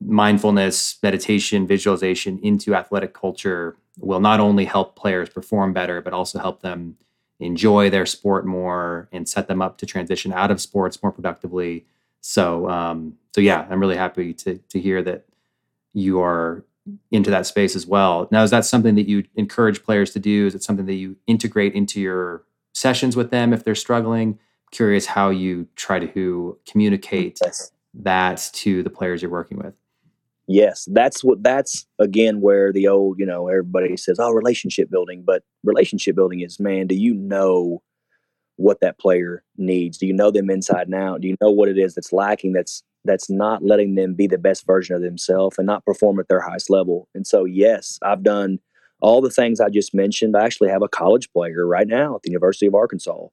mindfulness, 0.00 0.98
meditation, 1.02 1.66
visualization 1.66 2.38
into 2.44 2.76
athletic 2.76 3.12
culture 3.12 3.76
will 3.98 4.20
not 4.20 4.38
only 4.38 4.64
help 4.64 4.94
players 4.94 5.28
perform 5.28 5.72
better, 5.72 6.00
but 6.00 6.12
also 6.12 6.38
help 6.38 6.62
them 6.62 6.96
enjoy 7.40 7.90
their 7.90 8.06
sport 8.06 8.46
more 8.46 9.08
and 9.12 9.28
set 9.28 9.48
them 9.48 9.60
up 9.60 9.78
to 9.78 9.86
transition 9.86 10.32
out 10.32 10.50
of 10.50 10.60
sports 10.60 11.02
more 11.02 11.12
productively. 11.12 11.84
So, 12.20 12.68
um, 12.68 13.14
so 13.34 13.40
yeah, 13.40 13.66
I'm 13.70 13.80
really 13.80 13.96
happy 13.96 14.32
to 14.34 14.58
to 14.58 14.80
hear 14.80 15.02
that 15.02 15.26
you 15.92 16.20
are 16.20 16.64
into 17.10 17.30
that 17.30 17.46
space 17.46 17.74
as 17.74 17.86
well. 17.86 18.28
Now, 18.30 18.42
is 18.42 18.50
that 18.50 18.64
something 18.64 18.94
that 18.94 19.08
you 19.08 19.24
encourage 19.34 19.82
players 19.82 20.12
to 20.12 20.20
do? 20.20 20.46
Is 20.46 20.54
it 20.54 20.62
something 20.62 20.86
that 20.86 20.94
you 20.94 21.16
integrate 21.26 21.74
into 21.74 22.00
your 22.00 22.44
sessions 22.72 23.16
with 23.16 23.30
them 23.30 23.52
if 23.52 23.64
they're 23.64 23.74
struggling? 23.74 24.38
curious 24.70 25.06
how 25.06 25.30
you 25.30 25.66
try 25.76 25.98
to 25.98 26.58
communicate 26.66 27.38
yes. 27.42 27.70
that 27.94 28.50
to 28.52 28.82
the 28.82 28.90
players 28.90 29.22
you're 29.22 29.30
working 29.30 29.58
with. 29.58 29.74
Yes, 30.48 30.88
that's 30.92 31.24
what 31.24 31.42
that's 31.42 31.86
again 31.98 32.40
where 32.40 32.72
the 32.72 32.86
old, 32.86 33.18
you 33.18 33.26
know, 33.26 33.48
everybody 33.48 33.96
says, 33.96 34.18
"Oh, 34.20 34.30
relationship 34.30 34.90
building," 34.90 35.24
but 35.26 35.42
relationship 35.64 36.14
building 36.14 36.40
is, 36.40 36.60
man, 36.60 36.86
do 36.86 36.94
you 36.94 37.14
know 37.14 37.82
what 38.56 38.80
that 38.80 38.98
player 38.98 39.42
needs? 39.56 39.98
Do 39.98 40.06
you 40.06 40.12
know 40.12 40.30
them 40.30 40.50
inside 40.50 40.86
and 40.86 40.94
out? 40.94 41.20
Do 41.20 41.28
you 41.28 41.36
know 41.40 41.50
what 41.50 41.68
it 41.68 41.78
is 41.78 41.94
that's 41.94 42.12
lacking 42.12 42.52
that's 42.52 42.82
that's 43.04 43.28
not 43.30 43.64
letting 43.64 43.94
them 43.96 44.14
be 44.14 44.26
the 44.26 44.38
best 44.38 44.66
version 44.66 44.94
of 44.96 45.02
themselves 45.02 45.58
and 45.58 45.66
not 45.66 45.84
perform 45.84 46.20
at 46.20 46.28
their 46.28 46.40
highest 46.40 46.70
level? 46.70 47.08
And 47.14 47.26
so, 47.26 47.44
yes, 47.44 47.98
I've 48.02 48.22
done 48.22 48.60
all 49.00 49.20
the 49.20 49.30
things 49.30 49.60
I 49.60 49.68
just 49.68 49.94
mentioned. 49.94 50.36
I 50.36 50.44
actually 50.44 50.70
have 50.70 50.82
a 50.82 50.88
college 50.88 51.30
player 51.32 51.66
right 51.66 51.88
now 51.88 52.16
at 52.16 52.22
the 52.22 52.30
University 52.30 52.66
of 52.66 52.74
Arkansas 52.74 53.26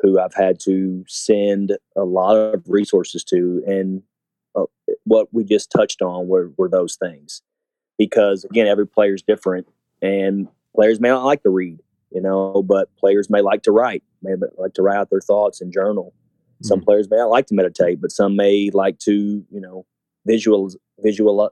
who 0.00 0.18
I've 0.18 0.34
had 0.34 0.60
to 0.60 1.04
send 1.08 1.76
a 1.96 2.04
lot 2.04 2.36
of 2.36 2.62
resources 2.68 3.24
to. 3.24 3.62
And 3.66 4.02
uh, 4.54 4.64
what 5.04 5.28
we 5.32 5.44
just 5.44 5.70
touched 5.70 6.02
on 6.02 6.28
were, 6.28 6.52
were 6.56 6.68
those 6.68 6.96
things. 6.96 7.42
Because 7.98 8.44
again, 8.44 8.66
every 8.66 8.86
player 8.86 9.14
is 9.14 9.22
different, 9.22 9.68
and 10.02 10.48
players 10.74 11.00
may 11.00 11.08
not 11.08 11.24
like 11.24 11.42
to 11.44 11.50
read, 11.50 11.80
you 12.10 12.20
know, 12.20 12.62
but 12.66 12.94
players 12.96 13.30
may 13.30 13.40
like 13.40 13.62
to 13.62 13.72
write, 13.72 14.02
may 14.22 14.34
like 14.56 14.74
to 14.74 14.82
write 14.82 14.96
out 14.96 15.10
their 15.10 15.20
thoughts 15.20 15.60
and 15.60 15.72
journal. 15.72 16.12
Mm-hmm. 16.54 16.66
Some 16.66 16.80
players 16.80 17.08
may 17.08 17.18
not 17.18 17.30
like 17.30 17.46
to 17.46 17.54
meditate, 17.54 18.00
but 18.00 18.10
some 18.10 18.34
may 18.36 18.70
like 18.72 18.98
to, 19.00 19.44
you 19.48 19.60
know, 19.60 19.86
visual, 20.26 20.70
visual, 20.98 21.50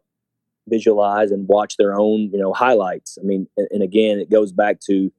visualize 0.69 1.31
and 1.31 1.47
watch 1.49 1.77
their 1.77 1.99
own, 1.99 2.31
you 2.33 2.39
know, 2.39 2.53
highlights. 2.53 3.19
I 3.21 3.25
mean, 3.25 3.47
and, 3.57 3.69
and 3.71 3.83
again, 3.83 4.19
it 4.19 4.31
goes 4.31 4.53
back 4.53 4.81
to 4.87 5.13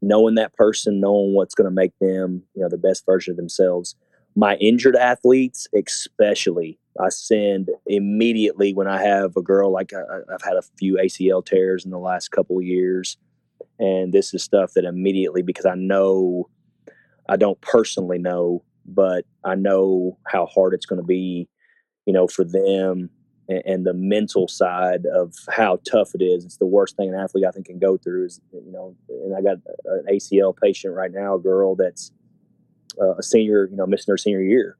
knowing 0.00 0.34
that 0.36 0.54
person, 0.54 1.00
knowing 1.00 1.34
what's 1.34 1.54
going 1.54 1.66
to 1.66 1.74
make 1.74 1.92
them, 2.00 2.42
you 2.54 2.62
know, 2.62 2.68
the 2.68 2.78
best 2.78 3.04
version 3.06 3.32
of 3.32 3.36
themselves. 3.36 3.96
My 4.36 4.56
injured 4.56 4.96
athletes, 4.96 5.66
especially, 5.74 6.78
I 7.00 7.08
send 7.10 7.70
immediately 7.86 8.74
when 8.74 8.88
I 8.88 9.02
have 9.02 9.36
a 9.36 9.42
girl 9.42 9.72
like 9.72 9.92
I, 9.92 10.32
have 10.32 10.42
had 10.42 10.56
a 10.56 10.62
few 10.78 10.96
ACL 10.96 11.44
tears 11.44 11.84
in 11.84 11.90
the 11.90 11.98
last 11.98 12.30
couple 12.30 12.60
years, 12.60 13.16
and 13.78 14.12
this 14.12 14.34
is 14.34 14.42
stuff 14.42 14.72
that 14.74 14.84
immediately 14.84 15.42
because 15.42 15.66
I 15.66 15.74
know, 15.74 16.48
I 17.28 17.36
don't 17.36 17.60
personally 17.60 18.18
know, 18.18 18.64
but 18.86 19.24
I 19.44 19.54
know 19.54 20.18
how 20.26 20.46
hard 20.46 20.74
it's 20.74 20.86
going 20.86 21.00
to 21.00 21.06
be, 21.06 21.48
you 22.06 22.12
know, 22.12 22.26
for 22.26 22.44
them 22.44 23.10
and, 23.48 23.62
and, 23.64 23.86
the 23.86 23.94
mental 23.94 24.48
side 24.48 25.06
of 25.14 25.34
how 25.50 25.80
tough 25.90 26.14
it 26.14 26.22
is. 26.22 26.44
It's 26.44 26.56
the 26.56 26.66
worst 26.66 26.96
thing 26.96 27.10
an 27.10 27.14
athlete 27.14 27.44
I 27.46 27.50
think 27.50 27.66
can 27.66 27.78
go 27.78 27.96
through 27.96 28.26
is 28.26 28.40
you 28.52 28.72
know. 28.72 28.96
And 29.08 29.36
I 29.36 29.40
got 29.40 29.58
an 29.84 30.04
ACL 30.10 30.56
patient 30.56 30.94
right 30.94 31.12
now, 31.12 31.34
a 31.34 31.38
girl 31.38 31.74
that's 31.74 32.12
uh, 33.00 33.14
a 33.16 33.22
senior, 33.22 33.68
you 33.70 33.76
know, 33.76 33.86
missing 33.86 34.12
her 34.12 34.18
senior 34.18 34.42
year, 34.42 34.76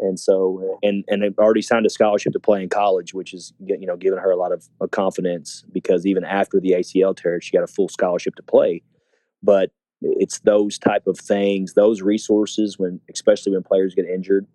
and 0.00 0.18
so 0.18 0.78
and 0.82 1.04
and 1.08 1.22
they've 1.22 1.38
already 1.38 1.62
signed 1.62 1.86
a 1.86 1.90
scholarship 1.90 2.32
to 2.32 2.40
play 2.40 2.62
in 2.62 2.68
college, 2.68 3.14
which 3.14 3.32
is 3.32 3.52
you 3.64 3.86
know 3.86 3.96
giving 3.96 4.18
her 4.18 4.30
a 4.30 4.36
lot 4.36 4.52
of 4.52 4.68
uh, 4.80 4.86
confidence 4.86 5.64
because 5.72 6.06
even 6.06 6.24
after 6.24 6.60
the 6.60 6.72
ACL 6.72 7.16
tear, 7.16 7.40
she 7.40 7.56
got 7.56 7.62
a 7.62 7.66
full 7.66 7.88
scholarship 7.88 8.34
to 8.36 8.42
play. 8.42 8.82
But 9.42 9.70
it's 10.02 10.40
those 10.40 10.78
type 10.78 11.06
of 11.06 11.18
things, 11.18 11.74
those 11.74 12.02
resources 12.02 12.78
when 12.78 13.00
especially 13.12 13.52
when 13.52 13.62
players 13.62 13.94
get 13.94 14.06
injured, 14.06 14.46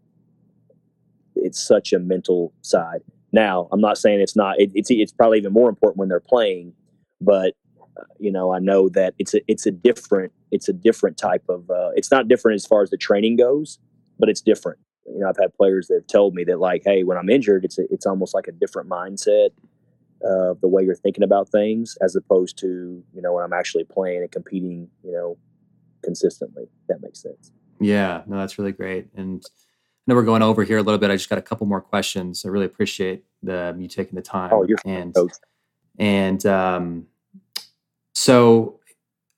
it's 1.36 1.66
such 1.66 1.93
a 1.93 2.00
mental 2.00 2.54
side. 2.62 3.02
Now, 3.32 3.68
I'm 3.72 3.82
not 3.82 3.98
saying 3.98 4.22
it's 4.22 4.36
not. 4.36 4.60
It, 4.60 4.72
it's 4.74 4.89
it's 4.89 5.12
probably 5.12 5.38
even 5.38 5.54
more 5.54 5.70
important 5.70 5.98
when 5.98 6.10
they're 6.10 6.20
playing, 6.20 6.74
but 7.22 7.54
uh, 8.00 8.04
you 8.20 8.32
know, 8.32 8.54
I 8.54 8.60
know 8.60 8.89
that 8.89 9.14
it's 9.20 9.34
a 9.34 9.41
it's 9.48 9.66
a 9.66 9.72
different 9.72 10.32
it's 10.52 10.70
a 10.70 10.74
different 10.74 11.18
type 11.18 11.43
of. 11.50 11.70
Uh, 11.70 11.89
it's 11.96 12.12
not 12.12 12.28
different 12.28 12.56
as 12.56 12.66
far 12.66 12.82
as 12.82 12.89
the 12.89 12.98
training 12.98 13.36
goes, 13.36 13.78
but 14.18 14.30
it's 14.30 14.41
different. 14.41 14.80
You 15.06 15.20
know, 15.20 15.30
I've 15.30 15.38
had 15.38 15.53
players 15.53 15.88
that 15.88 15.95
have 15.95 16.08
told 16.08 16.34
me 16.34 16.43
that 16.45 16.60
like, 16.60 16.84
hey, 16.84 17.03
when 17.03 17.18
I'm 17.18 17.30
injured, 17.30 17.66
it's 17.66 17.78
a, 17.78 17.84
it's 17.91 18.06
almost 18.06 18.34
like 18.34 18.47
a 18.47 18.51
different 18.51 18.89
mindset 18.89 19.49
of 20.24 20.60
the 20.62 20.68
way 20.68 20.84
you're 20.84 20.95
thinking 20.95 21.24
about 21.24 21.49
things 21.49 21.97
as 22.01 22.16
opposed 22.16 22.58
to 22.58 23.03
you 23.14 23.22
know 23.22 23.34
when 23.34 23.43
I'm 23.43 23.53
actually 23.53 23.84
playing 23.84 24.22
and 24.22 24.32
competing. 24.32 24.89
You 25.03 25.12
know, 25.12 25.38
consistently. 26.03 26.66
That 26.88 27.01
makes 27.01 27.22
sense. 27.22 27.51
Yeah, 27.80 28.22
no, 28.26 28.38
that's 28.38 28.58
really 28.58 28.72
great 28.72 29.08
and 29.16 29.43
I 30.08 30.12
know 30.12 30.16
we're 30.18 30.24
going 30.24 30.43
over 30.43 30.64
here 30.64 30.78
a 30.78 30.84
little 30.84 30.99
bit. 30.99 31.10
I 31.10 31.16
just 31.16 31.30
got 31.30 31.39
a 31.39 31.41
couple 31.41 31.66
more 31.66 31.82
questions. 31.82 32.45
I 32.45 32.49
really 32.49 32.68
appreciate 32.68 33.26
the 33.41 33.76
you 33.78 33.88
taking 33.88 34.16
the 34.16 34.22
time. 34.22 34.51
Oh, 34.53 34.64
you're 34.64 34.78
and 34.86 35.16
and 35.97 36.45
um, 36.45 37.08
so 38.14 38.80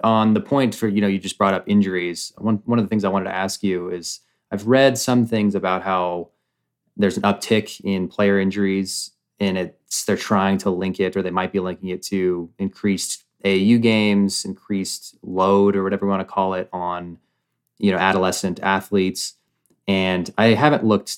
on 0.04 0.34
the 0.34 0.42
point 0.42 0.76
for 0.76 0.90
you 0.90 1.00
know 1.00 1.08
you 1.08 1.20
just 1.20 1.38
brought 1.38 1.54
up 1.54 1.64
injuries. 1.68 2.34
One 2.38 2.62
one 2.66 2.80
of 2.80 2.86
the 2.86 2.90
things 2.90 3.06
I 3.06 3.10
wanted 3.10 3.26
to 3.26 3.36
ask 3.36 3.64
you 3.64 3.90
is 3.92 4.20
I've 4.52 4.68
read 4.68 4.98
some 4.98 5.26
things 5.26 5.56
about 5.56 5.84
how 5.84 6.30
there's 6.96 7.18
an 7.18 7.24
uptick 7.24 7.82
in 7.84 8.08
player 8.08 8.40
injuries 8.40 9.12
and 9.40 9.58
it's 9.58 10.06
they're 10.06 10.18
trying 10.18 10.58
to 10.60 10.70
link 10.70 11.00
it 11.00 11.16
or 11.16 11.22
they 11.22 11.32
might 11.32 11.52
be 11.52 11.60
linking 11.60 11.90
it 11.90 12.02
to 12.04 12.50
increased 12.58 13.24
AAU 13.46 13.80
games, 13.82 14.46
increased 14.46 15.16
load 15.22 15.76
or 15.76 15.84
whatever 15.84 16.06
you 16.06 16.10
want 16.10 16.22
to 16.22 16.34
call 16.34 16.54
it 16.54 16.70
on 16.74 17.20
you 17.78 17.92
know 17.92 17.98
adolescent 17.98 18.60
athletes 18.62 19.36
and 19.88 20.34
I 20.38 20.48
haven't 20.48 20.84
looked 20.84 21.18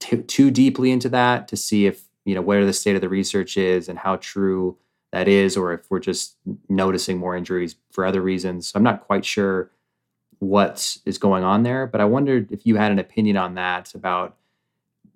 too, 0.00 0.22
too 0.22 0.50
deeply 0.50 0.90
into 0.90 1.08
that 1.10 1.48
to 1.48 1.56
see 1.56 1.86
if, 1.86 2.04
you 2.24 2.34
know, 2.34 2.42
where 2.42 2.64
the 2.66 2.72
state 2.72 2.96
of 2.96 3.00
the 3.00 3.08
research 3.08 3.56
is 3.56 3.88
and 3.88 3.98
how 3.98 4.16
true 4.16 4.76
that 5.12 5.28
is, 5.28 5.56
or 5.56 5.72
if 5.72 5.90
we're 5.90 6.00
just 6.00 6.36
noticing 6.68 7.18
more 7.18 7.36
injuries 7.36 7.76
for 7.90 8.04
other 8.04 8.20
reasons. 8.20 8.72
I'm 8.74 8.82
not 8.82 9.06
quite 9.06 9.24
sure 9.24 9.70
what 10.38 10.96
is 11.04 11.18
going 11.18 11.44
on 11.44 11.62
there, 11.62 11.86
but 11.86 12.00
I 12.00 12.04
wondered 12.04 12.52
if 12.52 12.66
you 12.66 12.76
had 12.76 12.92
an 12.92 12.98
opinion 12.98 13.36
on 13.36 13.54
that 13.54 13.94
about 13.94 14.36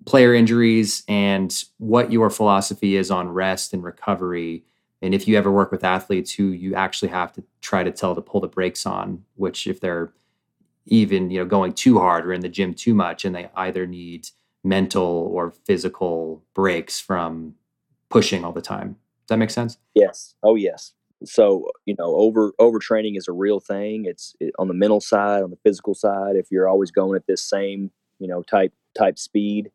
player 0.05 0.33
injuries 0.33 1.03
and 1.07 1.63
what 1.77 2.11
your 2.11 2.29
philosophy 2.29 2.95
is 2.95 3.09
on 3.09 3.29
rest 3.29 3.73
and 3.73 3.83
recovery. 3.83 4.63
And 5.01 5.13
if 5.13 5.27
you 5.27 5.37
ever 5.37 5.51
work 5.51 5.71
with 5.71 5.83
athletes 5.83 6.33
who 6.33 6.47
you 6.47 6.75
actually 6.75 7.09
have 7.09 7.31
to 7.33 7.43
try 7.61 7.83
to 7.83 7.91
tell 7.91 8.15
to 8.15 8.21
pull 8.21 8.41
the 8.41 8.47
brakes 8.47 8.85
on, 8.85 9.23
which 9.35 9.67
if 9.67 9.79
they're 9.79 10.11
even 10.85 11.31
you 11.31 11.39
know 11.39 11.45
going 11.45 11.71
too 11.73 11.97
hard 11.99 12.25
or 12.25 12.33
in 12.33 12.41
the 12.41 12.49
gym 12.49 12.73
too 12.73 12.93
much 12.93 13.23
and 13.23 13.33
they 13.33 13.49
either 13.55 13.87
need 13.87 14.27
mental 14.63 15.29
or 15.33 15.51
physical 15.65 16.43
breaks 16.53 16.99
from 16.99 17.55
pushing 18.09 18.43
all 18.45 18.51
the 18.51 18.61
time. 18.61 18.89
Does 19.23 19.29
that 19.29 19.37
make 19.37 19.49
sense? 19.49 19.77
Yes. 19.93 20.35
Oh, 20.43 20.55
yes. 20.55 20.93
So 21.25 21.67
you 21.85 21.95
know, 21.97 22.15
over 22.15 22.53
overtraining 22.59 23.17
is 23.17 23.27
a 23.27 23.33
real 23.33 23.59
thing. 23.59 24.05
It's 24.05 24.35
it, 24.39 24.53
on 24.59 24.67
the 24.67 24.73
mental 24.73 25.01
side, 25.01 25.43
on 25.43 25.49
the 25.49 25.59
physical 25.63 25.93
side. 25.93 26.35
If 26.35 26.47
you're 26.51 26.67
always 26.67 26.91
going 26.91 27.15
at 27.15 27.27
this 27.27 27.43
same 27.43 27.91
you 28.19 28.27
know 28.27 28.43
type 28.43 28.73
type 28.97 29.17
speed, 29.17 29.71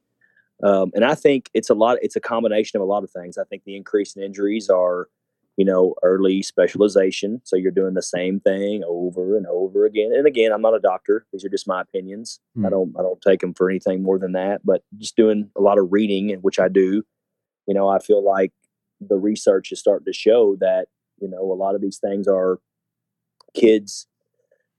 um, 0.62 0.90
and 0.94 1.04
I 1.04 1.14
think 1.14 1.50
it's 1.54 1.70
a 1.70 1.74
lot. 1.74 1.98
It's 2.02 2.16
a 2.16 2.20
combination 2.20 2.78
of 2.78 2.82
a 2.82 2.90
lot 2.90 3.04
of 3.04 3.10
things. 3.10 3.38
I 3.38 3.44
think 3.44 3.64
the 3.64 3.76
increase 3.76 4.16
in 4.16 4.22
injuries 4.22 4.68
are 4.68 5.08
you 5.58 5.64
know, 5.64 5.96
early 6.04 6.40
specialization. 6.40 7.40
So 7.42 7.56
you're 7.56 7.72
doing 7.72 7.94
the 7.94 8.00
same 8.00 8.38
thing 8.38 8.84
over 8.86 9.36
and 9.36 9.44
over 9.48 9.86
again. 9.86 10.12
And 10.14 10.24
again, 10.24 10.52
I'm 10.52 10.62
not 10.62 10.76
a 10.76 10.78
doctor. 10.78 11.26
These 11.32 11.44
are 11.44 11.48
just 11.48 11.66
my 11.66 11.80
opinions. 11.80 12.38
Mm. 12.56 12.64
I 12.64 12.70
don't 12.70 12.94
I 12.96 13.02
don't 13.02 13.20
take 13.20 13.40
them 13.40 13.54
for 13.54 13.68
anything 13.68 14.04
more 14.04 14.20
than 14.20 14.32
that. 14.32 14.60
But 14.64 14.84
just 14.98 15.16
doing 15.16 15.50
a 15.56 15.60
lot 15.60 15.78
of 15.78 15.88
reading, 15.90 16.32
which 16.42 16.60
I 16.60 16.68
do, 16.68 17.02
you 17.66 17.74
know, 17.74 17.88
I 17.88 17.98
feel 17.98 18.24
like 18.24 18.52
the 19.00 19.16
research 19.16 19.72
is 19.72 19.80
starting 19.80 20.04
to 20.04 20.12
show 20.12 20.54
that 20.60 20.86
you 21.20 21.28
know 21.28 21.40
a 21.40 21.54
lot 21.54 21.74
of 21.74 21.80
these 21.80 21.98
things 21.98 22.26
are 22.26 22.58
kids 23.54 24.06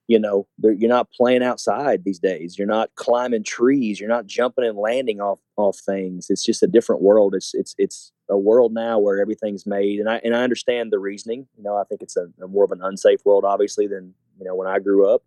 you 0.09 0.17
know 0.17 0.47
you're 0.63 0.89
not 0.89 1.11
playing 1.11 1.43
outside 1.43 2.03
these 2.03 2.17
days. 2.17 2.57
You're 2.57 2.67
not 2.67 2.89
climbing 2.95 3.43
trees. 3.43 3.99
You're 3.99 4.09
not 4.09 4.25
jumping 4.25 4.65
and 4.65 4.75
landing 4.75 5.21
off 5.21 5.39
off 5.55 5.77
things. 5.77 6.31
It's 6.31 6.43
just 6.43 6.63
a 6.63 6.67
different 6.67 7.03
world. 7.03 7.35
It's 7.35 7.53
it's 7.53 7.75
it's 7.77 8.11
a 8.27 8.35
world 8.37 8.73
now 8.73 8.97
where 8.97 9.21
everything's 9.21 9.67
made 9.67 9.99
and 9.99 10.09
i 10.09 10.19
and 10.23 10.35
i 10.35 10.41
understand 10.41 10.91
the 10.91 10.99
reasoning. 10.99 11.47
You 11.55 11.63
know 11.63 11.77
i 11.77 11.83
think 11.83 12.01
it's 12.01 12.17
a, 12.17 12.25
a 12.43 12.47
more 12.47 12.63
of 12.63 12.71
an 12.71 12.81
unsafe 12.81 13.19
world 13.23 13.45
obviously 13.45 13.85
than 13.85 14.13
you 14.39 14.45
know 14.45 14.55
when 14.55 14.67
i 14.67 14.79
grew 14.79 15.07
up. 15.07 15.21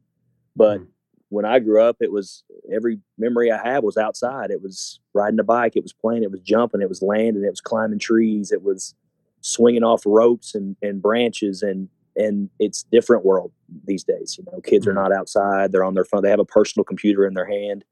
But 0.56 0.80
mm. 0.80 0.86
when 1.28 1.44
i 1.44 1.60
grew 1.60 1.80
up 1.80 1.98
it 2.00 2.10
was 2.10 2.42
every 2.72 2.98
memory 3.16 3.52
i 3.52 3.64
have 3.64 3.84
was 3.84 3.96
outside. 3.96 4.50
It 4.50 4.62
was 4.62 4.98
riding 5.14 5.38
a 5.38 5.44
bike. 5.44 5.76
It 5.76 5.84
was 5.84 5.92
playing. 5.92 6.24
It 6.24 6.32
was 6.32 6.40
jumping. 6.40 6.82
It 6.82 6.88
was 6.88 7.02
landing. 7.02 7.44
It 7.44 7.50
was 7.50 7.60
climbing 7.60 8.00
trees. 8.00 8.50
It 8.50 8.64
was 8.64 8.96
swinging 9.42 9.84
off 9.84 10.02
ropes 10.06 10.54
and, 10.54 10.76
and 10.82 11.02
branches 11.02 11.62
and 11.62 11.88
and 12.16 12.50
it's 12.58 12.82
different 12.84 13.24
world 13.24 13.52
these 13.86 14.04
days. 14.04 14.36
You 14.38 14.44
know, 14.50 14.60
kids 14.60 14.86
are 14.86 14.90
mm-hmm. 14.90 15.00
not 15.00 15.12
outside; 15.12 15.72
they're 15.72 15.84
on 15.84 15.94
their 15.94 16.04
phone. 16.04 16.22
They 16.22 16.30
have 16.30 16.40
a 16.40 16.44
personal 16.44 16.84
computer 16.84 17.26
in 17.26 17.34
their 17.34 17.46
hand, 17.46 17.84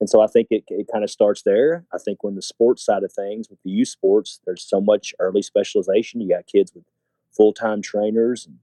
and 0.00 0.08
so 0.08 0.20
I 0.20 0.26
think 0.26 0.48
it 0.50 0.64
it 0.68 0.88
kind 0.92 1.04
of 1.04 1.10
starts 1.10 1.42
there. 1.42 1.84
I 1.92 1.98
think 1.98 2.22
when 2.22 2.34
the 2.34 2.42
sports 2.42 2.84
side 2.84 3.02
of 3.02 3.12
things, 3.12 3.48
with 3.48 3.58
the 3.64 3.70
youth 3.70 3.88
sports, 3.88 4.40
there's 4.46 4.62
so 4.62 4.80
much 4.80 5.14
early 5.18 5.42
specialization. 5.42 6.20
You 6.20 6.28
got 6.28 6.46
kids 6.46 6.72
with 6.74 6.84
full 7.32 7.52
time 7.52 7.82
trainers, 7.82 8.46
and 8.46 8.58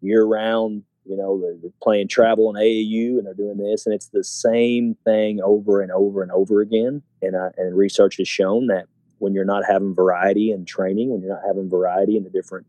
year 0.00 0.24
round. 0.24 0.84
You 1.04 1.16
know, 1.16 1.40
they're, 1.40 1.56
they're 1.62 1.70
playing 1.82 2.08
travel 2.08 2.54
and 2.54 2.58
AAU, 2.58 3.16
and 3.16 3.26
they're 3.26 3.32
doing 3.32 3.56
this, 3.56 3.86
and 3.86 3.94
it's 3.94 4.08
the 4.08 4.24
same 4.24 4.94
thing 5.04 5.40
over 5.40 5.80
and 5.80 5.90
over 5.90 6.22
and 6.22 6.30
over 6.30 6.60
again. 6.60 7.02
And 7.22 7.34
I, 7.34 7.48
and 7.56 7.76
research 7.76 8.18
has 8.18 8.28
shown 8.28 8.66
that 8.66 8.86
when 9.18 9.34
you're 9.34 9.44
not 9.44 9.64
having 9.68 9.94
variety 9.94 10.50
in 10.50 10.64
training, 10.64 11.10
when 11.10 11.20
you're 11.20 11.34
not 11.34 11.46
having 11.46 11.68
variety 11.68 12.16
in 12.16 12.24
the 12.24 12.30
different 12.30 12.66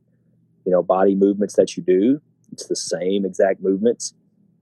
you 0.65 0.71
know 0.71 0.83
body 0.83 1.15
movements 1.15 1.55
that 1.55 1.75
you 1.75 1.83
do. 1.83 2.21
It's 2.51 2.67
the 2.67 2.75
same 2.75 3.25
exact 3.25 3.61
movements. 3.61 4.13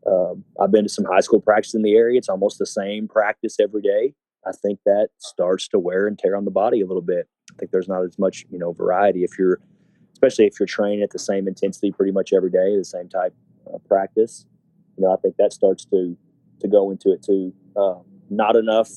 Um, 0.05 0.43
I've 0.61 0.71
been 0.71 0.83
to 0.83 0.89
some 0.89 1.05
high 1.05 1.19
school 1.19 1.41
practice 1.41 1.73
in 1.73 1.81
the 1.81 1.95
area. 1.95 2.17
It's 2.17 2.29
almost 2.29 2.59
the 2.59 2.65
same 2.65 3.07
practice 3.07 3.57
every 3.59 3.81
day. 3.81 4.13
I 4.45 4.51
think 4.51 4.79
that 4.85 5.09
starts 5.17 5.67
to 5.69 5.79
wear 5.79 6.07
and 6.07 6.17
tear 6.17 6.35
on 6.35 6.45
the 6.45 6.51
body 6.51 6.81
a 6.81 6.85
little 6.85 7.01
bit. 7.01 7.27
I 7.51 7.55
think 7.57 7.71
there's 7.71 7.87
not 7.87 8.03
as 8.03 8.17
much 8.17 8.45
you 8.49 8.59
know 8.59 8.71
variety 8.71 9.23
if 9.23 9.37
you're, 9.37 9.59
especially 10.13 10.45
if 10.45 10.59
you're 10.59 10.67
training 10.67 11.01
at 11.01 11.11
the 11.11 11.19
same 11.19 11.47
intensity 11.47 11.91
pretty 11.91 12.11
much 12.11 12.33
every 12.33 12.51
day, 12.51 12.77
the 12.77 12.85
same 12.85 13.09
type 13.09 13.33
of 13.73 13.83
practice. 13.85 14.45
You 14.97 15.05
know, 15.05 15.13
I 15.13 15.17
think 15.17 15.35
that 15.37 15.53
starts 15.53 15.85
to 15.85 16.17
to 16.61 16.67
go 16.67 16.91
into 16.91 17.11
it 17.11 17.23
too. 17.23 17.53
Uh, 17.75 17.99
not 18.29 18.55
enough, 18.55 18.89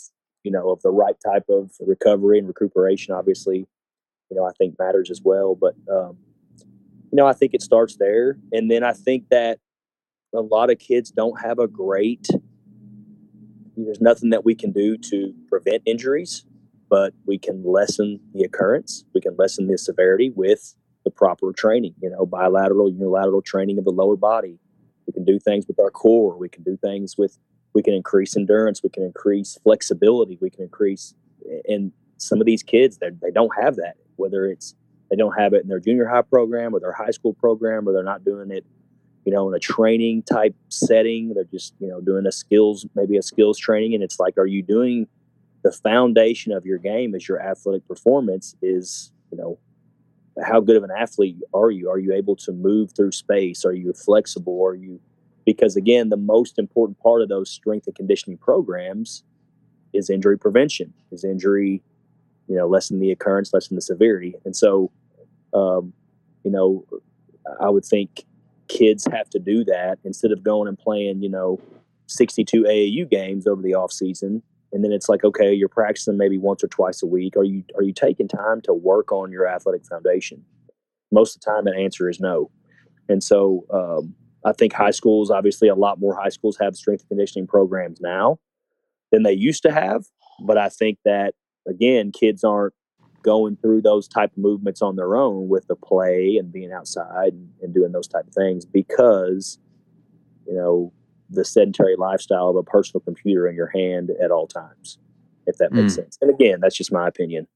you 0.45 0.51
know, 0.51 0.71
of 0.71 0.83
the 0.83 0.91
right 0.91 1.17
type 1.25 1.45
of 1.49 1.73
recovery 1.81 2.39
and 2.39 2.49
recuperation. 2.49 3.15
Obviously, 3.15 3.67
you 4.31 4.37
know, 4.37 4.45
I 4.45 4.53
think 4.59 4.79
matters 4.79 5.11
as 5.11 5.21
well. 5.23 5.55
But 5.55 5.75
um, 5.91 6.17
you 7.13 7.17
know, 7.17 7.27
I 7.27 7.33
think 7.33 7.55
it 7.55 7.63
starts 7.63 7.97
there. 7.97 8.39
And 8.53 8.71
then 8.71 8.85
I 8.85 8.93
think 8.93 9.29
that 9.31 9.59
a 10.35 10.41
lot 10.41 10.71
of 10.71 10.79
kids 10.79 11.11
don't 11.11 11.41
have 11.41 11.59
a 11.59 11.67
great, 11.67 12.29
there's 13.77 14.01
nothing 14.01 14.31
that 14.31 14.45
we 14.45 14.55
can 14.55 14.73
do 14.73 14.97
to 14.97 15.35
prevent 15.49 15.83
injuries, 15.87 16.45
but 16.89 17.13
we 17.27 17.39
can 17.39 17.65
lessen 17.65 18.21
the 18.33 18.45
occurrence. 18.45 19.05
We 19.15 19.21
can 19.21 19.35
lessen 19.37 19.67
the 19.67 19.77
severity 19.77 20.31
with 20.31 20.75
the 21.05 21.11
proper 21.11 21.53
training, 21.53 21.95
you 22.01 22.11
know, 22.11 22.27
bilateral, 22.27 22.91
unilateral 22.91 23.43
training 23.43 23.79
of 23.79 23.85
the 23.85 23.91
lower 23.91 24.17
body. 24.17 24.59
We 25.07 25.13
can 25.13 25.25
do 25.25 25.41
things 25.41 25.67
with 25.67 25.81
our 25.81 25.91
core. 25.91 26.37
We 26.39 26.49
can 26.49 26.63
do 26.63 26.77
things 26.77 27.17
with, 27.19 27.39
we 27.75 27.83
can 27.83 27.95
increase 27.95 28.37
endurance. 28.37 28.83
We 28.83 28.91
can 28.91 29.05
increase 29.05 29.59
flexibility. 29.63 30.39
We 30.41 30.51
can 30.51 30.63
increase, 30.63 31.15
and 31.69 31.93
some 32.17 32.41
of 32.41 32.47
these 32.47 32.63
kids, 32.63 32.99
they 32.99 33.31
don't 33.33 33.53
have 33.61 33.77
that, 33.77 33.97
whether 34.17 34.47
it's 34.47 34.75
they 35.11 35.17
don't 35.17 35.37
have 35.39 35.55
it 35.55 35.63
in 35.63 35.69
their 35.69 35.81
junior 35.81 36.07
high 36.07 36.23
program 36.23 36.75
or 36.75 36.81
their 36.81 36.93
high 36.93 37.11
school 37.11 37.35
program, 37.35 37.89
or 37.89 37.93
they're 37.93 38.05
not 38.05 38.25
doing 38.25 38.51
it, 38.51 38.65
you 39.25 39.33
know, 39.33 39.49
in 39.49 39.55
a 39.55 39.59
training 39.59 40.23
type 40.23 40.55
setting. 40.69 41.35
They're 41.35 41.45
just, 41.45 41.75
you 41.81 41.89
know, 41.89 42.01
doing 42.01 42.27
a 42.27 42.33
skills, 42.33 42.87
maybe 42.95 43.17
a 43.17 43.23
skills 43.23 43.59
training. 43.59 43.95
And 43.95 44.05
it's 44.05 44.21
like, 44.21 44.39
are 44.39 44.47
you 44.47 44.63
doing 44.63 45.09
the 45.63 45.73
foundation 45.73 46.53
of 46.53 46.65
your 46.65 46.79
game 46.79 47.15
is 47.15 47.29
your 47.29 47.43
athletic 47.43 47.87
performance 47.89 48.55
is, 48.63 49.13
you 49.33 49.39
know, 49.39 49.59
how 50.45 50.61
good 50.61 50.77
of 50.77 50.85
an 50.85 50.91
athlete 50.97 51.37
are 51.53 51.71
you? 51.71 51.91
Are 51.91 51.99
you 51.99 52.15
able 52.15 52.37
to 52.37 52.53
move 52.53 52.93
through 52.95 53.13
space? 53.13 53.65
Are 53.65 53.73
you 53.73 53.93
flexible? 53.93 54.65
Are 54.65 54.77
you, 54.77 55.01
because 55.45 55.77
again, 55.77 56.09
the 56.09 56.17
most 56.17 56.59
important 56.59 56.99
part 56.99 57.23
of 57.23 57.29
those 57.29 57.51
strength 57.51 57.87
and 57.87 57.97
conditioning 57.97 58.39
programs 58.39 59.25
is 59.93 60.11
injury 60.11 60.39
prevention, 60.39 60.93
is 61.11 61.25
injury, 61.25 61.83
you 62.47 62.57
know, 62.57 62.67
lessen 62.67 63.01
the 63.01 63.11
occurrence, 63.11 63.53
lessen 63.53 63.77
the 63.77 63.83
severity. 63.83 64.35
And 64.45 64.55
so, 64.55 64.91
um, 65.53 65.93
you 66.45 66.51
know, 66.51 66.85
I 67.61 67.69
would 67.71 67.85
think 67.85 68.25
kids 68.69 69.07
have 69.11 69.29
to 69.31 69.39
do 69.39 69.65
that 69.65 69.99
instead 70.05 70.33
of 70.33 70.43
going 70.43 70.69
and 70.69 70.79
playing, 70.79 71.23
you 71.23 71.29
know, 71.29 71.61
62 72.07 72.63
AAU 72.63 73.09
games 73.09 73.47
over 73.47 73.63
the 73.63 73.75
off 73.75 73.93
season. 73.93 74.43
And 74.73 74.85
then 74.85 74.93
it's 74.93 75.09
like, 75.09 75.25
okay, 75.25 75.53
you're 75.53 75.69
practicing 75.69 76.17
maybe 76.17 76.39
once 76.39 76.63
or 76.63 76.69
twice 76.69 77.03
a 77.03 77.07
week. 77.07 77.37
Are 77.37 77.45
you 77.45 77.65
are 77.77 77.83
you 77.83 77.93
taking 77.93 78.29
time 78.29 78.61
to 78.63 78.73
work 78.73 79.11
on 79.11 79.33
your 79.33 79.49
athletic 79.49 79.85
foundation? 79.85 80.45
Most 81.11 81.37
of 81.37 81.43
the 81.43 81.51
time, 81.51 81.65
the 81.65 81.77
answer 81.77 82.09
is 82.09 82.21
no. 82.21 82.51
And 83.09 83.23
so, 83.23 83.67
um, 83.73 84.15
I 84.45 84.53
think 84.53 84.73
high 84.73 84.91
schools, 84.91 85.31
obviously, 85.31 85.69
a 85.69 85.75
lot 85.75 86.01
more 86.01 86.15
high 86.15 86.31
schools 86.31 86.57
have 86.61 86.77
strength 86.77 87.03
and 87.03 87.09
conditioning 87.09 87.47
programs 87.47 88.01
now 88.01 88.39
than 89.13 89.23
they 89.23 89.33
used 89.33 89.63
to 89.65 89.73
have. 89.73 90.05
But 90.41 90.57
I 90.57 90.69
think 90.69 90.99
that 91.05 91.35
again, 91.67 92.13
kids 92.13 92.43
aren't 92.45 92.75
going 93.23 93.57
through 93.57 93.83
those 93.83 94.09
type 94.09 94.33
of 94.33 94.39
movements 94.39 94.83
on 94.83 94.97
their 94.97 95.17
own 95.17 95.49
with 95.49 95.67
the 95.67 95.77
play 95.77 96.37
and 96.39 96.53
being 96.53 96.73
outside 96.73 97.33
and, 97.33 97.51
and 97.63 97.75
doing 97.75 97.93
those 97.93 98.09
type 98.09 98.27
of 98.27 98.35
things 98.35 98.65
because 98.65 99.59
you 100.47 100.55
know 100.55 100.93
the 101.29 101.45
sedentary 101.45 101.97
lifestyle 101.97 102.49
of 102.49 102.57
a 102.57 102.63
personal 102.63 103.01
computer 103.01 103.47
in 103.47 103.55
your 103.55 103.69
hand 103.69 104.11
at 104.23 104.31
all 104.31 104.47
times 104.47 104.99
if 105.47 105.57
that 105.59 105.73
makes 105.73 105.93
mm. 105.93 105.97
sense 105.97 106.19
and 106.21 106.31
again 106.31 106.59
that's 106.61 106.77
just 106.77 106.93
my 106.93 107.07
opinion 107.07 107.47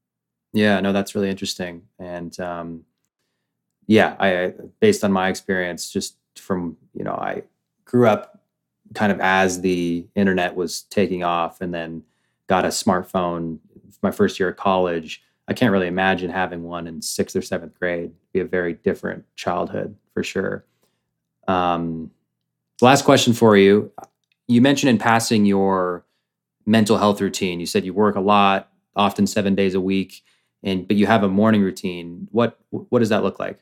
yeah 0.52 0.80
no 0.80 0.92
that's 0.92 1.14
really 1.14 1.30
interesting 1.30 1.82
and 1.98 2.38
um, 2.40 2.84
yeah 3.86 4.16
i 4.20 4.52
based 4.80 5.02
on 5.02 5.12
my 5.12 5.28
experience 5.28 5.90
just 5.90 6.18
from 6.38 6.76
you 6.94 7.04
know 7.04 7.14
i 7.14 7.42
grew 7.84 8.06
up 8.08 8.42
kind 8.94 9.10
of 9.10 9.20
as 9.20 9.60
the 9.60 10.06
internet 10.14 10.54
was 10.54 10.82
taking 10.82 11.24
off 11.24 11.60
and 11.60 11.72
then 11.72 12.02
got 12.46 12.64
a 12.64 12.68
smartphone 12.68 13.58
my 14.02 14.10
first 14.10 14.38
year 14.38 14.50
of 14.50 14.56
college 14.56 15.22
I 15.46 15.52
can't 15.52 15.72
really 15.72 15.86
imagine 15.86 16.30
having 16.30 16.62
one 16.62 16.86
in 16.86 17.02
sixth 17.02 17.36
or 17.36 17.42
seventh 17.42 17.78
grade. 17.78 18.04
It'd 18.04 18.32
be 18.32 18.40
a 18.40 18.44
very 18.44 18.74
different 18.74 19.24
childhood 19.36 19.94
for 20.14 20.22
sure. 20.22 20.64
Um, 21.46 22.10
last 22.80 23.04
question 23.04 23.34
for 23.34 23.56
you. 23.56 23.92
You 24.48 24.62
mentioned 24.62 24.90
in 24.90 24.98
passing 24.98 25.44
your 25.44 26.06
mental 26.64 26.96
health 26.96 27.20
routine. 27.20 27.60
You 27.60 27.66
said 27.66 27.84
you 27.84 27.92
work 27.92 28.16
a 28.16 28.20
lot, 28.20 28.70
often 28.96 29.26
seven 29.26 29.54
days 29.54 29.74
a 29.74 29.80
week, 29.80 30.22
and 30.62 30.88
but 30.88 30.96
you 30.96 31.06
have 31.06 31.22
a 31.22 31.28
morning 31.28 31.62
routine. 31.62 32.28
What 32.30 32.58
what 32.70 33.00
does 33.00 33.10
that 33.10 33.22
look 33.22 33.38
like? 33.38 33.60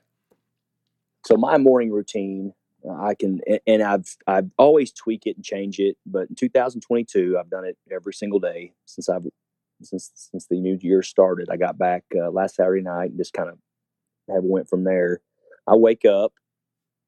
So 1.26 1.36
my 1.36 1.58
morning 1.58 1.90
routine, 1.90 2.52
I 2.90 3.14
can, 3.14 3.40
and 3.66 3.82
I've 3.82 4.16
I've 4.26 4.50
always 4.58 4.92
tweak 4.92 5.26
it 5.26 5.36
and 5.36 5.44
change 5.44 5.78
it. 5.78 5.96
But 6.06 6.28
in 6.28 6.34
2022, 6.34 7.36
I've 7.38 7.50
done 7.50 7.64
it 7.64 7.76
every 7.92 8.12
single 8.12 8.40
day 8.40 8.72
since 8.86 9.08
I've 9.08 9.26
since 9.82 10.10
since 10.14 10.46
the 10.46 10.60
new 10.60 10.78
year 10.80 11.02
started. 11.02 11.48
I 11.50 11.56
got 11.56 11.78
back 11.78 12.04
uh, 12.16 12.30
last 12.30 12.56
Saturday 12.56 12.82
night 12.82 13.10
and 13.10 13.18
just 13.18 13.32
kind 13.32 13.48
of 13.48 13.58
have 14.32 14.44
went 14.44 14.68
from 14.68 14.84
there. 14.84 15.20
I 15.66 15.76
wake 15.76 16.04
up 16.04 16.32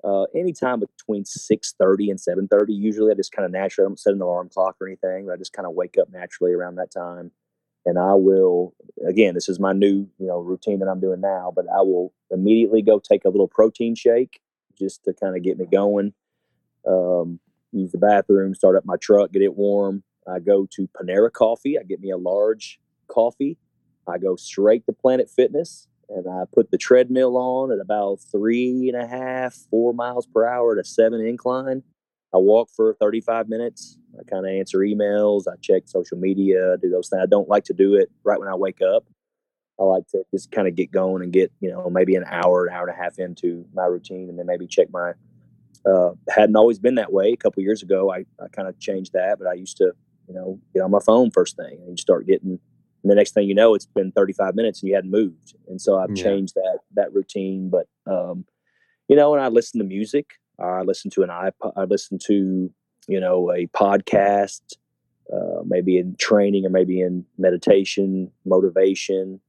uh, 0.05 0.25
anytime 0.35 0.81
between 0.81 1.25
six 1.25 1.75
thirty 1.79 2.11
and 2.11 2.21
seven 2.21 2.47
thirty. 2.47 2.73
Usually, 2.73 3.11
I 3.11 3.15
just 3.15 3.33
kind 3.33 3.47
of 3.47 3.53
naturally 3.53 3.87
I 3.87 3.89
don't 3.89 3.99
set 3.99 4.15
an 4.15 4.23
alarm 4.23 4.51
clock 4.51 4.77
or 4.81 4.87
anything. 4.87 5.29
I 5.31 5.37
just 5.37 5.53
kind 5.53 5.67
of 5.67 5.75
wake 5.75 5.97
up 6.01 6.09
naturally 6.13 6.53
around 6.53 6.77
that 6.77 6.93
time, 6.93 7.33
and 7.85 7.99
I 7.99 8.15
will. 8.15 8.75
Again, 9.07 9.35
this 9.35 9.49
is 9.49 9.59
my 9.59 9.73
new 9.73 10.07
you 10.19 10.27
know 10.29 10.39
routine 10.39 10.79
that 10.81 10.89
I'm 10.89 11.01
doing 11.01 11.21
now, 11.21 11.53
but 11.55 11.67
I 11.69 11.81
will 11.81 12.13
immediately 12.31 12.83
go 12.83 13.01
take 13.01 13.25
a 13.25 13.29
little 13.31 13.49
protein 13.49 13.97
shake 13.97 14.41
just 14.77 15.05
to 15.05 15.13
kind 15.15 15.37
of 15.37 15.43
get 15.43 15.59
me 15.59 15.67
going. 15.67 16.13
Um, 16.87 17.41
use 17.73 17.93
the 17.93 17.99
bathroom, 17.99 18.55
start 18.55 18.77
up 18.77 18.85
my 18.85 18.97
truck, 18.97 19.33
get 19.33 19.43
it 19.43 19.55
warm. 19.55 20.03
I 20.27 20.39
go 20.39 20.67
to 20.71 20.89
Panera 20.89 21.33
Coffee. 21.33 21.79
I 21.79 21.83
get 21.83 22.01
me 22.01 22.11
a 22.11 22.17
large 22.17 22.79
coffee. 23.09 23.59
I 24.09 24.19
go 24.19 24.37
straight 24.37 24.87
to 24.87 24.93
Planet 24.93 25.31
Fitness 25.31 25.89
and 26.09 26.27
I 26.29 26.45
put 26.53 26.71
the 26.71 26.79
treadmill 26.79 27.37
on 27.37 27.73
at 27.73 27.81
about 27.81 28.21
three 28.31 28.91
and 28.93 29.01
a 29.01 29.07
half, 29.07 29.55
four 29.71 29.95
miles 29.95 30.27
per 30.27 30.47
hour 30.47 30.73
at 30.73 30.79
a 30.79 30.85
seven 30.85 31.21
incline. 31.21 31.83
I 32.35 32.39
walk 32.39 32.69
for 32.75 32.95
35 33.01 33.49
minutes. 33.49 33.99
I 34.19 34.25
kind 34.25 34.45
of 34.47 34.53
answer 34.53 34.79
emails. 34.79 35.45
I 35.49 35.57
check 35.61 35.85
social 35.87 36.19
media, 36.19 36.77
do 36.81 36.91
those 36.91 37.09
things. 37.09 37.23
I 37.23 37.27
don't 37.27 37.49
like 37.49 37.65
to 37.65 37.73
do 37.73 37.95
it 37.95 38.11
right 38.25 38.39
when 38.39 38.49
I 38.49 38.55
wake 38.55 38.83
up. 38.83 39.05
I 39.79 39.85
like 39.85 40.07
to 40.09 40.23
just 40.33 40.53
kind 40.53 40.69
of 40.69 40.75
get 40.75 40.93
going 40.93 41.23
and 41.23 41.33
get, 41.33 41.51
you 41.61 41.71
know, 41.71 41.91
maybe 41.91 42.15
an 42.15 42.25
hour, 42.29 42.67
an 42.67 42.75
hour 42.75 42.89
and 42.89 42.99
a 42.99 43.03
half 43.03 43.19
into 43.19 43.67
my 43.75 43.87
routine 43.87 44.29
and 44.29 44.39
then 44.39 44.47
maybe 44.47 44.67
check 44.67 44.89
my, 44.93 45.13
uh, 45.85 46.11
hadn't 46.29 46.57
always 46.57 46.79
been 46.79 46.95
that 46.95 47.13
way. 47.13 47.33
A 47.33 47.37
couple 47.37 47.63
years 47.63 47.83
ago, 47.83 48.13
I, 48.13 48.25
I 48.43 48.49
kind 48.53 48.69
of 48.69 48.79
changed 48.79 49.13
that, 49.15 49.39
but 49.39 49.49
I 49.49 49.55
used 49.55 49.77
to, 49.79 49.93
you 50.29 50.35
know, 50.35 50.61
get 50.73 50.83
on 50.83 50.91
my 50.91 51.01
phone 51.05 51.31
first 51.31 51.57
thing 51.57 51.79
and 51.81 51.91
you 51.91 51.97
start 51.97 52.27
getting 52.27 52.61
and 53.05 53.11
the 53.11 53.15
next 53.15 53.33
thing 53.33 53.47
you 53.47 53.55
know, 53.55 53.75
it's 53.75 53.85
been 53.85 54.13
35 54.13 54.55
minutes 54.55 54.81
and 54.81 54.89
you 54.89 54.95
hadn't 54.95 55.11
moved. 55.11 55.55
And 55.69 55.81
so 55.81 55.99
I've 55.99 56.17
yeah. 56.17 56.25
changed 56.25 56.55
that 56.55 56.79
that 56.95 57.13
routine. 57.13 57.69
But 57.69 57.87
um, 58.11 58.47
you 59.09 59.15
know, 59.15 59.35
and 59.35 59.45
I 59.45 59.49
listen 59.49 59.79
to 59.79 59.85
music. 59.85 60.41
I 60.59 60.81
listen 60.81 61.11
to 61.13 61.23
an 61.23 61.29
iPod. 61.29 61.73
I 61.77 61.85
listen 61.85 62.19
to 62.27 62.73
you 63.07 63.21
know 63.21 63.53
a 63.53 63.67
podcast, 63.67 64.63
uh, 65.31 65.63
maybe 65.67 65.99
in 65.99 66.17
training 66.17 66.65
or 66.65 66.71
maybe 66.71 67.03
in 67.03 67.27
meditation, 67.37 68.33
motivation, 68.47 69.41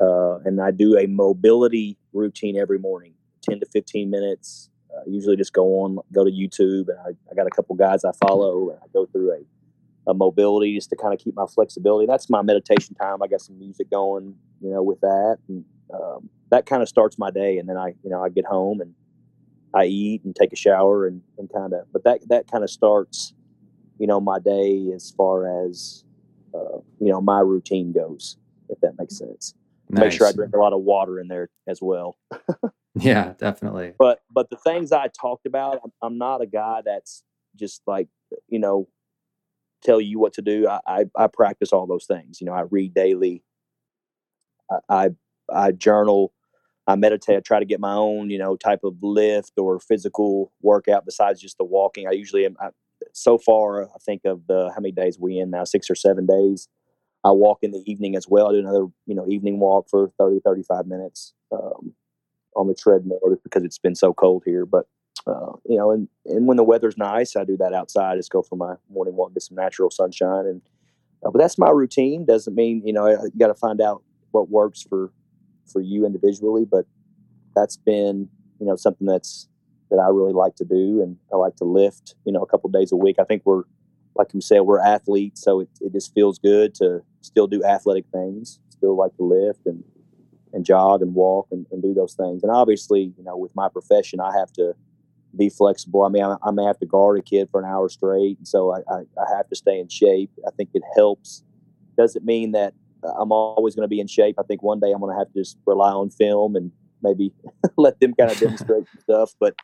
uh, 0.00 0.38
and 0.44 0.60
I 0.60 0.70
do 0.70 0.98
a 0.98 1.06
mobility 1.06 1.96
routine 2.12 2.56
every 2.56 2.78
morning, 2.78 3.14
10 3.42 3.60
to 3.60 3.66
15 3.66 4.10
minutes. 4.10 4.70
Uh, 4.94 5.02
usually 5.06 5.36
just 5.36 5.52
go 5.52 5.80
on, 5.82 5.98
go 6.12 6.24
to 6.24 6.30
YouTube, 6.30 6.88
and 6.88 6.98
I, 6.98 7.10
I 7.30 7.34
got 7.34 7.46
a 7.46 7.50
couple 7.50 7.76
guys 7.76 8.04
I 8.04 8.10
follow, 8.26 8.70
and 8.70 8.78
I 8.82 8.86
go 8.92 9.06
through 9.06 9.32
a 9.32 9.40
a 10.06 10.14
mobility 10.14 10.74
just 10.74 10.90
to 10.90 10.96
kind 10.96 11.12
of 11.14 11.20
keep 11.20 11.34
my 11.34 11.46
flexibility. 11.46 12.06
That's 12.06 12.30
my 12.30 12.42
meditation 12.42 12.94
time. 12.94 13.22
I 13.22 13.26
got 13.26 13.40
some 13.40 13.58
music 13.58 13.90
going, 13.90 14.34
you 14.60 14.70
know, 14.70 14.82
with 14.82 15.00
that, 15.00 15.38
and 15.48 15.64
um, 15.92 16.30
that 16.50 16.66
kind 16.66 16.82
of 16.82 16.88
starts 16.88 17.18
my 17.18 17.30
day. 17.30 17.58
And 17.58 17.68
then 17.68 17.76
I, 17.76 17.94
you 18.02 18.10
know, 18.10 18.22
I 18.22 18.28
get 18.28 18.44
home 18.44 18.80
and 18.80 18.94
I 19.74 19.84
eat 19.84 20.24
and 20.24 20.34
take 20.34 20.52
a 20.52 20.56
shower 20.56 21.06
and, 21.06 21.22
and 21.38 21.50
kind 21.52 21.72
of, 21.72 21.92
but 21.92 22.04
that 22.04 22.28
that 22.28 22.50
kind 22.50 22.64
of 22.64 22.70
starts, 22.70 23.34
you 23.98 24.06
know, 24.06 24.20
my 24.20 24.38
day 24.38 24.90
as 24.94 25.12
far 25.16 25.64
as 25.64 26.04
uh, 26.54 26.78
you 26.98 27.10
know 27.10 27.20
my 27.20 27.40
routine 27.40 27.92
goes, 27.92 28.36
if 28.68 28.80
that 28.80 28.94
makes 28.98 29.16
sense. 29.16 29.54
Nice. 29.90 30.00
Make 30.00 30.12
sure 30.12 30.26
I 30.26 30.32
drink 30.32 30.54
a 30.54 30.58
lot 30.58 30.72
of 30.72 30.82
water 30.82 31.18
in 31.18 31.28
there 31.28 31.50
as 31.66 31.80
well. 31.82 32.16
yeah, 32.94 33.34
definitely. 33.38 33.94
But 33.98 34.20
but 34.30 34.50
the 34.50 34.56
things 34.56 34.92
I 34.92 35.08
talked 35.08 35.46
about, 35.46 35.80
I'm, 35.84 35.92
I'm 36.02 36.18
not 36.18 36.42
a 36.42 36.46
guy 36.46 36.82
that's 36.84 37.24
just 37.56 37.82
like 37.86 38.08
you 38.48 38.58
know 38.58 38.88
tell 39.82 40.00
you 40.00 40.18
what 40.18 40.34
to 40.34 40.42
do. 40.42 40.68
I, 40.68 40.80
I, 40.86 41.04
I 41.16 41.26
practice 41.26 41.72
all 41.72 41.86
those 41.86 42.06
things. 42.06 42.40
You 42.40 42.46
know, 42.46 42.52
I 42.52 42.62
read 42.62 42.94
daily. 42.94 43.42
I, 44.70 44.78
I, 44.88 45.10
I 45.52 45.72
journal. 45.72 46.32
I 46.86 46.96
meditate. 46.96 47.36
I 47.36 47.40
try 47.40 47.60
to 47.60 47.64
get 47.64 47.80
my 47.80 47.94
own, 47.94 48.30
you 48.30 48.38
know, 48.38 48.56
type 48.56 48.80
of 48.84 48.96
lift 49.02 49.52
or 49.58 49.78
physical 49.80 50.52
workout 50.60 51.04
besides 51.04 51.40
just 51.40 51.58
the 51.58 51.64
walking. 51.64 52.06
I 52.08 52.12
usually 52.12 52.44
am. 52.44 52.56
I, 52.60 52.68
so 53.12 53.38
far, 53.38 53.84
I 53.84 53.98
think 54.04 54.22
of 54.24 54.46
the 54.46 54.70
how 54.74 54.80
many 54.80 54.92
days 54.92 55.18
we 55.18 55.38
in 55.38 55.50
now, 55.50 55.64
six 55.64 55.88
or 55.88 55.94
seven 55.94 56.26
days. 56.26 56.68
I 57.24 57.30
walk 57.32 57.58
in 57.62 57.70
the 57.70 57.82
evening 57.86 58.16
as 58.16 58.26
well. 58.28 58.48
I 58.48 58.52
do 58.52 58.58
another, 58.58 58.86
you 59.06 59.14
know, 59.14 59.26
evening 59.28 59.58
walk 59.58 59.88
for 59.90 60.10
30, 60.18 60.40
35 60.44 60.86
minutes 60.86 61.34
um, 61.52 61.92
on 62.56 62.66
the 62.66 62.74
treadmill 62.74 63.20
because 63.44 63.62
it's 63.64 63.78
been 63.78 63.94
so 63.94 64.14
cold 64.14 64.42
here. 64.46 64.64
But 64.64 64.86
uh, 65.26 65.52
you 65.66 65.76
know, 65.76 65.90
and, 65.90 66.08
and 66.26 66.46
when 66.46 66.56
the 66.56 66.64
weather's 66.64 66.96
nice, 66.96 67.36
I 67.36 67.44
do 67.44 67.56
that 67.58 67.74
outside. 67.74 68.16
Just 68.16 68.30
go 68.30 68.42
for 68.42 68.56
my 68.56 68.74
morning 68.90 69.14
walk, 69.14 69.34
get 69.34 69.42
some 69.42 69.56
natural 69.56 69.90
sunshine, 69.90 70.46
and 70.46 70.62
uh, 71.24 71.30
but 71.30 71.38
that's 71.38 71.58
my 71.58 71.70
routine. 71.70 72.24
Doesn't 72.24 72.54
mean 72.54 72.82
you 72.86 72.92
know 72.92 73.06
you 73.08 73.30
got 73.38 73.48
to 73.48 73.54
find 73.54 73.80
out 73.80 74.02
what 74.30 74.48
works 74.48 74.82
for 74.82 75.12
for 75.70 75.80
you 75.80 76.06
individually, 76.06 76.64
but 76.64 76.86
that's 77.54 77.76
been 77.76 78.28
you 78.58 78.66
know 78.66 78.76
something 78.76 79.06
that's 79.06 79.46
that 79.90 79.98
I 79.98 80.08
really 80.08 80.32
like 80.32 80.56
to 80.56 80.64
do, 80.64 81.02
and 81.02 81.18
I 81.32 81.36
like 81.36 81.56
to 81.56 81.64
lift. 81.64 82.14
You 82.24 82.32
know, 82.32 82.42
a 82.42 82.46
couple 82.46 82.70
days 82.70 82.90
a 82.90 82.96
week. 82.96 83.16
I 83.18 83.24
think 83.24 83.42
we're 83.44 83.64
like 84.14 84.32
you 84.32 84.40
said, 84.40 84.60
we're 84.62 84.80
athletes, 84.80 85.42
so 85.42 85.60
it, 85.60 85.68
it 85.80 85.92
just 85.92 86.14
feels 86.14 86.38
good 86.38 86.74
to 86.76 87.02
still 87.20 87.46
do 87.46 87.64
athletic 87.64 88.06
things. 88.12 88.58
Still 88.68 88.96
like 88.96 89.16
to 89.16 89.24
lift 89.24 89.66
and 89.66 89.84
and 90.52 90.64
jog 90.64 91.00
and 91.00 91.14
walk 91.14 91.46
and, 91.52 91.66
and 91.70 91.82
do 91.82 91.94
those 91.94 92.14
things. 92.14 92.42
And 92.42 92.50
obviously, 92.50 93.12
you 93.16 93.22
know, 93.24 93.36
with 93.36 93.54
my 93.54 93.68
profession, 93.68 94.20
I 94.20 94.36
have 94.36 94.52
to 94.54 94.74
be 95.36 95.48
flexible. 95.48 96.02
I 96.02 96.08
mean, 96.08 96.24
I, 96.24 96.36
I, 96.42 96.50
may 96.50 96.64
have 96.64 96.78
to 96.80 96.86
guard 96.86 97.18
a 97.18 97.22
kid 97.22 97.48
for 97.50 97.60
an 97.60 97.66
hour 97.66 97.88
straight, 97.88 98.38
and 98.38 98.48
so 98.48 98.74
I, 98.74 98.78
I, 98.92 98.98
I 99.16 99.36
have 99.36 99.48
to 99.50 99.56
stay 99.56 99.78
in 99.78 99.88
shape. 99.88 100.30
I 100.46 100.50
think 100.50 100.70
it 100.74 100.82
helps. 100.96 101.44
Doesn't 101.96 102.24
mean 102.24 102.52
that 102.52 102.74
I'm 103.18 103.32
always 103.32 103.74
going 103.74 103.84
to 103.84 103.88
be 103.88 104.00
in 104.00 104.06
shape. 104.06 104.36
I 104.38 104.42
think 104.42 104.62
one 104.62 104.80
day 104.80 104.92
I'm 104.92 105.00
going 105.00 105.14
to 105.14 105.18
have 105.18 105.32
to 105.32 105.38
just 105.38 105.56
rely 105.66 105.92
on 105.92 106.10
film 106.10 106.56
and 106.56 106.72
maybe 107.02 107.32
let 107.76 108.00
them 108.00 108.14
kind 108.14 108.30
of 108.30 108.38
demonstrate 108.40 108.84
stuff. 109.00 109.34
But 109.38 109.54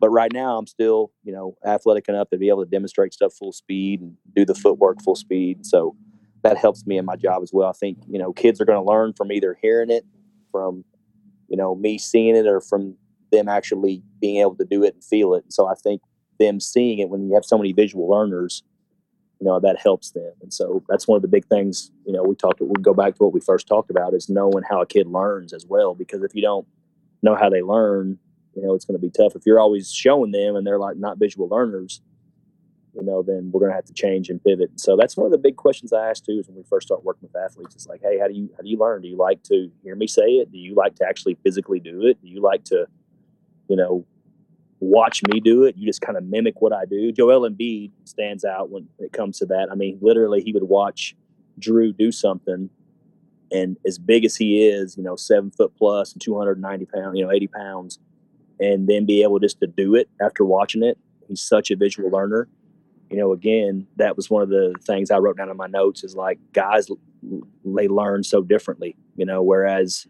but 0.00 0.10
right 0.10 0.32
now 0.32 0.58
I'm 0.58 0.66
still 0.66 1.10
you 1.24 1.32
know 1.32 1.56
athletic 1.66 2.08
enough 2.08 2.30
to 2.30 2.38
be 2.38 2.48
able 2.48 2.64
to 2.64 2.70
demonstrate 2.70 3.12
stuff 3.12 3.34
full 3.34 3.52
speed 3.52 4.00
and 4.00 4.16
do 4.34 4.44
the 4.44 4.54
footwork 4.54 5.02
full 5.02 5.16
speed. 5.16 5.66
So 5.66 5.96
that 6.42 6.56
helps 6.56 6.86
me 6.86 6.98
in 6.98 7.04
my 7.04 7.16
job 7.16 7.42
as 7.42 7.50
well. 7.52 7.68
I 7.68 7.72
think 7.72 7.98
you 8.08 8.18
know 8.18 8.32
kids 8.32 8.60
are 8.60 8.64
going 8.64 8.82
to 8.82 8.90
learn 8.90 9.12
from 9.14 9.32
either 9.32 9.56
hearing 9.60 9.90
it 9.90 10.04
from 10.50 10.84
you 11.48 11.56
know 11.56 11.74
me 11.74 11.98
seeing 11.98 12.36
it 12.36 12.46
or 12.46 12.60
from 12.60 12.96
them 13.32 13.48
actually 13.48 14.02
being 14.20 14.40
able 14.40 14.56
to 14.56 14.64
do 14.64 14.84
it 14.84 14.94
and 14.94 15.04
feel 15.04 15.34
it. 15.34 15.44
And 15.44 15.52
so 15.52 15.66
I 15.66 15.74
think 15.74 16.02
them 16.38 16.60
seeing 16.60 16.98
it 16.98 17.08
when 17.08 17.28
you 17.28 17.34
have 17.34 17.44
so 17.44 17.58
many 17.58 17.72
visual 17.72 18.08
learners, 18.08 18.62
you 19.40 19.46
know, 19.46 19.60
that 19.60 19.78
helps 19.78 20.12
them. 20.12 20.32
And 20.42 20.52
so 20.52 20.82
that's 20.88 21.08
one 21.08 21.16
of 21.16 21.22
the 21.22 21.28
big 21.28 21.46
things, 21.46 21.90
you 22.06 22.12
know, 22.12 22.22
we 22.22 22.34
talked, 22.34 22.60
we 22.60 22.72
go 22.80 22.94
back 22.94 23.16
to 23.16 23.24
what 23.24 23.32
we 23.32 23.40
first 23.40 23.66
talked 23.66 23.90
about 23.90 24.14
is 24.14 24.28
knowing 24.28 24.62
how 24.68 24.80
a 24.80 24.86
kid 24.86 25.06
learns 25.06 25.52
as 25.52 25.66
well. 25.66 25.94
Because 25.94 26.22
if 26.22 26.34
you 26.34 26.42
don't 26.42 26.66
know 27.22 27.34
how 27.34 27.48
they 27.48 27.62
learn, 27.62 28.18
you 28.54 28.62
know, 28.62 28.74
it's 28.74 28.84
going 28.84 28.98
to 28.98 29.06
be 29.06 29.10
tough. 29.10 29.34
If 29.34 29.42
you're 29.44 29.60
always 29.60 29.92
showing 29.92 30.32
them 30.32 30.56
and 30.56 30.66
they're 30.66 30.78
like 30.78 30.96
not 30.96 31.18
visual 31.18 31.48
learners, 31.48 32.00
you 32.96 33.04
know, 33.04 33.22
then 33.22 33.50
we're 33.52 33.60
going 33.60 33.70
to 33.70 33.76
have 33.76 33.84
to 33.84 33.92
change 33.92 34.30
and 34.30 34.42
pivot. 34.42 34.70
And 34.70 34.80
so 34.80 34.96
that's 34.96 35.16
one 35.16 35.26
of 35.26 35.32
the 35.32 35.38
big 35.38 35.56
questions 35.56 35.92
I 35.92 36.08
ask 36.08 36.24
too 36.24 36.38
is 36.40 36.48
when 36.48 36.56
we 36.56 36.62
first 36.62 36.88
start 36.88 37.04
working 37.04 37.28
with 37.32 37.36
athletes. 37.36 37.74
It's 37.74 37.86
like, 37.86 38.00
hey, 38.02 38.18
how 38.18 38.26
do 38.26 38.34
you 38.34 38.48
how 38.56 38.62
do 38.62 38.68
you 38.68 38.78
learn? 38.78 39.02
Do 39.02 39.08
you 39.08 39.16
like 39.16 39.42
to 39.44 39.70
hear 39.82 39.94
me 39.94 40.06
say 40.06 40.22
it? 40.22 40.50
Do 40.50 40.58
you 40.58 40.74
like 40.74 40.94
to 40.96 41.06
actually 41.06 41.36
physically 41.44 41.78
do 41.78 42.06
it? 42.06 42.20
Do 42.22 42.28
you 42.28 42.40
like 42.40 42.64
to 42.64 42.86
you 43.68 43.76
know, 43.76 44.04
watch 44.80 45.22
me 45.32 45.40
do 45.40 45.64
it. 45.64 45.76
You 45.76 45.86
just 45.86 46.00
kind 46.00 46.16
of 46.16 46.24
mimic 46.24 46.60
what 46.60 46.72
I 46.72 46.84
do. 46.84 47.12
Joel 47.12 47.48
Embiid 47.48 47.92
stands 48.04 48.44
out 48.44 48.70
when 48.70 48.88
it 48.98 49.12
comes 49.12 49.38
to 49.38 49.46
that. 49.46 49.68
I 49.70 49.74
mean, 49.74 49.98
literally, 50.00 50.42
he 50.42 50.52
would 50.52 50.64
watch 50.64 51.16
Drew 51.58 51.92
do 51.92 52.12
something, 52.12 52.70
and 53.50 53.76
as 53.86 53.98
big 53.98 54.24
as 54.24 54.36
he 54.36 54.66
is, 54.66 54.96
you 54.96 55.02
know, 55.02 55.16
seven 55.16 55.50
foot 55.50 55.72
plus 55.76 56.12
and 56.12 56.20
290 56.20 56.86
pounds, 56.86 57.18
you 57.18 57.24
know, 57.24 57.32
80 57.32 57.46
pounds, 57.48 57.98
and 58.60 58.88
then 58.88 59.06
be 59.06 59.22
able 59.22 59.38
just 59.38 59.60
to 59.60 59.66
do 59.66 59.94
it 59.94 60.08
after 60.20 60.44
watching 60.44 60.82
it. 60.82 60.98
He's 61.28 61.42
such 61.42 61.70
a 61.70 61.76
visual 61.76 62.10
learner. 62.10 62.48
You 63.10 63.16
know, 63.16 63.32
again, 63.32 63.86
that 63.96 64.16
was 64.16 64.28
one 64.28 64.42
of 64.42 64.48
the 64.48 64.74
things 64.84 65.10
I 65.10 65.18
wrote 65.18 65.36
down 65.36 65.50
in 65.50 65.56
my 65.56 65.68
notes 65.68 66.02
is 66.02 66.16
like 66.16 66.38
guys, 66.52 66.88
they 67.64 67.88
learn 67.88 68.24
so 68.24 68.42
differently, 68.42 68.96
you 69.16 69.24
know, 69.24 69.42
whereas 69.42 70.06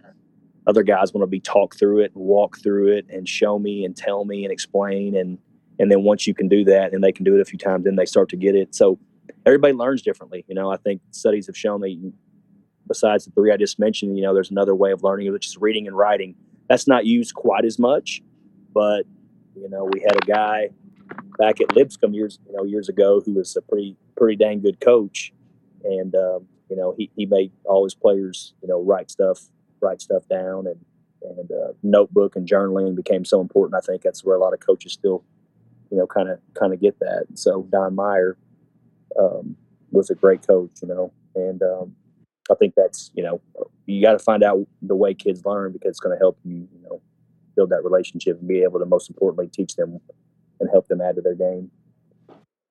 other 0.66 0.82
guys 0.82 1.12
want 1.12 1.23
to 1.23 1.27
be 1.27 1.40
talked 1.40 1.78
through 1.78 2.01
it 2.01 2.12
and 2.14 2.24
walk 2.24 2.59
through 2.59 2.89
it 2.89 3.06
and 3.09 3.28
show 3.28 3.59
me 3.59 3.85
and 3.85 3.97
tell 3.97 4.24
me 4.24 4.44
and 4.44 4.52
explain 4.52 5.16
and 5.16 5.39
and 5.78 5.90
then 5.90 6.02
once 6.02 6.27
you 6.27 6.35
can 6.35 6.48
do 6.48 6.64
that 6.64 6.94
and 6.94 7.05
they 7.05 7.12
can 7.12 7.24
do 7.24 7.36
it 7.36 7.40
a 7.40 7.44
few 7.44 7.59
times 7.59 7.85
then 7.85 7.97
they 7.97 8.06
start 8.06 8.28
to 8.31 8.36
get 8.36 8.55
it. 8.55 8.74
So 8.74 8.98
everybody 9.44 9.73
learns 9.74 10.02
differently 10.02 10.44
you 10.48 10.55
know 10.55 10.73
i 10.73 10.77
think 10.77 11.01
studies 11.12 11.47
have 11.47 11.56
shown 11.56 11.81
me 11.81 12.12
besides 12.89 13.24
the 13.24 13.31
three 13.32 13.52
i 13.52 13.56
just 13.56 13.78
mentioned 13.78 14.16
you 14.16 14.23
know 14.23 14.35
there's 14.35 14.51
another 14.51 14.74
way 14.74 14.90
of 14.90 15.02
learning 15.02 15.32
which 15.32 15.47
is 15.47 15.56
reading 15.56 15.86
and 15.86 15.97
writing. 15.97 16.35
That's 16.68 16.89
not 16.89 17.06
used 17.06 17.35
quite 17.35 17.64
as 17.64 17.78
much 17.78 18.23
but 18.74 19.05
you 19.55 19.68
know 19.68 19.89
we 19.93 20.01
had 20.01 20.16
a 20.16 20.27
guy 20.27 20.70
back 21.39 21.61
at 21.61 21.74
lipscomb 21.74 22.15
years 22.15 22.39
you 22.47 22.57
know 22.57 22.65
years 22.65 22.89
ago 22.89 23.20
who 23.24 23.35
was 23.35 23.57
a 23.57 23.62
pretty 23.62 23.97
pretty 24.16 24.37
dang 24.37 24.61
good 24.61 24.81
coach 24.81 25.33
and 25.85 26.15
um, 26.15 26.47
you 26.70 26.77
know 26.77 26.95
he, 26.97 27.11
he 27.16 27.27
made 27.27 27.53
all 27.65 27.85
his 27.85 27.95
players 27.95 28.55
you 28.62 28.69
know 28.69 28.83
write 28.83 29.11
stuff 29.11 29.41
write 29.81 30.01
stuff 30.01 30.27
down 30.28 30.66
and 30.66 30.81
and 31.23 31.51
uh, 31.51 31.73
notebook 31.83 32.37
and 32.37 32.49
journaling 32.49 32.95
became 32.95 33.24
so 33.24 33.41
important. 33.41 33.77
I 33.77 33.85
think 33.85 34.03
that's 34.03 34.24
where 34.24 34.37
a 34.37 34.41
lot 34.41 34.53
of 34.53 34.61
coaches 34.61 34.93
still, 34.93 35.24
you 35.91 35.99
know, 35.99 36.07
kind 36.07 36.28
of 36.28 36.39
kind 36.55 36.73
of 36.73 36.81
get 36.81 36.99
that. 37.01 37.27
So 37.35 37.62
Don 37.70 37.95
Meyer 37.95 38.37
um, 39.19 39.57
was 39.91 40.11
a 40.11 40.15
great 40.15 40.47
coach, 40.47 40.70
you 40.83 40.89
know, 40.89 41.12
and 41.35 41.62
um, 41.62 41.97
I 42.51 42.55
think 42.55 42.74
that's 42.77 43.11
you 43.15 43.23
know 43.23 43.41
you 43.87 44.03
got 44.03 44.12
to 44.12 44.19
find 44.19 44.43
out 44.43 44.66
the 44.83 44.97
way 44.97 45.15
kids 45.15 45.45
learn 45.45 45.73
because 45.73 45.91
it's 45.91 46.01
going 46.01 46.16
to 46.16 46.20
help 46.20 46.39
you 46.45 46.69
you 46.73 46.83
know 46.83 47.01
build 47.55 47.70
that 47.70 47.85
relationship 47.85 48.39
and 48.39 48.49
be 48.49 48.62
able 48.62 48.78
to 48.78 48.87
most 48.87 49.09
importantly 49.09 49.49
teach 49.49 49.77
them 49.77 50.01
and 50.61 50.69
help 50.70 50.89
them 50.89 51.01
add 51.01 51.16
to 51.16 51.23
their 51.23 51.35
game. 51.35 51.70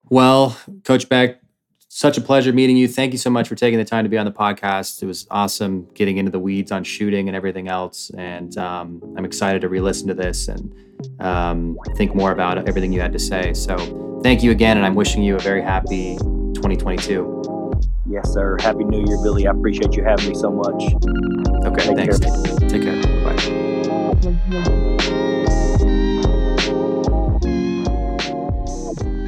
Well, 0.09 0.57
Coach 0.83 1.09
Beck, 1.09 1.41
such 1.87 2.17
a 2.17 2.21
pleasure 2.21 2.51
meeting 2.51 2.75
you. 2.77 2.87
Thank 2.87 3.13
you 3.13 3.17
so 3.17 3.29
much 3.29 3.47
for 3.47 3.55
taking 3.55 3.79
the 3.79 3.85
time 3.85 4.03
to 4.03 4.09
be 4.09 4.17
on 4.17 4.25
the 4.25 4.31
podcast. 4.31 5.01
It 5.01 5.05
was 5.05 5.25
awesome 5.31 5.87
getting 5.93 6.17
into 6.17 6.29
the 6.29 6.39
weeds 6.39 6.71
on 6.71 6.83
shooting 6.83 7.27
and 7.29 7.35
everything 7.35 7.67
else. 7.69 8.11
And 8.17 8.57
um, 8.57 9.01
I'm 9.17 9.23
excited 9.25 9.61
to 9.61 9.69
re 9.69 9.79
listen 9.79 10.07
to 10.09 10.13
this 10.13 10.47
and 10.47 10.75
um, 11.21 11.77
think 11.95 12.13
more 12.13 12.31
about 12.31 12.67
everything 12.67 12.91
you 12.91 12.99
had 12.99 13.13
to 13.13 13.19
say. 13.19 13.53
So 13.53 14.19
thank 14.23 14.43
you 14.43 14.51
again. 14.51 14.77
And 14.77 14.85
I'm 14.85 14.95
wishing 14.95 15.23
you 15.23 15.37
a 15.37 15.39
very 15.39 15.61
happy 15.61 16.17
2022. 16.17 17.35
Yes, 18.07 18.31
sir. 18.33 18.57
Happy 18.59 18.83
New 18.83 19.03
Year, 19.07 19.17
Billy. 19.23 19.47
I 19.47 19.51
appreciate 19.51 19.95
you 19.95 20.03
having 20.03 20.29
me 20.29 20.35
so 20.35 20.51
much. 20.51 20.83
Okay, 21.65 21.87
Take 21.87 21.95
thanks. 21.95 22.19
Care. 22.19 22.69
Take 22.69 22.83
care. 22.83 23.01
Bye. 25.41 25.44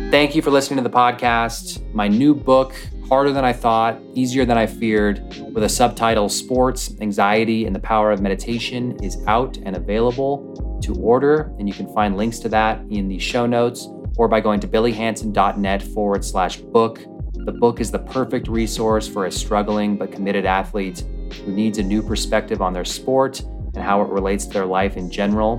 Thank 0.10 0.36
you 0.36 0.42
for 0.42 0.52
listening 0.52 0.78
to 0.78 0.84
the 0.84 0.96
podcast. 0.96 1.84
My 1.94 2.08
new 2.08 2.34
book, 2.34 2.74
Harder 3.10 3.34
Than 3.34 3.44
I 3.44 3.52
Thought, 3.52 4.00
Easier 4.14 4.46
Than 4.46 4.58
I 4.58 4.66
Feared, 4.66 5.22
with 5.54 5.66
a 5.66 5.70
subtitle 5.70 6.30
Sports, 6.30 6.96
Anxiety, 7.02 7.66
and 7.66 7.76
the 7.76 7.80
Power 7.82 8.12
of 8.12 8.22
Meditation, 8.22 8.98
is 9.04 9.18
out 9.28 9.58
and 9.58 9.76
available 9.76 10.80
to 10.82 10.96
order. 10.96 11.54
And 11.60 11.68
you 11.68 11.74
can 11.74 11.94
find 11.94 12.16
links 12.16 12.40
to 12.40 12.50
that 12.50 12.80
in 12.90 13.10
the 13.10 13.20
show 13.20 13.46
notes 13.46 13.90
or 14.16 14.30
by 14.30 14.40
going 14.40 14.62
to 14.62 14.68
billyhanson.net 14.68 15.84
forward 15.84 16.24
slash 16.24 16.56
book. 16.56 17.02
The 17.34 17.52
book 17.52 17.82
is 17.82 17.92
the 17.92 18.00
perfect 18.00 18.48
resource 18.48 19.10
for 19.10 19.26
a 19.26 19.32
struggling 19.32 19.98
but 19.98 20.14
committed 20.14 20.46
athlete 20.46 21.04
who 21.46 21.52
needs 21.52 21.80
a 21.80 21.84
new 21.84 22.02
perspective 22.02 22.62
on 22.62 22.72
their 22.72 22.86
sport 22.86 23.42
and 23.42 23.84
how 23.84 24.02
it 24.02 24.08
relates 24.08 24.46
to 24.46 24.54
their 24.54 24.66
life 24.66 24.96
in 24.96 25.12
general. 25.12 25.58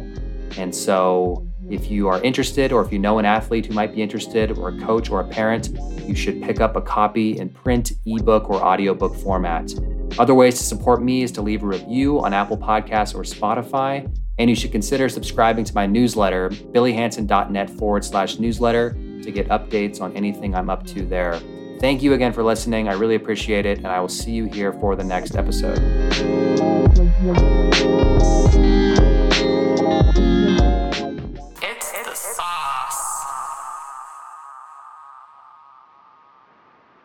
And 0.56 0.74
so 0.74 1.47
if 1.70 1.90
you 1.90 2.08
are 2.08 2.20
interested, 2.22 2.72
or 2.72 2.82
if 2.82 2.92
you 2.92 2.98
know 2.98 3.18
an 3.18 3.24
athlete 3.24 3.66
who 3.66 3.74
might 3.74 3.94
be 3.94 4.02
interested, 4.02 4.56
or 4.58 4.70
a 4.70 4.80
coach 4.80 5.10
or 5.10 5.20
a 5.20 5.28
parent, 5.28 5.70
you 6.06 6.14
should 6.14 6.42
pick 6.42 6.60
up 6.60 6.76
a 6.76 6.80
copy 6.80 7.38
in 7.38 7.48
print, 7.48 7.92
ebook, 8.06 8.48
or 8.48 8.62
audiobook 8.62 9.14
format. 9.16 9.72
Other 10.18 10.34
ways 10.34 10.56
to 10.58 10.64
support 10.64 11.02
me 11.02 11.22
is 11.22 11.30
to 11.32 11.42
leave 11.42 11.62
a 11.62 11.66
review 11.66 12.20
on 12.20 12.32
Apple 12.32 12.56
Podcasts 12.56 13.14
or 13.14 13.22
Spotify. 13.22 14.10
And 14.38 14.48
you 14.48 14.56
should 14.56 14.72
consider 14.72 15.08
subscribing 15.08 15.64
to 15.64 15.74
my 15.74 15.84
newsletter, 15.84 16.48
billyhanson.net 16.50 17.70
forward 17.70 18.04
slash 18.04 18.38
newsletter, 18.38 18.92
to 19.22 19.32
get 19.32 19.48
updates 19.48 20.00
on 20.00 20.16
anything 20.16 20.54
I'm 20.54 20.70
up 20.70 20.86
to 20.88 21.04
there. 21.04 21.40
Thank 21.80 22.02
you 22.02 22.12
again 22.14 22.32
for 22.32 22.42
listening. 22.42 22.88
I 22.88 22.94
really 22.94 23.14
appreciate 23.16 23.66
it. 23.66 23.78
And 23.78 23.88
I 23.88 24.00
will 24.00 24.08
see 24.08 24.32
you 24.32 24.46
here 24.46 24.72
for 24.72 24.96
the 24.96 25.04
next 25.04 25.36
episode. 25.36 25.78